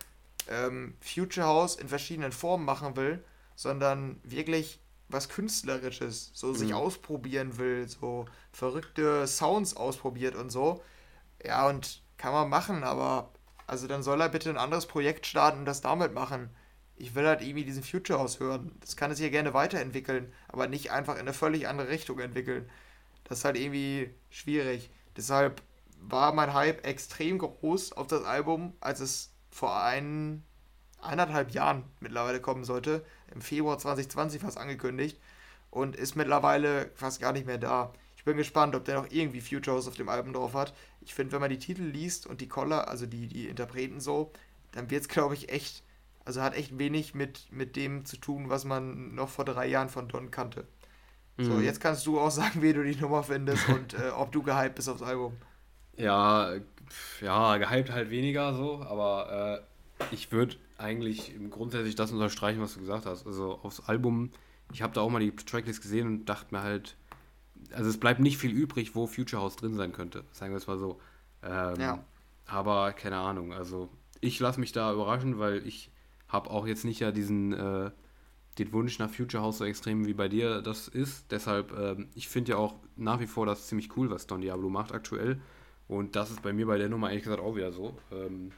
ähm, 0.48 0.94
Future 1.00 1.46
House 1.46 1.76
in 1.76 1.88
verschiedenen 1.88 2.32
Formen 2.32 2.64
machen 2.64 2.96
will, 2.96 3.24
sondern 3.56 4.20
wirklich 4.22 4.78
was 5.08 5.28
Künstlerisches, 5.28 6.30
so 6.34 6.48
mhm. 6.48 6.54
sich 6.54 6.74
ausprobieren 6.74 7.58
will, 7.58 7.88
so 7.88 8.26
verrückte 8.52 9.26
Sounds 9.26 9.76
ausprobiert 9.76 10.34
und 10.34 10.50
so. 10.50 10.82
Ja, 11.44 11.68
und 11.68 12.02
kann 12.16 12.32
man 12.32 12.48
machen, 12.48 12.84
aber 12.84 13.30
also 13.66 13.86
dann 13.86 14.02
soll 14.02 14.20
er 14.20 14.28
bitte 14.28 14.50
ein 14.50 14.58
anderes 14.58 14.86
Projekt 14.86 15.26
starten 15.26 15.60
und 15.60 15.64
das 15.64 15.80
damit 15.80 16.14
machen. 16.14 16.50
Ich 16.96 17.14
will 17.14 17.26
halt 17.26 17.42
irgendwie 17.42 17.64
diesen 17.64 17.82
Future 17.82 18.18
House 18.18 18.40
hören. 18.40 18.72
Das 18.80 18.96
kann 18.96 19.10
es 19.10 19.18
hier 19.18 19.30
gerne 19.30 19.54
weiterentwickeln, 19.54 20.32
aber 20.48 20.68
nicht 20.68 20.92
einfach 20.92 21.14
in 21.14 21.20
eine 21.20 21.32
völlig 21.32 21.66
andere 21.66 21.88
Richtung 21.88 22.20
entwickeln. 22.20 22.70
Das 23.24 23.38
ist 23.38 23.44
halt 23.44 23.56
irgendwie 23.56 24.10
schwierig. 24.30 24.90
Deshalb 25.16 25.62
war 26.00 26.32
mein 26.32 26.54
Hype 26.54 26.86
extrem 26.86 27.38
groß 27.38 27.92
auf 27.92 28.06
das 28.06 28.24
Album, 28.24 28.74
als 28.80 29.00
es 29.00 29.32
vor 29.50 29.82
ein, 29.82 30.42
eineinhalb 31.00 31.52
Jahren 31.52 31.84
mittlerweile 32.00 32.40
kommen 32.40 32.64
sollte. 32.64 33.04
Im 33.34 33.40
Februar 33.40 33.78
2020 33.78 34.42
fast 34.42 34.58
angekündigt. 34.58 35.18
Und 35.70 35.96
ist 35.96 36.14
mittlerweile 36.14 36.90
fast 36.94 37.20
gar 37.20 37.32
nicht 37.32 37.46
mehr 37.46 37.58
da. 37.58 37.92
Ich 38.16 38.24
bin 38.24 38.38
gespannt, 38.38 38.74
ob 38.74 38.86
der 38.86 38.94
noch 38.94 39.10
irgendwie 39.10 39.42
Futures 39.42 39.86
auf 39.86 39.96
dem 39.96 40.08
Album 40.08 40.32
drauf 40.32 40.54
hat. 40.54 40.72
Ich 41.02 41.12
finde, 41.12 41.32
wenn 41.32 41.42
man 41.42 41.50
die 41.50 41.58
Titel 41.58 41.82
liest 41.82 42.26
und 42.26 42.40
die 42.40 42.48
Collar, 42.48 42.88
also 42.88 43.04
die, 43.04 43.26
die 43.26 43.48
Interpreten 43.48 44.00
so, 44.00 44.32
dann 44.72 44.88
wird 44.88 45.02
es, 45.02 45.08
glaube 45.08 45.34
ich, 45.34 45.50
echt, 45.50 45.82
also 46.24 46.42
hat 46.42 46.54
echt 46.54 46.78
wenig 46.78 47.14
mit, 47.14 47.50
mit 47.50 47.76
dem 47.76 48.04
zu 48.04 48.16
tun, 48.16 48.48
was 48.48 48.64
man 48.64 49.14
noch 49.14 49.28
vor 49.28 49.44
drei 49.44 49.66
Jahren 49.66 49.88
von 49.88 50.08
Don 50.08 50.30
kannte. 50.30 50.66
So, 51.36 51.54
mhm. 51.54 51.64
jetzt 51.64 51.80
kannst 51.80 52.06
du 52.06 52.18
auch 52.18 52.30
sagen, 52.32 52.62
wie 52.62 52.72
du 52.72 52.82
die 52.82 52.96
Nummer 52.96 53.22
findest 53.22 53.68
und 53.68 53.94
äh, 53.94 54.10
ob 54.10 54.32
du 54.32 54.42
gehypt 54.42 54.76
bist 54.76 54.88
aufs 54.88 55.02
Album. 55.02 55.36
Ja, 55.96 56.54
ja, 57.20 57.56
gehypt 57.56 57.90
halt 57.90 58.10
weniger 58.10 58.54
so, 58.54 58.82
aber 58.82 59.62
äh, 60.00 60.04
ich 60.14 60.32
würde 60.32 60.56
eigentlich 60.78 61.34
grundsätzlich 61.50 61.94
das 61.94 62.12
unterstreichen, 62.12 62.60
was 62.60 62.74
du 62.74 62.80
gesagt 62.80 63.06
hast. 63.06 63.26
Also 63.26 63.58
aufs 63.62 63.80
Album, 63.80 64.30
ich 64.72 64.82
habe 64.82 64.92
da 64.92 65.00
auch 65.00 65.10
mal 65.10 65.20
die 65.20 65.34
Tracklist 65.34 65.82
gesehen 65.82 66.06
und 66.06 66.24
dachte 66.26 66.54
mir 66.54 66.62
halt, 66.62 66.96
also 67.72 67.90
es 67.90 67.98
bleibt 67.98 68.20
nicht 68.20 68.38
viel 68.38 68.50
übrig, 68.50 68.94
wo 68.94 69.06
Future 69.06 69.40
House 69.42 69.56
drin 69.56 69.74
sein 69.74 69.92
könnte, 69.92 70.24
sagen 70.32 70.52
wir 70.52 70.58
es 70.58 70.66
mal 70.66 70.78
so. 70.78 71.00
Ähm, 71.42 71.80
ja. 71.80 72.04
Aber 72.46 72.92
keine 72.92 73.16
Ahnung, 73.16 73.52
also 73.52 73.88
ich 74.20 74.38
lasse 74.40 74.60
mich 74.60 74.72
da 74.72 74.92
überraschen, 74.92 75.38
weil 75.38 75.66
ich 75.66 75.90
habe 76.28 76.50
auch 76.50 76.66
jetzt 76.66 76.84
nicht 76.84 77.00
ja 77.00 77.12
diesen 77.12 77.52
äh, 77.52 77.90
den 78.58 78.72
Wunsch 78.72 78.98
nach 78.98 79.10
Future 79.10 79.42
House 79.42 79.58
so 79.58 79.64
extrem 79.64 80.06
wie 80.06 80.14
bei 80.14 80.28
dir 80.28 80.62
das 80.62 80.88
ist. 80.88 81.30
Deshalb, 81.30 81.72
ähm, 81.76 82.08
ich 82.14 82.28
finde 82.28 82.52
ja 82.52 82.58
auch 82.58 82.74
nach 82.96 83.20
wie 83.20 83.26
vor 83.26 83.46
das 83.46 83.66
ziemlich 83.66 83.96
cool, 83.96 84.10
was 84.10 84.26
Don 84.26 84.40
Diablo 84.40 84.68
macht 84.68 84.92
aktuell. 84.92 85.40
Und 85.88 86.16
das 86.16 86.30
ist 86.30 86.42
bei 86.42 86.52
mir 86.52 86.66
bei 86.66 86.78
der 86.78 86.88
Nummer 86.88 87.08
ehrlich 87.08 87.24
gesagt 87.24 87.42
auch 87.42 87.56
wieder 87.56 87.72
so. 87.72 87.96
Ähm, 88.12 88.52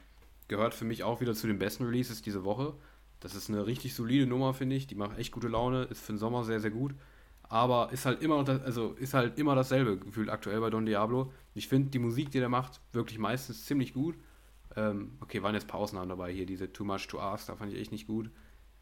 gehört 0.47 0.73
für 0.73 0.85
mich 0.85 1.03
auch 1.03 1.19
wieder 1.19 1.33
zu 1.33 1.47
den 1.47 1.59
besten 1.59 1.83
Releases 1.85 2.21
diese 2.21 2.43
Woche. 2.43 2.73
Das 3.19 3.35
ist 3.35 3.49
eine 3.49 3.65
richtig 3.65 3.95
solide 3.95 4.27
Nummer, 4.27 4.53
finde 4.53 4.75
ich. 4.75 4.87
Die 4.87 4.95
macht 4.95 5.17
echt 5.17 5.31
gute 5.31 5.47
Laune, 5.47 5.83
ist 5.85 6.01
für 6.01 6.13
den 6.13 6.19
Sommer 6.19 6.43
sehr, 6.43 6.59
sehr 6.59 6.71
gut. 6.71 6.93
Aber 7.49 7.91
ist 7.91 8.05
halt 8.05 8.21
immer 8.21 8.43
das, 8.43 8.61
also 8.61 8.91
ist 8.93 9.13
halt 9.13 9.39
immer 9.39 9.55
dasselbe 9.55 9.97
Gefühl 9.97 10.29
aktuell 10.29 10.59
bei 10.59 10.69
Don 10.69 10.85
Diablo. 10.85 11.31
Ich 11.53 11.67
finde 11.67 11.89
die 11.89 11.99
Musik, 11.99 12.31
die 12.31 12.39
der 12.39 12.49
macht, 12.49 12.81
wirklich 12.93 13.19
meistens 13.19 13.65
ziemlich 13.65 13.93
gut. 13.93 14.15
Ähm, 14.77 15.17
okay, 15.21 15.41
waren 15.41 15.55
jetzt 15.55 15.63
ein 15.65 15.69
paar 15.69 15.79
Ausnahmen 15.79 16.07
dabei 16.07 16.31
hier. 16.31 16.45
Diese 16.45 16.71
Too 16.71 16.85
Much 16.85 17.07
to 17.07 17.19
Ask, 17.19 17.47
da 17.47 17.55
fand 17.55 17.73
ich 17.73 17.79
echt 17.79 17.91
nicht 17.91 18.05
gut. 18.05 18.29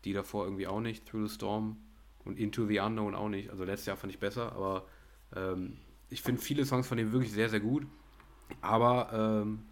Die 0.03 0.11
davor 0.11 0.43
irgendwie 0.43 0.67
auch 0.67 0.81
nicht, 0.81 1.07
Through 1.07 1.27
the 1.27 1.33
Storm 1.33 1.77
und 2.25 2.37
Into 2.37 2.67
the 2.67 2.79
Unknown 2.79 3.15
auch 3.15 3.29
nicht. 3.29 3.49
Also 3.49 3.63
letztes 3.63 3.87
Jahr 3.87 3.95
fand 3.95 4.13
ich 4.13 4.19
besser, 4.19 4.51
aber 4.51 4.85
ähm, 5.33 5.77
ich 6.09 6.21
finde 6.21 6.41
viele 6.41 6.65
Songs 6.65 6.87
von 6.87 6.97
dem 6.97 7.13
wirklich 7.13 7.31
sehr, 7.31 7.49
sehr 7.49 7.61
gut. 7.61 7.87
Aber 8.61 9.41
ähm, 9.41 9.63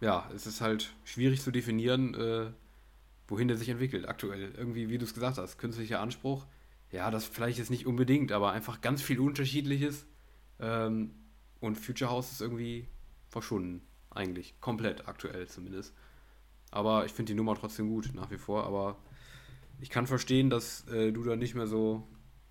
ja, 0.00 0.28
es 0.34 0.46
ist 0.46 0.60
halt 0.60 0.92
schwierig 1.04 1.40
zu 1.40 1.52
definieren, 1.52 2.14
äh, 2.14 2.50
wohin 3.28 3.46
der 3.46 3.56
sich 3.56 3.68
entwickelt 3.68 4.08
aktuell. 4.08 4.52
Irgendwie, 4.56 4.88
wie 4.88 4.98
du 4.98 5.04
es 5.04 5.14
gesagt 5.14 5.38
hast, 5.38 5.56
künstlicher 5.58 6.00
Anspruch. 6.00 6.46
Ja, 6.90 7.10
das 7.12 7.26
vielleicht 7.26 7.58
jetzt 7.58 7.70
nicht 7.70 7.86
unbedingt, 7.86 8.32
aber 8.32 8.50
einfach 8.50 8.80
ganz 8.80 9.02
viel 9.02 9.20
Unterschiedliches. 9.20 10.04
Ähm, 10.58 11.14
und 11.60 11.76
Future 11.76 12.10
House 12.10 12.32
ist 12.32 12.40
irgendwie 12.40 12.88
verschwunden, 13.28 13.82
eigentlich. 14.14 14.58
Komplett 14.60 15.08
aktuell 15.08 15.46
zumindest. 15.48 15.94
Aber 16.70 17.04
ich 17.04 17.12
finde 17.12 17.32
die 17.32 17.36
Nummer 17.36 17.54
trotzdem 17.54 17.88
gut, 17.88 18.10
nach 18.14 18.30
wie 18.30 18.38
vor. 18.38 18.64
Aber 18.64 18.96
ich 19.80 19.90
kann 19.90 20.06
verstehen, 20.06 20.50
dass 20.50 20.86
äh, 20.88 21.12
du 21.12 21.22
da 21.22 21.36
nicht 21.36 21.54
mehr 21.54 21.66
so 21.66 22.06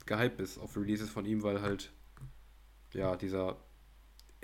gehypt 0.05 0.37
bist 0.37 0.59
auf 0.59 0.75
Releases 0.77 1.09
von 1.09 1.25
ihm, 1.25 1.43
weil 1.43 1.61
halt, 1.61 1.91
ja, 2.93 3.15
dieser 3.15 3.57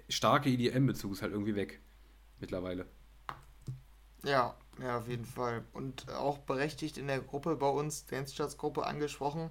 starke 0.08 0.50
EDM-Bezug 0.50 1.14
ist 1.14 1.22
halt 1.22 1.34
irgendwie 1.34 1.56
weg 1.56 1.82
mittlerweile. 2.40 2.86
Ja, 4.24 4.56
ja, 4.82 4.98
auf 4.98 5.08
jeden 5.08 5.26
Fall. 5.26 5.64
Und 5.74 6.10
auch 6.10 6.40
berechtigt 6.40 6.98
in 6.98 7.08
der 7.08 7.20
Gruppe 7.20 7.56
bei 7.56 7.70
uns, 7.70 8.06
Dance 8.06 8.36
Charts 8.36 8.58
Gruppe, 8.58 8.86
angesprochen, 8.86 9.50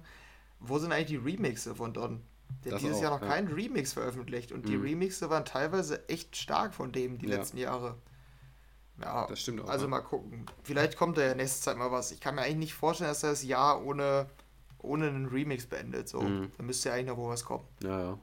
wo 0.59 0.77
sind 0.77 0.91
eigentlich 0.91 1.19
die 1.19 1.31
Remixe 1.31 1.75
von 1.75 1.93
Don? 1.93 2.21
Der 2.65 2.73
hat 2.73 2.81
dieses 2.81 2.97
auch, 2.97 3.01
Jahr 3.01 3.11
noch 3.11 3.21
ja. 3.21 3.27
keinen 3.27 3.47
Remix 3.47 3.93
veröffentlicht 3.93 4.51
und 4.51 4.65
mhm. 4.65 4.69
die 4.69 4.75
Remixe 4.75 5.29
waren 5.29 5.45
teilweise 5.45 6.07
echt 6.09 6.35
stark 6.35 6.73
von 6.73 6.91
dem 6.91 7.17
die 7.17 7.27
ja. 7.27 7.37
letzten 7.37 7.57
Jahre. 7.57 7.95
Ja, 9.01 9.27
das 9.27 9.39
stimmt 9.39 9.61
auch. 9.61 9.69
Also 9.69 9.85
ja. 9.85 9.89
mal 9.89 10.01
gucken. 10.01 10.45
Vielleicht 10.63 10.97
kommt 10.97 11.17
da 11.17 11.21
ja 11.21 11.35
nächste 11.35 11.61
Zeit 11.61 11.77
mal 11.77 11.91
was. 11.91 12.11
Ich 12.11 12.19
kann 12.19 12.35
mir 12.35 12.41
eigentlich 12.41 12.57
nicht 12.57 12.73
vorstellen, 12.73 13.09
dass 13.09 13.23
er 13.23 13.29
das 13.29 13.43
Jahr 13.43 13.83
ohne, 13.85 14.27
ohne 14.79 15.07
einen 15.07 15.27
Remix 15.27 15.65
beendet. 15.65 16.09
So. 16.09 16.21
Mhm. 16.21 16.51
Da 16.57 16.63
müsste 16.63 16.89
ja 16.89 16.95
eigentlich 16.95 17.07
noch 17.07 17.17
wo 17.17 17.29
was 17.29 17.45
kommen. 17.45 17.65
Ja, 17.81 18.01
ja. 18.01 18.19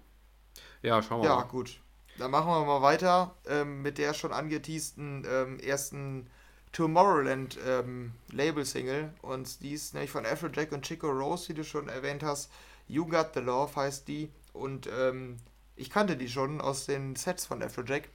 Ja, 0.83 1.03
schauen 1.03 1.23
wir 1.23 1.29
ja, 1.29 1.37
mal. 1.37 1.43
Ja, 1.43 1.49
gut. 1.49 1.81
Dann 2.19 2.31
machen 2.31 2.49
wir 2.49 2.65
mal 2.65 2.83
weiter 2.83 3.35
ähm, 3.47 3.83
mit 3.83 3.99
der 3.99 4.15
schon 4.15 4.33
angeteasten 4.33 5.27
ähm, 5.29 5.59
ersten 5.61 6.29
Tomorrowland 6.73 7.59
ähm, 7.67 8.13
Label-Single. 8.33 9.13
Und 9.23 9.63
die 9.63 9.73
ist 9.73 9.95
nämlich 9.95 10.11
von 10.11 10.27
Afrojack 10.27 10.73
und 10.73 10.85
Chico 10.85 11.09
Rose, 11.09 11.49
wie 11.49 11.55
du 11.55 11.65
schon 11.65 11.89
erwähnt 11.89 12.23
hast. 12.23 12.51
You 12.89 13.07
Got 13.07 13.31
the 13.35 13.41
Love 13.41 13.75
heißt 13.77 14.09
die. 14.09 14.31
Und 14.53 14.89
ähm, 14.99 15.37
ich 15.75 15.91
kannte 15.91 16.17
die 16.17 16.29
schon 16.29 16.61
aus 16.61 16.87
den 16.87 17.17
Sets 17.17 17.47
von 17.47 17.63
Afrojack. 17.63 18.09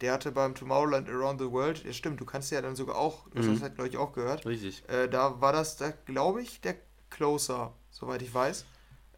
Der 0.00 0.12
hatte 0.12 0.30
beim 0.30 0.54
Tomorrowland 0.54 1.08
Around 1.08 1.40
the 1.40 1.50
World, 1.50 1.84
ja 1.84 1.92
stimmt, 1.92 2.20
du 2.20 2.24
kannst 2.24 2.52
ja 2.52 2.62
dann 2.62 2.76
sogar 2.76 2.96
auch, 2.96 3.28
du 3.30 3.38
hast 3.38 3.46
mhm. 3.46 3.54
das 3.54 3.62
halt, 3.62 3.74
glaube 3.74 3.88
ich, 3.88 3.96
auch 3.96 4.12
gehört. 4.12 4.46
Richtig. 4.46 4.88
Äh, 4.88 5.08
da 5.08 5.40
war 5.40 5.52
das, 5.52 5.76
glaube 6.04 6.40
ich, 6.40 6.60
der 6.60 6.76
Closer, 7.10 7.74
soweit 7.90 8.22
ich 8.22 8.32
weiß. 8.32 8.64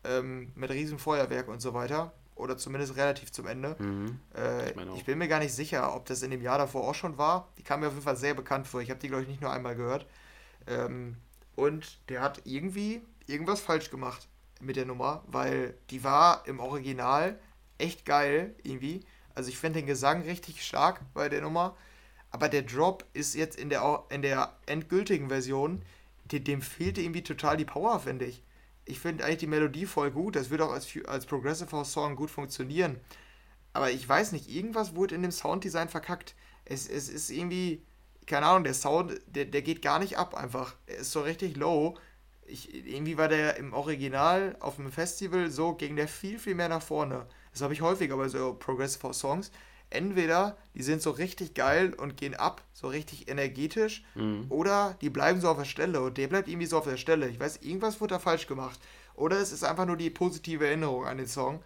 Ähm, 0.05 0.53
mit 0.55 0.71
riesen 0.71 0.99
Feuerwerk 0.99 1.49
und 1.49 1.61
so 1.61 1.75
weiter 1.75 2.15
oder 2.41 2.57
zumindest 2.57 2.97
relativ 2.97 3.31
zum 3.31 3.47
Ende. 3.47 3.77
Mhm. 3.79 4.19
Äh, 4.35 4.71
ich, 4.71 4.97
ich, 4.97 5.05
bin 5.05 5.19
mir 5.19 5.29
gar 5.29 5.41
nicht 5.41 5.53
sicher, 5.53 5.95
ob 5.95 6.07
das 6.07 6.23
in 6.23 6.31
dem 6.31 6.41
Jahr 6.41 6.59
davor 6.59 6.89
auch 6.89 6.95
schon 6.95 7.19
war. 7.19 7.49
Die 7.59 7.63
kam 7.63 7.81
mir 7.81 7.89
auf 7.89 7.93
jeden 7.93 8.05
Fall 8.05 8.17
sehr 8.17 8.35
bekannt 8.35 8.67
vor. 8.67 8.81
Ich 8.81 8.91
habe 8.91 8.99
die, 8.99 9.09
glaube 9.09 9.23
ich, 9.23 9.29
nicht 9.29 9.43
nur 9.43 9.53
einmal 9.53 9.77
gehört. 9.77 10.07
Ähm, 10.67 11.17
und 11.55 11.99
der 12.09 12.23
hat 12.23 12.41
irgendwie 12.45 13.03
irgendwas 13.27 13.61
falsch 13.61 13.91
gemacht. 13.91 14.27
Mit 14.61 14.77
der 14.77 14.87
Nummer, 14.87 15.23
weil 15.27 15.75
die 15.91 16.05
war 16.05 16.47
im 16.47 16.61
Original 16.61 17.39
echt 17.79 18.05
geil 18.05 18.55
irgendwie. 18.63 19.05
Also 19.35 19.49
ich 19.49 19.59
finde 19.59 19.81
den 19.81 19.87
Gesang 19.87 20.23
richtig 20.23 20.65
stark 20.65 21.01
bei 21.15 21.29
der 21.29 21.41
Nummer. 21.41 21.77
Aber 22.31 22.49
der 22.49 22.63
Drop 22.63 23.05
ist 23.13 23.35
jetzt 23.35 23.59
in 23.59 23.71
der, 23.71 24.05
in 24.11 24.23
der 24.23 24.57
endgültigen 24.67 25.29
Version, 25.29 25.83
dem, 26.31 26.45
dem 26.45 26.63
fehlte 26.63 27.01
irgendwie 27.01 27.23
total 27.23 27.57
die 27.57 27.65
Power, 27.65 27.99
finde 28.01 28.27
ich. 28.27 28.43
Ich 28.85 29.01
finde 29.01 29.25
eigentlich 29.25 29.39
die 29.39 29.47
Melodie 29.47 29.87
voll 29.87 30.11
gut. 30.11 30.37
Das 30.37 30.51
wird 30.51 30.61
auch 30.61 30.73
als, 30.73 30.89
als 31.07 31.27
Progressive 31.27 31.73
House 31.73 31.93
Song 31.93 32.17
gut 32.17 32.31
funktionieren. 32.31 33.01
Aber 33.73 33.91
ich 33.91 34.09
weiß 34.09 34.33
nicht, 34.33 34.49
irgendwas 34.49 34.95
wurde 34.95 35.15
in 35.15 35.23
dem 35.23 35.31
Sounddesign 35.31 35.89
verkackt. 35.89 36.35
Es, 36.65 36.89
es 36.89 37.09
ist 37.09 37.31
irgendwie, 37.31 37.83
keine 38.27 38.47
Ahnung, 38.47 38.65
der 38.65 38.75
Sound, 38.75 39.21
der, 39.27 39.45
der 39.45 39.63
geht 39.63 39.83
gar 39.83 39.99
nicht 39.99 40.19
ab 40.19 40.35
einfach. 40.35 40.75
Er 40.87 40.99
ist 40.99 41.13
so 41.13 41.21
richtig 41.23 41.57
low. 41.57 41.97
Ich, 42.51 42.75
irgendwie 42.75 43.17
war 43.17 43.29
der 43.29 43.57
im 43.57 43.73
Original 43.73 44.57
auf 44.61 44.77
dem 44.77 44.91
Festival 44.91 45.51
so, 45.51 45.75
ging 45.75 45.97
der 45.97 46.09
viel, 46.09 46.39
viel 46.39 46.55
mehr 46.55 46.69
nach 46.69 46.83
vorne. 46.83 47.27
Das 47.53 47.63
habe 47.63 47.73
ich 47.73 47.81
häufiger 47.81 48.17
bei 48.17 48.29
so 48.29 48.55
Progressive 48.55 49.15
Songs. 49.15 49.51
Entweder 49.89 50.57
die 50.75 50.85
sind 50.85 51.03
so 51.03 51.11
richtig 51.11 51.55
geil 51.55 51.95
und 51.95 52.17
gehen 52.17 52.35
ab, 52.35 52.63
so 52.73 52.87
richtig 52.87 53.29
energetisch, 53.29 54.05
mhm. 54.15 54.47
oder 54.49 54.97
die 55.01 55.11
bleiben 55.11 55.41
so 55.41 55.49
auf 55.49 55.59
der 55.59 55.65
Stelle 55.65 56.01
und 56.01 56.17
der 56.17 56.29
bleibt 56.29 56.49
irgendwie 56.49 56.67
so 56.67 56.79
auf 56.79 56.85
der 56.85 56.97
Stelle. 56.97 57.29
Ich 57.29 57.41
weiß, 57.41 57.59
irgendwas 57.63 58.01
wurde 58.01 58.15
da 58.15 58.19
falsch 58.21 58.47
gemacht. 58.47 58.79
Oder 59.15 59.39
es 59.39 59.51
ist 59.51 59.65
einfach 59.65 59.87
nur 59.87 59.97
die 59.97 60.11
positive 60.11 60.65
Erinnerung 60.67 61.07
an 61.07 61.19
den 61.19 61.27
Song. 61.27 61.61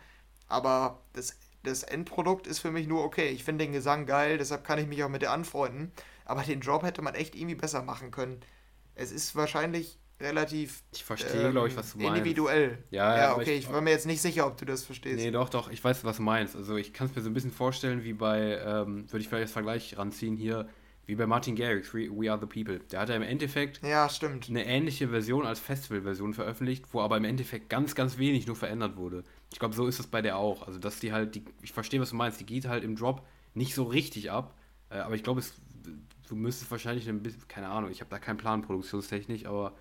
Aber 0.49 1.03
das, 1.13 1.37
das 1.63 1.83
Endprodukt 1.83 2.47
ist 2.47 2.61
für 2.61 2.71
mich 2.71 2.87
nur 2.87 3.05
okay. 3.05 3.29
Ich 3.29 3.45
finde 3.45 3.65
den 3.65 3.73
Gesang 3.73 4.07
geil, 4.07 4.39
deshalb 4.39 4.65
kann 4.65 4.79
ich 4.79 4.87
mich 4.87 5.05
auch 5.05 5.11
mit 5.11 5.23
der 5.23 5.33
anfreunden. 5.33 5.93
Aber 6.25 6.43
den 6.43 6.61
Drop 6.61 6.83
hätte 6.83 7.03
man 7.03 7.15
echt 7.15 7.35
irgendwie 7.35 7.55
besser 7.55 7.83
machen 7.83 8.11
können. 8.11 8.41
Es 8.95 9.13
ist 9.13 9.37
wahrscheinlich 9.37 9.99
relativ. 10.25 10.83
Ich 10.93 11.05
verstehe, 11.05 11.47
ähm, 11.47 11.53
glaube 11.53 11.69
ich, 11.69 11.77
was 11.77 11.93
du 11.93 11.99
meinst. 11.99 12.19
Individuell. 12.19 12.79
Ja, 12.91 13.17
ja 13.17 13.35
okay, 13.35 13.57
ich, 13.57 13.65
ich, 13.65 13.73
war 13.73 13.81
mir 13.81 13.91
jetzt 13.91 14.07
nicht 14.07 14.21
sicher, 14.21 14.47
ob 14.47 14.57
du 14.57 14.65
das 14.65 14.83
verstehst. 14.83 15.17
Nee, 15.17 15.31
doch, 15.31 15.49
doch, 15.49 15.71
ich 15.71 15.83
weiß, 15.83 16.05
was 16.05 16.17
du 16.17 16.23
meinst. 16.23 16.57
Also 16.57 16.77
ich 16.77 16.93
kann 16.93 17.07
es 17.09 17.15
mir 17.15 17.23
so 17.23 17.31
ein 17.31 17.35
bisschen 17.35 17.53
vorstellen, 17.53 18.03
wie 18.05 18.13
bei, 18.13 18.59
ähm, 18.65 19.11
würde 19.11 19.21
ich 19.21 19.29
vielleicht 19.29 19.45
als 19.45 19.53
Vergleich 19.53 19.97
ranziehen 19.97 20.37
hier, 20.37 20.69
wie 21.07 21.15
bei 21.15 21.27
Martin 21.27 21.55
Garrix, 21.55 21.93
We, 21.93 22.09
We 22.11 22.31
Are 22.31 22.41
the 22.41 22.47
People. 22.47 22.81
Der 22.91 23.01
hat 23.01 23.09
ja 23.09 23.15
im 23.15 23.23
Endeffekt 23.23 23.83
ja, 23.83 24.09
stimmt. 24.09 24.49
eine 24.49 24.65
ähnliche 24.65 25.09
Version 25.09 25.47
als 25.47 25.61
Festival-Version 25.61 26.35
veröffentlicht, 26.35 26.87
wo 26.93 27.01
aber 27.01 27.17
im 27.17 27.25
Endeffekt 27.25 27.69
ganz, 27.69 27.95
ganz 27.95 28.19
wenig 28.19 28.47
nur 28.47 28.57
verändert 28.57 28.97
wurde. 28.97 29.23
Ich 29.53 29.59
glaube, 29.59 29.75
so 29.75 29.87
ist 29.87 30.01
es 30.01 30.07
bei 30.07 30.23
der 30.23 30.39
auch. 30.39 30.67
Also, 30.67 30.79
dass 30.79 31.01
die 31.01 31.13
halt, 31.13 31.35
die, 31.35 31.45
ich 31.63 31.73
verstehe, 31.73 32.01
was 32.01 32.11
du 32.11 32.17
meinst, 32.17 32.41
die 32.41 32.47
geht 32.47 32.67
halt 32.67 32.85
im 32.85 32.97
Drop 32.97 33.23
nicht 33.53 33.75
so 33.75 33.85
richtig 33.85 34.31
ab. 34.31 34.55
Äh, 34.91 34.99
aber 34.99 35.15
ich 35.15 35.23
glaube, 35.23 35.43
du 36.29 36.37
müsstest 36.37 36.71
wahrscheinlich 36.71 37.09
ein 37.09 37.23
bisschen, 37.23 37.47
keine 37.49 37.69
Ahnung, 37.69 37.91
ich 37.91 38.01
habe 38.01 38.11
da 38.11 38.19
keinen 38.19 38.37
Plan 38.37 38.63
produktionstechnisch, 38.63 39.47
aber 39.47 39.75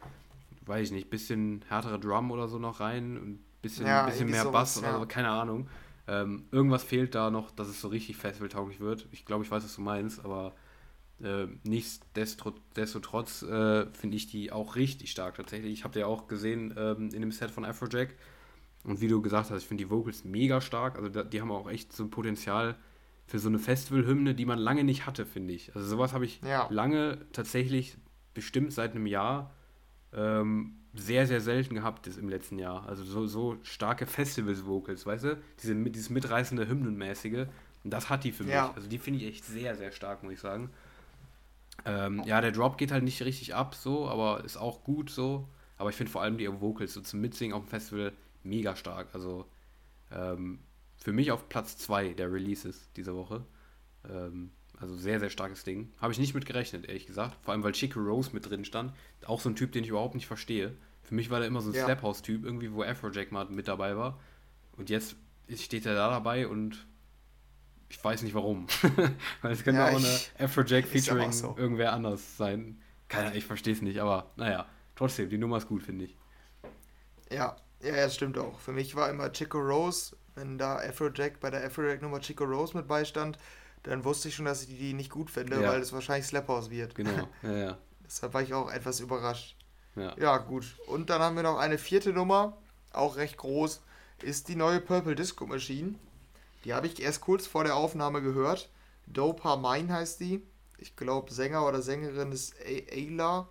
weiß 0.65 0.87
ich 0.87 0.93
nicht, 0.93 1.09
bisschen 1.09 1.63
härtere 1.67 1.99
Drum 1.99 2.31
oder 2.31 2.47
so 2.47 2.59
noch 2.59 2.79
rein, 2.79 3.15
ein 3.15 3.45
bisschen, 3.61 3.87
ja, 3.87 4.05
bisschen 4.05 4.29
mehr 4.29 4.43
sowas, 4.43 4.75
Bass 4.75 4.77
oder 4.79 4.99
so, 4.99 5.05
keine 5.05 5.29
Ahnung. 5.29 5.67
Ähm, 6.07 6.43
irgendwas 6.51 6.83
fehlt 6.83 7.15
da 7.15 7.31
noch, 7.31 7.51
dass 7.51 7.67
es 7.67 7.79
so 7.79 7.87
richtig 7.87 8.17
festivaltauglich 8.17 8.79
wird. 8.79 9.07
Ich 9.11 9.25
glaube, 9.25 9.43
ich 9.43 9.51
weiß, 9.51 9.63
was 9.63 9.75
du 9.75 9.81
meinst, 9.81 10.23
aber 10.23 10.53
äh, 11.21 11.47
nichtsdestotrotz 11.63 13.43
äh, 13.43 13.85
finde 13.93 14.17
ich 14.17 14.27
die 14.27 14.51
auch 14.51 14.75
richtig 14.75 15.11
stark 15.11 15.35
tatsächlich. 15.35 15.71
Ich 15.71 15.83
habe 15.83 15.93
die 15.93 15.99
ja 15.99 16.07
auch 16.07 16.27
gesehen 16.27 16.73
ähm, 16.77 17.09
in 17.13 17.21
dem 17.21 17.31
Set 17.31 17.51
von 17.51 17.63
Afrojack. 17.63 18.15
Und 18.83 18.99
wie 18.99 19.07
du 19.07 19.21
gesagt 19.21 19.49
hast, 19.49 19.61
ich 19.61 19.67
finde 19.67 19.85
die 19.85 19.89
Vocals 19.89 20.25
mega 20.25 20.59
stark. 20.59 20.97
Also 20.97 21.07
da, 21.07 21.23
die 21.23 21.39
haben 21.39 21.51
auch 21.51 21.69
echt 21.69 21.93
so 21.93 22.03
ein 22.03 22.09
Potenzial 22.09 22.75
für 23.25 23.39
so 23.39 23.47
eine 23.47 23.59
Festivalhymne, 23.59 24.35
die 24.35 24.45
man 24.45 24.59
lange 24.59 24.83
nicht 24.83 25.05
hatte, 25.05 25.25
finde 25.25 25.53
ich. 25.53 25.73
Also 25.73 25.87
sowas 25.87 26.11
habe 26.11 26.25
ich 26.25 26.41
ja. 26.41 26.67
lange 26.69 27.25
tatsächlich 27.31 27.97
bestimmt 28.33 28.73
seit 28.73 28.91
einem 28.91 29.07
Jahr 29.07 29.53
ähm, 30.15 30.75
sehr, 30.93 31.25
sehr 31.25 31.41
selten 31.41 31.75
gehabt 31.75 32.07
ist 32.07 32.17
im 32.17 32.29
letzten 32.29 32.59
Jahr. 32.59 32.87
Also 32.87 33.03
so, 33.03 33.25
so 33.25 33.57
starke 33.63 34.05
Festivals-Vocals, 34.05 35.05
weißt 35.05 35.23
du? 35.23 35.41
Diese, 35.61 35.75
dieses 35.75 36.09
mitreißende 36.09 36.67
Hymnenmäßige. 36.67 37.47
Und 37.83 37.91
das 37.91 38.09
hat 38.09 38.23
die 38.23 38.31
für 38.31 38.43
mich. 38.43 38.53
Also 38.55 38.87
die 38.87 38.99
finde 38.99 39.19
ich 39.19 39.27
echt 39.27 39.45
sehr, 39.45 39.75
sehr 39.75 39.91
stark, 39.91 40.23
muss 40.23 40.33
ich 40.33 40.39
sagen. 40.39 40.69
Ähm, 41.85 42.23
ja, 42.25 42.39
der 42.39 42.51
Drop 42.51 42.77
geht 42.77 42.91
halt 42.91 43.03
nicht 43.03 43.21
richtig 43.23 43.55
ab, 43.55 43.75
so, 43.75 44.07
aber 44.07 44.43
ist 44.45 44.57
auch 44.57 44.83
gut 44.83 45.09
so. 45.09 45.47
Aber 45.77 45.89
ich 45.89 45.95
finde 45.95 46.11
vor 46.11 46.21
allem 46.21 46.37
die 46.37 46.47
Vocals 46.61 46.93
so 46.93 47.01
zum 47.01 47.19
Mitsingen 47.19 47.55
auf 47.55 47.63
dem 47.63 47.69
Festival 47.69 48.13
mega 48.43 48.75
stark. 48.75 49.09
Also 49.13 49.45
ähm, 50.11 50.59
für 50.95 51.11
mich 51.11 51.31
auf 51.31 51.49
Platz 51.49 51.77
2 51.77 52.13
der 52.13 52.31
Releases 52.31 52.89
diese 52.95 53.15
Woche. 53.15 53.43
Ähm, 54.09 54.51
also 54.79 54.95
sehr, 54.95 55.19
sehr 55.19 55.29
starkes 55.29 55.63
Ding. 55.63 55.91
Habe 55.99 56.11
ich 56.13 56.19
nicht 56.19 56.33
mit 56.33 56.45
gerechnet, 56.45 56.87
ehrlich 56.87 57.07
gesagt. 57.07 57.37
Vor 57.41 57.53
allem, 57.53 57.63
weil 57.63 57.71
Chico 57.73 57.99
Rose 57.99 58.31
mit 58.33 58.49
drin 58.49 58.65
stand. 58.65 58.93
Auch 59.25 59.39
so 59.39 59.49
ein 59.49 59.55
Typ, 59.55 59.71
den 59.71 59.83
ich 59.83 59.89
überhaupt 59.89 60.15
nicht 60.15 60.27
verstehe. 60.27 60.75
Für 61.03 61.15
mich 61.15 61.29
war 61.29 61.39
der 61.39 61.47
immer 61.47 61.61
so 61.61 61.69
ein 61.69 61.75
ja. 61.75 61.85
Slaphouse-Typ, 61.85 62.43
irgendwie, 62.43 62.71
wo 62.73 62.83
Afrojack 62.83 63.31
mal 63.31 63.45
mit 63.45 63.67
dabei 63.67 63.95
war. 63.97 64.19
Und 64.77 64.89
jetzt 64.89 65.15
steht 65.55 65.85
er 65.85 65.95
da 65.95 66.09
dabei 66.09 66.47
und 66.47 66.87
ich 67.89 68.03
weiß 68.03 68.23
nicht 68.23 68.33
warum. 68.33 68.67
weil 69.41 69.51
es 69.51 69.63
könnte 69.63 69.81
ja, 69.81 69.89
auch 69.89 69.97
eine 69.97 70.19
Afrojack 70.39 70.87
featuring 70.87 71.31
so. 71.31 71.55
irgendwer 71.57 71.93
anders 71.93 72.37
sein. 72.37 72.81
Keiner, 73.07 73.35
ich 73.35 73.45
verstehe 73.45 73.73
es 73.73 73.81
nicht, 73.81 73.99
aber 73.99 74.31
naja, 74.35 74.65
trotzdem, 74.95 75.29
die 75.29 75.37
Nummer 75.37 75.57
ist 75.57 75.67
gut, 75.67 75.83
finde 75.83 76.05
ich. 76.05 76.17
Ja, 77.31 77.55
ja, 77.81 77.95
das 77.95 78.15
stimmt 78.15 78.37
auch. 78.37 78.59
Für 78.59 78.71
mich 78.71 78.95
war 78.95 79.09
immer 79.09 79.31
Chico 79.31 79.59
Rose, 79.59 80.15
wenn 80.35 80.57
da 80.57 80.77
Afrojack 80.77 81.39
bei 81.39 81.49
der 81.49 81.63
Afrojack-Nummer 81.65 82.21
Chico 82.21 82.45
Rose 82.45 82.75
mit 82.75 82.87
beistand, 82.87 83.37
dann 83.83 84.03
wusste 84.05 84.29
ich 84.29 84.35
schon, 84.35 84.45
dass 84.45 84.63
ich 84.63 84.69
die 84.69 84.93
nicht 84.93 85.11
gut 85.11 85.29
finde, 85.29 85.61
ja. 85.61 85.69
weil 85.69 85.81
es 85.81 85.93
wahrscheinlich 85.93 86.25
Slap 86.25 86.47
House 86.47 86.69
wird. 86.69 86.95
Genau, 86.95 87.27
ja, 87.43 87.51
ja. 87.51 87.77
Deshalb 88.05 88.33
war 88.33 88.41
ich 88.41 88.53
auch 88.53 88.71
etwas 88.71 88.99
überrascht. 88.99 89.55
Ja. 89.95 90.15
ja, 90.17 90.37
gut. 90.37 90.65
Und 90.87 91.09
dann 91.09 91.21
haben 91.21 91.35
wir 91.35 91.43
noch 91.43 91.57
eine 91.57 91.77
vierte 91.77 92.13
Nummer, 92.13 92.57
auch 92.91 93.15
recht 93.17 93.37
groß, 93.37 93.81
ist 94.21 94.47
die 94.47 94.55
neue 94.55 94.79
Purple 94.79 95.15
Disco 95.15 95.45
Machine. 95.45 95.95
Die 96.63 96.73
habe 96.73 96.87
ich 96.87 97.01
erst 97.01 97.21
kurz 97.21 97.45
vor 97.45 97.63
der 97.63 97.75
Aufnahme 97.75 98.21
gehört. 98.21 98.69
Dopa 99.05 99.57
Mine 99.57 99.93
heißt 99.93 100.19
die. 100.19 100.41
Ich 100.77 100.95
glaube, 100.95 101.33
Sänger 101.33 101.67
oder 101.67 101.81
Sängerin 101.81 102.31
ist 102.31 102.55
Ayla. 102.65 103.47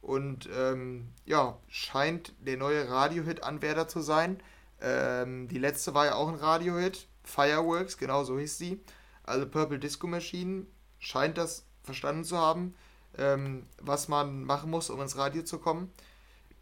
Und 0.00 0.48
ähm, 0.56 1.08
ja, 1.26 1.58
scheint 1.68 2.32
der 2.40 2.56
neue 2.56 2.88
Radio-Hit-Anwärter 2.88 3.88
zu 3.88 4.00
sein. 4.00 4.40
Ähm, 4.80 5.48
die 5.48 5.58
letzte 5.58 5.94
war 5.94 6.06
ja 6.06 6.14
auch 6.14 6.28
ein 6.28 6.34
Radio-Hit. 6.34 7.06
Fireworks, 7.24 7.98
genau 7.98 8.24
so 8.24 8.38
hieß 8.38 8.58
sie. 8.58 8.80
Also 9.24 9.48
Purple 9.48 9.78
Disco 9.78 10.06
Machine 10.06 10.66
scheint 10.98 11.38
das 11.38 11.64
verstanden 11.82 12.24
zu 12.24 12.38
haben, 12.38 12.74
ähm, 13.18 13.64
was 13.80 14.08
man 14.08 14.44
machen 14.44 14.70
muss, 14.70 14.90
um 14.90 15.00
ins 15.00 15.16
Radio 15.16 15.42
zu 15.42 15.58
kommen. 15.58 15.92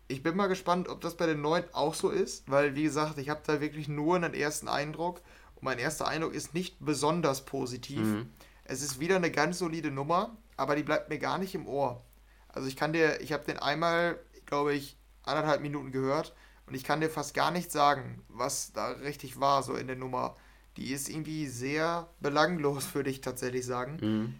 Ich 0.08 0.22
bin 0.22 0.36
mal 0.36 0.48
gespannt, 0.48 0.88
ob 0.88 1.00
das 1.00 1.16
bei 1.16 1.26
den 1.26 1.40
neuen 1.40 1.64
auch 1.72 1.94
so 1.94 2.10
ist, 2.10 2.50
weil 2.50 2.74
wie 2.74 2.82
gesagt, 2.82 3.18
ich 3.18 3.28
habe 3.28 3.42
da 3.46 3.60
wirklich 3.60 3.86
nur 3.88 4.16
einen 4.16 4.34
ersten 4.34 4.66
Eindruck 4.66 5.20
und 5.54 5.62
mein 5.62 5.78
erster 5.78 6.08
Eindruck 6.08 6.34
ist 6.34 6.52
nicht 6.54 6.76
besonders 6.80 7.44
positiv. 7.44 8.00
Mhm. 8.00 8.30
Es 8.64 8.82
ist 8.82 8.98
wieder 8.98 9.16
eine 9.16 9.30
ganz 9.30 9.58
solide 9.58 9.90
Nummer, 9.90 10.36
aber 10.56 10.74
die 10.74 10.82
bleibt 10.82 11.10
mir 11.10 11.18
gar 11.18 11.38
nicht 11.38 11.54
im 11.54 11.66
Ohr. 11.66 12.04
Also 12.48 12.66
ich 12.66 12.76
kann 12.76 12.92
dir, 12.92 13.20
ich 13.20 13.32
habe 13.32 13.44
den 13.44 13.58
einmal, 13.58 14.18
glaube 14.46 14.74
ich, 14.74 14.96
anderthalb 15.22 15.60
Minuten 15.60 15.92
gehört 15.92 16.34
und 16.66 16.74
ich 16.74 16.84
kann 16.84 17.00
dir 17.00 17.10
fast 17.10 17.34
gar 17.34 17.50
nicht 17.50 17.70
sagen, 17.70 18.22
was 18.28 18.72
da 18.72 18.88
richtig 18.88 19.38
war, 19.38 19.62
so 19.62 19.74
in 19.74 19.86
der 19.86 19.96
Nummer 19.96 20.34
die 20.76 20.92
ist 20.92 21.08
irgendwie 21.08 21.46
sehr 21.46 22.08
belanglos, 22.20 22.94
würde 22.94 23.10
ich 23.10 23.20
tatsächlich 23.20 23.66
sagen. 23.66 23.98
Mhm. 24.00 24.34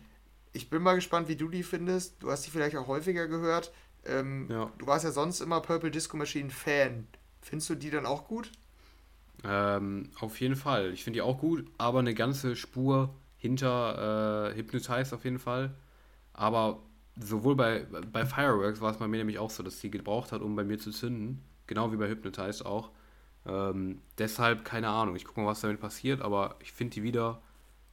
Ich 0.52 0.68
bin 0.68 0.82
mal 0.82 0.94
gespannt, 0.94 1.28
wie 1.28 1.36
du 1.36 1.48
die 1.48 1.62
findest. 1.62 2.22
Du 2.22 2.30
hast 2.30 2.44
die 2.46 2.50
vielleicht 2.50 2.76
auch 2.76 2.88
häufiger 2.88 3.28
gehört. 3.28 3.72
Ähm, 4.04 4.48
ja. 4.50 4.72
Du 4.78 4.86
warst 4.86 5.04
ja 5.04 5.12
sonst 5.12 5.40
immer 5.40 5.60
Purple 5.60 5.90
Disco 5.90 6.16
Machine 6.16 6.50
Fan. 6.50 7.06
Findest 7.40 7.70
du 7.70 7.74
die 7.74 7.90
dann 7.90 8.06
auch 8.06 8.26
gut? 8.26 8.50
Ähm, 9.44 10.10
auf 10.18 10.40
jeden 10.40 10.56
Fall. 10.56 10.92
Ich 10.92 11.04
finde 11.04 11.18
die 11.18 11.22
auch 11.22 11.38
gut, 11.38 11.66
aber 11.78 12.00
eine 12.00 12.14
ganze 12.14 12.56
Spur 12.56 13.14
hinter 13.36 14.50
äh, 14.50 14.56
Hypnotize 14.56 15.14
auf 15.14 15.24
jeden 15.24 15.38
Fall. 15.38 15.74
Aber 16.32 16.82
sowohl 17.18 17.56
bei, 17.56 17.86
bei 18.12 18.26
Fireworks 18.26 18.80
war 18.80 18.90
es 18.90 18.98
bei 18.98 19.08
mir 19.08 19.18
nämlich 19.18 19.38
auch 19.38 19.50
so, 19.50 19.62
dass 19.62 19.80
sie 19.80 19.90
gebraucht 19.90 20.32
hat, 20.32 20.42
um 20.42 20.56
bei 20.56 20.64
mir 20.64 20.78
zu 20.78 20.90
zünden. 20.90 21.42
Genau 21.66 21.92
wie 21.92 21.96
bei 21.96 22.08
Hypnotize 22.08 22.64
auch. 22.64 22.90
Ähm, 23.46 24.00
deshalb 24.18 24.64
keine 24.64 24.88
Ahnung. 24.88 25.16
Ich 25.16 25.24
gucke 25.24 25.40
mal, 25.40 25.46
was 25.46 25.60
damit 25.60 25.80
passiert, 25.80 26.20
aber 26.20 26.56
ich 26.60 26.72
finde 26.72 26.94
die 26.94 27.02
wieder 27.02 27.40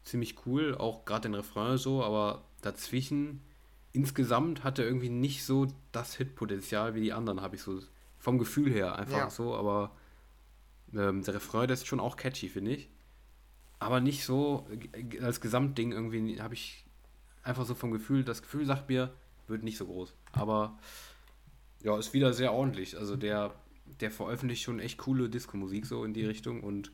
ziemlich 0.04 0.36
cool, 0.46 0.76
auch 0.76 1.06
gerade 1.06 1.24
den 1.24 1.36
Refrain 1.36 1.78
so, 1.78 2.04
aber 2.04 2.44
dazwischen 2.62 3.42
insgesamt 3.94 4.64
hat 4.64 4.80
er 4.80 4.86
irgendwie 4.86 5.10
nicht 5.10 5.44
so 5.44 5.68
das 5.92 6.16
Hitpotenzial 6.16 6.96
wie 6.96 7.02
die 7.02 7.14
anderen, 7.14 7.42
habe 7.42 7.56
ich 7.56 7.62
so 7.62 7.80
vom 8.20 8.38
Gefühl 8.38 8.72
her 8.72 8.98
einfach 8.98 9.18
ja. 9.18 9.30
so, 9.30 9.56
aber 9.56 9.92
ähm, 10.94 11.24
der 11.24 11.36
Refrain, 11.36 11.68
der 11.68 11.74
ist 11.74 11.88
schon 11.88 12.00
auch 12.00 12.16
catchy, 12.16 12.50
finde 12.50 12.72
ich. 12.72 12.90
Aber 13.80 14.00
nicht 14.00 14.26
so 14.26 14.68
äh, 14.94 15.20
als 15.20 15.42
Gesamtding 15.42 15.92
irgendwie 15.92 16.42
habe 16.42 16.54
ich 16.54 16.86
einfach 17.44 17.66
so 17.66 17.76
vom 17.76 17.92
Gefühl, 17.92 18.24
das 18.24 18.42
Gefühl 18.42 18.66
sagt 18.66 18.90
mir, 18.90 19.14
wird 19.48 19.64
nicht 19.64 19.78
so 19.78 19.86
groß. 19.86 20.14
Aber 20.32 20.78
ja, 21.84 21.98
ist 21.98 22.14
wieder 22.14 22.34
sehr 22.34 22.54
ordentlich. 22.54 22.98
Also 22.98 23.16
der 23.16 23.54
der 24.00 24.12
veröffentlicht 24.12 24.64
schon 24.64 24.80
echt 24.80 24.98
coole 24.98 25.30
Disco-Musik 25.30 25.86
so 25.86 26.04
in 26.04 26.14
die 26.14 26.26
Richtung 26.26 26.62
und 26.62 26.92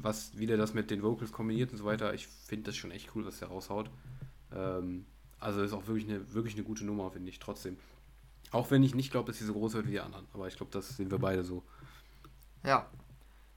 was 0.00 0.38
wieder 0.38 0.56
das 0.56 0.74
mit 0.74 0.90
den 0.90 1.02
Vocals 1.02 1.32
kombiniert 1.32 1.72
und 1.72 1.78
so 1.78 1.84
weiter, 1.84 2.14
ich 2.14 2.26
finde 2.26 2.70
das 2.70 2.76
schon 2.76 2.90
echt 2.90 3.14
cool, 3.14 3.26
was 3.26 3.38
der 3.38 3.48
raushaut. 3.48 3.90
Ähm, 4.54 5.06
also 5.38 5.62
ist 5.62 5.72
auch 5.72 5.86
wirklich 5.86 6.08
eine, 6.08 6.32
wirklich 6.32 6.54
eine 6.54 6.64
gute 6.64 6.84
Nummer, 6.84 7.10
finde 7.10 7.28
ich, 7.28 7.38
trotzdem. 7.38 7.76
Auch 8.50 8.70
wenn 8.70 8.82
ich 8.82 8.94
nicht 8.94 9.10
glaube, 9.10 9.30
dass 9.30 9.38
sie 9.38 9.44
so 9.44 9.54
groß 9.54 9.74
wird 9.74 9.86
wie 9.86 9.92
die 9.92 10.00
anderen, 10.00 10.26
aber 10.32 10.46
ich 10.46 10.56
glaube, 10.56 10.72
das 10.72 10.96
sehen 10.96 11.10
wir 11.10 11.18
beide 11.18 11.42
so. 11.42 11.62
Ja. 12.62 12.86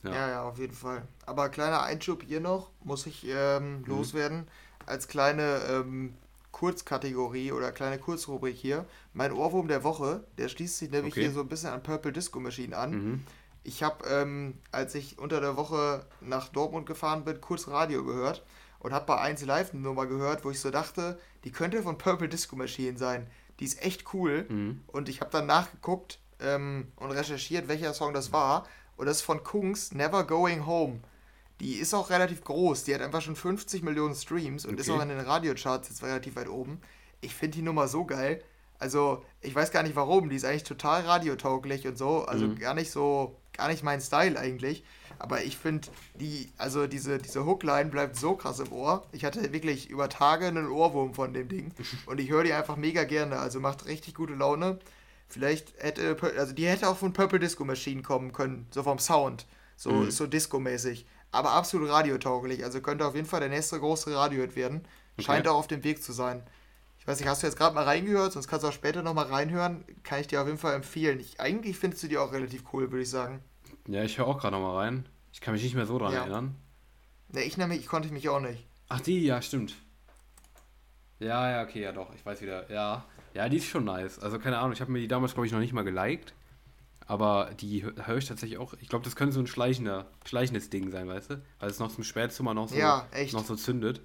ja. 0.03 0.11
Ja, 0.13 0.29
ja, 0.29 0.43
auf 0.43 0.57
jeden 0.57 0.73
Fall. 0.73 1.07
Aber 1.25 1.49
kleiner 1.49 1.83
Einschub 1.83 2.23
hier 2.23 2.39
noch, 2.39 2.71
muss 2.83 3.05
ich 3.05 3.25
ähm, 3.27 3.79
mhm. 3.79 3.85
loswerden. 3.85 4.47
Als 4.85 5.07
kleine 5.07 5.61
ähm, 5.69 6.13
Kurzkategorie 6.55 7.51
oder 7.51 7.73
kleine 7.73 7.99
Kurzrubrik 7.99 8.55
hier. 8.55 8.85
Mein 9.13 9.33
Ohrwurm 9.33 9.67
der 9.67 9.83
Woche, 9.83 10.23
der 10.37 10.47
schließt 10.47 10.77
sich 10.77 10.89
nämlich 10.89 11.13
okay. 11.13 11.23
hier 11.23 11.31
so 11.31 11.41
ein 11.41 11.49
bisschen 11.49 11.69
an 11.69 11.83
Purple 11.83 12.13
Disco 12.13 12.39
Machine 12.39 12.77
an. 12.77 12.91
Mhm. 12.91 13.23
Ich 13.65 13.83
habe, 13.83 14.05
ähm, 14.07 14.57
als 14.71 14.95
ich 14.95 15.19
unter 15.19 15.41
der 15.41 15.57
Woche 15.57 16.05
nach 16.21 16.47
Dortmund 16.47 16.85
gefahren 16.85 17.25
bin, 17.25 17.41
kurz 17.41 17.67
Radio 17.67 18.05
gehört 18.05 18.41
und 18.79 18.93
habe 18.93 19.05
bei 19.05 19.17
1 19.17 19.45
Live 19.45 19.73
eine 19.73 19.81
Nummer 19.81 20.05
gehört, 20.05 20.45
wo 20.45 20.49
ich 20.49 20.61
so 20.61 20.71
dachte, 20.71 21.19
die 21.43 21.51
könnte 21.51 21.83
von 21.83 21.97
Purple 21.97 22.29
Disco 22.29 22.55
Machine 22.55 22.97
sein. 22.97 23.27
Die 23.59 23.65
ist 23.65 23.83
echt 23.83 24.13
cool. 24.13 24.45
Mhm. 24.47 24.79
Und 24.87 25.09
ich 25.09 25.19
habe 25.19 25.31
dann 25.31 25.47
nachgeguckt 25.47 26.19
ähm, 26.39 26.87
und 26.95 27.11
recherchiert, 27.11 27.67
welcher 27.67 27.93
Song 27.93 28.13
das 28.13 28.31
war. 28.31 28.65
Und 28.95 29.07
das 29.07 29.17
ist 29.17 29.23
von 29.23 29.43
Kungs 29.43 29.91
Never 29.91 30.23
Going 30.23 30.65
Home. 30.65 31.01
Die 31.59 31.75
ist 31.75 31.93
auch 31.93 32.09
relativ 32.09 32.43
groß. 32.43 32.83
Die 32.83 32.93
hat 32.93 33.01
einfach 33.01 33.21
schon 33.21 33.35
50 33.35 33.83
Millionen 33.83 34.15
Streams 34.15 34.65
und 34.65 34.73
okay. 34.73 34.81
ist 34.81 34.89
auch 34.89 35.01
in 35.01 35.09
den 35.09 35.19
Radiocharts 35.19 35.89
jetzt 35.89 36.03
relativ 36.03 36.35
weit 36.35 36.49
oben. 36.49 36.81
Ich 37.21 37.33
finde 37.33 37.57
die 37.57 37.63
Nummer 37.63 37.87
so 37.87 38.05
geil. 38.05 38.43
Also, 38.77 39.23
ich 39.41 39.55
weiß 39.55 39.71
gar 39.71 39.83
nicht 39.83 39.95
warum. 39.95 40.29
Die 40.29 40.35
ist 40.35 40.45
eigentlich 40.45 40.63
total 40.63 41.03
radiotauglich 41.03 41.87
und 41.87 41.97
so. 41.97 42.25
Also 42.25 42.47
mhm. 42.47 42.59
gar 42.59 42.73
nicht 42.73 42.91
so, 42.91 43.37
gar 43.53 43.69
nicht 43.69 43.83
mein 43.83 44.01
Style 44.01 44.37
eigentlich. 44.37 44.83
Aber 45.17 45.43
ich 45.43 45.57
finde, 45.57 45.87
die, 46.19 46.51
also 46.57 46.87
diese, 46.87 47.17
diese 47.17 47.45
Hookline 47.45 47.89
bleibt 47.89 48.17
so 48.17 48.35
krass 48.35 48.59
im 48.59 48.71
Ohr. 48.73 49.05
Ich 49.13 49.23
hatte 49.23 49.53
wirklich 49.53 49.89
über 49.89 50.09
Tage 50.09 50.47
einen 50.47 50.67
Ohrwurm 50.67 51.13
von 51.13 51.33
dem 51.33 51.47
Ding. 51.47 51.71
Und 52.05 52.19
ich 52.19 52.29
höre 52.29 52.43
die 52.43 52.53
einfach 52.53 52.75
mega 52.75 53.05
gerne. 53.05 53.39
Also 53.39 53.59
macht 53.61 53.85
richtig 53.85 54.15
gute 54.15 54.33
Laune. 54.33 54.79
Vielleicht 55.27 55.73
hätte, 55.77 56.17
also 56.37 56.53
die 56.53 56.67
hätte 56.67 56.87
auch 56.89 56.97
von 56.97 57.13
Purple 57.13 57.39
Disco 57.39 57.63
Machine 57.63 58.01
kommen 58.01 58.33
können. 58.33 58.67
So 58.71 58.83
vom 58.83 58.99
Sound. 58.99 59.45
So, 59.77 59.91
mhm. 59.91 60.11
so 60.11 60.27
Disco-mäßig 60.27 61.05
aber 61.35 61.51
absolut 61.51 61.89
radiotauglich. 61.89 62.63
Also 62.63 62.81
könnte 62.81 63.05
auf 63.05 63.15
jeden 63.15 63.27
Fall 63.27 63.41
der 63.41 63.49
nächste 63.49 63.79
große 63.79 64.15
Radiohit 64.15 64.55
werden. 64.55 64.87
Okay. 65.13 65.25
Scheint 65.25 65.47
auch 65.47 65.55
auf 65.55 65.67
dem 65.67 65.83
Weg 65.83 66.01
zu 66.01 66.11
sein. 66.13 66.43
Ich 66.97 67.07
weiß 67.07 67.19
nicht, 67.19 67.29
hast 67.29 67.43
du 67.43 67.47
jetzt 67.47 67.57
gerade 67.57 67.75
mal 67.75 67.83
reingehört, 67.83 68.33
sonst 68.33 68.47
kannst 68.47 68.63
du 68.63 68.69
auch 68.69 68.73
später 68.73 69.03
nochmal 69.03 69.27
reinhören. 69.27 69.83
Kann 70.03 70.21
ich 70.21 70.27
dir 70.27 70.41
auf 70.41 70.47
jeden 70.47 70.57
Fall 70.57 70.73
empfehlen. 70.73 71.19
Ich, 71.19 71.39
eigentlich 71.39 71.77
findest 71.77 72.01
du 72.03 72.07
die 72.07 72.17
auch 72.17 72.31
relativ 72.31 72.63
cool, 72.73 72.91
würde 72.91 73.03
ich 73.03 73.09
sagen. 73.09 73.41
Ja, 73.87 74.03
ich 74.03 74.17
höre 74.17 74.27
auch 74.27 74.39
gerade 74.39 74.55
nochmal 74.55 74.77
rein. 74.77 75.07
Ich 75.31 75.41
kann 75.41 75.53
mich 75.53 75.61
nicht 75.61 75.75
mehr 75.75 75.85
so 75.85 75.99
dran 75.99 76.13
ja. 76.13 76.21
erinnern. 76.21 76.55
Ne, 77.29 77.43
ich 77.43 77.57
nämlich, 77.57 77.79
ich 77.79 77.87
konnte 77.87 78.11
mich 78.11 78.27
auch 78.29 78.39
nicht. 78.39 78.65
Ach, 78.89 79.01
die, 79.01 79.23
ja, 79.23 79.41
stimmt. 79.41 79.75
Ja, 81.19 81.51
ja, 81.51 81.63
okay, 81.63 81.81
ja 81.81 81.91
doch. 81.91 82.13
Ich 82.15 82.25
weiß 82.25 82.41
wieder. 82.41 82.69
Ja, 82.71 83.05
ja, 83.33 83.49
die 83.49 83.57
ist 83.57 83.65
schon 83.67 83.83
nice. 83.83 84.19
Also 84.19 84.39
keine 84.39 84.57
Ahnung, 84.57 84.71
ich 84.71 84.81
habe 84.81 84.91
mir 84.91 84.99
die 84.99 85.07
damals, 85.07 85.33
glaube 85.33 85.45
ich, 85.45 85.51
noch 85.51 85.59
nicht 85.59 85.73
mal 85.73 85.83
geliked. 85.83 86.33
Aber 87.07 87.51
die 87.59 87.83
höre 87.83 88.17
ich 88.17 88.25
tatsächlich 88.25 88.57
auch. 88.57 88.73
Ich 88.81 88.89
glaube, 88.89 89.05
das 89.05 89.15
könnte 89.15 89.33
so 89.33 89.39
ein 89.39 89.47
schleichender, 89.47 90.07
schleichendes 90.25 90.69
Ding 90.69 90.89
sein, 90.89 91.07
weißt 91.07 91.31
du? 91.31 91.41
Weil 91.59 91.69
es 91.69 91.79
noch 91.79 91.93
zum 91.93 92.03
Spätzimmer 92.03 92.53
noch 92.53 92.69
so, 92.69 92.75
ja, 92.75 93.07
noch 93.31 93.45
so 93.45 93.55
zündet. 93.55 94.01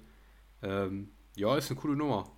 Ähm, 0.61 1.09
ja, 1.35 1.57
ist 1.57 1.71
eine 1.71 1.79
coole 1.79 1.95
Nummer. 1.95 2.29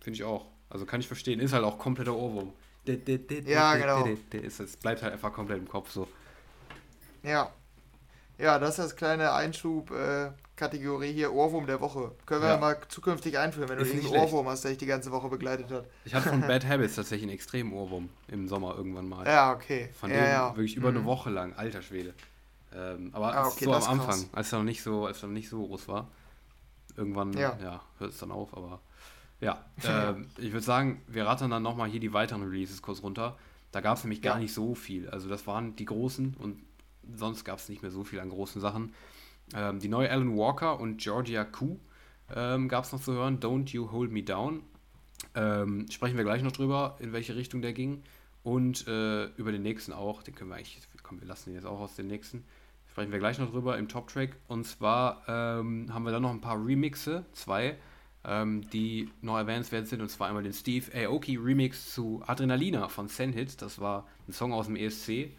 Finde 0.00 0.16
ich 0.16 0.24
auch. 0.24 0.46
Also 0.70 0.86
kann 0.86 1.00
ich 1.00 1.06
verstehen. 1.06 1.38
Ist 1.40 1.52
halt 1.52 1.64
auch 1.64 1.78
kompletter 1.78 2.14
Ohrwurm. 2.14 2.52
Ja, 2.86 3.76
genau. 3.76 4.06
Es 4.30 4.76
bleibt 4.76 5.02
halt 5.02 5.12
einfach 5.12 5.32
komplett 5.32 5.58
im 5.58 5.68
Kopf 5.68 5.90
so. 5.90 6.08
Ja. 7.22 7.50
Ja, 8.38 8.58
das 8.58 8.70
ist 8.70 8.78
das 8.78 8.96
kleine 8.96 9.32
Einschub. 9.32 9.90
Äh, 9.90 10.32
Kategorie 10.56 11.12
hier 11.12 11.32
Ohrwurm 11.32 11.66
der 11.66 11.80
Woche. 11.80 12.12
Können 12.26 12.42
wir 12.42 12.50
ja. 12.50 12.56
mal 12.56 12.76
zukünftig 12.88 13.38
einführen, 13.38 13.68
wenn 13.68 13.78
du 13.78 13.84
irgendeinen 13.84 14.22
Ohrwurm 14.22 14.48
hast, 14.48 14.62
der 14.62 14.70
dich 14.70 14.78
die 14.78 14.86
ganze 14.86 15.10
Woche 15.10 15.28
begleitet 15.28 15.70
hat. 15.70 15.86
Ich 16.04 16.14
hatte 16.14 16.28
von 16.28 16.40
Bad 16.46 16.66
Habits 16.66 16.94
tatsächlich 16.94 17.24
einen 17.24 17.34
extremen 17.34 17.72
Ohrwurm 17.72 18.08
im 18.28 18.46
Sommer 18.48 18.76
irgendwann 18.76 19.08
mal. 19.08 19.26
Ja, 19.26 19.52
okay. 19.52 19.90
Von 19.98 20.10
ja, 20.10 20.16
dem 20.16 20.24
ja. 20.24 20.56
wirklich 20.56 20.76
über 20.76 20.90
mhm. 20.90 20.98
eine 20.98 21.06
Woche 21.06 21.30
lang, 21.30 21.54
alter 21.54 21.82
Schwede. 21.82 22.14
Ähm, 22.72 23.10
aber 23.12 23.34
ah, 23.34 23.46
okay, 23.48 23.64
so 23.64 23.72
am 23.72 23.82
Anfang, 23.82 24.06
krass. 24.06 24.28
als 24.32 24.52
er 24.52 24.58
noch 24.58 24.64
nicht 24.64 24.82
so, 24.82 25.06
als 25.06 25.22
er 25.22 25.28
noch 25.28 25.34
nicht 25.34 25.48
so 25.48 25.66
groß 25.66 25.88
war. 25.88 26.08
Irgendwann, 26.96 27.32
ja, 27.32 27.58
ja 27.60 27.82
hört 27.98 28.12
es 28.12 28.18
dann 28.18 28.30
auf, 28.30 28.56
aber 28.56 28.80
ja. 29.40 29.64
Ähm, 29.84 30.28
ich 30.38 30.52
würde 30.52 30.64
sagen, 30.64 31.02
wir 31.08 31.26
rattern 31.26 31.50
dann 31.50 31.62
nochmal 31.62 31.88
hier 31.88 32.00
die 32.00 32.12
weiteren 32.12 32.42
Releases 32.42 32.80
kurz 32.80 33.02
runter. 33.02 33.36
Da 33.72 33.80
gab 33.80 33.96
es 33.96 34.04
nämlich 34.04 34.22
gar 34.22 34.38
nicht 34.38 34.54
so 34.54 34.76
viel. 34.76 35.10
Also 35.10 35.28
das 35.28 35.48
waren 35.48 35.74
die 35.74 35.84
großen 35.84 36.36
und 36.38 36.62
sonst 37.16 37.44
gab 37.44 37.58
es 37.58 37.68
nicht 37.68 37.82
mehr 37.82 37.90
so 37.90 38.04
viel 38.04 38.20
an 38.20 38.30
großen 38.30 38.60
Sachen. 38.60 38.94
Ähm, 39.52 39.80
die 39.80 39.88
neue 39.88 40.10
Alan 40.10 40.36
Walker 40.36 40.80
und 40.80 40.98
Georgia 40.98 41.44
Koo 41.44 41.78
ähm, 42.34 42.68
gab 42.68 42.84
es 42.84 42.92
noch 42.92 43.00
zu 43.00 43.12
hören. 43.12 43.40
Don't 43.40 43.70
You 43.70 43.90
Hold 43.92 44.10
Me 44.10 44.22
Down. 44.22 44.62
Ähm, 45.34 45.86
sprechen 45.90 46.16
wir 46.16 46.24
gleich 46.24 46.42
noch 46.42 46.52
drüber, 46.52 46.96
in 47.00 47.12
welche 47.12 47.36
Richtung 47.36 47.62
der 47.62 47.72
ging. 47.72 48.02
Und 48.42 48.86
äh, 48.86 49.26
über 49.36 49.52
den 49.52 49.62
nächsten 49.62 49.92
auch. 49.92 50.22
Den 50.22 50.34
können 50.34 50.50
wir 50.50 50.56
eigentlich, 50.56 50.78
komm, 51.02 51.20
wir 51.20 51.28
lassen 51.28 51.50
den 51.50 51.54
jetzt 51.54 51.66
auch 51.66 51.80
aus 51.80 51.96
den 51.96 52.06
nächsten. 52.06 52.44
Sprechen 52.90 53.10
wir 53.10 53.18
gleich 53.18 53.38
noch 53.38 53.50
drüber 53.50 53.78
im 53.78 53.88
Top-Track. 53.88 54.36
Und 54.48 54.64
zwar 54.64 55.22
ähm, 55.28 55.92
haben 55.92 56.04
wir 56.04 56.12
dann 56.12 56.22
noch 56.22 56.30
ein 56.30 56.40
paar 56.40 56.64
Remixe, 56.64 57.24
zwei, 57.32 57.76
ähm, 58.24 58.68
die 58.70 59.10
noch 59.20 59.36
erwähnenswert 59.36 59.88
sind. 59.88 60.00
Und 60.00 60.10
zwar 60.10 60.28
einmal 60.28 60.42
den 60.42 60.52
Steve 60.52 60.90
Aoki 60.94 61.36
Remix 61.36 61.92
zu 61.92 62.22
Adrenalina 62.26 62.88
von 62.88 63.08
Senhit. 63.08 63.60
Das 63.62 63.80
war 63.80 64.06
ein 64.28 64.32
Song 64.32 64.52
aus 64.52 64.66
dem 64.66 64.76
ESC 64.76 65.30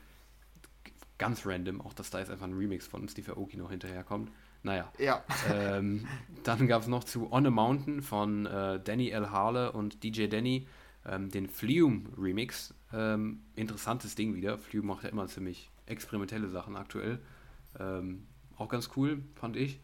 ganz 1.17 1.45
random, 1.45 1.81
auch 1.81 1.93
dass 1.93 2.09
da 2.09 2.19
jetzt 2.19 2.29
einfach 2.29 2.45
ein 2.45 2.53
Remix 2.53 2.87
von 2.87 3.07
Steve 3.07 3.33
Aoki 3.33 3.57
noch 3.57 3.71
hinterherkommt. 3.71 4.31
Naja. 4.63 4.91
Ja. 4.97 5.23
Ähm, 5.53 6.07
dann 6.43 6.67
gab 6.67 6.81
es 6.81 6.87
noch 6.87 7.03
zu 7.03 7.31
On 7.31 7.45
a 7.45 7.51
Mountain 7.51 8.01
von 8.01 8.45
äh, 8.45 8.79
Danny 8.83 9.09
L. 9.09 9.29
Harle 9.29 9.71
und 9.71 10.03
DJ 10.03 10.27
Danny 10.27 10.67
ähm, 11.05 11.29
den 11.29 11.47
Flume 11.47 12.03
Remix. 12.17 12.73
Ähm, 12.91 13.41
interessantes 13.55 14.15
Ding 14.15 14.35
wieder. 14.35 14.57
Flume 14.57 14.87
macht 14.87 15.03
ja 15.03 15.09
immer 15.09 15.27
ziemlich 15.27 15.69
experimentelle 15.85 16.49
Sachen 16.49 16.75
aktuell. 16.75 17.19
Ähm, 17.79 18.25
auch 18.57 18.69
ganz 18.69 18.89
cool, 18.95 19.21
fand 19.35 19.55
ich. 19.55 19.79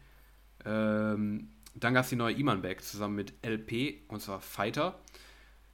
Ähm, 0.64 1.48
dann 1.74 1.94
gab 1.94 2.04
es 2.04 2.10
die 2.10 2.16
neue 2.16 2.34
Imanbek 2.34 2.82
zusammen 2.82 3.14
mit 3.14 3.34
LP 3.44 4.02
und 4.08 4.20
zwar 4.20 4.40
Fighter. 4.40 4.98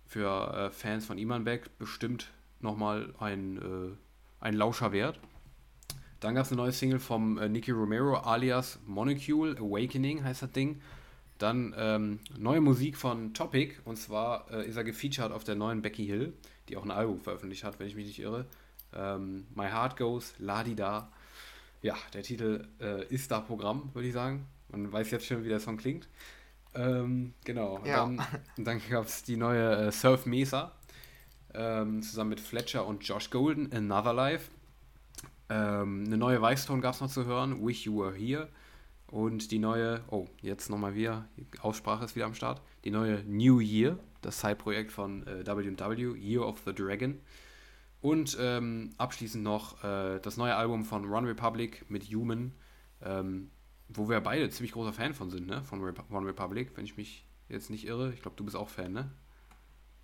Für 0.07 0.55
äh, 0.55 0.71
Fans 0.71 1.05
von 1.05 1.19
Imanbek 1.19 1.79
bestimmt 1.79 2.31
nochmal 2.61 3.15
ein, 3.19 3.57
äh, 3.59 3.97
ein 4.41 4.55
Lauscher 4.55 4.93
wert. 4.93 5.21
Dann 6.21 6.35
gab 6.35 6.45
es 6.45 6.53
eine 6.53 6.61
neue 6.61 6.73
Single 6.73 6.99
vom 6.99 7.39
äh, 7.39 7.49
Nicky 7.49 7.71
Romero 7.71 8.17
alias 8.17 8.79
Monocule, 8.87 9.57
Awakening 9.59 10.25
heißt 10.25 10.43
das 10.43 10.53
Ding. 10.53 10.81
Dann 11.39 11.75
ähm, 11.79 12.19
neue 12.37 12.61
Musik 12.61 12.97
von 12.97 13.33
Topic 13.33 13.77
und 13.85 13.97
zwar 13.97 14.51
äh, 14.51 14.69
ist 14.69 14.77
er 14.77 14.83
gefeatured 14.83 15.31
auf 15.31 15.45
der 15.45 15.55
neuen 15.55 15.83
Becky 15.83 16.07
Hill, 16.07 16.33
die 16.69 16.77
auch 16.77 16.85
ein 16.85 16.91
Album 16.91 17.21
veröffentlicht 17.21 17.63
hat, 17.63 17.79
wenn 17.79 17.87
ich 17.87 17.95
mich 17.95 18.07
nicht 18.07 18.19
irre. 18.19 18.47
Ähm, 18.93 19.47
My 19.55 19.67
Heart 19.67 19.97
Goes, 19.97 20.35
Ladi 20.39 20.75
Da. 20.75 21.13
Ja, 21.83 21.95
der 22.13 22.25
Titel 22.25 22.67
äh, 22.81 23.07
ist 23.07 23.31
da 23.31 23.39
Programm, 23.41 23.91
würde 23.95 24.09
ich 24.09 24.15
sagen. 24.15 24.47
Man 24.71 24.93
weiß 24.93 25.13
jetzt 25.13 25.27
schon, 25.27 25.45
wie 25.45 25.49
der 25.49 25.61
Song 25.61 25.77
klingt. 25.77 26.09
Ähm, 26.75 27.35
genau. 27.45 27.81
Ja. 27.85 27.99
Dann, 27.99 28.21
dann 28.57 28.81
gab 28.91 29.07
es 29.07 29.23
die 29.23 29.37
neue 29.37 29.87
äh, 29.87 29.93
Surf 29.93 30.27
Mesa 30.27 30.73
ähm, 31.55 32.03
zusammen 32.03 32.31
mit 32.31 32.41
Fletcher 32.41 32.87
und 32.87 33.05
Josh 33.05 33.31
Golden, 33.31 33.73
Another 33.73 34.13
Life. 34.13 34.51
Ähm, 35.51 36.05
eine 36.07 36.17
neue 36.17 36.41
Weißton 36.41 36.81
gab 36.81 36.95
es 36.95 37.01
noch 37.01 37.11
zu 37.11 37.25
hören, 37.25 37.67
Wish 37.67 37.87
You 37.87 38.01
Were 38.01 38.15
Here. 38.15 38.49
Und 39.11 39.51
die 39.53 39.59
neue, 39.59 40.03
oh, 40.11 40.27
jetzt 40.43 40.69
nochmal 40.69 40.95
wieder, 40.95 41.27
Aussprache 41.61 42.05
ist 42.05 42.15
wieder 42.15 42.27
am 42.27 42.35
Start. 42.35 42.61
Die 42.85 42.91
neue 42.91 43.25
New 43.25 43.61
Year, 43.61 43.99
das 44.21 44.41
Side-Projekt 44.41 44.93
von 44.93 45.27
äh, 45.27 45.47
WW, 45.47 46.19
Year 46.19 46.47
of 46.47 46.61
the 46.67 46.75
Dragon. 46.75 47.19
Und 48.01 48.37
ähm, 48.39 48.91
abschließend 48.99 49.43
noch 49.43 49.83
äh, 49.83 50.21
das 50.21 50.37
neue 50.37 50.55
Album 50.55 50.85
von 50.85 51.11
One 51.11 51.29
Republic 51.29 51.89
mit 51.89 52.05
Human, 52.05 52.53
ähm, 53.03 53.51
wo 53.89 54.09
wir 54.09 54.21
beide 54.21 54.49
ziemlich 54.51 54.73
großer 54.73 54.93
Fan 54.93 55.15
von 55.15 55.31
sind, 55.31 55.47
ne? 55.47 55.65
Von 55.65 55.83
Rep 55.83 56.05
One 56.11 56.29
Republic, 56.29 56.77
wenn 56.77 56.85
ich 56.85 56.97
mich 56.97 57.27
jetzt 57.49 57.71
nicht 57.71 57.87
irre. 57.87 58.13
Ich 58.13 58.21
glaube, 58.21 58.37
du 58.37 58.45
bist 58.45 58.57
auch 58.57 58.69
Fan, 58.69 58.93
ne? 58.93 59.11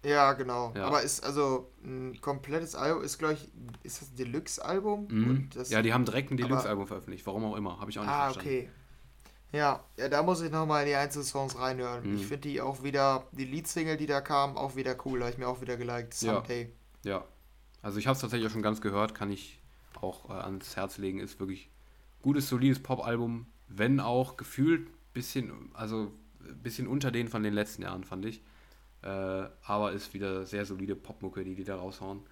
Ja, 0.05 0.35
genau. 0.35 0.73
Ja. 0.77 0.87
Aber 0.87 1.03
ist 1.03 1.25
also 1.25 1.71
ein 1.83 2.21
komplettes 2.21 2.75
Album, 2.75 3.03
ist 3.03 3.19
glaube 3.19 3.35
ich, 3.35 3.49
ist 3.83 4.03
das 4.03 4.11
ein 4.11 4.17
Deluxe-Album? 4.17 5.09
Mhm. 5.11 5.49
Ja, 5.69 5.83
die 5.83 5.93
haben 5.93 6.05
direkt 6.05 6.31
ein 6.31 6.37
Deluxe-Album 6.37 6.87
veröffentlicht, 6.87 7.27
warum 7.27 7.45
auch 7.45 7.57
immer, 7.57 7.81
habe 7.81 7.91
ich 7.91 7.99
auch 7.99 8.03
nicht 8.03 8.13
ah, 8.13 8.25
verstanden. 8.25 8.49
okay. 8.49 8.69
Ja, 9.53 9.85
ja, 9.97 10.09
da 10.09 10.23
muss 10.23 10.43
ich 10.43 10.51
nochmal 10.51 10.83
in 10.83 10.89
die 10.89 10.95
Einzelsongs 10.97 11.59
reinhören. 11.59 12.11
Mhm. 12.11 12.17
Ich 12.17 12.27
finde 12.27 12.49
die 12.49 12.61
auch 12.61 12.83
wieder, 12.83 13.29
die 13.33 13.45
Lead-Single, 13.45 13.97
die 13.97 14.07
da 14.07 14.21
kam, 14.21 14.57
auch 14.57 14.75
wieder 14.75 14.97
cool, 15.05 15.21
habe 15.21 15.31
ich 15.31 15.39
mir 15.39 15.47
auch 15.47 15.61
wieder 15.61 15.77
geliked. 15.77 16.13
Someday. 16.13 16.73
Ja, 17.05 17.11
ja. 17.11 17.25
also 17.81 17.99
ich 17.99 18.07
habe 18.07 18.17
es 18.17 18.21
tatsächlich 18.21 18.49
auch 18.49 18.53
schon 18.53 18.63
ganz 18.63 18.81
gehört, 18.81 19.15
kann 19.15 19.31
ich 19.31 19.61
auch 20.01 20.29
äh, 20.29 20.33
ans 20.33 20.77
Herz 20.77 20.99
legen, 20.99 21.21
ist 21.21 21.39
wirklich 21.39 21.71
gutes, 22.21 22.49
solides 22.49 22.83
Pop-Album, 22.83 23.47
wenn 23.69 24.01
auch 24.01 24.37
gefühlt 24.37 24.89
bisschen, 25.13 25.71
also 25.73 26.13
bisschen 26.63 26.87
unter 26.89 27.11
denen 27.11 27.29
von 27.29 27.43
den 27.43 27.55
letzten 27.55 27.83
Jahren, 27.83 28.05
fand 28.05 28.25
ich. 28.25 28.43
Äh, 29.05 29.49
aber 29.65 29.93
ist 29.93 30.15
wieder 30.15 30.47
sehr 30.47 30.65
solide 30.65 30.97
Popmucke, 30.97 31.45
die 31.45 31.55
die 31.55 31.65
da 31.65 31.77
raushauen. 31.77 32.23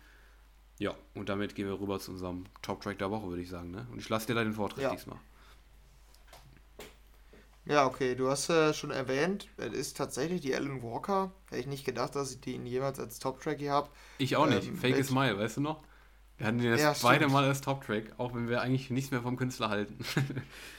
Ja, 0.78 0.94
und 1.14 1.28
damit 1.28 1.54
gehen 1.54 1.66
wir 1.66 1.78
rüber 1.78 2.00
zu 2.00 2.12
unserem 2.12 2.44
Top-Track 2.62 2.98
der 2.98 3.10
Woche, 3.10 3.28
würde 3.28 3.42
ich 3.42 3.50
sagen. 3.50 3.70
Ne? 3.70 3.86
Und 3.92 3.98
ich 3.98 4.08
lasse 4.08 4.28
dir 4.28 4.34
da 4.34 4.42
den 4.42 4.54
Vortritt 4.54 4.84
ja. 4.84 4.90
diesmal. 4.90 5.18
Ja, 7.66 7.86
okay, 7.86 8.14
du 8.14 8.28
hast 8.28 8.48
äh, 8.48 8.72
schon 8.72 8.90
erwähnt, 8.90 9.48
es 9.58 9.72
ist 9.72 9.96
tatsächlich 9.96 10.40
die 10.40 10.54
Alan 10.54 10.82
Walker. 10.82 11.30
Hätte 11.50 11.60
ich 11.60 11.66
nicht 11.66 11.84
gedacht, 11.84 12.16
dass 12.16 12.32
ich 12.32 12.40
den 12.40 12.66
jemals 12.66 12.98
als 12.98 13.18
Top-Track 13.18 13.58
hier 13.58 13.72
habe. 13.72 13.90
Ich 14.18 14.36
auch 14.36 14.46
nicht. 14.46 14.66
Ähm, 14.66 14.76
Fake 14.76 14.96
is 14.96 15.08
Smile, 15.08 15.38
weißt 15.38 15.58
du 15.58 15.60
noch? 15.60 15.84
Wir 16.38 16.46
hatten 16.46 16.58
den 16.58 16.70
jetzt 16.70 16.80
ja, 16.80 16.94
beide 17.02 17.28
Mal 17.28 17.44
als 17.44 17.60
Top-Track, 17.60 18.14
auch 18.16 18.34
wenn 18.34 18.48
wir 18.48 18.62
eigentlich 18.62 18.90
nichts 18.90 19.10
mehr 19.10 19.20
vom 19.20 19.36
Künstler 19.36 19.68
halten. 19.68 19.98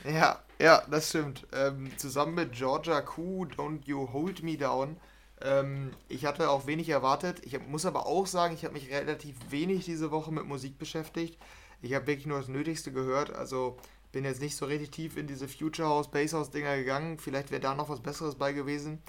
ja, 0.04 0.42
ja, 0.60 0.84
das 0.90 1.10
stimmt. 1.10 1.46
Ähm, 1.54 1.96
zusammen 1.98 2.34
mit 2.34 2.54
Georgia 2.54 3.00
Q, 3.00 3.46
Don't 3.46 3.86
You 3.86 4.12
Hold 4.12 4.42
Me 4.42 4.58
Down. 4.58 4.98
Ähm, 5.42 5.92
ich 6.08 6.26
hatte 6.26 6.50
auch 6.50 6.68
wenig 6.68 6.90
erwartet. 6.90 7.42
Ich 7.46 7.60
muss 7.68 7.86
aber 7.86 8.06
auch 8.06 8.28
sagen, 8.28 8.54
ich 8.54 8.64
habe 8.64 8.74
mich 8.74 8.90
relativ 8.92 9.36
wenig 9.50 9.86
diese 9.86 10.12
Woche 10.12 10.32
mit 10.32 10.46
Musik 10.46 10.78
beschäftigt. 10.78 11.38
Ich 11.82 11.94
habe 11.94 12.08
wirklich 12.08 12.28
nur 12.28 12.40
das 12.40 12.48
Nötigste 12.48 12.92
gehört. 12.92 13.34
Also 13.34 13.78
bin 14.12 14.26
jetzt 14.26 14.42
nicht 14.42 14.56
so 14.56 14.66
richtig 14.66 14.92
tief 14.92 15.18
in 15.18 15.28
diese 15.28 15.48
Future 15.48 15.90
House, 15.90 16.10
Bass 16.10 16.34
House 16.34 16.52
Dinger 16.52 16.78
gegangen. 16.78 17.18
Vielleicht 17.20 17.52
wäre 17.52 17.62
da 17.62 17.76
noch 17.76 17.90
was 17.90 18.02
Besseres 18.02 18.36
bei 18.36 18.54
gewesen. 18.54 19.02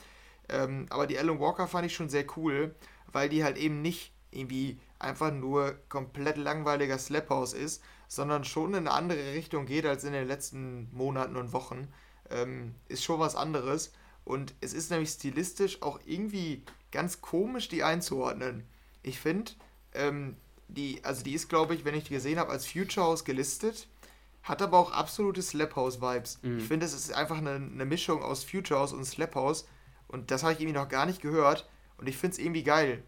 Ähm, 0.48 0.86
aber 0.90 1.06
die 1.06 1.18
Alan 1.18 1.40
Walker 1.40 1.68
fand 1.68 1.86
ich 1.86 1.94
schon 1.94 2.08
sehr 2.08 2.26
cool, 2.36 2.74
weil 3.12 3.28
die 3.28 3.44
halt 3.44 3.56
eben 3.56 3.82
nicht 3.82 4.12
irgendwie 4.30 4.78
einfach 4.98 5.32
nur 5.32 5.74
komplett 5.88 6.36
langweiliger 6.36 6.98
Slap 6.98 7.30
House 7.30 7.52
ist, 7.52 7.82
sondern 8.08 8.44
schon 8.44 8.70
in 8.70 8.88
eine 8.88 8.92
andere 8.92 9.34
Richtung 9.34 9.66
geht 9.66 9.86
als 9.86 10.04
in 10.04 10.12
den 10.12 10.26
letzten 10.26 10.88
Monaten 10.92 11.36
und 11.36 11.52
Wochen. 11.52 11.88
Ähm, 12.30 12.74
ist 12.88 13.04
schon 13.04 13.20
was 13.20 13.36
anderes. 13.36 13.92
Und 14.24 14.54
es 14.60 14.72
ist 14.72 14.90
nämlich 14.90 15.10
stilistisch 15.10 15.82
auch 15.82 16.00
irgendwie 16.06 16.62
ganz 16.90 17.20
komisch, 17.20 17.68
die 17.68 17.82
einzuordnen. 17.82 18.64
Ich 19.02 19.20
finde, 19.20 19.52
ähm, 19.92 20.36
die, 20.68 21.00
also 21.04 21.22
die 21.22 21.34
ist, 21.34 21.48
glaube 21.48 21.74
ich, 21.74 21.84
wenn 21.84 21.94
ich 21.94 22.04
die 22.04 22.14
gesehen 22.14 22.38
habe, 22.38 22.50
als 22.50 22.66
Future 22.66 23.06
House 23.06 23.24
gelistet, 23.24 23.86
hat 24.42 24.62
aber 24.62 24.78
auch 24.78 24.92
absolute 24.92 25.42
Slap 25.42 25.76
House 25.76 26.00
Vibes. 26.00 26.38
Mhm. 26.42 26.58
Ich 26.58 26.64
finde, 26.64 26.86
es 26.86 26.94
ist 26.94 27.12
einfach 27.12 27.38
eine, 27.38 27.54
eine 27.54 27.84
Mischung 27.84 28.22
aus 28.22 28.44
Future 28.44 28.80
House 28.80 28.92
und 28.92 29.04
Slap 29.04 29.34
House. 29.34 29.66
Und 30.08 30.30
das 30.30 30.42
habe 30.42 30.52
ich 30.52 30.60
irgendwie 30.60 30.78
noch 30.78 30.88
gar 30.88 31.06
nicht 31.06 31.20
gehört. 31.20 31.68
Und 31.98 32.08
ich 32.08 32.16
finde 32.16 32.34
es 32.34 32.38
irgendwie 32.38 32.62
geil. 32.62 33.02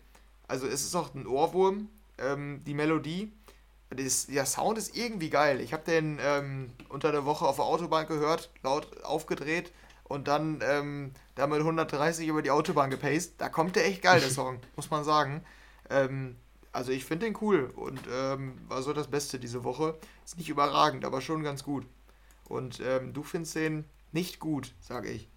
Also 0.48 0.66
es 0.66 0.82
ist 0.82 0.94
auch 0.94 1.14
ein 1.14 1.26
Ohrwurm, 1.26 1.88
ähm, 2.18 2.62
die 2.66 2.74
Melodie. 2.74 3.32
Das, 3.90 4.26
der 4.26 4.46
Sound 4.46 4.78
ist 4.78 4.96
irgendwie 4.96 5.30
geil. 5.30 5.60
Ich 5.60 5.72
habe 5.72 5.84
den 5.84 6.18
ähm, 6.20 6.70
unter 6.88 7.12
der 7.12 7.24
Woche 7.24 7.46
auf 7.46 7.56
der 7.56 7.64
Autobahn 7.64 8.06
gehört, 8.06 8.50
laut 8.62 9.02
aufgedreht 9.04 9.72
und 10.09 10.28
dann 10.28 10.61
ähm, 10.62 11.12
damit 11.34 11.61
130 11.61 12.28
über 12.28 12.42
die 12.42 12.50
Autobahn 12.50 12.90
gepaced. 12.90 13.34
Da 13.38 13.48
kommt 13.48 13.76
der 13.76 13.86
echt 13.86 14.02
geil, 14.02 14.20
der 14.20 14.30
Song, 14.30 14.61
muss 14.76 14.90
man 14.90 15.04
sagen. 15.04 15.44
Ähm, 15.90 16.36
also 16.72 16.92
ich 16.92 17.04
finde 17.04 17.26
den 17.26 17.36
cool 17.40 17.72
und 17.74 18.00
ähm, 18.12 18.59
war 18.68 18.82
so 18.82 18.92
das 18.92 19.09
Beste 19.09 19.38
diese 19.38 19.64
Woche. 19.64 19.98
Ist 20.24 20.38
nicht 20.38 20.48
überragend, 20.48 21.04
aber 21.04 21.20
schon 21.20 21.42
ganz 21.42 21.64
gut. 21.64 21.86
Und 22.48 22.80
ähm, 22.80 23.12
du 23.12 23.22
findest 23.22 23.57
den 23.57 23.84
nicht 24.12 24.38
gut, 24.38 24.74
sage 24.80 25.11
ich. 25.11 25.28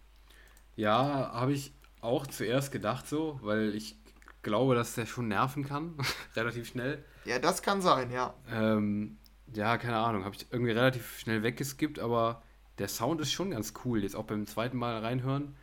Ja, 0.75 1.31
habe 1.33 1.53
ich 1.53 1.73
auch 2.01 2.27
zuerst 2.27 2.71
gedacht 2.71 3.07
so, 3.07 3.39
weil 3.41 3.73
ich 3.73 3.97
glaube, 4.43 4.75
dass 4.75 4.95
der 4.95 5.05
schon 5.05 5.27
nerven 5.27 5.65
kann, 5.65 5.95
relativ 6.35 6.67
schnell. 6.67 7.03
Ja, 7.25 7.39
das 7.39 7.61
kann 7.61 7.81
sein, 7.81 8.11
ja. 8.11 8.33
Ähm, 8.49 9.17
ja, 9.53 9.77
keine 9.77 9.97
Ahnung, 9.97 10.25
habe 10.25 10.35
ich 10.35 10.47
irgendwie 10.51 10.71
relativ 10.71 11.19
schnell 11.19 11.41
weggeskippt, 11.41 11.99
aber 11.99 12.43
der 12.79 12.87
Sound 12.87 13.21
ist 13.21 13.31
schon 13.31 13.51
ganz 13.51 13.73
cool. 13.83 14.03
Jetzt 14.03 14.15
auch 14.15 14.25
beim 14.25 14.47
zweiten 14.47 14.77
Mal 14.77 14.99
reinhören. 14.99 15.55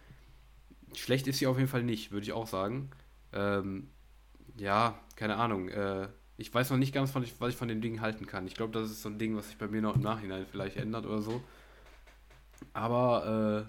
Schlecht 0.94 1.26
ist 1.26 1.38
sie 1.38 1.46
auf 1.46 1.56
jeden 1.56 1.68
Fall 1.68 1.82
nicht, 1.82 2.12
würde 2.12 2.24
ich 2.24 2.32
auch 2.32 2.46
sagen. 2.46 2.90
Ähm, 3.32 3.88
ja, 4.56 4.98
keine 5.16 5.36
Ahnung. 5.36 5.68
Äh, 5.68 6.08
ich 6.36 6.52
weiß 6.52 6.70
noch 6.70 6.76
nicht 6.76 6.94
ganz, 6.94 7.14
was 7.14 7.24
ich, 7.24 7.56
von 7.56 7.68
dem 7.68 7.80
Ding 7.80 8.00
halten 8.00 8.26
kann. 8.26 8.46
Ich 8.46 8.54
glaube, 8.54 8.78
das 8.78 8.90
ist 8.90 9.02
so 9.02 9.08
ein 9.08 9.18
Ding, 9.18 9.36
was 9.36 9.48
sich 9.48 9.56
bei 9.56 9.68
mir 9.68 9.80
noch 9.80 9.96
im 9.96 10.02
Nachhinein 10.02 10.46
vielleicht 10.50 10.76
ändert 10.76 11.06
oder 11.06 11.22
so. 11.22 11.42
Aber 12.74 13.66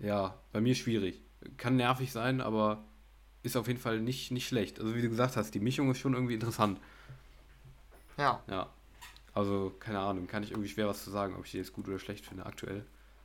äh, 0.00 0.06
ja, 0.06 0.34
bei 0.52 0.60
mir 0.60 0.74
schwierig. 0.74 1.20
Kann 1.56 1.76
nervig 1.76 2.12
sein, 2.12 2.40
aber 2.40 2.84
ist 3.42 3.56
auf 3.56 3.68
jeden 3.68 3.80
Fall 3.80 4.00
nicht, 4.00 4.30
nicht 4.30 4.46
schlecht. 4.46 4.80
Also 4.80 4.94
wie 4.94 5.02
du 5.02 5.08
gesagt 5.08 5.36
hast, 5.36 5.54
die 5.54 5.60
Mischung 5.60 5.90
ist 5.90 5.98
schon 5.98 6.14
irgendwie 6.14 6.34
interessant. 6.34 6.80
Ja. 8.16 8.42
Ja. 8.48 8.68
Also, 9.38 9.72
keine 9.78 10.00
Ahnung, 10.00 10.26
kann 10.26 10.42
ich 10.42 10.50
irgendwie 10.50 10.68
schwer 10.68 10.88
was 10.88 11.04
zu 11.04 11.10
sagen, 11.10 11.36
ob 11.36 11.44
ich 11.44 11.52
die 11.52 11.58
jetzt 11.58 11.72
gut 11.72 11.86
oder 11.86 12.00
schlecht 12.00 12.26
finde 12.26 12.44
aktuell. 12.44 12.84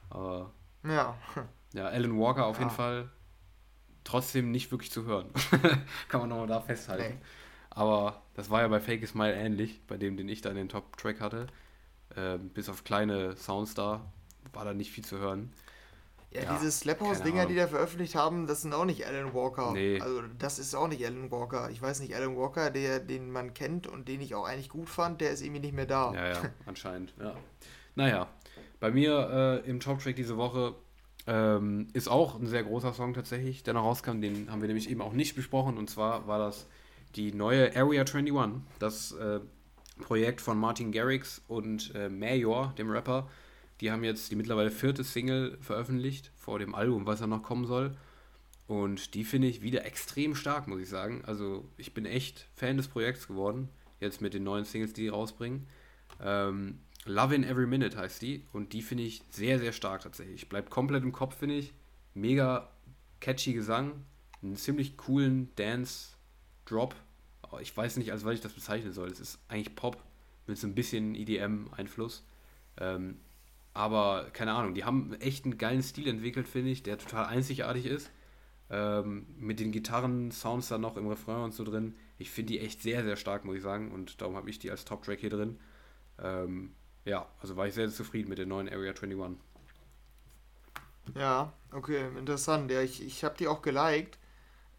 Aber. 0.10 0.52
Ja. 0.84 1.18
Ja, 1.76 1.88
Alan 1.88 2.20
Walker 2.20 2.46
auf 2.46 2.58
ja. 2.58 2.66
jeden 2.66 2.76
Fall 2.76 3.10
trotzdem 4.04 4.52
nicht 4.52 4.70
wirklich 4.70 4.92
zu 4.92 5.06
hören. 5.06 5.32
kann 6.08 6.20
man 6.20 6.30
nochmal 6.30 6.46
da 6.46 6.62
festhalten. 6.62 7.16
Nee. 7.16 7.26
Aber 7.72 8.22
das 8.36 8.52
war 8.52 8.62
ja 8.62 8.68
bei 8.68 8.80
Fake 8.80 9.08
Smile 9.08 9.34
ähnlich, 9.34 9.82
bei 9.88 9.98
dem, 9.98 10.16
den 10.16 10.30
ich 10.30 10.42
da 10.42 10.52
in 10.52 10.56
den 10.56 10.70
Top-Track 10.70 11.20
hatte. 11.20 11.48
Ähm, 12.16 12.50
bis 12.50 12.70
auf 12.70 12.84
kleine 12.84 13.36
Sounds 13.38 13.74
da 13.74 14.06
war 14.54 14.66
da 14.66 14.76
nicht 14.76 14.92
viel 14.92 15.04
zu 15.04 15.18
hören. 15.18 15.52
Ja, 16.34 16.44
ja 16.44 16.58
diese 16.58 16.72
Slaphouse-Dinger, 16.72 17.46
die 17.46 17.56
da 17.56 17.68
veröffentlicht 17.68 18.16
haben, 18.16 18.48
das 18.48 18.62
sind 18.62 18.74
auch 18.74 18.86
nicht 18.86 19.06
Alan 19.06 19.34
Walker. 19.34 19.72
Nee. 19.74 20.00
Also 20.02 20.22
das 20.40 20.60
ist 20.60 20.76
auch 20.76 20.88
nicht 20.88 21.06
Alan 21.06 21.32
Walker. 21.32 21.70
Ich 21.70 21.82
weiß 21.82 22.00
nicht, 22.00 22.16
Alan 22.16 22.36
Walker, 22.36 22.72
der, 22.72 23.00
den 23.00 23.32
man 23.32 23.54
kennt 23.54 23.88
und 23.88 24.08
den 24.08 24.22
ich 24.22 24.36
auch 24.36 24.46
eigentlich 24.46 24.70
gut 24.70 24.90
fand, 24.90 25.22
der 25.22 25.32
ist 25.32 25.42
irgendwie 25.42 25.62
nicht 25.62 25.76
mehr 25.76 25.86
da. 25.86 26.14
Ja, 26.14 26.28
ja, 26.30 26.42
anscheinend, 26.66 27.14
ja. 27.20 27.36
Naja, 27.96 28.28
bei 28.80 28.92
mir 28.92 29.62
äh, 29.66 29.70
im 29.70 29.80
Top-Track 29.80 30.16
diese 30.16 30.38
Woche 30.38 30.76
ähm, 31.28 31.88
ist 31.94 32.10
auch 32.10 32.40
ein 32.40 32.48
sehr 32.48 32.64
großer 32.64 32.94
Song 32.94 33.14
tatsächlich, 33.14 33.64
der 33.64 33.76
noch 33.76 33.84
rauskam. 33.84 34.22
Den 34.22 34.52
haben 34.52 34.62
wir 34.62 34.68
nämlich 34.68 34.90
eben 34.90 35.02
auch 35.02 35.14
nicht 35.14 35.36
besprochen. 35.36 35.78
Und 35.78 35.90
zwar 35.90 36.28
war 36.28 36.40
das 36.40 36.68
die 37.16 37.34
neue 37.34 37.76
Area 37.76 38.02
21, 38.02 38.62
das 38.80 39.12
äh, 39.14 39.40
Projekt 40.02 40.42
von 40.42 40.58
Martin 40.58 40.92
Garrix 40.92 41.42
und 41.48 41.94
äh, 41.96 42.10
Major, 42.10 42.74
dem 42.78 42.90
Rapper. 42.90 43.30
Die 43.82 43.92
haben 43.92 44.04
jetzt 44.04 44.32
die 44.32 44.36
mittlerweile 44.36 44.72
vierte 44.72 45.04
Single 45.04 45.58
veröffentlicht 45.62 46.32
vor 46.36 46.60
dem 46.60 46.76
Album, 46.76 47.06
was 47.06 47.20
ja 47.20 47.28
noch 47.28 47.44
kommen 47.44 47.66
soll. 47.66 47.96
Und 48.68 49.14
die 49.14 49.24
finde 49.24 49.48
ich 49.48 49.62
wieder 49.62 49.86
extrem 49.86 50.36
stark, 50.36 50.68
muss 50.68 50.82
ich 50.82 50.90
sagen. 50.90 51.24
Also 51.26 51.70
ich 51.78 51.94
bin 51.94 52.06
echt 52.06 52.48
Fan 52.56 52.78
des 52.78 52.88
Projekts 52.88 53.28
geworden, 53.28 53.70
jetzt 54.00 54.22
mit 54.22 54.34
den 54.34 54.44
neuen 54.44 54.66
Singles, 54.66 54.94
die 54.94 55.02
die 55.02 55.08
rausbringen. 55.10 55.68
Ähm, 56.22 56.80
Love 57.06 57.36
in 57.36 57.44
Every 57.44 57.68
Minute 57.68 57.98
heißt 57.98 58.22
die 58.22 58.46
und 58.54 58.72
die 58.72 58.82
finde 58.82 59.04
ich 59.04 59.22
sehr, 59.30 59.60
sehr 59.60 59.74
stark 59.74 60.02
tatsächlich. 60.04 60.48
Bleibt 60.48 60.70
komplett 60.70 61.04
im 61.04 61.12
Kopf, 61.12 61.38
finde 61.38 61.56
ich. 61.56 61.74
Mega 62.14 62.70
catchy 63.20 63.54
Gesang, 63.54 64.06
einen 64.42 64.56
ziemlich 64.56 64.98
coolen 64.98 65.54
Dance-Drop. 65.56 66.96
Ich 67.62 67.76
weiß 67.76 67.98
nicht, 67.98 68.12
als 68.12 68.24
was 68.24 68.36
ich 68.36 68.42
das 68.42 68.54
bezeichnen 68.54 68.94
soll. 68.94 69.10
Es 69.10 69.20
ist 69.20 69.40
eigentlich 69.48 69.76
Pop 69.76 70.02
mit 70.48 70.58
so 70.58 70.68
ein 70.68 70.76
bisschen 70.76 71.16
EDM-Einfluss. 71.16 72.26
Ähm, 72.78 73.20
aber 73.74 74.30
keine 74.34 74.54
Ahnung, 74.54 74.74
die 74.74 74.84
haben 74.84 75.14
echt 75.20 75.46
einen 75.46 75.58
geilen 75.58 75.82
Stil 75.82 76.08
entwickelt, 76.08 76.48
finde 76.48 76.72
ich, 76.72 76.84
der 76.84 76.98
total 76.98 77.26
einzigartig 77.26 77.86
ist. 77.86 78.12
Ähm, 78.70 79.26
mit 79.38 79.60
den 79.60 79.72
Gitarren-Sounds 79.72 80.68
dann 80.68 80.82
noch 80.82 80.98
im 80.98 81.08
Refrain 81.08 81.44
und 81.44 81.54
so 81.54 81.64
drin. 81.64 81.96
Ich 82.18 82.32
finde 82.32 82.54
die 82.54 82.60
echt 82.60 82.82
sehr, 82.82 83.04
sehr 83.04 83.18
stark, 83.18 83.46
muss 83.46 83.58
ich 83.58 83.62
sagen. 83.62 83.92
Und 83.92 84.22
darum 84.22 84.36
habe 84.36 84.50
ich 84.50 84.60
die 84.60 84.72
als 84.72 84.86
Top-Track 84.86 85.20
hier 85.20 85.30
drin. 85.30 85.60
Ähm, 86.22 86.74
ja, 87.06 87.28
also 87.42 87.56
war 87.56 87.68
ich 87.68 87.74
sehr, 87.74 87.88
sehr 87.88 87.98
zufrieden 87.98 88.30
mit 88.30 88.38
der 88.38 88.46
neuen 88.46 88.70
Area 88.70 88.94
21. 88.94 89.38
Ja, 91.16 91.52
okay, 91.72 92.08
interessant. 92.18 92.72
Ja, 92.72 92.82
ich, 92.82 93.06
ich 93.06 93.24
habe 93.24 93.36
die 93.38 93.48
auch 93.48 93.62
geliked. 93.62 94.18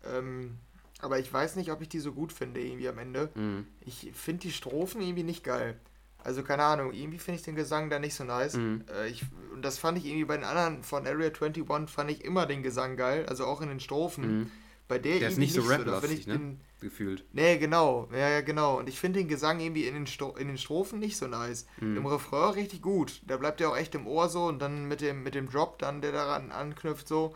Ähm, 0.04 0.58
aber 1.00 1.18
ich 1.18 1.30
weiß 1.32 1.56
nicht, 1.56 1.70
ob 1.70 1.82
ich 1.82 1.88
die 1.88 2.00
so 2.00 2.12
gut 2.12 2.32
finde, 2.32 2.60
irgendwie 2.60 2.88
am 2.88 2.98
Ende. 2.98 3.30
Mhm. 3.34 3.66
Ich 3.80 4.10
finde 4.14 4.42
die 4.42 4.52
Strophen 4.52 5.02
irgendwie 5.02 5.22
nicht 5.22 5.44
geil. 5.44 5.78
Also 6.24 6.42
keine 6.42 6.64
Ahnung, 6.64 6.92
irgendwie 6.92 7.18
finde 7.18 7.38
ich 7.38 7.44
den 7.44 7.54
Gesang 7.54 7.90
da 7.90 7.98
nicht 7.98 8.14
so 8.14 8.24
nice. 8.24 8.54
Mhm. 8.54 8.84
Äh, 8.92 9.08
ich, 9.08 9.22
und 9.52 9.62
das 9.62 9.78
fand 9.78 9.98
ich 9.98 10.06
irgendwie 10.06 10.24
bei 10.24 10.36
den 10.36 10.44
anderen 10.44 10.82
von 10.82 11.06
Area 11.06 11.28
21 11.28 11.64
fand 11.90 12.10
ich 12.10 12.24
immer 12.24 12.46
den 12.46 12.62
Gesang 12.62 12.96
geil, 12.96 13.26
also 13.28 13.44
auch 13.44 13.60
in 13.60 13.68
den 13.68 13.80
Strophen. 13.80 14.40
Mhm. 14.40 14.50
Bei 14.88 14.98
der, 14.98 15.18
der 15.18 15.28
ist 15.28 15.38
nicht 15.38 15.54
so 15.54 15.62
rap-lastig, 15.62 16.24
so. 16.24 16.30
ne? 16.30 16.38
Den, 16.38 16.60
Gefühlt. 16.84 17.24
Nee, 17.32 17.56
genau. 17.56 18.08
Ja, 18.12 18.28
ja, 18.28 18.40
genau. 18.42 18.78
Und 18.78 18.90
ich 18.90 19.00
finde 19.00 19.20
den 19.20 19.28
Gesang 19.28 19.58
irgendwie 19.58 19.86
in 19.86 19.94
den, 19.94 20.06
Sto 20.06 20.36
in 20.36 20.48
den 20.48 20.58
Strophen 20.58 20.98
nicht 20.98 21.16
so 21.16 21.26
nice. 21.26 21.66
Mhm. 21.80 21.96
Im 21.96 22.06
Refrain 22.06 22.50
richtig 22.50 22.82
gut. 22.82 23.22
Da 23.26 23.38
bleibt 23.38 23.62
ja 23.62 23.70
auch 23.70 23.76
echt 23.76 23.94
im 23.94 24.06
Ohr 24.06 24.28
so 24.28 24.44
und 24.44 24.58
dann 24.58 24.86
mit 24.86 25.00
dem, 25.00 25.22
mit 25.22 25.34
dem 25.34 25.48
Drop 25.48 25.78
dann, 25.78 26.02
der 26.02 26.12
daran 26.12 26.52
anknüpft 26.52 27.08
so. 27.08 27.34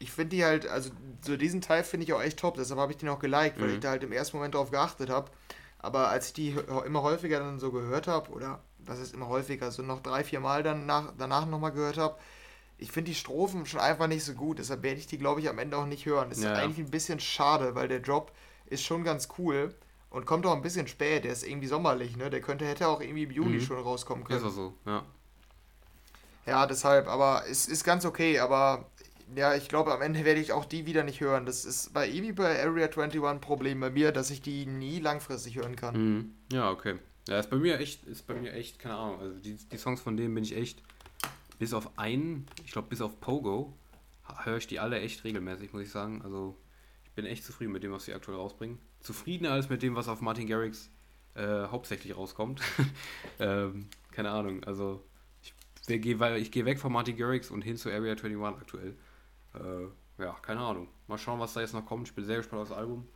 Ich 0.00 0.10
finde 0.10 0.36
die 0.36 0.44
halt, 0.44 0.66
also 0.66 0.90
so 1.24 1.36
diesen 1.36 1.60
Teil 1.60 1.84
finde 1.84 2.04
ich 2.04 2.12
auch 2.12 2.20
echt 2.20 2.40
top. 2.40 2.56
Deshalb 2.56 2.80
habe 2.80 2.90
ich 2.90 2.98
den 2.98 3.08
auch 3.08 3.20
geliked, 3.20 3.60
weil 3.60 3.68
mhm. 3.68 3.74
ich 3.74 3.80
da 3.80 3.90
halt 3.90 4.02
im 4.02 4.10
ersten 4.10 4.36
Moment 4.36 4.56
drauf 4.56 4.72
geachtet 4.72 5.10
habe. 5.10 5.30
Aber 5.78 6.08
als 6.08 6.28
ich 6.28 6.32
die 6.32 6.56
immer 6.86 7.02
häufiger 7.02 7.38
dann 7.38 7.58
so 7.58 7.70
gehört 7.70 8.08
habe, 8.08 8.30
oder 8.30 8.60
was 8.78 8.98
ist 8.98 9.14
immer 9.14 9.28
häufiger, 9.28 9.70
so 9.70 9.82
noch 9.82 10.00
drei, 10.00 10.24
vier 10.24 10.40
Mal 10.40 10.62
dann 10.62 10.86
nach, 10.86 11.12
danach 11.16 11.46
nochmal 11.46 11.72
gehört 11.72 11.98
habe, 11.98 12.16
ich 12.78 12.92
finde 12.92 13.10
die 13.10 13.14
Strophen 13.14 13.66
schon 13.66 13.80
einfach 13.80 14.06
nicht 14.06 14.24
so 14.24 14.34
gut. 14.34 14.58
Deshalb 14.58 14.82
werde 14.82 14.98
ich 14.98 15.06
die, 15.06 15.18
glaube 15.18 15.40
ich, 15.40 15.48
am 15.48 15.58
Ende 15.58 15.76
auch 15.76 15.86
nicht 15.86 16.06
hören. 16.06 16.30
Das 16.30 16.40
ja, 16.40 16.52
ist 16.52 16.58
eigentlich 16.58 16.86
ein 16.86 16.90
bisschen 16.90 17.20
schade, 17.20 17.74
weil 17.74 17.88
der 17.88 18.00
Drop 18.00 18.32
ist 18.66 18.84
schon 18.84 19.04
ganz 19.04 19.28
cool 19.38 19.74
und 20.10 20.26
kommt 20.26 20.46
auch 20.46 20.54
ein 20.54 20.62
bisschen 20.62 20.86
spät. 20.86 21.24
Der 21.24 21.32
ist 21.32 21.46
irgendwie 21.46 21.66
sommerlich, 21.66 22.16
ne? 22.16 22.30
Der 22.30 22.40
könnte, 22.40 22.66
hätte 22.66 22.88
auch 22.88 23.00
irgendwie 23.00 23.24
im 23.24 23.30
Juli 23.30 23.58
mhm. 23.58 23.62
schon 23.62 23.80
rauskommen 23.80 24.24
können. 24.24 24.38
Ist 24.38 24.46
auch 24.46 24.50
so, 24.50 24.74
ja. 24.86 25.04
Ja, 26.46 26.66
deshalb, 26.66 27.08
aber 27.08 27.42
es 27.50 27.66
ist 27.66 27.84
ganz 27.84 28.06
okay, 28.06 28.38
aber 28.38 28.86
ja, 29.34 29.54
ich 29.54 29.68
glaube, 29.68 29.92
am 29.92 30.02
Ende 30.02 30.24
werde 30.24 30.40
ich 30.40 30.52
auch 30.52 30.64
die 30.64 30.86
wieder 30.86 31.04
nicht 31.04 31.20
hören. 31.20 31.46
Das 31.46 31.64
ist 31.64 31.92
bei 31.92 32.08
Ebi 32.08 32.32
bei 32.32 32.62
Area 32.62 32.86
21 32.86 33.22
ein 33.22 33.40
Problem 33.40 33.80
bei 33.80 33.90
mir, 33.90 34.12
dass 34.12 34.30
ich 34.30 34.42
die 34.42 34.66
nie 34.66 35.00
langfristig 35.00 35.56
hören 35.56 35.76
kann. 35.76 35.96
Mhm. 35.96 36.34
Ja, 36.52 36.70
okay. 36.70 36.96
Ja, 37.28 37.38
ist 37.38 37.50
bei 37.50 37.56
mir 37.56 37.78
echt, 37.78 38.04
ist 38.04 38.26
bei 38.26 38.34
mir 38.34 38.52
echt, 38.52 38.78
keine 38.78 38.94
Ahnung. 38.94 39.20
Also 39.20 39.38
die, 39.38 39.56
die 39.56 39.76
Songs 39.76 40.00
von 40.00 40.16
denen 40.16 40.34
bin 40.34 40.44
ich 40.44 40.56
echt, 40.56 40.82
bis 41.58 41.74
auf 41.74 41.98
einen, 41.98 42.46
ich 42.64 42.72
glaube 42.72 42.88
bis 42.88 43.00
auf 43.00 43.20
Pogo, 43.20 43.74
höre 44.44 44.56
ich 44.56 44.66
die 44.66 44.80
alle 44.80 45.00
echt 45.00 45.24
regelmäßig, 45.24 45.72
muss 45.72 45.82
ich 45.82 45.90
sagen. 45.90 46.22
Also 46.22 46.56
ich 47.04 47.12
bin 47.12 47.26
echt 47.26 47.44
zufrieden 47.44 47.72
mit 47.72 47.82
dem, 47.82 47.92
was 47.92 48.04
sie 48.04 48.14
aktuell 48.14 48.38
rausbringen. 48.38 48.78
Zufriedener 49.00 49.52
als 49.52 49.68
mit 49.68 49.82
dem, 49.82 49.94
was 49.94 50.08
auf 50.08 50.20
Martin 50.20 50.46
Garrix 50.46 50.90
äh, 51.34 51.66
hauptsächlich 51.66 52.16
rauskommt. 52.16 52.62
ähm, 53.38 53.88
keine 54.10 54.30
Ahnung, 54.30 54.64
also 54.64 55.04
ich 55.42 56.02
gehe 56.02 56.64
weg 56.64 56.78
von 56.78 56.92
Martin 56.92 57.16
Garrix 57.16 57.50
und 57.50 57.62
hin 57.62 57.76
zu 57.76 57.90
Area 57.90 58.12
21 58.12 58.60
aktuell. 58.60 58.96
Äh, 59.54 60.22
ja, 60.22 60.32
keine 60.42 60.60
Ahnung. 60.60 60.88
Mal 61.06 61.18
schauen, 61.18 61.40
was 61.40 61.54
da 61.54 61.60
jetzt 61.60 61.74
noch 61.74 61.86
kommt. 61.86 62.08
Ich 62.08 62.14
bin 62.14 62.24
sehr 62.24 62.38
gespannt 62.38 62.62
auf 62.62 62.68
das 62.68 62.78
Album. 62.78 63.06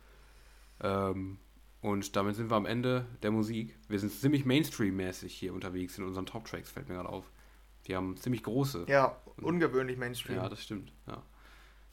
Ähm, 0.81 1.37
und 1.81 2.15
damit 2.15 2.35
sind 2.35 2.49
wir 2.49 2.55
am 2.55 2.65
Ende 2.65 3.05
der 3.23 3.31
Musik. 3.31 3.77
Wir 3.89 3.99
sind 3.99 4.11
ziemlich 4.11 4.45
Mainstream-mäßig 4.45 5.33
hier 5.33 5.53
unterwegs 5.53 5.97
in 5.97 6.05
unseren 6.05 6.25
Top-Tracks, 6.25 6.69
fällt 6.69 6.87
mir 6.87 6.95
gerade 6.95 7.09
auf. 7.09 7.29
Die 7.87 7.95
haben 7.95 8.15
ziemlich 8.15 8.43
große. 8.43 8.85
Ja, 8.87 9.17
ungewöhnlich 9.41 9.97
Mainstream. 9.97 10.37
Ja, 10.37 10.47
das 10.47 10.63
stimmt. 10.63 10.93
Ja. 11.07 11.21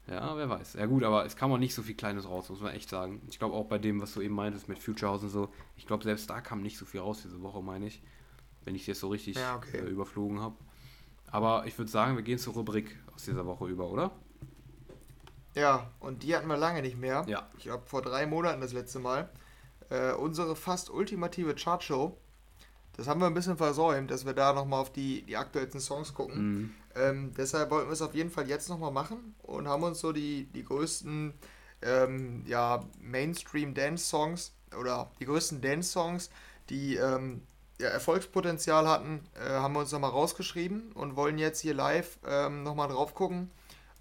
ja, 0.07 0.37
wer 0.37 0.49
weiß. 0.49 0.75
Ja 0.75 0.85
gut, 0.85 1.03
aber 1.03 1.25
es 1.25 1.35
kam 1.35 1.51
auch 1.51 1.57
nicht 1.57 1.75
so 1.75 1.83
viel 1.83 1.95
Kleines 1.95 2.25
raus, 2.25 2.49
muss 2.49 2.61
man 2.61 2.73
echt 2.73 2.89
sagen. 2.89 3.21
Ich 3.29 3.37
glaube 3.37 3.55
auch 3.55 3.65
bei 3.65 3.77
dem, 3.77 4.01
was 4.01 4.13
du 4.13 4.21
eben 4.21 4.33
meintest 4.33 4.69
mit 4.69 4.79
Future 4.79 5.11
House 5.11 5.23
und 5.23 5.29
so, 5.29 5.53
ich 5.75 5.85
glaube 5.85 6.05
selbst 6.05 6.29
da 6.29 6.39
kam 6.39 6.61
nicht 6.61 6.77
so 6.77 6.85
viel 6.85 7.01
raus 7.01 7.21
diese 7.23 7.41
Woche, 7.41 7.61
meine 7.61 7.87
ich. 7.87 8.01
Wenn 8.63 8.75
ich 8.75 8.81
es 8.81 8.87
jetzt 8.87 8.99
so 9.01 9.09
richtig 9.09 9.35
ja, 9.35 9.57
okay. 9.57 9.79
äh, 9.79 9.89
überflogen 9.89 10.39
habe. 10.39 10.55
Aber 11.27 11.65
ich 11.65 11.77
würde 11.77 11.91
sagen, 11.91 12.15
wir 12.15 12.23
gehen 12.23 12.37
zur 12.37 12.53
Rubrik 12.53 12.97
aus 13.13 13.25
dieser 13.25 13.45
Woche 13.45 13.67
über, 13.67 13.89
oder? 13.89 14.11
Ja, 15.55 15.89
und 15.99 16.23
die 16.23 16.35
hatten 16.35 16.47
wir 16.47 16.57
lange 16.57 16.81
nicht 16.81 16.97
mehr. 16.97 17.25
Ja. 17.27 17.49
Ich 17.57 17.63
glaube 17.63 17.85
vor 17.85 18.01
drei 18.01 18.25
Monaten 18.25 18.61
das 18.61 18.73
letzte 18.73 18.99
Mal 18.99 19.29
äh, 19.89 20.13
unsere 20.13 20.55
fast 20.55 20.89
ultimative 20.89 21.53
Chartshow. 21.55 22.17
Das 22.97 23.07
haben 23.07 23.19
wir 23.19 23.27
ein 23.27 23.33
bisschen 23.33 23.57
versäumt, 23.57 24.11
dass 24.11 24.25
wir 24.25 24.33
da 24.33 24.53
nochmal 24.53 24.81
auf 24.81 24.91
die, 24.91 25.23
die 25.23 25.37
aktuellsten 25.37 25.79
Songs 25.79 26.13
gucken. 26.13 26.37
Mhm. 26.37 26.73
Ähm, 26.95 27.33
deshalb 27.37 27.71
wollten 27.71 27.89
wir 27.89 27.93
es 27.93 28.01
auf 28.01 28.15
jeden 28.15 28.29
Fall 28.29 28.47
jetzt 28.47 28.69
nochmal 28.69 28.91
machen 28.91 29.35
und 29.43 29.67
haben 29.67 29.83
uns 29.83 29.99
so 29.99 30.11
die, 30.11 30.45
die 30.45 30.63
größten 30.63 31.33
ähm, 31.81 32.43
ja, 32.45 32.83
Mainstream-Dance-Songs 32.99 34.53
oder 34.79 35.11
die 35.19 35.25
größten 35.25 35.61
Dance-Songs, 35.61 36.29
die 36.69 36.95
ähm, 36.95 37.43
ja, 37.79 37.89
Erfolgspotenzial 37.89 38.87
hatten, 38.87 39.21
äh, 39.35 39.49
haben 39.49 39.73
wir 39.73 39.79
uns 39.79 39.91
nochmal 39.91 40.11
rausgeschrieben 40.11 40.91
und 40.93 41.15
wollen 41.15 41.37
jetzt 41.37 41.59
hier 41.59 41.73
live 41.73 42.19
ähm, 42.27 42.63
nochmal 42.63 42.89
drauf 42.89 43.15
gucken, 43.15 43.49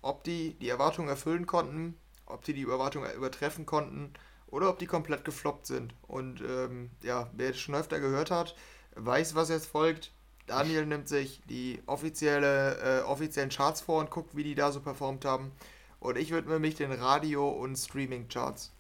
ob 0.02 0.24
die 0.24 0.54
die 0.54 0.68
Erwartungen 0.68 1.08
erfüllen 1.08 1.46
konnten, 1.46 1.96
ob 2.26 2.44
die 2.44 2.54
die 2.54 2.64
Erwartungen 2.64 3.12
übertreffen 3.12 3.66
konnten 3.66 4.12
oder 4.46 4.68
ob 4.70 4.78
die 4.78 4.86
komplett 4.86 5.24
gefloppt 5.24 5.66
sind. 5.66 5.94
Und 6.02 6.40
ähm, 6.40 6.90
ja, 7.02 7.30
wer 7.32 7.50
es 7.50 7.58
schon 7.58 7.74
öfter 7.74 8.00
gehört 8.00 8.30
hat, 8.30 8.54
weiß, 8.96 9.34
was 9.34 9.48
jetzt 9.48 9.66
folgt. 9.66 10.12
Daniel 10.46 10.86
nimmt 10.86 11.08
sich 11.08 11.40
die 11.48 11.80
offizielle, 11.86 13.00
äh, 13.00 13.02
offiziellen 13.02 13.50
Charts 13.50 13.80
vor 13.80 14.00
und 14.00 14.10
guckt, 14.10 14.36
wie 14.36 14.42
die 14.42 14.56
da 14.56 14.72
so 14.72 14.80
performt 14.80 15.24
haben. 15.24 15.52
Und 16.00 16.18
ich 16.18 16.32
widme 16.32 16.58
mich 16.58 16.74
den 16.74 16.92
Radio- 16.92 17.50
und 17.50 17.76
Streaming-Charts. 17.76 18.72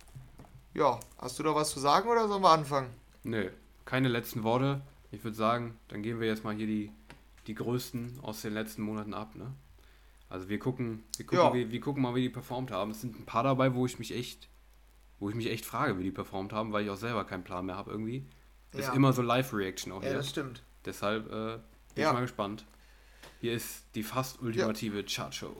Ja, 0.74 0.98
hast 1.18 1.38
du 1.38 1.42
da 1.42 1.54
was 1.54 1.70
zu 1.70 1.78
sagen 1.78 2.08
oder 2.08 2.26
sollen 2.26 2.42
wir 2.42 2.50
anfangen? 2.50 2.90
Nö, 3.22 3.50
keine 3.84 4.08
letzten 4.08 4.42
Worte. 4.42 4.80
Ich 5.12 5.22
würde 5.22 5.36
sagen, 5.36 5.78
dann 5.88 6.02
gehen 6.02 6.18
wir 6.18 6.26
jetzt 6.26 6.44
mal 6.44 6.54
hier 6.54 6.66
die, 6.66 6.92
die 7.46 7.54
größten 7.54 8.20
aus 8.22 8.42
den 8.42 8.54
letzten 8.54 8.82
Monaten 8.82 9.14
ab. 9.14 9.34
Ne? 9.34 9.52
Also 10.30 10.48
wir 10.48 10.58
gucken, 10.58 11.04
wir 11.16 11.26
gucken, 11.26 11.44
ja. 11.44 11.52
wir, 11.52 11.70
wir 11.70 11.80
gucken 11.80 12.02
mal, 12.02 12.14
wie 12.14 12.22
die 12.22 12.30
performt 12.30 12.70
haben. 12.70 12.92
Es 12.92 13.02
sind 13.02 13.20
ein 13.20 13.26
paar 13.26 13.42
dabei, 13.42 13.74
wo 13.74 13.84
ich 13.84 13.98
mich 13.98 14.14
echt 14.14 14.48
wo 15.20 15.28
ich 15.28 15.34
mich 15.34 15.48
echt 15.48 15.66
frage, 15.66 15.98
wie 15.98 16.02
die 16.02 16.10
performt 16.10 16.52
haben, 16.52 16.72
weil 16.72 16.84
ich 16.84 16.90
auch 16.90 16.96
selber 16.96 17.24
keinen 17.24 17.44
Plan 17.44 17.66
mehr 17.66 17.76
habe 17.76 17.90
irgendwie. 17.90 18.26
Ja. 18.72 18.80
ist 18.80 18.94
immer 18.94 19.12
so 19.12 19.22
Live-Reaction 19.22 19.92
auch 19.92 20.00
hier. 20.00 20.12
Ja, 20.12 20.16
das 20.16 20.30
stimmt. 20.30 20.62
Deshalb 20.84 21.26
äh, 21.26 21.58
bin 21.94 22.04
ich 22.04 22.12
mal 22.12 22.22
gespannt. 22.22 22.64
Hier 23.40 23.52
ist 23.52 23.84
die 23.94 24.02
fast 24.02 24.40
ultimative. 24.40 25.04
Chart-Show. 25.04 25.54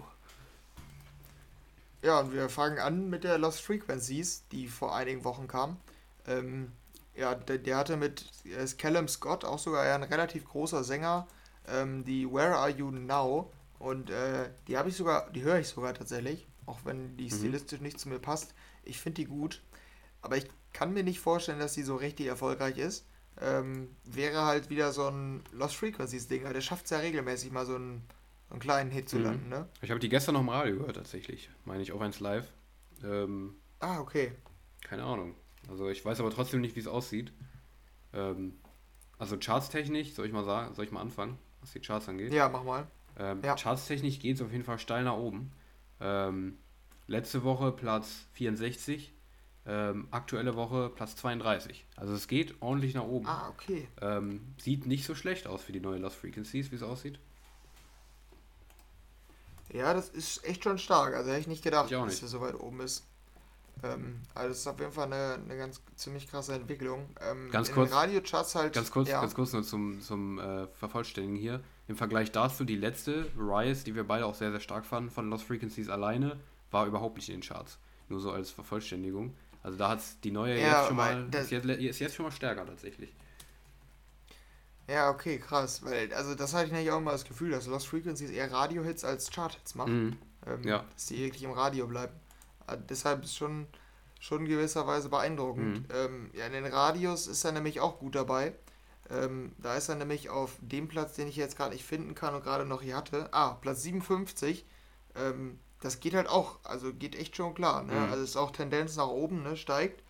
Ja, 2.03 2.21
und 2.21 2.33
wir 2.33 2.49
fangen 2.49 2.79
an 2.79 3.11
mit 3.11 3.25
der 3.25 3.37
Lost 3.37 3.61
Frequencies, 3.61 4.45
die 4.51 4.69
vor 4.69 4.95
einigen 4.95 5.25
Wochen 5.25 5.47
kam. 5.47 5.77
Ähm, 6.27 6.73
ja, 7.15 7.35
der, 7.35 7.59
der, 7.59 7.77
hatte 7.77 7.99
mit 7.99 8.25
äh, 8.45 8.67
Callum 8.79 9.09
Scott, 9.09 9.45
auch 9.45 9.59
sogar 9.59 9.83
ein 9.83 10.05
relativ 10.05 10.47
großer 10.47 10.85
Sänger, 10.85 11.27
ähm, 11.69 12.05
die 12.05 12.31
Where 12.31 12.57
Are 12.57 12.71
You 12.71 12.91
Now? 12.91 13.53
Und 13.81 14.11
äh, 14.11 14.51
die 14.69 14.77
habe 14.77 14.91
ich 14.91 14.97
sogar, 14.97 15.31
die 15.31 15.43
höre 15.43 15.59
ich 15.59 15.67
sogar 15.67 15.95
tatsächlich, 15.95 16.47
auch 16.67 16.81
wenn 16.85 17.17
die 17.17 17.25
mhm. 17.25 17.31
stilistisch 17.31 17.81
nicht 17.81 17.99
zu 17.99 18.11
mir 18.11 18.19
passt. 18.19 18.55
Ich 18.85 19.01
finde 19.01 19.23
die 19.23 19.25
gut, 19.25 19.63
aber 20.21 20.37
ich 20.37 20.47
kann 20.75 20.93
mir 20.93 21.03
nicht 21.03 21.19
vorstellen, 21.19 21.59
dass 21.59 21.73
sie 21.73 21.83
so 21.83 21.97
richtig 21.97 22.27
erfolgreich 22.27 22.77
ist. 22.77 23.07
Ähm, 23.41 23.89
wäre 24.05 24.45
halt 24.45 24.69
wieder 24.69 24.93
so 24.93 25.09
ein 25.09 25.43
Lost 25.53 25.77
Frequencies 25.77 26.29
Ding. 26.29 26.45
Der 26.45 26.61
schafft 26.61 26.85
es 26.85 26.91
ja 26.91 26.99
regelmäßig 26.99 27.53
mal 27.53 27.65
so 27.65 27.75
einen, 27.75 28.03
einen 28.51 28.61
kleinen 28.61 28.91
Hit 28.91 29.09
zu 29.09 29.17
mhm. 29.17 29.25
landen, 29.25 29.49
ne? 29.49 29.67
Ich 29.81 29.91
habe 29.91 29.99
die 29.99 30.11
gestern 30.11 30.35
noch 30.35 30.43
im 30.43 30.51
Radio 30.51 30.77
gehört, 30.77 30.97
tatsächlich. 30.97 31.49
Meine 31.65 31.83
ich, 31.83 31.93
auch 31.93 32.03
eins 32.03 32.21
live. 32.21 32.53
Ähm, 33.03 33.55
ah, 33.79 33.99
okay. 33.99 34.33
Keine 34.83 35.05
Ahnung. 35.05 35.35
Also 35.71 35.89
ich 35.89 36.05
weiß 36.05 36.21
aber 36.21 36.31
trotzdem 36.31 36.61
nicht, 36.61 36.77
wie 36.77 36.81
es 36.81 36.87
aussieht. 36.87 37.33
Ähm, 38.13 38.59
also 39.17 39.39
chartstechnisch, 39.39 40.13
soll 40.13 40.27
ich 40.27 40.33
mal 40.33 40.45
sagen, 40.45 40.75
soll 40.75 40.85
ich 40.85 40.93
mal 40.93 41.01
anfangen, 41.01 41.39
was 41.63 41.73
die 41.73 41.81
Charts 41.81 42.11
angeht? 42.11 42.31
Ja, 42.31 42.51
mach 42.51 42.63
mal. 42.63 42.87
Ähm, 43.21 43.43
ja. 43.45 43.55
Chartstechnisch 43.55 44.19
geht 44.19 44.37
es 44.37 44.43
auf 44.43 44.51
jeden 44.51 44.65
Fall 44.65 44.79
steil 44.79 45.05
nach 45.05 45.17
oben. 45.17 45.53
Ähm, 46.01 46.57
Letzte 47.11 47.43
Woche 47.43 47.73
Platz 47.73 48.29
64, 48.35 49.13
ähm, 49.67 50.07
aktuelle 50.13 50.55
Woche 50.55 50.91
Platz 50.95 51.17
32. 51.17 51.85
Also 51.97 52.15
es 52.15 52.29
geht 52.29 52.55
ordentlich 52.63 52.95
nach 52.95 53.03
oben. 53.03 53.27
Ah, 53.27 53.49
okay. 53.49 53.89
Ähm, 54.01 54.55
sieht 54.59 54.87
nicht 54.87 55.05
so 55.05 55.17
schlecht 55.17 55.49
aus 55.49 55.65
für 55.65 55.73
die 55.73 55.81
neue 55.81 55.99
Lost 55.99 56.15
Frequencies, 56.15 56.71
wie 56.71 56.77
es 56.77 56.85
aussieht. 56.85 57.19
Ja, 59.73 59.93
das 59.93 60.09
ist 60.09 60.45
echt 60.45 60.63
schon 60.63 60.79
stark. 60.79 61.15
Also 61.15 61.31
hätte 61.31 61.41
ich 61.41 61.47
nicht 61.49 61.65
gedacht, 61.65 61.91
ich 61.91 61.99
dass 61.99 62.23
er 62.23 62.29
so 62.29 62.41
weit 62.41 62.55
oben 62.55 62.79
ist. 62.79 63.05
Ähm, 63.83 64.21
also 64.35 64.49
das 64.51 64.59
ist 64.59 64.67
auf 64.67 64.79
jeden 64.79 64.93
Fall 64.93 65.07
eine, 65.07 65.43
eine 65.43 65.57
ganz 65.57 65.81
ziemlich 65.97 66.29
krasse 66.29 66.55
Entwicklung. 66.55 67.09
Ähm, 67.21 67.51
ganz 67.51 67.73
kurz, 67.73 67.93
Radiocharts 67.93 68.55
halt. 68.55 68.75
Ganz 68.75 68.91
kurz, 68.91 69.09
ja. 69.09 69.21
ganz 69.21 69.35
kurz 69.35 69.53
nur 69.53 69.63
zum, 69.63 70.01
zum 70.01 70.39
äh, 70.39 70.67
Vervollständigen 70.69 71.37
hier. 71.37 71.61
Im 71.89 71.97
Vergleich 71.97 72.31
dazu 72.31 72.65
die 72.65 72.77
letzte 72.77 73.27
Rise, 73.37 73.85
die 73.85 73.95
wir 73.95 74.05
beide 74.05 74.27
auch 74.27 74.35
sehr, 74.35 74.51
sehr 74.51 74.61
stark 74.61 74.87
fanden, 74.87 75.11
von 75.11 75.29
Lost 75.31 75.45
Frequencies 75.45 75.89
alleine, 75.89 76.39
war 76.71 76.87
überhaupt 76.87 77.17
nicht 77.17 77.29
in 77.29 77.37
den 77.37 77.43
Charts. 77.43 77.79
Nur 78.09 78.21
so 78.21 78.31
als 78.31 78.51
Vervollständigung. 78.51 79.35
Also 79.63 79.77
da 79.77 79.91
hat 79.91 80.01
die 80.25 80.31
neue 80.31 80.59
ja, 80.59 80.79
jetzt 80.79 80.89
schon 80.89 80.97
mal, 80.97 81.29
ist 81.35 81.51
jetzt, 81.51 81.67
ist 81.67 81.99
jetzt 81.99 82.15
schon 82.15 82.25
mal 82.25 82.33
stärker 82.33 82.67
tatsächlich. 82.67 83.15
Ja, 84.89 85.11
okay, 85.11 85.39
krass. 85.39 85.85
Weil, 85.85 86.13
also 86.15 86.35
das 86.35 86.53
hatte 86.53 86.67
ich 86.67 86.73
nämlich 86.73 86.91
auch 86.91 87.01
mal 87.01 87.13
das 87.13 87.25
Gefühl, 87.25 87.51
dass 87.51 87.67
Lost 87.67 87.87
Frequencies 87.87 88.31
eher 88.31 88.51
Radio-Hits 88.51 89.05
als 89.05 89.31
Chart-Hits 89.31 89.75
machen. 89.75 90.05
Mhm. 90.05 90.17
Ähm, 90.47 90.63
ja. 90.65 90.85
Dass 90.95 91.07
die 91.07 91.19
wirklich 91.19 91.43
im 91.45 91.53
Radio 91.53 91.87
bleiben. 91.87 92.13
Also 92.71 92.85
deshalb 92.89 93.25
ist 93.25 93.37
schon, 93.37 93.67
schon 94.19 94.45
gewisserweise 94.47 95.09
beeindruckend. 95.09 95.89
Mhm. 95.89 95.95
Ähm, 95.95 96.31
ja, 96.35 96.47
in 96.47 96.53
den 96.53 96.67
Radios 96.67 97.27
ist 97.27 97.45
er 97.45 97.53
nämlich 97.53 97.81
auch 97.81 97.99
gut 97.99 98.15
dabei. 98.15 98.55
Ähm, 99.11 99.53
da 99.59 99.75
ist 99.75 99.89
er 99.89 99.97
nämlich 99.97 100.31
auf 100.31 100.57
dem 100.61 100.89
Platz, 100.89 101.15
den 101.15 101.29
ich 101.29 101.37
jetzt 101.37 101.57
gerade 101.57 101.73
nicht 101.73 101.85
finden 101.85 102.15
kann 102.15 102.35
und 102.35 102.45
gerade 102.45 102.65
noch 102.65 102.83
hier 102.83 102.97
hatte. 102.97 103.29
Ah, 103.33 103.55
Platz 103.55 103.83
57. 103.83 104.65
Ähm, 105.17 105.59
das 105.81 106.01
geht 106.01 106.15
halt 106.15 106.29
auch, 106.29 106.61
also 106.63 106.93
geht 106.93 107.17
echt 107.17 107.37
schon 107.37 107.55
klar. 107.55 107.83
Ne? 107.83 107.95
Mhm. 107.95 108.13
Also 108.13 108.23
ist 108.23 108.37
auch 108.37 108.51
Tendenz 108.51 108.97
nach 108.97 109.09
oben, 109.09 109.43
ne? 109.43 109.57
steigt. 109.57 110.03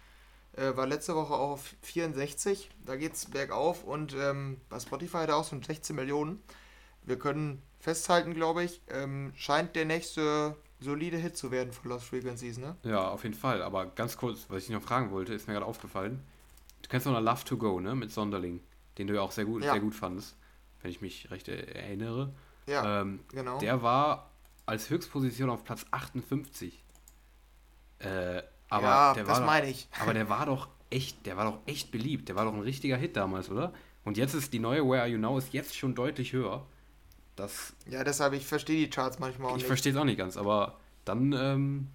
Äh, 0.52 0.76
war 0.76 0.86
letzte 0.86 1.14
Woche 1.14 1.34
auch 1.34 1.52
auf 1.52 1.74
64, 1.82 2.70
da 2.84 2.96
geht 2.96 3.14
es 3.14 3.26
bergauf 3.26 3.84
und 3.84 4.14
ähm, 4.14 4.60
bei 4.68 4.80
Spotify 4.80 5.18
hat 5.18 5.28
er 5.28 5.36
auch 5.36 5.44
so 5.44 5.56
16 5.60 5.94
Millionen. 5.94 6.42
Wir 7.04 7.18
können 7.18 7.62
festhalten, 7.78 8.34
glaube 8.34 8.64
ich, 8.64 8.82
ähm, 8.88 9.32
scheint 9.36 9.76
der 9.76 9.84
nächste 9.84 10.56
solide 10.80 11.16
Hit 11.16 11.36
zu 11.36 11.50
werden 11.50 11.72
von 11.72 11.90
Lost 11.90 12.06
Frequencies, 12.06 12.58
ne? 12.58 12.76
Ja, 12.82 13.08
auf 13.08 13.22
jeden 13.22 13.34
Fall. 13.34 13.62
Aber 13.62 13.86
ganz 13.86 14.16
kurz, 14.16 14.46
was 14.48 14.64
ich 14.64 14.70
noch 14.70 14.82
fragen 14.82 15.10
wollte, 15.10 15.34
ist 15.34 15.46
mir 15.46 15.54
gerade 15.54 15.66
aufgefallen. 15.66 16.22
Du 16.82 16.88
kennst 16.88 17.06
doch 17.06 17.12
noch 17.12 17.20
Love 17.20 17.44
to 17.44 17.56
Go, 17.56 17.80
ne? 17.80 17.94
Mit 17.94 18.10
Sonderling, 18.10 18.60
den 18.98 19.06
du 19.06 19.14
ja 19.14 19.20
auch 19.20 19.32
sehr 19.32 19.44
gut, 19.44 19.62
ja. 19.62 19.72
sehr 19.72 19.80
gut 19.80 19.94
fandest, 19.94 20.36
wenn 20.82 20.90
ich 20.90 21.00
mich 21.00 21.30
recht 21.30 21.48
erinnere. 21.48 22.32
Ja, 22.66 23.02
ähm, 23.02 23.20
genau. 23.30 23.58
Der 23.58 23.82
war 23.82 24.30
als 24.66 24.88
Höchstposition 24.90 25.50
auf 25.50 25.64
Platz 25.64 25.84
58. 25.90 26.84
Äh, 27.98 28.42
aber 28.68 28.86
ja, 28.86 29.14
der 29.14 29.24
das 29.24 29.40
meine 29.40 29.68
ich. 29.68 29.88
Aber 30.00 30.14
der 30.14 30.28
war 30.28 30.46
doch 30.46 30.68
echt, 30.90 31.26
der 31.26 31.36
war 31.36 31.44
doch 31.44 31.58
echt 31.66 31.90
beliebt. 31.90 32.28
Der 32.28 32.36
war 32.36 32.44
doch 32.44 32.54
ein 32.54 32.60
richtiger 32.60 32.96
Hit 32.96 33.16
damals, 33.16 33.50
oder? 33.50 33.72
Und 34.04 34.16
jetzt 34.16 34.34
ist 34.34 34.52
die 34.52 34.60
neue 34.60 34.88
Where 34.88 35.00
Are 35.00 35.08
You 35.08 35.18
Now 35.18 35.36
ist 35.36 35.52
jetzt 35.52 35.76
schon 35.76 35.94
deutlich 35.94 36.32
höher. 36.32 36.66
Das, 37.40 37.72
ja, 37.86 38.04
deshalb, 38.04 38.34
ich 38.34 38.44
verstehe 38.44 38.84
die 38.84 38.90
Charts 38.90 39.18
manchmal 39.18 39.48
auch 39.48 39.52
ich 39.52 39.54
nicht. 39.56 39.62
Ich 39.62 39.66
verstehe 39.66 39.92
es 39.92 39.98
auch 39.98 40.04
nicht 40.04 40.18
ganz, 40.18 40.36
aber 40.36 40.78
dann 41.06 41.32
ähm, 41.32 41.88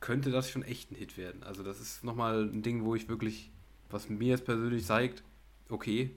könnte 0.00 0.32
das 0.32 0.50
schon 0.50 0.64
echt 0.64 0.90
ein 0.90 0.96
Hit 0.96 1.16
werden. 1.16 1.44
Also 1.44 1.62
das 1.62 1.80
ist 1.80 2.02
nochmal 2.02 2.42
ein 2.42 2.62
Ding, 2.62 2.84
wo 2.84 2.96
ich 2.96 3.08
wirklich, 3.08 3.50
was 3.88 4.08
mir 4.08 4.30
jetzt 4.30 4.44
persönlich 4.44 4.84
zeigt, 4.84 5.22
okay, 5.68 6.10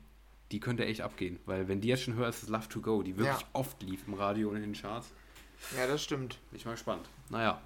die 0.51 0.59
könnte 0.59 0.85
echt 0.85 1.01
abgehen. 1.01 1.39
Weil 1.45 1.67
wenn 1.67 1.81
die 1.81 1.87
jetzt 1.87 2.01
schon 2.01 2.15
höher 2.15 2.29
ist, 2.29 2.41
ist 2.41 2.49
Love 2.49 2.67
to 2.67 2.81
Go, 2.81 3.03
die 3.03 3.15
wirklich 3.15 3.41
ja. 3.41 3.47
oft 3.53 3.79
lief 3.83 4.07
im 4.07 4.15
Radio 4.15 4.49
und 4.49 4.55
in 4.55 4.63
den 4.63 4.73
Charts. 4.73 5.11
Ja, 5.77 5.85
das 5.85 6.03
stimmt. 6.03 6.39
Bin 6.49 6.59
ich 6.59 6.65
mal 6.65 6.71
gespannt. 6.71 7.07
Naja. 7.29 7.61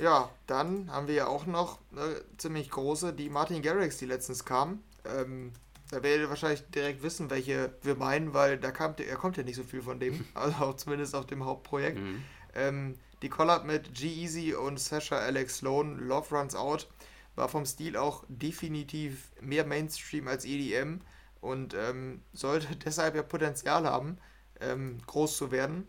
Ja, 0.00 0.30
dann 0.48 0.90
haben 0.90 1.06
wir 1.06 1.14
ja 1.14 1.26
auch 1.28 1.46
noch 1.46 1.78
eine 1.92 2.22
ziemlich 2.38 2.70
große, 2.70 3.12
die 3.12 3.28
Martin 3.28 3.62
Garrix, 3.62 3.98
die 3.98 4.06
letztens 4.06 4.44
kam. 4.44 4.82
Ähm, 5.04 5.52
da 5.90 6.02
werdet 6.02 6.22
ihr 6.22 6.28
wahrscheinlich 6.28 6.62
direkt 6.70 7.02
wissen, 7.02 7.30
welche 7.30 7.72
wir 7.82 7.96
meinen, 7.96 8.34
weil 8.34 8.58
da 8.58 8.70
kam, 8.70 8.94
er 8.98 9.16
kommt 9.16 9.36
ja 9.36 9.42
nicht 9.42 9.56
so 9.56 9.62
viel 9.62 9.82
von 9.82 10.00
dem, 10.00 10.24
also 10.34 10.56
auch 10.64 10.76
zumindest 10.76 11.14
auf 11.14 11.26
dem 11.26 11.44
Hauptprojekt. 11.44 11.98
Mhm. 11.98 12.22
Ähm, 12.54 12.94
die 13.22 13.28
Collab 13.28 13.64
mit 13.64 13.94
G-Easy 13.94 14.54
und 14.54 14.78
Sasha 14.78 15.16
Alex 15.16 15.58
Sloan, 15.58 15.98
Love 15.98 16.36
Runs 16.36 16.54
Out, 16.54 16.88
war 17.34 17.48
vom 17.48 17.64
Stil 17.64 17.96
auch 17.96 18.24
definitiv 18.28 19.30
mehr 19.40 19.64
Mainstream 19.64 20.28
als 20.28 20.44
EDM 20.44 21.00
und 21.40 21.74
ähm, 21.74 22.22
sollte 22.32 22.76
deshalb 22.84 23.14
ja 23.14 23.22
Potenzial 23.22 23.84
haben, 23.84 24.18
ähm, 24.60 24.98
groß 25.06 25.36
zu 25.36 25.50
werden. 25.50 25.86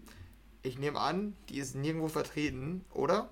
Ich 0.61 0.77
nehme 0.77 0.99
an, 0.99 1.35
die 1.49 1.57
ist 1.57 1.75
nirgendwo 1.75 2.07
vertreten, 2.07 2.85
oder? 2.93 3.29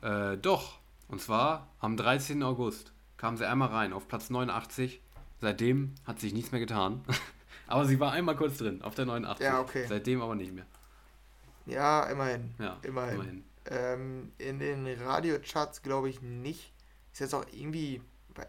Äh, 0.00 0.36
doch. 0.38 0.78
Und 1.08 1.20
zwar 1.20 1.68
am 1.78 1.96
13. 1.96 2.42
August 2.42 2.92
kam 3.16 3.36
sie 3.36 3.48
einmal 3.48 3.68
rein 3.68 3.92
auf 3.92 4.08
Platz 4.08 4.30
89. 4.30 5.00
Seitdem 5.40 5.94
hat 6.04 6.20
sich 6.20 6.32
nichts 6.32 6.52
mehr 6.52 6.60
getan. 6.60 7.04
aber 7.66 7.84
sie 7.84 8.00
war 8.00 8.12
einmal 8.12 8.36
kurz 8.36 8.58
drin, 8.58 8.82
auf 8.82 8.94
der 8.94 9.06
89. 9.06 9.44
Ja, 9.44 9.60
okay. 9.60 9.86
Seitdem 9.88 10.22
aber 10.22 10.34
nicht 10.34 10.52
mehr. 10.52 10.66
Ja, 11.66 12.04
immerhin. 12.04 12.54
Ja, 12.58 12.78
immerhin. 12.82 13.14
immerhin. 13.14 13.44
Ähm, 13.68 14.32
in 14.38 14.58
den 14.58 14.86
Radiocharts 14.86 15.82
glaube 15.82 16.08
ich 16.08 16.22
nicht. 16.22 16.72
Ist 17.12 17.20
jetzt 17.20 17.34
auch 17.34 17.46
irgendwie, 17.52 18.00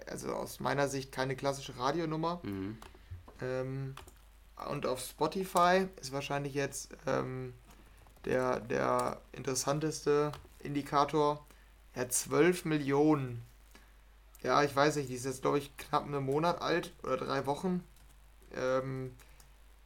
also 0.08 0.34
aus 0.34 0.60
meiner 0.60 0.88
Sicht 0.88 1.12
keine 1.12 1.36
klassische 1.36 1.78
Radionummer. 1.78 2.40
Mhm. 2.44 2.78
Ähm, 3.42 3.96
und 4.70 4.86
auf 4.86 5.00
Spotify 5.00 5.88
ist 6.02 6.12
wahrscheinlich 6.12 6.54
jetzt 6.54 6.96
ähm, 7.06 7.54
der, 8.26 8.60
der 8.60 9.22
interessanteste 9.32 10.32
Indikator. 10.60 11.46
Ja, 11.96 12.08
12 12.08 12.66
Millionen. 12.66 13.44
Ja, 14.44 14.64
ich 14.64 14.76
weiß 14.76 14.98
nicht, 14.98 15.10
die 15.10 15.16
ist 15.16 15.26
jetzt, 15.26 15.42
glaube 15.42 15.58
ich, 15.58 15.76
knapp 15.78 16.06
einen 16.06 16.24
Monat 16.24 16.62
alt 16.62 16.94
oder 17.04 17.18
drei 17.18 17.46
Wochen. 17.46 17.84
Ähm, 18.56 19.12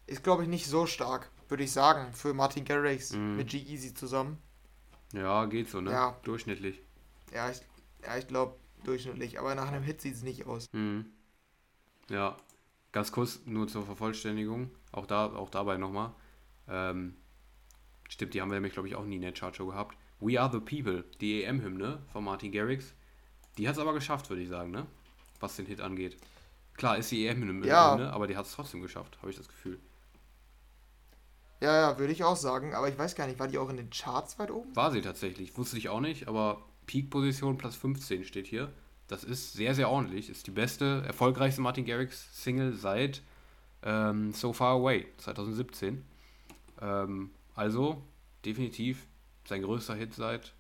ist, 0.07 0.23
glaube 0.23 0.43
ich, 0.43 0.49
nicht 0.49 0.67
so 0.67 0.85
stark, 0.85 1.31
würde 1.47 1.63
ich 1.63 1.71
sagen, 1.71 2.13
für 2.13 2.33
Martin 2.33 2.65
Garrix 2.65 3.13
mhm. 3.13 3.37
mit 3.37 3.49
G-Easy 3.49 3.93
zusammen. 3.93 4.37
Ja, 5.13 5.45
geht 5.45 5.69
so, 5.69 5.81
ne? 5.81 5.91
Ja. 5.91 6.17
Durchschnittlich. 6.23 6.81
Ja, 7.33 7.49
ich, 7.49 7.61
ja, 8.03 8.17
ich 8.17 8.27
glaube 8.27 8.55
durchschnittlich, 8.83 9.39
aber 9.39 9.55
nach 9.55 9.67
einem 9.67 9.83
Hit 9.83 10.01
sieht 10.01 10.15
es 10.15 10.23
nicht 10.23 10.45
aus. 10.45 10.67
Mhm. 10.73 11.05
Ja, 12.09 12.37
ganz 12.91 13.11
kurz 13.11 13.41
nur 13.45 13.67
zur 13.67 13.85
Vervollständigung, 13.85 14.71
auch, 14.91 15.05
da, 15.05 15.27
auch 15.33 15.49
dabei 15.49 15.77
nochmal. 15.77 16.13
Ähm, 16.67 17.15
stimmt, 18.09 18.33
die 18.33 18.41
haben 18.41 18.49
wir 18.49 18.55
nämlich, 18.55 18.73
glaube 18.73 18.87
ich, 18.87 18.95
auch 18.95 19.05
nie 19.05 19.15
in 19.15 19.21
der 19.21 19.33
Chartshow 19.33 19.67
gehabt. 19.67 19.97
We 20.19 20.39
Are 20.39 20.51
the 20.51 20.59
People, 20.59 21.03
die 21.19 21.43
EM-Hymne 21.43 22.03
von 22.11 22.23
Martin 22.23 22.51
Garrix. 22.51 22.93
Die 23.57 23.67
hat 23.67 23.75
es 23.75 23.81
aber 23.81 23.93
geschafft, 23.93 24.29
würde 24.29 24.41
ich 24.41 24.49
sagen, 24.49 24.71
ne? 24.71 24.85
Was 25.39 25.55
den 25.55 25.65
Hit 25.65 25.81
angeht. 25.81 26.17
Klar, 26.75 26.97
ist 26.97 27.11
die 27.11 27.27
EM-Hymne, 27.27 27.67
ja. 27.67 28.09
aber 28.11 28.27
die 28.27 28.37
hat 28.37 28.45
es 28.45 28.53
trotzdem 28.53 28.81
geschafft, 28.81 29.17
habe 29.21 29.29
ich 29.29 29.37
das 29.37 29.47
Gefühl. 29.47 29.79
Ja, 31.59 31.91
ja, 31.91 31.99
würde 31.99 32.11
ich 32.11 32.23
auch 32.23 32.35
sagen, 32.35 32.73
aber 32.73 32.89
ich 32.89 32.97
weiß 32.97 33.15
gar 33.15 33.27
nicht, 33.27 33.39
war 33.39 33.47
die 33.47 33.59
auch 33.59 33.69
in 33.69 33.77
den 33.77 33.91
Charts 33.91 34.39
weit 34.39 34.49
oben? 34.49 34.75
War 34.75 34.91
sie 34.91 35.01
tatsächlich, 35.01 35.55
wusste 35.57 35.77
ich 35.77 35.89
auch 35.89 35.99
nicht, 35.99 36.27
aber 36.27 36.63
Peak-Position 36.87 37.57
Platz 37.57 37.75
15 37.75 38.25
steht 38.25 38.47
hier. 38.47 38.71
Das 39.07 39.23
ist 39.23 39.53
sehr, 39.53 39.75
sehr 39.75 39.89
ordentlich. 39.89 40.29
Ist 40.29 40.47
die 40.47 40.51
beste, 40.51 41.03
erfolgreichste 41.05 41.61
Martin 41.61 41.85
Garrix-Single 41.85 42.73
seit 42.73 43.21
ähm, 43.83 44.31
So 44.33 44.53
Far 44.53 44.75
Away 44.75 45.05
2017. 45.17 46.03
Ähm, 46.81 47.29
also 47.55 48.01
definitiv 48.45 49.05
sein 49.45 49.61
größter 49.61 49.95
Hit 49.95 50.13
seit 50.15 50.53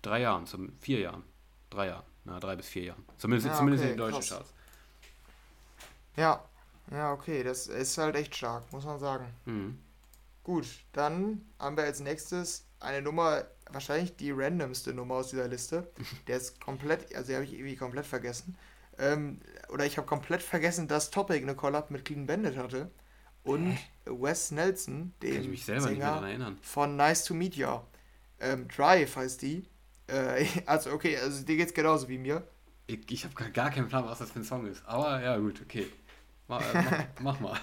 drei 0.00 0.22
Jahren, 0.22 0.46
zum, 0.46 0.72
vier 0.80 1.00
Jahren. 1.00 1.22
Drei 1.70 1.88
Jahren, 1.88 2.04
na, 2.24 2.38
drei 2.38 2.56
bis 2.56 2.68
vier 2.68 2.84
Jahren. 2.84 3.04
Zumindest, 3.16 3.48
ja, 3.48 3.54
zumindest 3.54 3.84
okay, 3.84 3.92
in 3.92 3.96
den 3.96 3.98
deutschen 3.98 4.20
krass. 4.20 4.28
Charts. 4.28 4.54
Ja, 6.16 6.44
ja, 6.90 7.12
okay, 7.12 7.42
das 7.42 7.66
ist 7.66 7.98
halt 7.98 8.16
echt 8.16 8.34
stark, 8.36 8.70
muss 8.72 8.84
man 8.84 8.98
sagen. 8.98 9.26
Mhm. 9.44 9.78
Gut, 10.44 10.66
dann 10.92 11.42
haben 11.58 11.76
wir 11.76 11.84
als 11.84 12.00
nächstes 12.00 12.66
eine 12.80 13.00
Nummer, 13.00 13.44
wahrscheinlich 13.70 14.16
die 14.16 14.32
randomste 14.32 14.92
Nummer 14.92 15.16
aus 15.16 15.30
dieser 15.30 15.48
Liste. 15.48 15.88
Der 16.26 16.36
ist 16.36 16.60
komplett, 16.60 17.14
also 17.14 17.28
die 17.28 17.34
habe 17.34 17.44
ich 17.44 17.54
irgendwie 17.54 17.76
komplett 17.76 18.06
vergessen. 18.06 18.56
Ähm, 18.98 19.40
oder 19.68 19.86
ich 19.86 19.96
habe 19.96 20.06
komplett 20.06 20.42
vergessen, 20.42 20.88
dass 20.88 21.10
Topic 21.10 21.42
eine 21.42 21.54
Collab 21.54 21.90
mit 21.90 22.04
Clean 22.04 22.26
Bandit 22.26 22.56
hatte. 22.56 22.90
Und 23.44 23.76
Wes 24.04 24.52
Nelson, 24.52 25.14
den 25.20 25.56
Sänger 25.56 26.54
von 26.62 26.96
Nice 26.96 27.24
to 27.24 27.34
Meet 27.34 27.56
You. 27.56 27.80
Ähm, 28.38 28.68
Drive 28.68 29.16
heißt 29.16 29.42
die. 29.42 29.64
Äh, 30.06 30.46
also 30.66 30.92
okay, 30.92 31.16
also 31.16 31.44
dir 31.44 31.56
geht's 31.56 31.74
genauso 31.74 32.08
wie 32.08 32.18
mir. 32.18 32.46
Ich, 32.86 33.10
ich 33.10 33.24
habe 33.24 33.34
gar 33.52 33.70
keinen 33.70 33.88
Plan, 33.88 34.04
was 34.04 34.18
das 34.18 34.30
für 34.30 34.40
ein 34.40 34.44
Song 34.44 34.66
ist. 34.66 34.84
Aber 34.86 35.22
ja, 35.22 35.36
gut, 35.38 35.60
okay. 35.62 35.86
Mach, 36.48 36.74
äh, 36.74 36.82
mach, 36.82 37.06
mach 37.20 37.40
mal. 37.40 37.60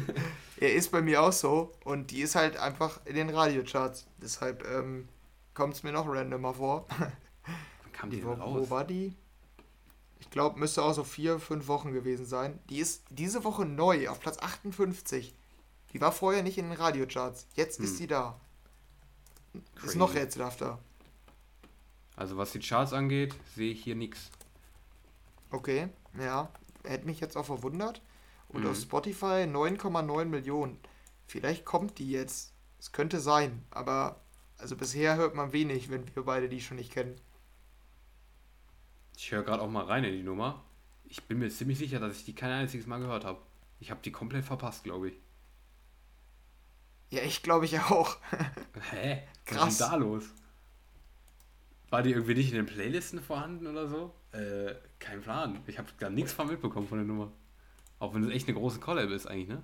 er 0.60 0.74
ist 0.74 0.90
bei 0.92 1.02
mir 1.02 1.22
auch 1.22 1.32
so 1.32 1.72
und 1.84 2.10
die 2.10 2.20
ist 2.20 2.34
halt 2.34 2.56
einfach 2.56 3.00
in 3.04 3.16
den 3.16 3.30
Radiocharts. 3.30 4.06
Deshalb 4.18 4.64
ähm, 4.70 5.08
kommt 5.54 5.74
es 5.74 5.82
mir 5.82 5.92
noch 5.92 6.06
randomer 6.06 6.54
vor. 6.54 6.86
Wann 6.98 7.92
kam 7.92 8.10
die 8.10 8.24
wo, 8.24 8.32
raus? 8.32 8.68
Wo 8.68 8.70
war 8.70 8.84
die? 8.84 9.16
Ich 10.20 10.30
glaube, 10.30 10.60
müsste 10.60 10.82
auch 10.82 10.92
so 10.92 11.02
vier, 11.02 11.40
fünf 11.40 11.66
Wochen 11.66 11.92
gewesen 11.92 12.26
sein. 12.26 12.60
Die 12.68 12.78
ist 12.78 13.04
diese 13.10 13.42
Woche 13.42 13.64
neu 13.64 14.08
auf 14.08 14.20
Platz 14.20 14.38
58. 14.38 15.34
Die 15.92 16.00
war 16.00 16.12
vorher 16.12 16.42
nicht 16.42 16.58
in 16.58 16.66
den 16.68 16.78
Radiocharts. 16.78 17.46
Jetzt 17.54 17.78
hm. 17.78 17.84
ist 17.84 17.96
sie 17.96 18.06
da. 18.06 18.38
Crazy. 19.74 19.86
Ist 19.86 19.96
noch 19.96 20.14
rätselhafter. 20.14 20.78
Also 22.16 22.36
was 22.36 22.52
die 22.52 22.60
Charts 22.60 22.92
angeht, 22.92 23.34
sehe 23.54 23.72
ich 23.72 23.82
hier 23.82 23.96
nichts. 23.96 24.30
Okay, 25.50 25.88
ja. 26.18 26.50
Hätte 26.84 27.06
mich 27.06 27.20
jetzt 27.20 27.36
auch 27.36 27.46
verwundert. 27.46 28.02
Und 28.48 28.64
mhm. 28.64 28.70
auf 28.70 28.76
Spotify 28.76 29.44
9,9 29.46 30.24
Millionen. 30.24 30.78
Vielleicht 31.26 31.64
kommt 31.64 31.98
die 31.98 32.10
jetzt. 32.10 32.52
Es 32.78 32.92
könnte 32.92 33.20
sein, 33.20 33.64
aber 33.70 34.20
also 34.58 34.76
bisher 34.76 35.16
hört 35.16 35.34
man 35.34 35.52
wenig, 35.52 35.90
wenn 35.90 36.04
wir 36.14 36.24
beide 36.24 36.48
die 36.48 36.60
schon 36.60 36.76
nicht 36.76 36.92
kennen. 36.92 37.20
Ich 39.16 39.30
höre 39.30 39.42
gerade 39.42 39.62
auch 39.62 39.70
mal 39.70 39.84
rein 39.84 40.04
in 40.04 40.12
die 40.12 40.22
Nummer. 40.22 40.64
Ich 41.04 41.24
bin 41.24 41.38
mir 41.38 41.50
ziemlich 41.50 41.78
sicher, 41.78 42.00
dass 42.00 42.16
ich 42.16 42.24
die 42.24 42.34
kein 42.34 42.50
einziges 42.50 42.86
Mal 42.86 43.00
gehört 43.00 43.24
habe. 43.24 43.40
Ich 43.80 43.90
habe 43.90 44.00
die 44.02 44.12
komplett 44.12 44.44
verpasst, 44.44 44.84
glaube 44.84 45.10
ich. 45.10 45.14
Ja, 47.10 47.22
ich 47.22 47.42
glaube 47.42 47.64
ich 47.64 47.78
auch. 47.80 48.16
Hä? 48.90 49.22
Krass. 49.44 49.60
Was 49.60 49.72
ist 49.72 49.80
denn 49.80 49.90
da 49.90 49.96
los? 49.96 50.24
War 51.90 52.02
die 52.02 52.10
irgendwie 52.10 52.34
nicht 52.34 52.50
in 52.50 52.56
den 52.56 52.66
Playlisten 52.66 53.20
vorhanden 53.20 53.66
oder 53.66 53.88
so? 53.88 54.14
Äh, 54.32 54.74
kein 54.98 55.20
Plan. 55.20 55.60
Ich 55.66 55.78
habe 55.78 55.88
da 55.98 56.08
nichts 56.08 56.32
von 56.32 56.46
mitbekommen 56.46 56.86
von 56.86 56.98
der 56.98 57.06
Nummer. 57.06 57.32
Auch 57.98 58.14
wenn 58.14 58.22
es 58.22 58.30
echt 58.30 58.48
eine 58.48 58.56
große 58.56 58.78
Collab 58.78 59.10
ist 59.10 59.26
eigentlich, 59.26 59.48
ne? 59.48 59.62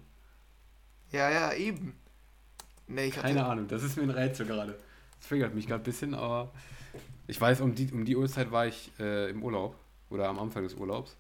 Ja, 1.13 1.31
ja, 1.31 1.53
eben. 1.53 1.95
Nee, 2.89 3.11
Keine 3.11 3.45
Ahnung, 3.45 3.69
das 3.69 3.83
ist 3.83 3.97
mir 3.97 4.03
ein 4.03 4.11
Rätsel 4.11 4.47
gerade. 4.47 4.77
Das 5.19 5.29
triggert 5.29 5.55
mich 5.55 5.67
gerade 5.67 5.83
ein 5.83 5.85
bisschen, 5.85 6.15
aber 6.15 6.53
ich 7.27 7.41
weiß, 7.41 7.61
um 7.61 7.75
die, 7.75 7.91
um 7.93 8.05
die 8.05 8.17
Uhrzeit 8.17 8.51
war 8.53 8.67
ich 8.67 8.93
äh, 9.01 9.31
im 9.31 9.43
Urlaub 9.43 9.77
oder 10.11 10.29
am 10.29 10.39
Anfang 10.39 10.63
des 10.63 10.75
Urlaubs. 10.75 11.17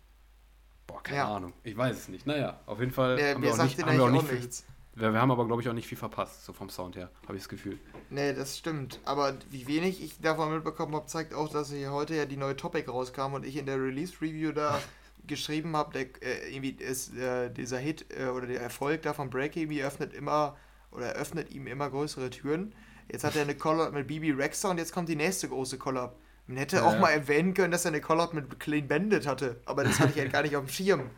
Boah, 0.86 1.02
keine 1.02 1.18
ja. 1.18 1.36
Ahnung. 1.36 1.52
Ich 1.64 1.76
weiß 1.76 1.96
es 1.96 2.08
nicht. 2.08 2.26
Naja, 2.26 2.60
auf 2.66 2.78
jeden 2.78 2.92
Fall 2.92 3.18
ja, 3.18 3.34
haben, 3.34 3.42
wir 3.42 3.52
auch 3.52 3.62
nicht, 3.62 3.82
haben 3.82 3.96
wir 3.96 4.04
auch 4.04 4.10
nicht, 4.10 4.28
viel, 4.28 4.48
wir, 4.97 5.12
wir 5.12 5.20
haben 5.20 5.31
aber, 5.31 5.47
glaube 5.47 5.62
ich, 5.62 5.68
auch 5.68 5.74
nicht 5.74 5.86
viel 5.86 5.98
verpasst, 5.98 6.44
so 6.44 6.52
vom 6.52 6.70
Sound 6.70 6.97
her, 6.97 7.10
habe 7.24 7.36
ich 7.36 7.43
das 7.43 7.48
Gefühl. 7.48 7.78
Nee, 8.10 8.32
das 8.32 8.56
stimmt. 8.56 9.01
Aber 9.05 9.35
wie 9.51 9.66
wenig 9.66 10.02
ich 10.02 10.20
davon 10.20 10.52
mitbekommen 10.52 10.94
habe, 10.94 11.06
zeigt 11.06 11.35
auch, 11.35 11.51
dass 11.51 11.70
hier 11.70 11.93
heute 11.93 12.14
ja 12.14 12.24
die 12.24 12.36
neue 12.36 12.56
Topic 12.56 12.90
rauskam 12.90 13.35
und 13.35 13.44
ich 13.44 13.56
in 13.56 13.66
der 13.66 13.81
Release-Review 13.81 14.52
da 14.52 14.81
geschrieben 15.27 15.77
habe, 15.77 15.98
äh, 15.98 16.06
irgendwie 16.51 16.70
ist 16.70 17.16
äh, 17.16 17.51
dieser 17.51 17.78
Hit 17.78 18.06
äh, 18.18 18.28
oder 18.28 18.47
der 18.47 18.60
Erfolg 18.60 19.02
da 19.02 19.12
von 19.12 19.28
Break 19.28 19.56
irgendwie 19.56 19.82
öffnet 19.82 20.14
immer 20.14 20.56
oder 20.90 21.12
öffnet 21.12 21.51
ihm 21.51 21.66
immer 21.66 21.90
größere 21.90 22.31
Türen. 22.31 22.74
Jetzt 23.10 23.24
hat 23.24 23.36
er 23.36 23.43
eine 23.43 23.55
Collab 23.55 23.93
mit 23.93 24.06
BB 24.06 24.36
Rexer 24.36 24.70
und 24.70 24.78
jetzt 24.78 24.93
kommt 24.93 25.09
die 25.09 25.16
nächste 25.16 25.48
große 25.48 25.78
Collab. 25.78 26.16
Man 26.47 26.56
hätte 26.56 26.77
ja, 26.77 26.85
auch 26.85 26.94
ja. 26.94 27.01
mal 27.01 27.10
erwähnen 27.10 27.55
können, 27.55 27.70
dass 27.70 27.85
er 27.85 27.90
eine 27.90 28.01
Collab 28.01 28.32
mit 28.32 28.59
Clean 28.60 28.86
Bandit 28.86 29.27
hatte, 29.27 29.60
aber 29.66 29.85
das 29.85 29.98
hatte 30.01 30.12
ich 30.14 30.18
halt 30.18 30.32
gar 30.32 30.43
nicht 30.43 30.56
auf 30.56 30.64
dem 30.64 30.70
Schirm. 30.70 31.10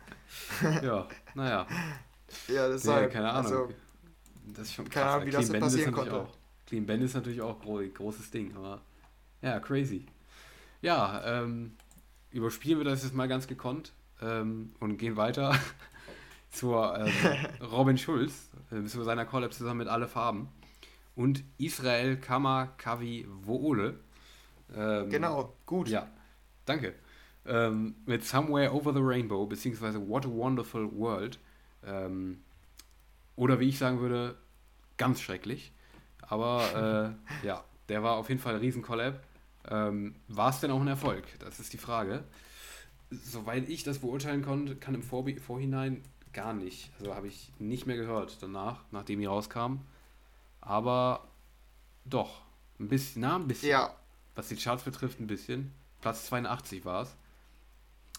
ja, 0.81 1.07
naja. 1.33 1.67
Ja, 2.47 2.67
das 2.67 2.83
nee, 2.83 2.91
halt, 2.91 3.11
keine 3.11 3.29
Ahnung. 3.29 3.51
Also, 3.51 3.69
das 4.47 4.67
ist 4.67 4.73
schon 4.73 4.89
krass. 4.89 4.93
Keine 4.93 5.09
Ahnung, 5.11 5.25
wie 5.27 5.29
Clean 5.31 5.51
das 5.51 5.59
passieren 5.59 5.93
konnte. 5.93 6.21
Auch, 6.21 6.29
Clean 6.67 6.85
Bandit 6.85 7.05
ist 7.05 7.15
natürlich 7.15 7.41
auch 7.41 7.65
ein 7.65 7.93
großes 7.93 8.31
Ding, 8.31 8.55
aber 8.55 8.81
ja, 9.41 9.59
crazy. 9.59 10.05
Ja, 10.81 11.21
ähm, 11.25 11.73
überspielen 12.31 12.79
wir 12.79 12.85
das 12.85 13.03
jetzt 13.03 13.13
mal 13.15 13.27
ganz 13.27 13.47
gekonnt 13.47 13.93
ähm, 14.21 14.71
und 14.79 14.97
gehen 14.97 15.15
weiter 15.15 15.57
zur 16.51 16.97
ähm, 16.97 17.11
Robin 17.71 17.97
Schulz, 17.97 18.49
äh, 18.71 18.83
zu 18.85 19.03
seiner 19.03 19.25
Collab 19.25 19.53
zusammen 19.53 19.79
mit 19.79 19.87
Alle 19.87 20.07
Farben 20.07 20.49
und 21.15 21.43
Israel 21.57 22.17
Kamakavi 22.17 23.27
Woole. 23.43 23.99
Ähm, 24.75 25.09
genau, 25.09 25.53
gut. 25.65 25.89
Ja, 25.89 26.07
danke. 26.65 26.93
Ähm, 27.45 27.95
mit 28.05 28.23
Somewhere 28.25 28.73
Over 28.73 28.93
the 28.93 29.01
Rainbow, 29.01 29.45
beziehungsweise 29.45 30.07
What 30.07 30.25
a 30.25 30.29
Wonderful 30.29 30.89
World. 30.91 31.39
Ähm, 31.85 32.43
oder 33.35 33.59
wie 33.59 33.69
ich 33.69 33.77
sagen 33.77 33.99
würde, 33.99 34.35
ganz 34.97 35.21
schrecklich. 35.21 35.71
Aber 36.21 37.15
äh, 37.43 37.45
ja, 37.45 37.63
der 37.87 38.03
war 38.03 38.15
auf 38.15 38.29
jeden 38.29 38.41
Fall 38.41 38.55
ein 38.55 38.59
Riesen-Collab. 38.59 39.23
Ähm, 39.69 40.15
war 40.27 40.49
es 40.49 40.59
denn 40.59 40.71
auch 40.71 40.81
ein 40.81 40.87
Erfolg? 40.87 41.23
Das 41.39 41.59
ist 41.59 41.73
die 41.73 41.77
Frage 41.77 42.23
soweit 43.11 43.69
ich 43.69 43.83
das 43.83 43.99
beurteilen 43.99 44.43
konnte, 44.43 44.75
kann 44.75 44.95
im 44.95 45.03
Vor 45.03 45.25
Vorhinein 45.39 46.03
gar 46.33 46.53
nicht. 46.53 46.91
Also 46.99 47.15
habe 47.15 47.27
ich 47.27 47.51
nicht 47.59 47.87
mehr 47.87 47.97
gehört 47.97 48.41
danach, 48.41 48.83
nachdem 48.91 49.19
die 49.19 49.25
rauskam. 49.25 49.77
Aber 50.61 51.27
doch, 52.05 52.41
ein 52.79 52.87
bisschen, 52.87 53.21
na, 53.21 53.35
ein 53.35 53.47
bisschen. 53.47 53.69
Ja. 53.69 53.95
Was 54.35 54.49
die 54.49 54.55
Charts 54.55 54.83
betrifft, 54.83 55.19
ein 55.19 55.27
bisschen. 55.27 55.73
Platz 56.01 56.27
82 56.27 56.85
war 56.85 57.03
es. 57.03 57.15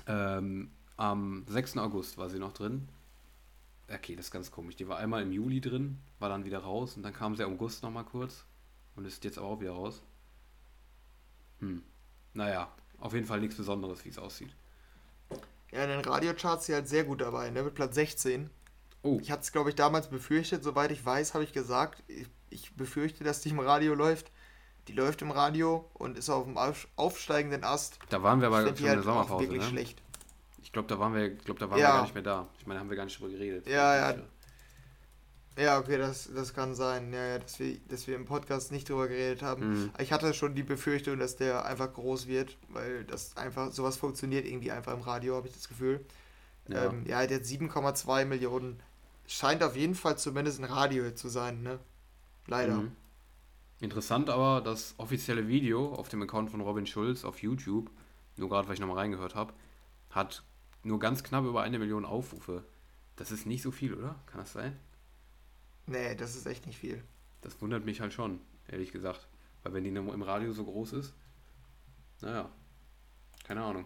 Ähm, 0.06 0.70
am 0.96 1.44
6. 1.46 1.78
August 1.78 2.18
war 2.18 2.28
sie 2.28 2.38
noch 2.38 2.52
drin. 2.52 2.88
Okay, 3.92 4.14
das 4.14 4.26
ist 4.26 4.30
ganz 4.30 4.50
komisch. 4.50 4.76
Die 4.76 4.86
war 4.86 4.98
einmal 4.98 5.22
im 5.22 5.32
Juli 5.32 5.60
drin, 5.60 5.98
war 6.20 6.28
dann 6.28 6.44
wieder 6.44 6.60
raus 6.60 6.96
und 6.96 7.02
dann 7.02 7.12
kam 7.12 7.34
sie 7.34 7.42
im 7.42 7.52
August 7.54 7.82
nochmal 7.82 8.04
kurz 8.04 8.44
und 8.94 9.04
ist 9.04 9.24
jetzt 9.24 9.38
aber 9.38 9.48
auch 9.48 9.60
wieder 9.60 9.72
raus. 9.72 10.02
Hm. 11.58 11.82
Naja, 12.32 12.70
auf 13.00 13.14
jeden 13.14 13.26
Fall 13.26 13.40
nichts 13.40 13.56
Besonderes, 13.56 14.04
wie 14.04 14.10
es 14.10 14.18
aussieht. 14.18 14.54
Ja, 15.72 15.84
in 15.84 15.90
den 15.90 16.00
Radiocharts 16.00 16.66
sie 16.66 16.74
halt 16.74 16.88
sehr 16.88 17.04
gut 17.04 17.20
dabei, 17.20 17.50
ne? 17.50 17.62
Mit 17.62 17.74
Platz 17.74 17.94
16. 17.94 18.50
Oh. 19.02 19.18
Ich 19.20 19.30
hatte 19.30 19.42
es, 19.42 19.52
glaube 19.52 19.70
ich, 19.70 19.76
damals 19.76 20.08
befürchtet, 20.08 20.62
soweit 20.62 20.90
ich 20.90 21.04
weiß, 21.04 21.34
habe 21.34 21.44
ich 21.44 21.52
gesagt, 21.52 22.02
ich, 22.06 22.26
ich, 22.50 22.74
befürchte, 22.74 23.24
dass 23.24 23.40
die 23.40 23.50
im 23.50 23.60
Radio 23.60 23.94
läuft. 23.94 24.30
Die 24.88 24.92
läuft 24.92 25.22
im 25.22 25.30
Radio 25.30 25.88
und 25.94 26.18
ist 26.18 26.30
auf 26.30 26.44
dem 26.44 26.58
aufsteigenden 26.96 27.64
Ast. 27.64 27.98
Da 28.08 28.22
waren 28.22 28.40
wir 28.40 28.48
aber 28.48 28.62
schon 28.62 28.76
in 28.76 28.82
der 28.82 28.96
halt 28.96 29.04
Sommerpause, 29.04 29.44
wirklich 29.44 29.62
ne? 29.62 29.68
schlecht. 29.68 30.02
Ich 30.62 30.72
glaube, 30.72 30.88
da 30.88 30.98
waren 30.98 31.14
wir, 31.14 31.30
glaub, 31.30 31.58
da 31.58 31.70
waren 31.70 31.78
ja. 31.78 31.88
wir 31.88 31.92
gar 31.94 32.02
nicht 32.02 32.14
mehr 32.14 32.22
da. 32.22 32.48
Ich 32.58 32.66
meine, 32.66 32.80
haben 32.80 32.90
wir 32.90 32.96
gar 32.96 33.04
nicht 33.04 33.18
drüber 33.18 33.30
geredet. 33.30 33.66
Ja, 33.66 34.12
ja. 34.12 34.18
Ja, 35.58 35.78
okay, 35.78 35.98
das, 35.98 36.30
das 36.32 36.54
kann 36.54 36.74
sein. 36.74 37.12
Ja, 37.12 37.26
ja, 37.26 37.38
dass 37.38 37.58
wir, 37.58 37.78
dass 37.88 38.06
wir 38.06 38.16
im 38.16 38.24
Podcast 38.24 38.72
nicht 38.72 38.88
drüber 38.88 39.08
geredet 39.08 39.42
haben. 39.42 39.68
Mhm. 39.68 39.90
Ich 39.98 40.12
hatte 40.12 40.32
schon 40.32 40.54
die 40.54 40.62
Befürchtung, 40.62 41.18
dass 41.18 41.36
der 41.36 41.66
einfach 41.66 41.92
groß 41.92 42.28
wird, 42.28 42.56
weil 42.68 43.04
das 43.04 43.36
einfach, 43.36 43.72
sowas 43.72 43.96
funktioniert 43.96 44.46
irgendwie 44.46 44.70
einfach 44.70 44.94
im 44.94 45.00
Radio, 45.00 45.34
habe 45.36 45.48
ich 45.48 45.54
das 45.54 45.68
Gefühl. 45.68 46.04
Ja, 46.68 46.86
ähm, 46.86 47.04
ja 47.06 47.26
der 47.26 47.38
hat 47.38 47.44
7,2 47.44 48.24
Millionen. 48.24 48.80
Scheint 49.26 49.62
auf 49.62 49.76
jeden 49.76 49.94
Fall 49.94 50.16
zumindest 50.16 50.60
ein 50.60 50.64
Radio 50.64 51.10
zu 51.12 51.28
sein, 51.28 51.62
ne? 51.62 51.78
Leider. 52.46 52.76
Mhm. 52.76 52.92
Interessant 53.80 54.28
aber, 54.30 54.60
das 54.60 54.94
offizielle 54.98 55.48
Video 55.48 55.94
auf 55.94 56.08
dem 56.08 56.22
Account 56.22 56.50
von 56.50 56.60
Robin 56.60 56.86
Schulz 56.86 57.24
auf 57.24 57.42
YouTube, 57.42 57.90
nur 58.36 58.48
gerade 58.48 58.68
weil 58.68 58.74
ich 58.74 58.80
nochmal 58.80 58.98
reingehört 58.98 59.34
habe, 59.34 59.52
hat 60.10 60.42
nur 60.82 60.98
ganz 60.98 61.22
knapp 61.22 61.44
über 61.44 61.62
eine 61.62 61.78
Million 61.78 62.04
Aufrufe. 62.04 62.64
Das 63.16 63.32
ist 63.32 63.46
nicht 63.46 63.62
so 63.62 63.70
viel, 63.70 63.94
oder? 63.94 64.16
Kann 64.26 64.40
das 64.40 64.52
sein? 64.52 64.78
Nee, 65.86 66.14
das 66.14 66.36
ist 66.36 66.46
echt 66.46 66.66
nicht 66.66 66.78
viel. 66.78 67.02
Das 67.42 67.60
wundert 67.60 67.84
mich 67.84 68.00
halt 68.00 68.12
schon, 68.12 68.40
ehrlich 68.68 68.92
gesagt. 68.92 69.26
Weil 69.62 69.74
wenn 69.74 69.84
die 69.84 69.90
im 69.90 70.22
Radio 70.22 70.52
so 70.52 70.64
groß 70.64 70.94
ist, 70.94 71.14
naja, 72.20 72.50
keine 73.44 73.62
Ahnung. 73.62 73.84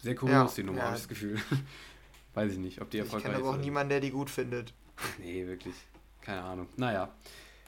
Sehr 0.00 0.14
kurios, 0.14 0.56
ja, 0.56 0.62
die 0.62 0.66
Nummer, 0.66 0.78
ja. 0.78 0.84
habe 0.84 0.96
ich 0.96 1.02
das 1.02 1.08
Gefühl. 1.08 1.40
Weiß 2.34 2.52
ich 2.52 2.58
nicht, 2.58 2.80
ob 2.80 2.90
die 2.90 2.98
erfolgreich 2.98 3.24
ist. 3.24 3.28
Ich 3.30 3.36
kenne 3.36 3.48
aber 3.48 3.58
auch 3.58 3.62
niemanden, 3.62 3.90
der 3.90 4.00
die 4.00 4.10
gut 4.10 4.30
findet. 4.30 4.72
nee, 5.18 5.46
wirklich. 5.46 5.74
Keine 6.20 6.42
Ahnung. 6.42 6.68
Naja. 6.76 7.14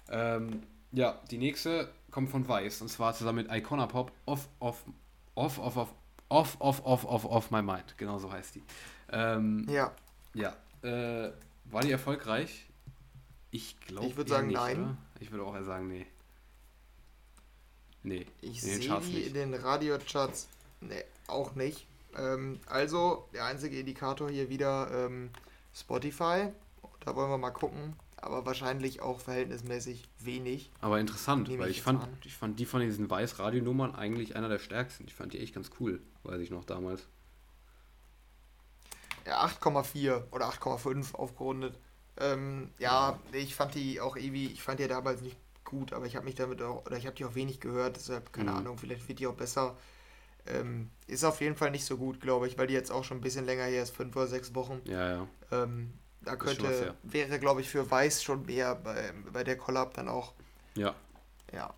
Ähm, 0.09 0.63
ja, 0.93 1.21
die 1.31 1.39
nächste 1.39 1.93
kommt 2.11 2.31
von 2.31 2.47
Weiß 2.47 2.83
und 2.83 2.89
zwar 2.89 3.15
zusammen 3.15 3.47
mit 3.47 3.53
Icona 3.53 3.87
Pop 3.87 4.13
Off, 4.27 4.49
Off, 4.59 4.85
Off, 5.35 5.59
Off, 5.59 5.77
Off, 5.77 5.95
Off, 6.31 6.57
Off, 6.61 6.81
Off, 6.85 7.05
Off, 7.05 7.25
Off 7.25 7.51
My 7.51 7.61
Mind. 7.61 7.97
Genau 7.99 8.19
so 8.19 8.33
heißt 8.33 8.55
die. 8.55 8.63
Ähm, 9.11 9.67
ja. 9.69 9.93
Ja. 10.33 10.57
Äh, 10.83 11.33
war 11.65 11.83
die 11.83 11.91
erfolgreich? 11.91 12.67
Ich 13.51 13.79
glaube 13.81 14.07
Ich 14.07 14.17
würde 14.17 14.31
sagen, 14.31 14.47
nicht, 14.47 14.57
nein. 14.57 14.79
Oder? 14.79 14.97
Ich 15.19 15.31
würde 15.33 15.45
auch 15.45 15.55
eher 15.55 15.65
sagen, 15.65 15.89
nee. 15.89 16.07
Nee. 18.03 18.27
Ich 18.41 18.63
sehe 18.63 18.79
die 18.79 19.23
in 19.25 19.35
den 19.35 19.55
Radiocharts 19.55 20.49
nee, 20.81 21.05
auch 21.27 21.55
nicht. 21.55 21.87
Ähm, 22.17 22.61
also, 22.67 23.29
der 23.35 23.45
einzige 23.45 23.79
Indikator 23.79 24.31
hier 24.31 24.49
wieder 24.49 24.89
ähm, 24.93 25.31
Spotify. 25.75 26.49
Da 27.01 27.17
wollen 27.17 27.31
wir 27.31 27.39
mal 27.39 27.51
gucken. 27.51 27.97
Aber 28.23 28.45
wahrscheinlich 28.45 29.01
auch 29.01 29.21
verhältnismäßig 29.21 30.09
wenig. 30.19 30.71
Aber 30.81 31.01
interessant, 31.01 31.49
weil 31.59 31.71
ich, 31.71 31.79
ich 31.79 31.83
fand, 31.83 32.07
ich 32.25 32.37
fand 32.37 32.59
die 32.59 32.67
von 32.67 32.81
diesen 32.81 33.09
Weiß-Radionummern 33.09 33.95
eigentlich 33.95 34.37
einer 34.37 34.49
der 34.49 34.59
stärksten. 34.59 35.07
Ich 35.07 35.15
fand 35.15 35.33
die 35.33 35.41
echt 35.41 35.55
ganz 35.55 35.71
cool, 35.81 36.03
weiß 36.25 36.41
ich 36.41 36.51
noch 36.51 36.65
damals. 36.65 37.07
Ja, 39.27 39.45
8,4 39.47 40.25
oder 40.33 40.51
8,5 40.51 41.15
aufgerundet. 41.15 41.79
Ähm, 42.19 42.71
ja, 42.79 43.19
ich 43.33 43.55
fand 43.55 43.75
die 43.75 44.01
auch 44.01 44.17
irgendwie, 44.17 44.47
ich 44.47 44.63
fand 44.63 44.81
die 44.81 44.89
damals 44.89 45.23
nicht 45.23 45.37
gut, 45.65 45.93
aber 45.93 46.07
ich 46.07 46.17
habe 46.17 46.27
mich 46.27 46.35
damit 46.35 46.61
auch, 46.63 46.85
oder 46.85 46.97
ich 46.97 47.07
habe 47.07 47.17
die 47.17 47.25
auch 47.25 47.35
wenig 47.35 47.61
gehört, 47.61 47.97
deshalb, 47.97 48.33
keine 48.33 48.51
mhm. 48.51 48.57
Ahnung, 48.59 48.79
vielleicht 48.79 49.09
wird 49.09 49.19
die 49.19 49.27
auch 49.27 49.35
besser. 49.35 49.77
Ähm, 50.47 50.91
ist 51.07 51.25
auf 51.25 51.41
jeden 51.41 51.55
Fall 51.55 51.71
nicht 51.71 51.85
so 51.85 51.97
gut, 51.97 52.21
glaube 52.21 52.49
ich, 52.49 52.59
weil 52.59 52.67
die 52.67 52.75
jetzt 52.75 52.91
auch 52.91 53.05
schon 53.05 53.19
ein 53.19 53.23
bisschen 53.23 53.45
länger 53.45 53.65
her 53.65 53.83
ist, 53.83 53.95
fünf 53.95 54.17
oder 54.17 54.27
sechs 54.27 54.55
Wochen. 54.55 54.81
Ja, 54.85 55.09
ja. 55.09 55.27
Ähm, 55.53 55.93
da 56.23 56.37
könnte, 56.37 56.95
wäre, 57.03 57.39
glaube 57.39 57.61
ich, 57.61 57.69
für 57.69 57.91
Weiß 57.91 58.23
schon 58.23 58.47
mehr 58.47 58.75
bei, 58.75 59.13
bei 59.33 59.45
der 59.45 59.57
Collab 59.57 59.95
dann 59.95 60.09
auch. 60.09 60.35
Ja. 60.75 60.95
Ja. 61.53 61.75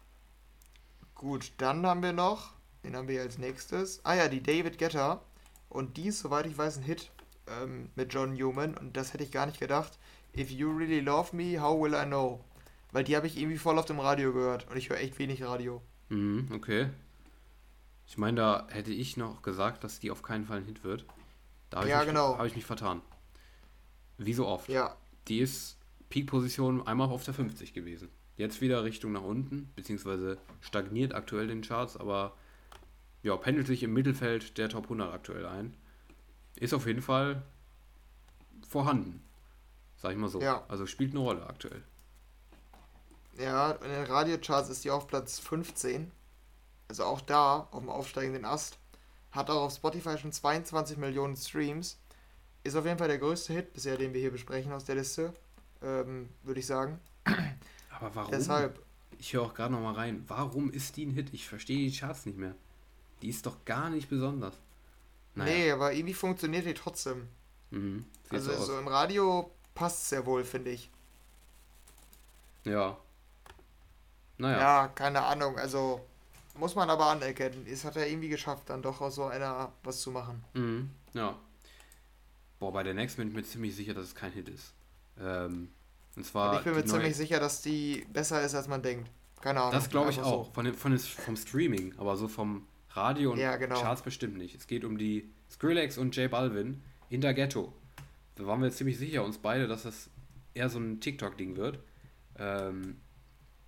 Gut, 1.14 1.52
dann 1.58 1.86
haben 1.86 2.02
wir 2.02 2.12
noch, 2.12 2.52
den 2.84 2.96
haben 2.96 3.08
wir 3.08 3.22
als 3.22 3.38
nächstes. 3.38 4.04
Ah 4.04 4.14
ja, 4.14 4.28
die 4.28 4.42
David 4.42 4.78
Getter. 4.78 5.22
Und 5.68 5.96
die 5.96 6.08
ist, 6.08 6.20
soweit 6.20 6.46
ich 6.46 6.58
weiß, 6.58 6.78
ein 6.78 6.82
Hit 6.82 7.10
ähm, 7.46 7.90
mit 7.94 8.12
John 8.12 8.34
Newman. 8.34 8.76
Und 8.76 8.96
das 8.96 9.14
hätte 9.14 9.24
ich 9.24 9.30
gar 9.30 9.46
nicht 9.46 9.60
gedacht. 9.60 9.98
If 10.36 10.50
you 10.50 10.70
really 10.70 11.00
love 11.00 11.34
me, 11.34 11.60
how 11.60 11.80
will 11.80 11.94
I 11.94 12.04
know? 12.04 12.44
Weil 12.90 13.04
die 13.04 13.16
habe 13.16 13.26
ich 13.26 13.38
irgendwie 13.38 13.58
voll 13.58 13.78
auf 13.78 13.86
dem 13.86 14.00
Radio 14.00 14.32
gehört. 14.32 14.68
Und 14.68 14.76
ich 14.76 14.90
höre 14.90 14.98
echt 14.98 15.18
wenig 15.18 15.42
Radio. 15.42 15.80
Mhm, 16.08 16.48
okay. 16.52 16.90
Ich 18.06 18.18
meine, 18.18 18.40
da 18.40 18.66
hätte 18.68 18.92
ich 18.92 19.16
noch 19.16 19.42
gesagt, 19.42 19.84
dass 19.84 20.00
die 20.00 20.10
auf 20.10 20.22
keinen 20.22 20.44
Fall 20.44 20.58
ein 20.58 20.64
Hit 20.64 20.84
wird. 20.84 21.06
Da 21.70 21.86
ja, 21.86 22.04
genau. 22.04 22.36
habe 22.36 22.48
ich 22.48 22.56
mich 22.56 22.66
vertan. 22.66 23.00
Wie 24.18 24.34
so 24.34 24.46
oft. 24.46 24.68
Ja. 24.68 24.96
Die 25.28 25.38
ist 25.38 25.78
Peak-Position 26.08 26.86
einmal 26.86 27.08
auf 27.08 27.24
der 27.24 27.34
50 27.34 27.72
gewesen. 27.72 28.08
Jetzt 28.36 28.60
wieder 28.60 28.84
Richtung 28.84 29.12
nach 29.12 29.22
unten, 29.22 29.70
beziehungsweise 29.76 30.38
stagniert 30.60 31.14
aktuell 31.14 31.46
den 31.46 31.62
Charts, 31.62 31.96
aber 31.96 32.36
ja, 33.22 33.36
pendelt 33.36 33.66
sich 33.66 33.82
im 33.82 33.92
Mittelfeld 33.92 34.58
der 34.58 34.68
Top 34.68 34.84
100 34.84 35.12
aktuell 35.12 35.46
ein. 35.46 35.76
Ist 36.56 36.74
auf 36.74 36.86
jeden 36.86 37.02
Fall 37.02 37.42
vorhanden, 38.68 39.22
sag 39.96 40.12
ich 40.12 40.18
mal 40.18 40.28
so. 40.28 40.40
Ja. 40.40 40.64
Also 40.68 40.86
spielt 40.86 41.12
eine 41.12 41.20
Rolle 41.20 41.46
aktuell. 41.46 41.82
Ja, 43.38 43.72
in 43.72 43.90
den 43.90 44.04
Radiocharts 44.04 44.68
ist 44.68 44.84
die 44.84 44.90
auf 44.90 45.06
Platz 45.06 45.38
15. 45.38 46.10
Also 46.88 47.04
auch 47.04 47.20
da, 47.20 47.68
auf 47.70 47.80
dem 47.80 47.88
aufsteigenden 47.88 48.44
Ast. 48.44 48.78
Hat 49.30 49.48
auch 49.48 49.62
auf 49.62 49.74
Spotify 49.74 50.18
schon 50.18 50.32
22 50.32 50.98
Millionen 50.98 51.36
Streams. 51.36 51.98
Ist 52.64 52.76
auf 52.76 52.84
jeden 52.84 52.98
Fall 52.98 53.08
der 53.08 53.18
größte 53.18 53.52
Hit 53.52 53.72
bisher, 53.72 53.96
den 53.96 54.12
wir 54.12 54.20
hier 54.20 54.30
besprechen 54.30 54.72
aus 54.72 54.84
der 54.84 54.94
Liste, 54.94 55.32
ähm, 55.82 56.28
würde 56.42 56.60
ich 56.60 56.66
sagen. 56.66 57.00
Aber 57.90 58.14
warum? 58.14 58.30
Deshalb. 58.30 58.80
Ich 59.18 59.32
höre 59.32 59.42
auch 59.42 59.54
gerade 59.54 59.72
noch 59.72 59.80
mal 59.80 59.94
rein. 59.94 60.24
Warum 60.28 60.70
ist 60.72 60.96
die 60.96 61.06
ein 61.06 61.10
Hit? 61.10 61.32
Ich 61.32 61.48
verstehe 61.48 61.88
die 61.88 61.96
Charts 61.96 62.26
nicht 62.26 62.38
mehr. 62.38 62.54
Die 63.20 63.28
ist 63.28 63.46
doch 63.46 63.64
gar 63.64 63.90
nicht 63.90 64.08
besonders. 64.08 64.54
Naja. 65.34 65.52
Nee, 65.52 65.70
aber 65.70 65.92
irgendwie 65.92 66.14
funktioniert 66.14 66.66
die 66.66 66.74
trotzdem. 66.74 67.28
Mhm, 67.70 68.04
also 68.28 68.52
so, 68.52 68.64
so 68.64 68.78
im 68.78 68.88
Radio 68.88 69.50
passt 69.74 70.02
es 70.02 70.08
sehr 70.10 70.26
wohl, 70.26 70.44
finde 70.44 70.70
ich. 70.70 70.90
Ja. 72.64 72.96
Naja. 74.38 74.58
Ja, 74.58 74.88
keine 74.88 75.22
Ahnung. 75.22 75.58
Also 75.58 76.04
muss 76.58 76.74
man 76.74 76.90
aber 76.90 77.06
anerkennen. 77.06 77.66
Es 77.66 77.84
hat 77.84 77.96
er 77.96 78.08
irgendwie 78.08 78.28
geschafft, 78.28 78.68
dann 78.68 78.82
doch 78.82 79.00
aus 79.00 79.14
so 79.14 79.24
einer 79.24 79.72
was 79.82 80.00
zu 80.00 80.10
machen. 80.10 80.44
Mhm, 80.54 80.90
ja. 81.14 81.36
Boah, 82.62 82.72
bei 82.72 82.84
der 82.84 82.94
Next 82.94 83.16
bin 83.16 83.26
ich 83.26 83.34
mir 83.34 83.42
ziemlich 83.42 83.74
sicher, 83.74 83.92
dass 83.92 84.04
es 84.04 84.14
kein 84.14 84.30
Hit 84.30 84.48
ist. 84.48 84.72
Ähm, 85.18 85.72
und 86.14 86.24
zwar. 86.24 86.58
Ich 86.58 86.62
bin 86.62 86.76
mir 86.76 86.84
ziemlich 86.84 87.16
sicher, 87.16 87.40
dass 87.40 87.60
die 87.60 88.06
besser 88.12 88.40
ist, 88.44 88.54
als 88.54 88.68
man 88.68 88.80
denkt. 88.82 89.10
Keine 89.40 89.62
Ahnung. 89.62 89.72
Das 89.72 89.90
glaube 89.90 90.10
ich 90.10 90.20
auch. 90.20 90.46
So. 90.46 90.52
Von 90.52 90.66
dem, 90.66 90.74
von 90.74 90.92
des, 90.92 91.08
vom 91.08 91.34
Streaming, 91.34 91.92
aber 91.98 92.16
so 92.16 92.28
vom 92.28 92.68
Radio 92.90 93.32
und 93.32 93.40
ja, 93.40 93.56
genau. 93.56 93.80
Charts 93.80 94.02
bestimmt 94.02 94.38
nicht. 94.38 94.54
Es 94.54 94.68
geht 94.68 94.84
um 94.84 94.96
die 94.96 95.28
Skrillex 95.50 95.98
und 95.98 96.14
J 96.14 96.30
Balvin 96.30 96.80
in 97.10 97.20
der 97.20 97.34
Ghetto. 97.34 97.72
Da 98.36 98.46
waren 98.46 98.62
wir 98.62 98.70
ziemlich 98.70 98.96
sicher, 98.96 99.24
uns 99.24 99.38
beide, 99.38 99.66
dass 99.66 99.82
das 99.82 100.08
eher 100.54 100.68
so 100.68 100.78
ein 100.78 101.00
TikTok-Ding 101.00 101.56
wird. 101.56 101.80
Ähm, 102.38 103.00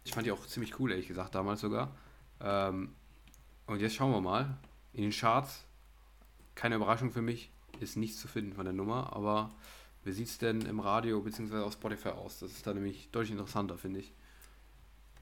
ich 0.04 0.12
fand 0.12 0.24
die 0.24 0.30
auch 0.30 0.46
ziemlich 0.46 0.78
cool, 0.78 0.92
ehrlich 0.92 1.08
gesagt, 1.08 1.34
damals 1.34 1.62
sogar. 1.62 1.96
Ähm, 2.40 2.94
und 3.66 3.80
jetzt 3.80 3.96
schauen 3.96 4.12
wir 4.12 4.20
mal. 4.20 4.56
In 4.92 5.02
den 5.02 5.10
Charts, 5.10 5.64
keine 6.54 6.76
Überraschung 6.76 7.10
für 7.10 7.22
mich, 7.22 7.50
ist 7.80 7.96
nichts 7.96 8.20
zu 8.20 8.28
finden 8.28 8.54
von 8.54 8.64
der 8.64 8.74
Nummer, 8.74 9.12
aber 9.14 9.50
wie 10.04 10.12
sieht 10.12 10.28
es 10.28 10.38
denn 10.38 10.62
im 10.62 10.80
Radio 10.80 11.20
bzw. 11.20 11.58
auf 11.58 11.72
Spotify 11.72 12.10
aus? 12.10 12.38
Das 12.38 12.50
ist 12.50 12.66
da 12.66 12.74
nämlich 12.74 13.08
deutlich 13.10 13.32
interessanter, 13.32 13.78
finde 13.78 14.00
ich. 14.00 14.12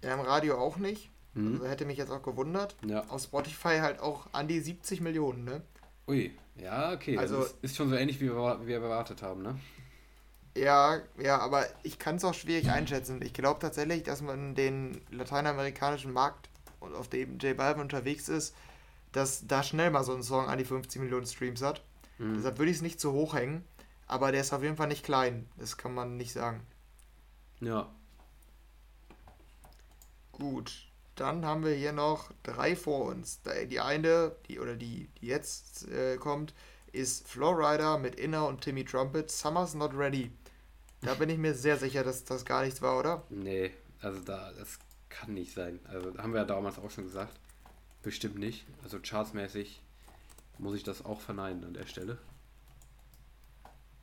Ja, 0.02 0.14
im 0.14 0.20
Radio 0.20 0.58
auch 0.58 0.76
nicht. 0.76 1.10
Mhm. 1.34 1.54
Also 1.54 1.66
hätte 1.66 1.84
mich 1.84 1.98
jetzt 1.98 2.10
auch 2.10 2.22
gewundert. 2.22 2.76
Ja. 2.86 3.04
Auf 3.08 3.22
Spotify 3.22 3.78
halt 3.80 4.00
auch 4.00 4.26
an 4.32 4.48
die 4.48 4.60
70 4.60 5.00
Millionen, 5.00 5.44
ne? 5.44 5.62
Ui, 6.08 6.32
ja, 6.56 6.92
okay. 6.92 7.16
Also 7.16 7.42
ist, 7.42 7.56
ist 7.62 7.76
schon 7.76 7.88
so 7.88 7.94
ähnlich, 7.94 8.20
wie 8.20 8.26
wir, 8.26 8.60
wie 8.62 8.66
wir 8.66 8.82
erwartet 8.82 9.22
haben, 9.22 9.42
ne? 9.42 9.58
Ja, 10.54 11.00
ja, 11.18 11.38
aber 11.38 11.64
ich 11.82 11.98
kann 11.98 12.16
es 12.16 12.24
auch 12.24 12.34
schwierig 12.34 12.70
einschätzen. 12.70 13.22
Ich 13.22 13.32
glaube 13.32 13.60
tatsächlich, 13.60 14.02
dass 14.02 14.20
man 14.20 14.54
den 14.54 15.00
lateinamerikanischen 15.10 16.12
Markt, 16.12 16.50
auf 16.80 17.08
dem 17.08 17.38
J 17.38 17.56
Balvin 17.56 17.82
unterwegs 17.82 18.28
ist, 18.28 18.54
dass 19.12 19.46
da 19.46 19.62
schnell 19.62 19.90
mal 19.90 20.04
so 20.04 20.14
ein 20.14 20.22
Song 20.22 20.48
an 20.48 20.58
die 20.58 20.64
50 20.64 21.00
Millionen 21.00 21.26
Streams 21.26 21.62
hat. 21.62 21.82
Mhm. 22.22 22.36
Deshalb 22.36 22.58
würde 22.58 22.70
ich 22.70 22.76
es 22.76 22.82
nicht 22.82 23.00
zu 23.00 23.12
hoch 23.12 23.34
hängen. 23.34 23.64
Aber 24.06 24.30
der 24.30 24.42
ist 24.42 24.52
auf 24.52 24.62
jeden 24.62 24.76
Fall 24.76 24.88
nicht 24.88 25.04
klein. 25.04 25.48
Das 25.56 25.76
kann 25.76 25.94
man 25.94 26.16
nicht 26.16 26.32
sagen. 26.32 26.66
Ja. 27.60 27.90
Gut. 30.32 30.88
dann 31.14 31.44
haben 31.44 31.64
wir 31.64 31.74
hier 31.74 31.92
noch 31.92 32.30
drei 32.42 32.74
vor 32.74 33.06
uns. 33.06 33.40
Die 33.70 33.80
eine, 33.80 34.34
die 34.48 34.60
oder 34.60 34.74
die, 34.76 35.08
die 35.20 35.26
jetzt 35.26 35.88
äh, 35.88 36.16
kommt, 36.16 36.54
ist 36.90 37.28
Flowrider 37.28 37.98
mit 37.98 38.16
Inner 38.16 38.46
und 38.46 38.62
Timmy 38.62 38.84
Trumpet. 38.84 39.30
Summer's 39.30 39.74
Not 39.74 39.94
Ready. 39.94 40.32
Da 41.02 41.14
bin 41.18 41.28
ich 41.28 41.38
mir 41.38 41.54
sehr 41.54 41.76
sicher, 41.76 42.02
dass 42.02 42.24
das 42.24 42.44
gar 42.44 42.64
nichts 42.64 42.82
war, 42.82 42.98
oder? 42.98 43.24
Nee, 43.30 43.72
also 44.00 44.20
da, 44.20 44.52
das 44.52 44.78
kann 45.08 45.34
nicht 45.34 45.52
sein. 45.52 45.80
Also 45.84 46.16
haben 46.18 46.32
wir 46.32 46.40
ja 46.40 46.46
damals 46.46 46.78
auch 46.78 46.90
schon 46.90 47.04
gesagt. 47.04 47.38
Bestimmt 48.02 48.38
nicht. 48.38 48.66
Also 48.82 48.98
chartsmäßig 49.00 49.81
muss 50.62 50.74
ich 50.74 50.84
das 50.84 51.04
auch 51.04 51.20
verneinen 51.20 51.64
an 51.64 51.74
der 51.74 51.86
Stelle. 51.86 52.18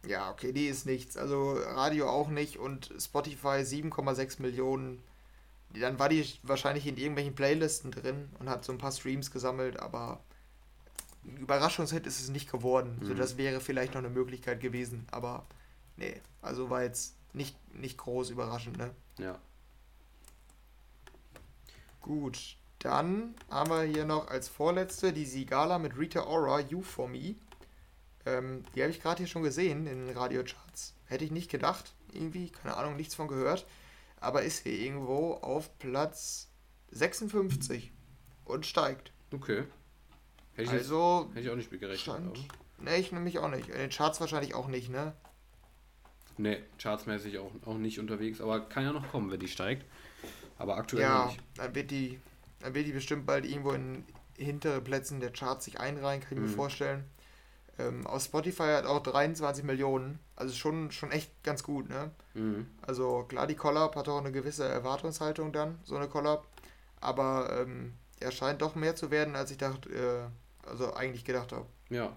Ja, 0.06 0.30
okay, 0.30 0.52
die 0.52 0.68
ist 0.68 0.86
nichts. 0.86 1.18
Also 1.18 1.54
Radio 1.54 2.10
auch 2.10 2.30
nicht 2.30 2.58
und 2.58 2.94
Spotify 3.00 3.64
7,6 3.64 4.42
Millionen. 4.42 5.02
Dann 5.74 6.00
war 6.00 6.10
die 6.10 6.26
wahrscheinlich 6.44 6.86
in 6.88 6.98
irgendwelchen 6.98 7.36
Playlisten 7.36 7.92
drin 7.92 8.30
und 8.40 8.50
hat 8.50 8.66
so 8.66 8.72
ein 8.72 8.78
paar 8.78 8.92
Streams 8.92 9.32
gesammelt, 9.32 9.80
aber 9.80 10.20
ein 11.26 11.38
Überraschungshit 11.38 12.08
ist 12.08 12.20
es 12.20 12.30
nicht 12.30 12.52
geworden. 12.52 12.98
Mhm. 13.02 13.06
So, 13.06 13.14
das 13.14 13.38
wäre 13.38 13.62
vielleicht 13.62 13.94
noch 13.94 14.00
eine 14.00 14.10
Möglichkeit 14.10 14.60
gewesen, 14.62 15.06
aber 15.12 15.46
nee, 15.96 16.22
also 16.42 16.70
war 16.70 16.84
jetzt 16.84 17.16
nicht, 17.34 17.56
nicht 17.76 17.98
groß 17.98 18.32
überraschend, 18.32 18.78
ne? 18.78 18.92
Ja. 19.18 19.40
Gut, 22.02 22.58
dann 22.80 23.36
haben 23.50 23.70
wir 23.70 23.84
hier 23.84 24.06
noch 24.06 24.28
als 24.28 24.48
vorletzte 24.48 25.14
die 25.14 25.26
Sigala 25.26 25.80
mit 25.80 25.98
Rita 25.98 26.26
Ora, 26.26 26.62
You 26.62 26.82
For 26.82 27.08
Me. 27.08 27.36
Ähm, 28.26 28.64
die 28.76 28.82
habe 28.82 28.92
ich 28.92 29.02
gerade 29.02 29.18
hier 29.18 29.28
schon 29.28 29.44
gesehen 29.44 29.86
in 29.88 30.08
den 30.08 30.18
Radiocharts. 30.18 30.94
Hätte 31.06 31.26
ich 31.26 31.32
nicht 31.32 31.52
gedacht, 31.52 31.94
irgendwie, 32.14 32.50
keine 32.50 32.78
Ahnung, 32.78 32.96
nichts 32.96 33.16
von 33.16 33.28
gehört. 33.28 33.66
Aber 34.22 34.44
ist 34.44 34.64
hier 34.64 34.74
irgendwo 34.74 35.34
auf 35.36 35.78
Platz 35.80 36.50
56 36.92 37.92
und 38.46 38.66
steigt. 38.66 39.12
Okay. 39.34 39.64
Hätte 40.54 40.64
ich 40.64 40.70
also, 40.70 41.22
jetzt, 41.24 41.36
hätte 41.36 41.46
ich 41.46 41.50
auch 41.52 41.56
nicht 41.56 41.72
mitgerechnet. 41.72 42.02
Stand, 42.02 42.48
ne, 42.80 42.98
ich 42.98 43.12
nämlich 43.12 43.40
auch 43.40 43.50
nicht. 43.50 43.70
In 43.70 43.78
den 43.78 43.90
Charts 43.90 44.20
wahrscheinlich 44.20 44.56
auch 44.56 44.68
nicht, 44.68 44.90
ne? 44.90 45.14
Ne, 46.38 46.64
chartsmäßig 46.78 47.38
auch, 47.40 47.52
auch 47.66 47.78
nicht 47.78 48.00
unterwegs, 48.00 48.40
aber 48.40 48.62
kann 48.62 48.84
ja 48.84 48.94
noch 48.94 49.10
kommen, 49.12 49.30
wenn 49.30 49.42
die 49.42 49.50
steigt. 49.50 49.86
Aber 50.58 50.78
aktuell 50.78 51.04
ja, 51.04 51.26
nicht. 51.28 51.42
Dann 51.56 51.76
wird 51.76 51.92
die, 51.92 52.20
dann 52.60 52.74
wird 52.74 52.88
die 52.88 52.92
bestimmt 52.92 53.26
bald 53.26 53.46
irgendwo 53.46 53.72
in 53.72 54.06
hintere 54.36 54.82
Plätzen 54.82 55.20
der 55.20 55.32
Charts 55.32 55.66
sich 55.66 55.80
einreihen, 55.80 56.22
kann 56.22 56.34
ich 56.34 56.40
mhm. 56.40 56.46
mir 56.46 56.56
vorstellen. 56.56 57.04
Ähm, 57.78 58.06
aus 58.08 58.26
Spotify 58.26 58.74
hat 58.74 58.86
auch 58.86 59.02
23 59.02 59.64
Millionen. 59.64 60.20
Also 60.36 60.54
schon, 60.54 60.92
schon 60.92 61.12
echt 61.12 61.44
ganz 61.44 61.64
gut, 61.64 61.90
ne? 61.90 62.12
Mhm. 62.34 62.68
Also 62.82 63.24
klar, 63.24 63.48
die 63.48 63.56
Collab 63.56 63.96
hat 63.96 64.10
auch 64.10 64.20
eine 64.20 64.32
gewisse 64.32 64.66
Erwartungshaltung 64.66 65.52
dann, 65.52 65.80
so 65.84 65.96
eine 65.96 66.08
Collab. 66.08 66.48
Aber 67.02 67.58
ähm, 67.62 67.94
er 68.20 68.32
scheint 68.32 68.62
doch 68.62 68.76
mehr 68.76 68.96
zu 68.96 69.12
werden, 69.12 69.36
als 69.36 69.52
ich 69.52 69.58
dachte, 69.58 69.90
äh, 69.90 70.68
also 70.70 70.94
eigentlich 70.94 71.24
gedacht 71.24 71.52
habe. 71.54 71.66
Ja. 71.90 72.16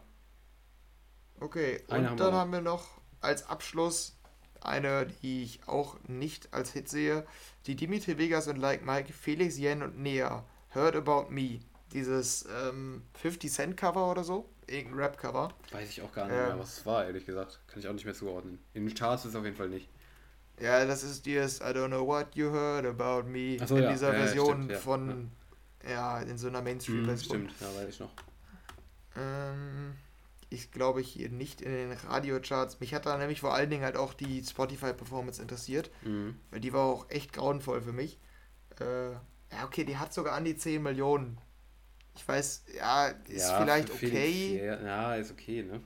Okay, 1.38 1.82
eine 1.88 2.02
und 2.02 2.10
haben 2.10 2.16
dann 2.16 2.32
wir 2.32 2.38
haben 2.38 2.52
wir 2.52 2.60
noch 2.60 2.88
als 3.20 3.48
Abschluss 3.48 4.16
eine, 4.64 5.06
die 5.22 5.42
ich 5.42 5.60
auch 5.66 5.96
nicht 6.08 6.52
als 6.52 6.72
Hit 6.72 6.88
sehe. 6.88 7.26
Die 7.66 7.76
Dimitri 7.76 8.18
Vegas 8.18 8.48
und 8.48 8.56
Like 8.56 8.84
Mike, 8.84 9.12
Felix 9.12 9.58
Yen 9.58 9.82
und 9.82 9.98
Nea. 9.98 10.44
Heard 10.70 10.96
About 10.96 11.30
Me. 11.30 11.60
Dieses 11.92 12.46
ähm, 12.46 13.02
50 13.14 13.52
Cent 13.52 13.76
Cover 13.76 14.10
oder 14.10 14.24
so 14.24 14.48
irgendein 14.66 15.00
Rap-Cover. 15.00 15.52
Weiß 15.70 15.88
ich 15.88 16.02
auch 16.02 16.12
gar 16.12 16.26
nicht 16.26 16.34
ähm, 16.34 16.46
mehr, 16.46 16.58
was 16.58 16.78
es 16.78 16.86
war, 16.86 17.04
ehrlich 17.04 17.26
gesagt. 17.26 17.60
Kann 17.66 17.80
ich 17.80 17.88
auch 17.88 17.92
nicht 17.92 18.04
mehr 18.04 18.14
zuordnen. 18.14 18.58
In 18.74 18.86
den 18.86 18.94
Charts 18.94 19.24
ist 19.24 19.30
es 19.30 19.36
auf 19.36 19.44
jeden 19.44 19.56
Fall 19.56 19.68
nicht. 19.68 19.88
Ja, 20.60 20.84
das 20.84 21.02
ist 21.02 21.26
dieses 21.26 21.60
I 21.60 21.64
don't 21.64 21.88
know 21.88 22.06
what 22.06 22.34
you 22.34 22.50
heard 22.50 22.86
about 22.86 23.28
me. 23.28 23.58
So, 23.66 23.76
in 23.76 23.84
ja. 23.84 23.92
dieser 23.92 24.12
ja, 24.12 24.20
Version 24.20 24.54
stimmt, 24.54 24.70
ja. 24.70 24.78
von, 24.78 25.30
ja. 25.88 26.20
in 26.20 26.38
so 26.38 26.48
einer 26.48 26.62
Mainstream-Version. 26.62 27.40
Hm, 27.40 27.48
stimmt, 27.48 27.60
ja, 27.60 27.80
weiß 27.80 27.88
ich 27.88 28.00
noch. 28.00 28.12
Ähm, 29.16 29.94
ich 30.52 30.70
glaube 30.70 31.00
hier 31.00 31.28
nicht 31.28 31.60
in 31.60 31.72
den 31.72 31.92
Radiocharts. 31.92 32.80
Mich 32.80 32.94
hat 32.94 33.06
da 33.06 33.16
nämlich 33.16 33.40
vor 33.40 33.54
allen 33.54 33.70
Dingen 33.70 33.84
halt 33.84 33.96
auch 33.96 34.14
die 34.14 34.42
Spotify-Performance 34.42 35.40
interessiert. 35.40 35.90
Mhm. 36.04 36.36
Weil 36.50 36.60
die 36.60 36.72
war 36.72 36.82
auch 36.82 37.10
echt 37.10 37.32
grauenvoll 37.32 37.80
für 37.82 37.92
mich. 37.92 38.18
Äh, 38.80 39.10
ja, 39.12 39.64
okay, 39.64 39.84
die 39.84 39.96
hat 39.96 40.12
sogar 40.12 40.34
an 40.34 40.44
die 40.44 40.56
10 40.56 40.82
Millionen. 40.82 41.38
Ich 42.14 42.26
weiß, 42.26 42.64
ja, 42.76 43.08
ist 43.28 43.48
ja, 43.48 43.60
vielleicht 43.60 43.90
okay. 43.90 44.08
Felix, 44.08 44.62
ja, 44.62 45.14
ist 45.14 45.30
okay, 45.30 45.62
ne? 45.62 45.80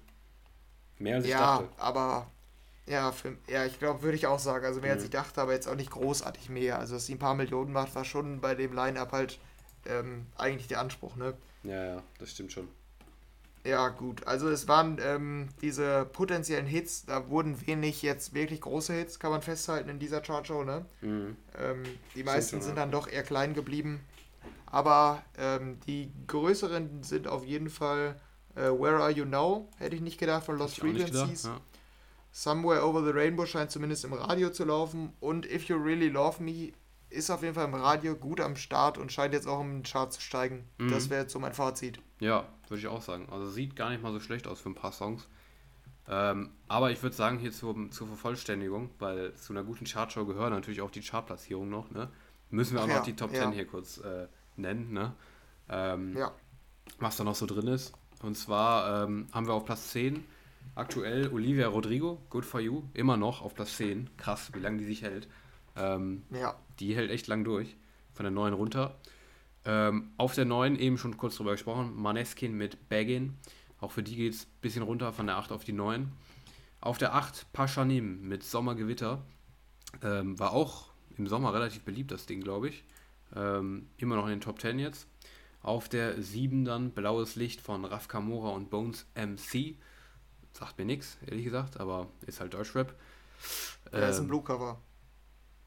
Mehr 0.99 1.17
als 1.17 1.25
ich 1.25 1.31
ja, 1.31 1.59
dachte. 1.59 1.69
aber 1.79 2.31
ja, 2.87 3.13
für, 3.13 3.37
ja, 3.49 3.65
ich 3.65 3.79
glaube, 3.79 4.03
würde 4.03 4.17
ich 4.17 4.27
auch 4.27 4.39
sagen. 4.39 4.65
Also 4.65 4.81
mehr 4.81 4.93
mhm. 4.93 4.97
als 4.97 5.05
ich 5.05 5.11
dachte, 5.11 5.41
aber 5.41 5.53
jetzt 5.53 5.69
auch 5.69 5.75
nicht 5.75 5.91
großartig 5.91 6.49
mehr. 6.49 6.79
Also, 6.79 6.95
dass 6.95 7.07
sie 7.07 7.15
ein 7.15 7.19
paar 7.19 7.35
Millionen 7.35 7.73
macht, 7.73 7.95
war 7.95 8.05
schon 8.05 8.41
bei 8.41 8.55
dem 8.55 8.73
Line-Up 8.73 9.13
halt 9.13 9.39
ähm, 9.87 10.27
eigentlich 10.37 10.69
der 10.69 10.81
Anspruch, 10.81 11.17
ne? 11.17 11.35
Ja, 11.63 11.85
ja, 11.85 12.03
das 12.19 12.31
stimmt 12.31 12.53
schon. 12.53 12.69
Ja, 13.67 13.89
gut. 13.89 14.27
Also 14.27 14.49
es 14.49 14.69
waren 14.69 14.99
ähm, 15.03 15.49
diese 15.61 16.05
potenziellen 16.13 16.67
Hits, 16.67 17.05
da 17.07 17.29
wurden 17.29 17.67
wenig 17.67 18.03
jetzt 18.03 18.33
wirklich 18.33 18.61
große 18.61 18.93
Hits, 18.93 19.19
kann 19.19 19.31
man 19.31 19.43
festhalten 19.43 19.89
in 19.89 19.99
dieser 19.99 20.21
Chartshow, 20.21 20.63
ne? 20.63 20.85
Mhm. 21.01 21.37
Ähm, 21.59 21.83
die 22.15 22.23
meisten 22.23 22.61
sind 22.61 22.77
dann 22.77 22.91
doch 22.91 23.09
eher 23.09 23.23
klein 23.23 23.55
geblieben. 23.55 24.01
Aber 24.67 25.23
ähm, 25.39 25.79
die 25.87 26.13
größeren 26.27 27.03
sind 27.03 27.29
auf 27.29 27.45
jeden 27.45 27.71
Fall 27.71 28.21
äh, 28.55 28.63
Where 28.63 29.03
Are 29.03 29.11
You 29.11 29.25
Now? 29.25 29.69
Hätte 29.79 29.97
ich 29.97 30.03
nicht 30.03 30.19
gedacht 30.19 30.45
von 30.45 30.59
Lost 30.59 30.79
Frequencies. 30.79 31.45
Ja. 31.45 31.61
Somewhere 32.33 32.85
Over 32.85 33.03
the 33.05 33.11
Rainbow 33.11 33.47
scheint 33.47 33.71
zumindest 33.71 34.05
im 34.05 34.13
Radio 34.13 34.51
zu 34.51 34.65
laufen. 34.65 35.13
Und 35.21 35.51
If 35.51 35.65
You 35.65 35.77
Really 35.77 36.09
Love 36.09 36.43
Me 36.43 36.73
ist 37.09 37.31
auf 37.31 37.43
jeden 37.43 37.55
Fall 37.55 37.65
im 37.65 37.75
Radio 37.75 38.15
gut 38.15 38.41
am 38.41 38.57
Start 38.57 38.99
und 38.99 39.11
scheint 39.13 39.33
jetzt 39.33 39.47
auch 39.47 39.61
im 39.61 39.83
Chart 39.83 40.13
zu 40.13 40.21
steigen. 40.21 40.69
Mhm. 40.79 40.91
Das 40.91 41.09
wäre 41.09 41.23
jetzt 41.23 41.33
so 41.33 41.39
mein 41.39 41.55
Fazit. 41.55 42.01
Ja, 42.21 42.47
würde 42.69 42.81
ich 42.81 42.87
auch 42.87 43.03
sagen. 43.03 43.29
Also 43.31 43.49
sieht 43.51 43.77
gar 43.77 43.91
nicht 43.91 44.03
mal 44.03 44.13
so 44.13 44.21
schlecht 44.21 44.47
aus 44.47 44.61
für 44.61 44.71
ein 44.71 44.75
paar 44.75 44.93
Songs. 44.93 45.29
Ähm, 46.09 46.51
aber 46.69 46.91
ich 46.91 47.03
würde 47.03 47.17
sagen, 47.17 47.39
hier 47.39 47.53
zur, 47.53 47.91
zur 47.91 48.07
Vervollständigung, 48.07 48.91
weil 48.99 49.35
zu 49.35 49.53
einer 49.53 49.65
guten 49.65 49.85
Chartshow 49.85 50.25
gehören 50.25 50.53
natürlich 50.53 50.81
auch 50.81 50.91
die 50.91 51.01
Chartplatzierung 51.01 51.69
noch, 51.69 51.91
ne? 51.91 52.09
Müssen 52.51 52.75
wir 52.75 52.85
auch 52.85 52.89
Ach 52.89 52.99
noch 52.99 53.03
die 53.03 53.17
Top 53.17 53.33
ja. 53.33 53.43
10 53.43 53.53
hier 53.53 53.67
kurz 53.67 53.99
äh, 53.99 54.29
nennen, 54.57 54.93
ne? 54.93 55.15
Ähm, 55.69 56.17
ja. 56.17 56.33
Was 57.01 57.17
da 57.17 57.25
noch 57.25 57.35
so 57.35 57.47
drin 57.47 57.67
ist. 57.67 57.93
Und 58.23 58.37
zwar 58.37 59.05
ähm, 59.05 59.27
haben 59.33 59.47
wir 59.47 59.55
auf 59.55 59.65
Platz 59.65 59.91
10 59.91 60.25
aktuell 60.77 61.33
Olivia 61.33 61.69
Rodrigo, 61.69 62.21
Good 62.31 62.45
for 62.45 62.61
You, 62.61 62.85
immer 62.95 63.17
noch 63.17 63.43
auf 63.43 63.55
Platz 63.55 63.77
10. 63.77 64.11
Krass, 64.17 64.51
wie 64.55 64.61
lange 64.61 64.79
die 64.79 64.85
sich 64.85 65.03
hält. 65.03 65.29
Ähm, 65.75 66.23
ja. 66.31 66.57
Die 66.79 66.95
hält 66.95 67.11
echt 67.11 67.27
lang 67.27 67.45
durch. 67.45 67.77
Von 68.15 68.25
der 68.25 68.31
9 68.31 68.53
runter. 68.53 68.97
Ähm, 69.67 70.13
auf 70.17 70.35
der 70.35 70.45
9 70.45 70.77
eben 70.77 70.97
schon 70.97 71.17
kurz 71.17 71.37
drüber 71.37 71.53
gesprochen, 71.53 71.93
Maneskin 71.97 72.57
mit 72.57 72.89
Baggin. 72.89 73.37
Auch 73.81 73.91
für 73.91 74.03
die 74.03 74.15
geht 74.15 74.33
es 74.33 74.45
ein 74.45 74.61
bisschen 74.61 74.83
runter 74.83 75.13
von 75.13 75.27
der 75.27 75.37
8 75.37 75.51
auf 75.51 75.65
die 75.65 75.73
9. 75.73 76.11
Auf 76.81 76.99
der 76.99 77.15
8 77.15 77.53
Paschanim 77.53 78.29
mit 78.29 78.45
Sommergewitter. 78.45 79.23
Ähm, 80.03 80.39
war 80.39 80.53
auch 80.53 80.91
im 81.19 81.27
Sommer 81.27 81.53
relativ 81.53 81.83
beliebt, 81.83 82.13
das 82.13 82.27
Ding, 82.27 82.41
glaube 82.41 82.69
ich. 82.69 82.85
Ähm, 83.35 83.89
immer 83.97 84.15
noch 84.15 84.25
in 84.25 84.31
den 84.31 84.41
Top 84.41 84.61
10 84.61 84.79
jetzt. 84.79 85.09
Auf 85.63 85.89
der 85.89 86.23
7 86.23 86.65
dann 86.65 86.93
Blaues 86.93 87.35
Licht 87.35 87.61
von 87.61 87.85
Raf 87.85 88.07
Kamora 88.07 88.51
und 88.51 88.71
Bones 88.71 89.05
MC. 89.17 89.77
Sagt 90.53 90.79
mir 90.79 90.85
nichts, 90.85 91.19
ehrlich 91.27 91.45
gesagt, 91.45 91.81
aber 91.81 92.09
ist 92.25 92.41
halt 92.41 92.55
Deutschrap. 92.55 92.95
Ja, 93.93 93.99
ähm, 93.99 94.11
ist 94.11 94.17
ein 94.19 94.23
ähm, 94.23 94.29
Blue 94.29 94.43
Cover. 94.45 94.81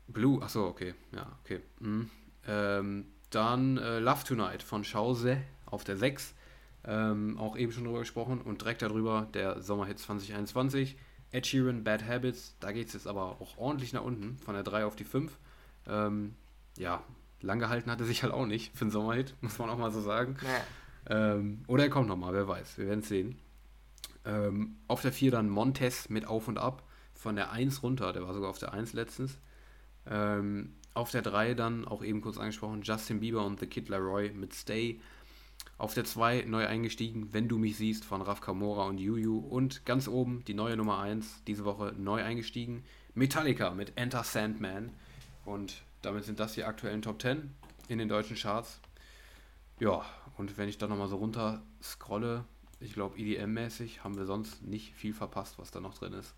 Blue, 0.07 0.41
achso, 0.41 0.67
okay. 0.67 0.95
Ja, 1.11 1.37
okay. 1.43 1.59
Mhm. 1.79 2.09
Ähm, 2.47 3.05
dann 3.29 3.77
äh, 3.77 3.99
Love 3.99 4.23
Tonight 4.23 4.63
von 4.63 4.83
Schause 4.83 5.37
auf 5.65 5.83
der 5.83 5.97
6. 5.97 6.33
Ähm, 6.85 7.37
auch 7.37 7.57
eben 7.57 7.71
schon 7.71 7.83
drüber 7.83 7.99
gesprochen. 7.99 8.41
Und 8.41 8.61
direkt 8.61 8.81
darüber 8.81 9.27
der 9.33 9.61
Sommerhit 9.61 9.99
2021. 9.99 10.97
Ed 11.31 11.45
Sheeran, 11.45 11.83
Bad 11.83 12.07
Habits. 12.07 12.55
Da 12.59 12.71
geht 12.71 12.87
es 12.87 12.93
jetzt 12.93 13.07
aber 13.07 13.41
auch 13.41 13.57
ordentlich 13.57 13.93
nach 13.93 14.03
unten. 14.03 14.37
Von 14.39 14.55
der 14.55 14.63
3 14.63 14.85
auf 14.85 14.95
die 14.95 15.03
5. 15.03 15.37
Ähm, 15.87 16.35
ja, 16.77 17.03
lang 17.41 17.59
gehalten 17.59 17.91
hat 17.91 17.99
er 17.99 18.05
sich 18.05 18.23
halt 18.23 18.33
auch 18.33 18.45
nicht 18.45 18.75
für 18.75 18.85
einen 18.85 18.91
Sommerhit, 18.91 19.35
muss 19.41 19.57
man 19.59 19.69
auch 19.69 19.77
mal 19.77 19.91
so 19.91 20.01
sagen. 20.01 20.37
Nee. 20.41 21.13
Ähm, 21.15 21.63
oder 21.67 21.83
er 21.83 21.89
kommt 21.89 22.07
nochmal, 22.07 22.33
wer 22.33 22.47
weiß, 22.47 22.77
wir 22.77 22.87
werden 22.87 22.99
es 22.99 23.09
sehen. 23.09 23.39
Ähm, 24.25 24.77
auf 24.87 25.01
der 25.01 25.13
4 25.13 25.31
dann 25.31 25.49
Montes 25.49 26.09
mit 26.09 26.25
Auf 26.25 26.47
und 26.47 26.57
Ab, 26.57 26.83
von 27.13 27.35
der 27.35 27.51
1 27.51 27.83
runter, 27.83 28.13
der 28.13 28.23
war 28.23 28.33
sogar 28.33 28.49
auf 28.49 28.59
der 28.59 28.73
1 28.73 28.93
letztens. 28.93 29.37
Ähm, 30.05 30.75
auf 30.93 31.11
der 31.11 31.21
3 31.21 31.53
dann, 31.53 31.87
auch 31.87 32.03
eben 32.03 32.21
kurz 32.21 32.37
angesprochen, 32.37 32.81
Justin 32.81 33.19
Bieber 33.19 33.45
und 33.45 33.59
The 33.59 33.67
Kid 33.67 33.89
Laroi 33.89 34.31
mit 34.31 34.53
Stay. 34.53 34.99
Auf 35.77 35.93
der 35.93 36.05
2 36.05 36.45
neu 36.47 36.65
eingestiegen, 36.65 37.33
Wenn 37.33 37.47
du 37.47 37.57
mich 37.57 37.77
siehst, 37.77 38.03
von 38.03 38.21
Raf 38.21 38.41
Kamora 38.41 38.83
und 38.83 38.97
Juju. 38.97 39.37
Und 39.37 39.85
ganz 39.85 40.07
oben 40.07 40.43
die 40.45 40.53
neue 40.53 40.75
Nummer 40.75 40.99
1, 40.99 41.43
diese 41.47 41.65
Woche 41.65 41.93
neu 41.97 42.23
eingestiegen, 42.23 42.83
Metallica 43.13 43.71
mit 43.71 43.93
Enter 43.95 44.23
Sandman. 44.23 44.91
Und 45.45 45.83
damit 46.01 46.25
sind 46.25 46.39
das 46.39 46.53
die 46.53 46.63
aktuellen 46.63 47.01
Top 47.01 47.21
10 47.21 47.53
in 47.87 47.97
den 47.97 48.09
deutschen 48.09 48.35
Charts. 48.35 48.79
Ja, 49.79 50.05
und 50.37 50.57
wenn 50.57 50.69
ich 50.69 50.77
da 50.77 50.87
nochmal 50.87 51.07
so 51.07 51.17
runter 51.17 51.61
scrolle, 51.81 52.45
ich 52.79 52.93
glaube 52.93 53.17
EDM-mäßig 53.17 54.03
haben 54.03 54.17
wir 54.17 54.25
sonst 54.25 54.61
nicht 54.61 54.93
viel 54.93 55.13
verpasst, 55.13 55.59
was 55.59 55.71
da 55.71 55.79
noch 55.79 55.93
drin 55.93 56.13
ist. 56.13 56.33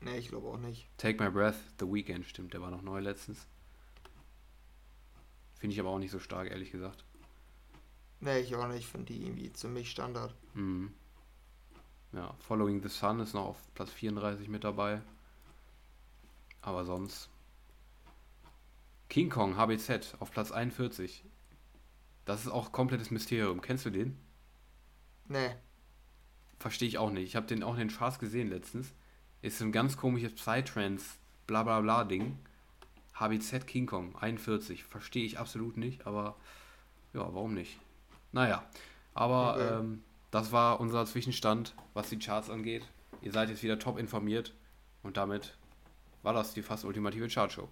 Nee, 0.00 0.18
ich 0.18 0.28
glaube 0.28 0.48
auch 0.48 0.58
nicht. 0.58 0.88
Take 0.96 1.22
My 1.22 1.30
Breath, 1.30 1.58
The 1.78 1.86
Weekend, 1.86 2.26
stimmt, 2.26 2.54
der 2.54 2.62
war 2.62 2.70
noch 2.70 2.82
neu 2.82 3.00
letztens. 3.00 3.46
Finde 5.58 5.74
ich 5.74 5.80
aber 5.80 5.90
auch 5.90 5.98
nicht 5.98 6.10
so 6.10 6.18
stark, 6.18 6.50
ehrlich 6.50 6.70
gesagt. 6.70 7.04
Nee, 8.20 8.40
ich 8.40 8.54
auch 8.54 8.66
nicht. 8.68 8.80
Ich 8.80 8.86
finde 8.86 9.12
die 9.12 9.22
irgendwie 9.22 9.52
ziemlich 9.52 9.90
Standard. 9.90 10.34
Mhm. 10.54 10.92
Ja, 12.12 12.34
Following 12.40 12.82
the 12.82 12.88
Sun 12.88 13.20
ist 13.20 13.34
noch 13.34 13.46
auf 13.46 13.74
Platz 13.74 13.90
34 13.90 14.48
mit 14.48 14.64
dabei. 14.64 15.00
Aber 16.62 16.84
sonst. 16.84 17.28
King 19.08 19.30
Kong 19.30 19.56
HBZ 19.56 20.16
auf 20.18 20.30
Platz 20.30 20.52
41. 20.52 21.24
Das 22.24 22.42
ist 22.42 22.48
auch 22.50 22.72
komplettes 22.72 23.10
Mysterium. 23.10 23.60
Kennst 23.60 23.86
du 23.86 23.90
den? 23.90 24.16
Nee. 25.28 25.54
Verstehe 26.58 26.88
ich 26.88 26.98
auch 26.98 27.10
nicht. 27.10 27.24
Ich 27.24 27.36
habe 27.36 27.46
den 27.46 27.62
auch 27.62 27.72
in 27.72 27.80
den 27.80 27.88
Charts 27.88 28.18
gesehen 28.18 28.48
letztens. 28.48 28.92
Ist 29.42 29.60
ein 29.62 29.72
ganz 29.72 29.96
komisches 29.96 30.34
Psytrance, 30.34 31.16
bla 31.46 31.62
bla 31.62 31.80
bla 31.80 32.04
Ding. 32.04 32.38
HBZ 33.14 33.66
King 33.66 33.86
Kong 33.86 34.14
41. 34.16 34.84
Verstehe 34.84 35.24
ich 35.24 35.38
absolut 35.38 35.76
nicht, 35.76 36.06
aber 36.06 36.36
ja, 37.12 37.20
warum 37.20 37.54
nicht? 37.54 37.78
Naja, 38.32 38.64
aber 39.14 39.54
okay. 39.54 39.78
ähm, 39.78 40.02
das 40.30 40.52
war 40.52 40.80
unser 40.80 41.04
Zwischenstand, 41.06 41.74
was 41.94 42.08
die 42.08 42.18
Charts 42.18 42.50
angeht. 42.50 42.86
Ihr 43.22 43.32
seid 43.32 43.48
jetzt 43.48 43.62
wieder 43.62 43.78
top 43.78 43.98
informiert 43.98 44.54
und 45.02 45.16
damit 45.16 45.56
war 46.22 46.32
das 46.32 46.54
die 46.54 46.62
fast 46.62 46.84
ultimative 46.84 47.28
Chartshow. 47.28 47.68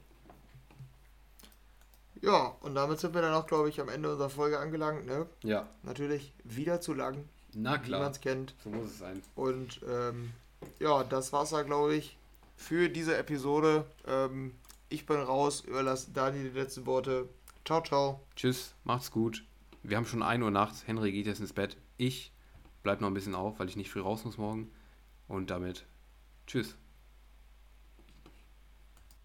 Ja, 2.21 2.57
und 2.61 2.75
damit 2.75 2.99
sind 2.99 3.15
wir 3.15 3.23
dann 3.23 3.35
auch, 3.35 3.47
glaube 3.47 3.69
ich, 3.69 3.81
am 3.81 3.89
Ende 3.89 4.11
unserer 4.11 4.31
Folge 4.31 4.59
angelangt. 4.59 5.07
Ne? 5.07 5.27
Ja. 5.45 5.69
Natürlich 5.83 6.35
wieder 6.43 6.81
zu 6.81 6.95
lang. 6.95 7.29
Na 7.55 7.79
klar. 7.79 8.01
Wie 8.01 8.05
man 8.05 8.13
es 8.13 8.21
kennt. 8.21 8.55
So 8.63 8.71
muss 8.71 8.87
es 8.87 8.99
sein. 8.99 9.23
Und 9.37 9.81
ähm, 9.89 10.33
ja, 10.81 11.05
das 11.05 11.33
war's 11.33 11.51
da, 11.51 11.63
glaube 11.63 11.95
ich, 11.95 12.19
für 12.57 12.89
diese 12.89 13.17
Episode. 13.17 13.87
Ähm, 14.07 14.55
ich 14.89 15.07
bin 15.07 15.17
raus, 15.17 15.61
überlasse 15.61 16.11
Dani 16.13 16.43
die 16.43 16.59
letzten 16.59 16.87
Worte. 16.87 17.29
Ciao, 17.65 17.83
ciao. 17.83 18.21
Tschüss, 18.37 18.75
macht's 18.85 19.11
gut. 19.11 19.45
Wir 19.83 19.97
haben 19.97 20.07
schon 20.07 20.23
1 20.23 20.43
Uhr 20.43 20.51
nachts. 20.51 20.87
Henry 20.87 21.13
geht 21.13 21.27
jetzt 21.27 21.41
ins 21.41 21.53
Bett. 21.53 21.77
Ich 21.97 22.33
bleib 22.83 23.01
noch 23.01 23.09
ein 23.09 23.15
bisschen 23.15 23.35
auf, 23.35 23.59
weil 23.59 23.69
ich 23.69 23.77
nicht 23.77 23.91
früh 23.91 24.01
raus 24.01 24.25
muss 24.25 24.39
morgen. 24.39 24.71
Und 25.29 25.51
damit 25.51 25.87
tschüss. 26.47 26.77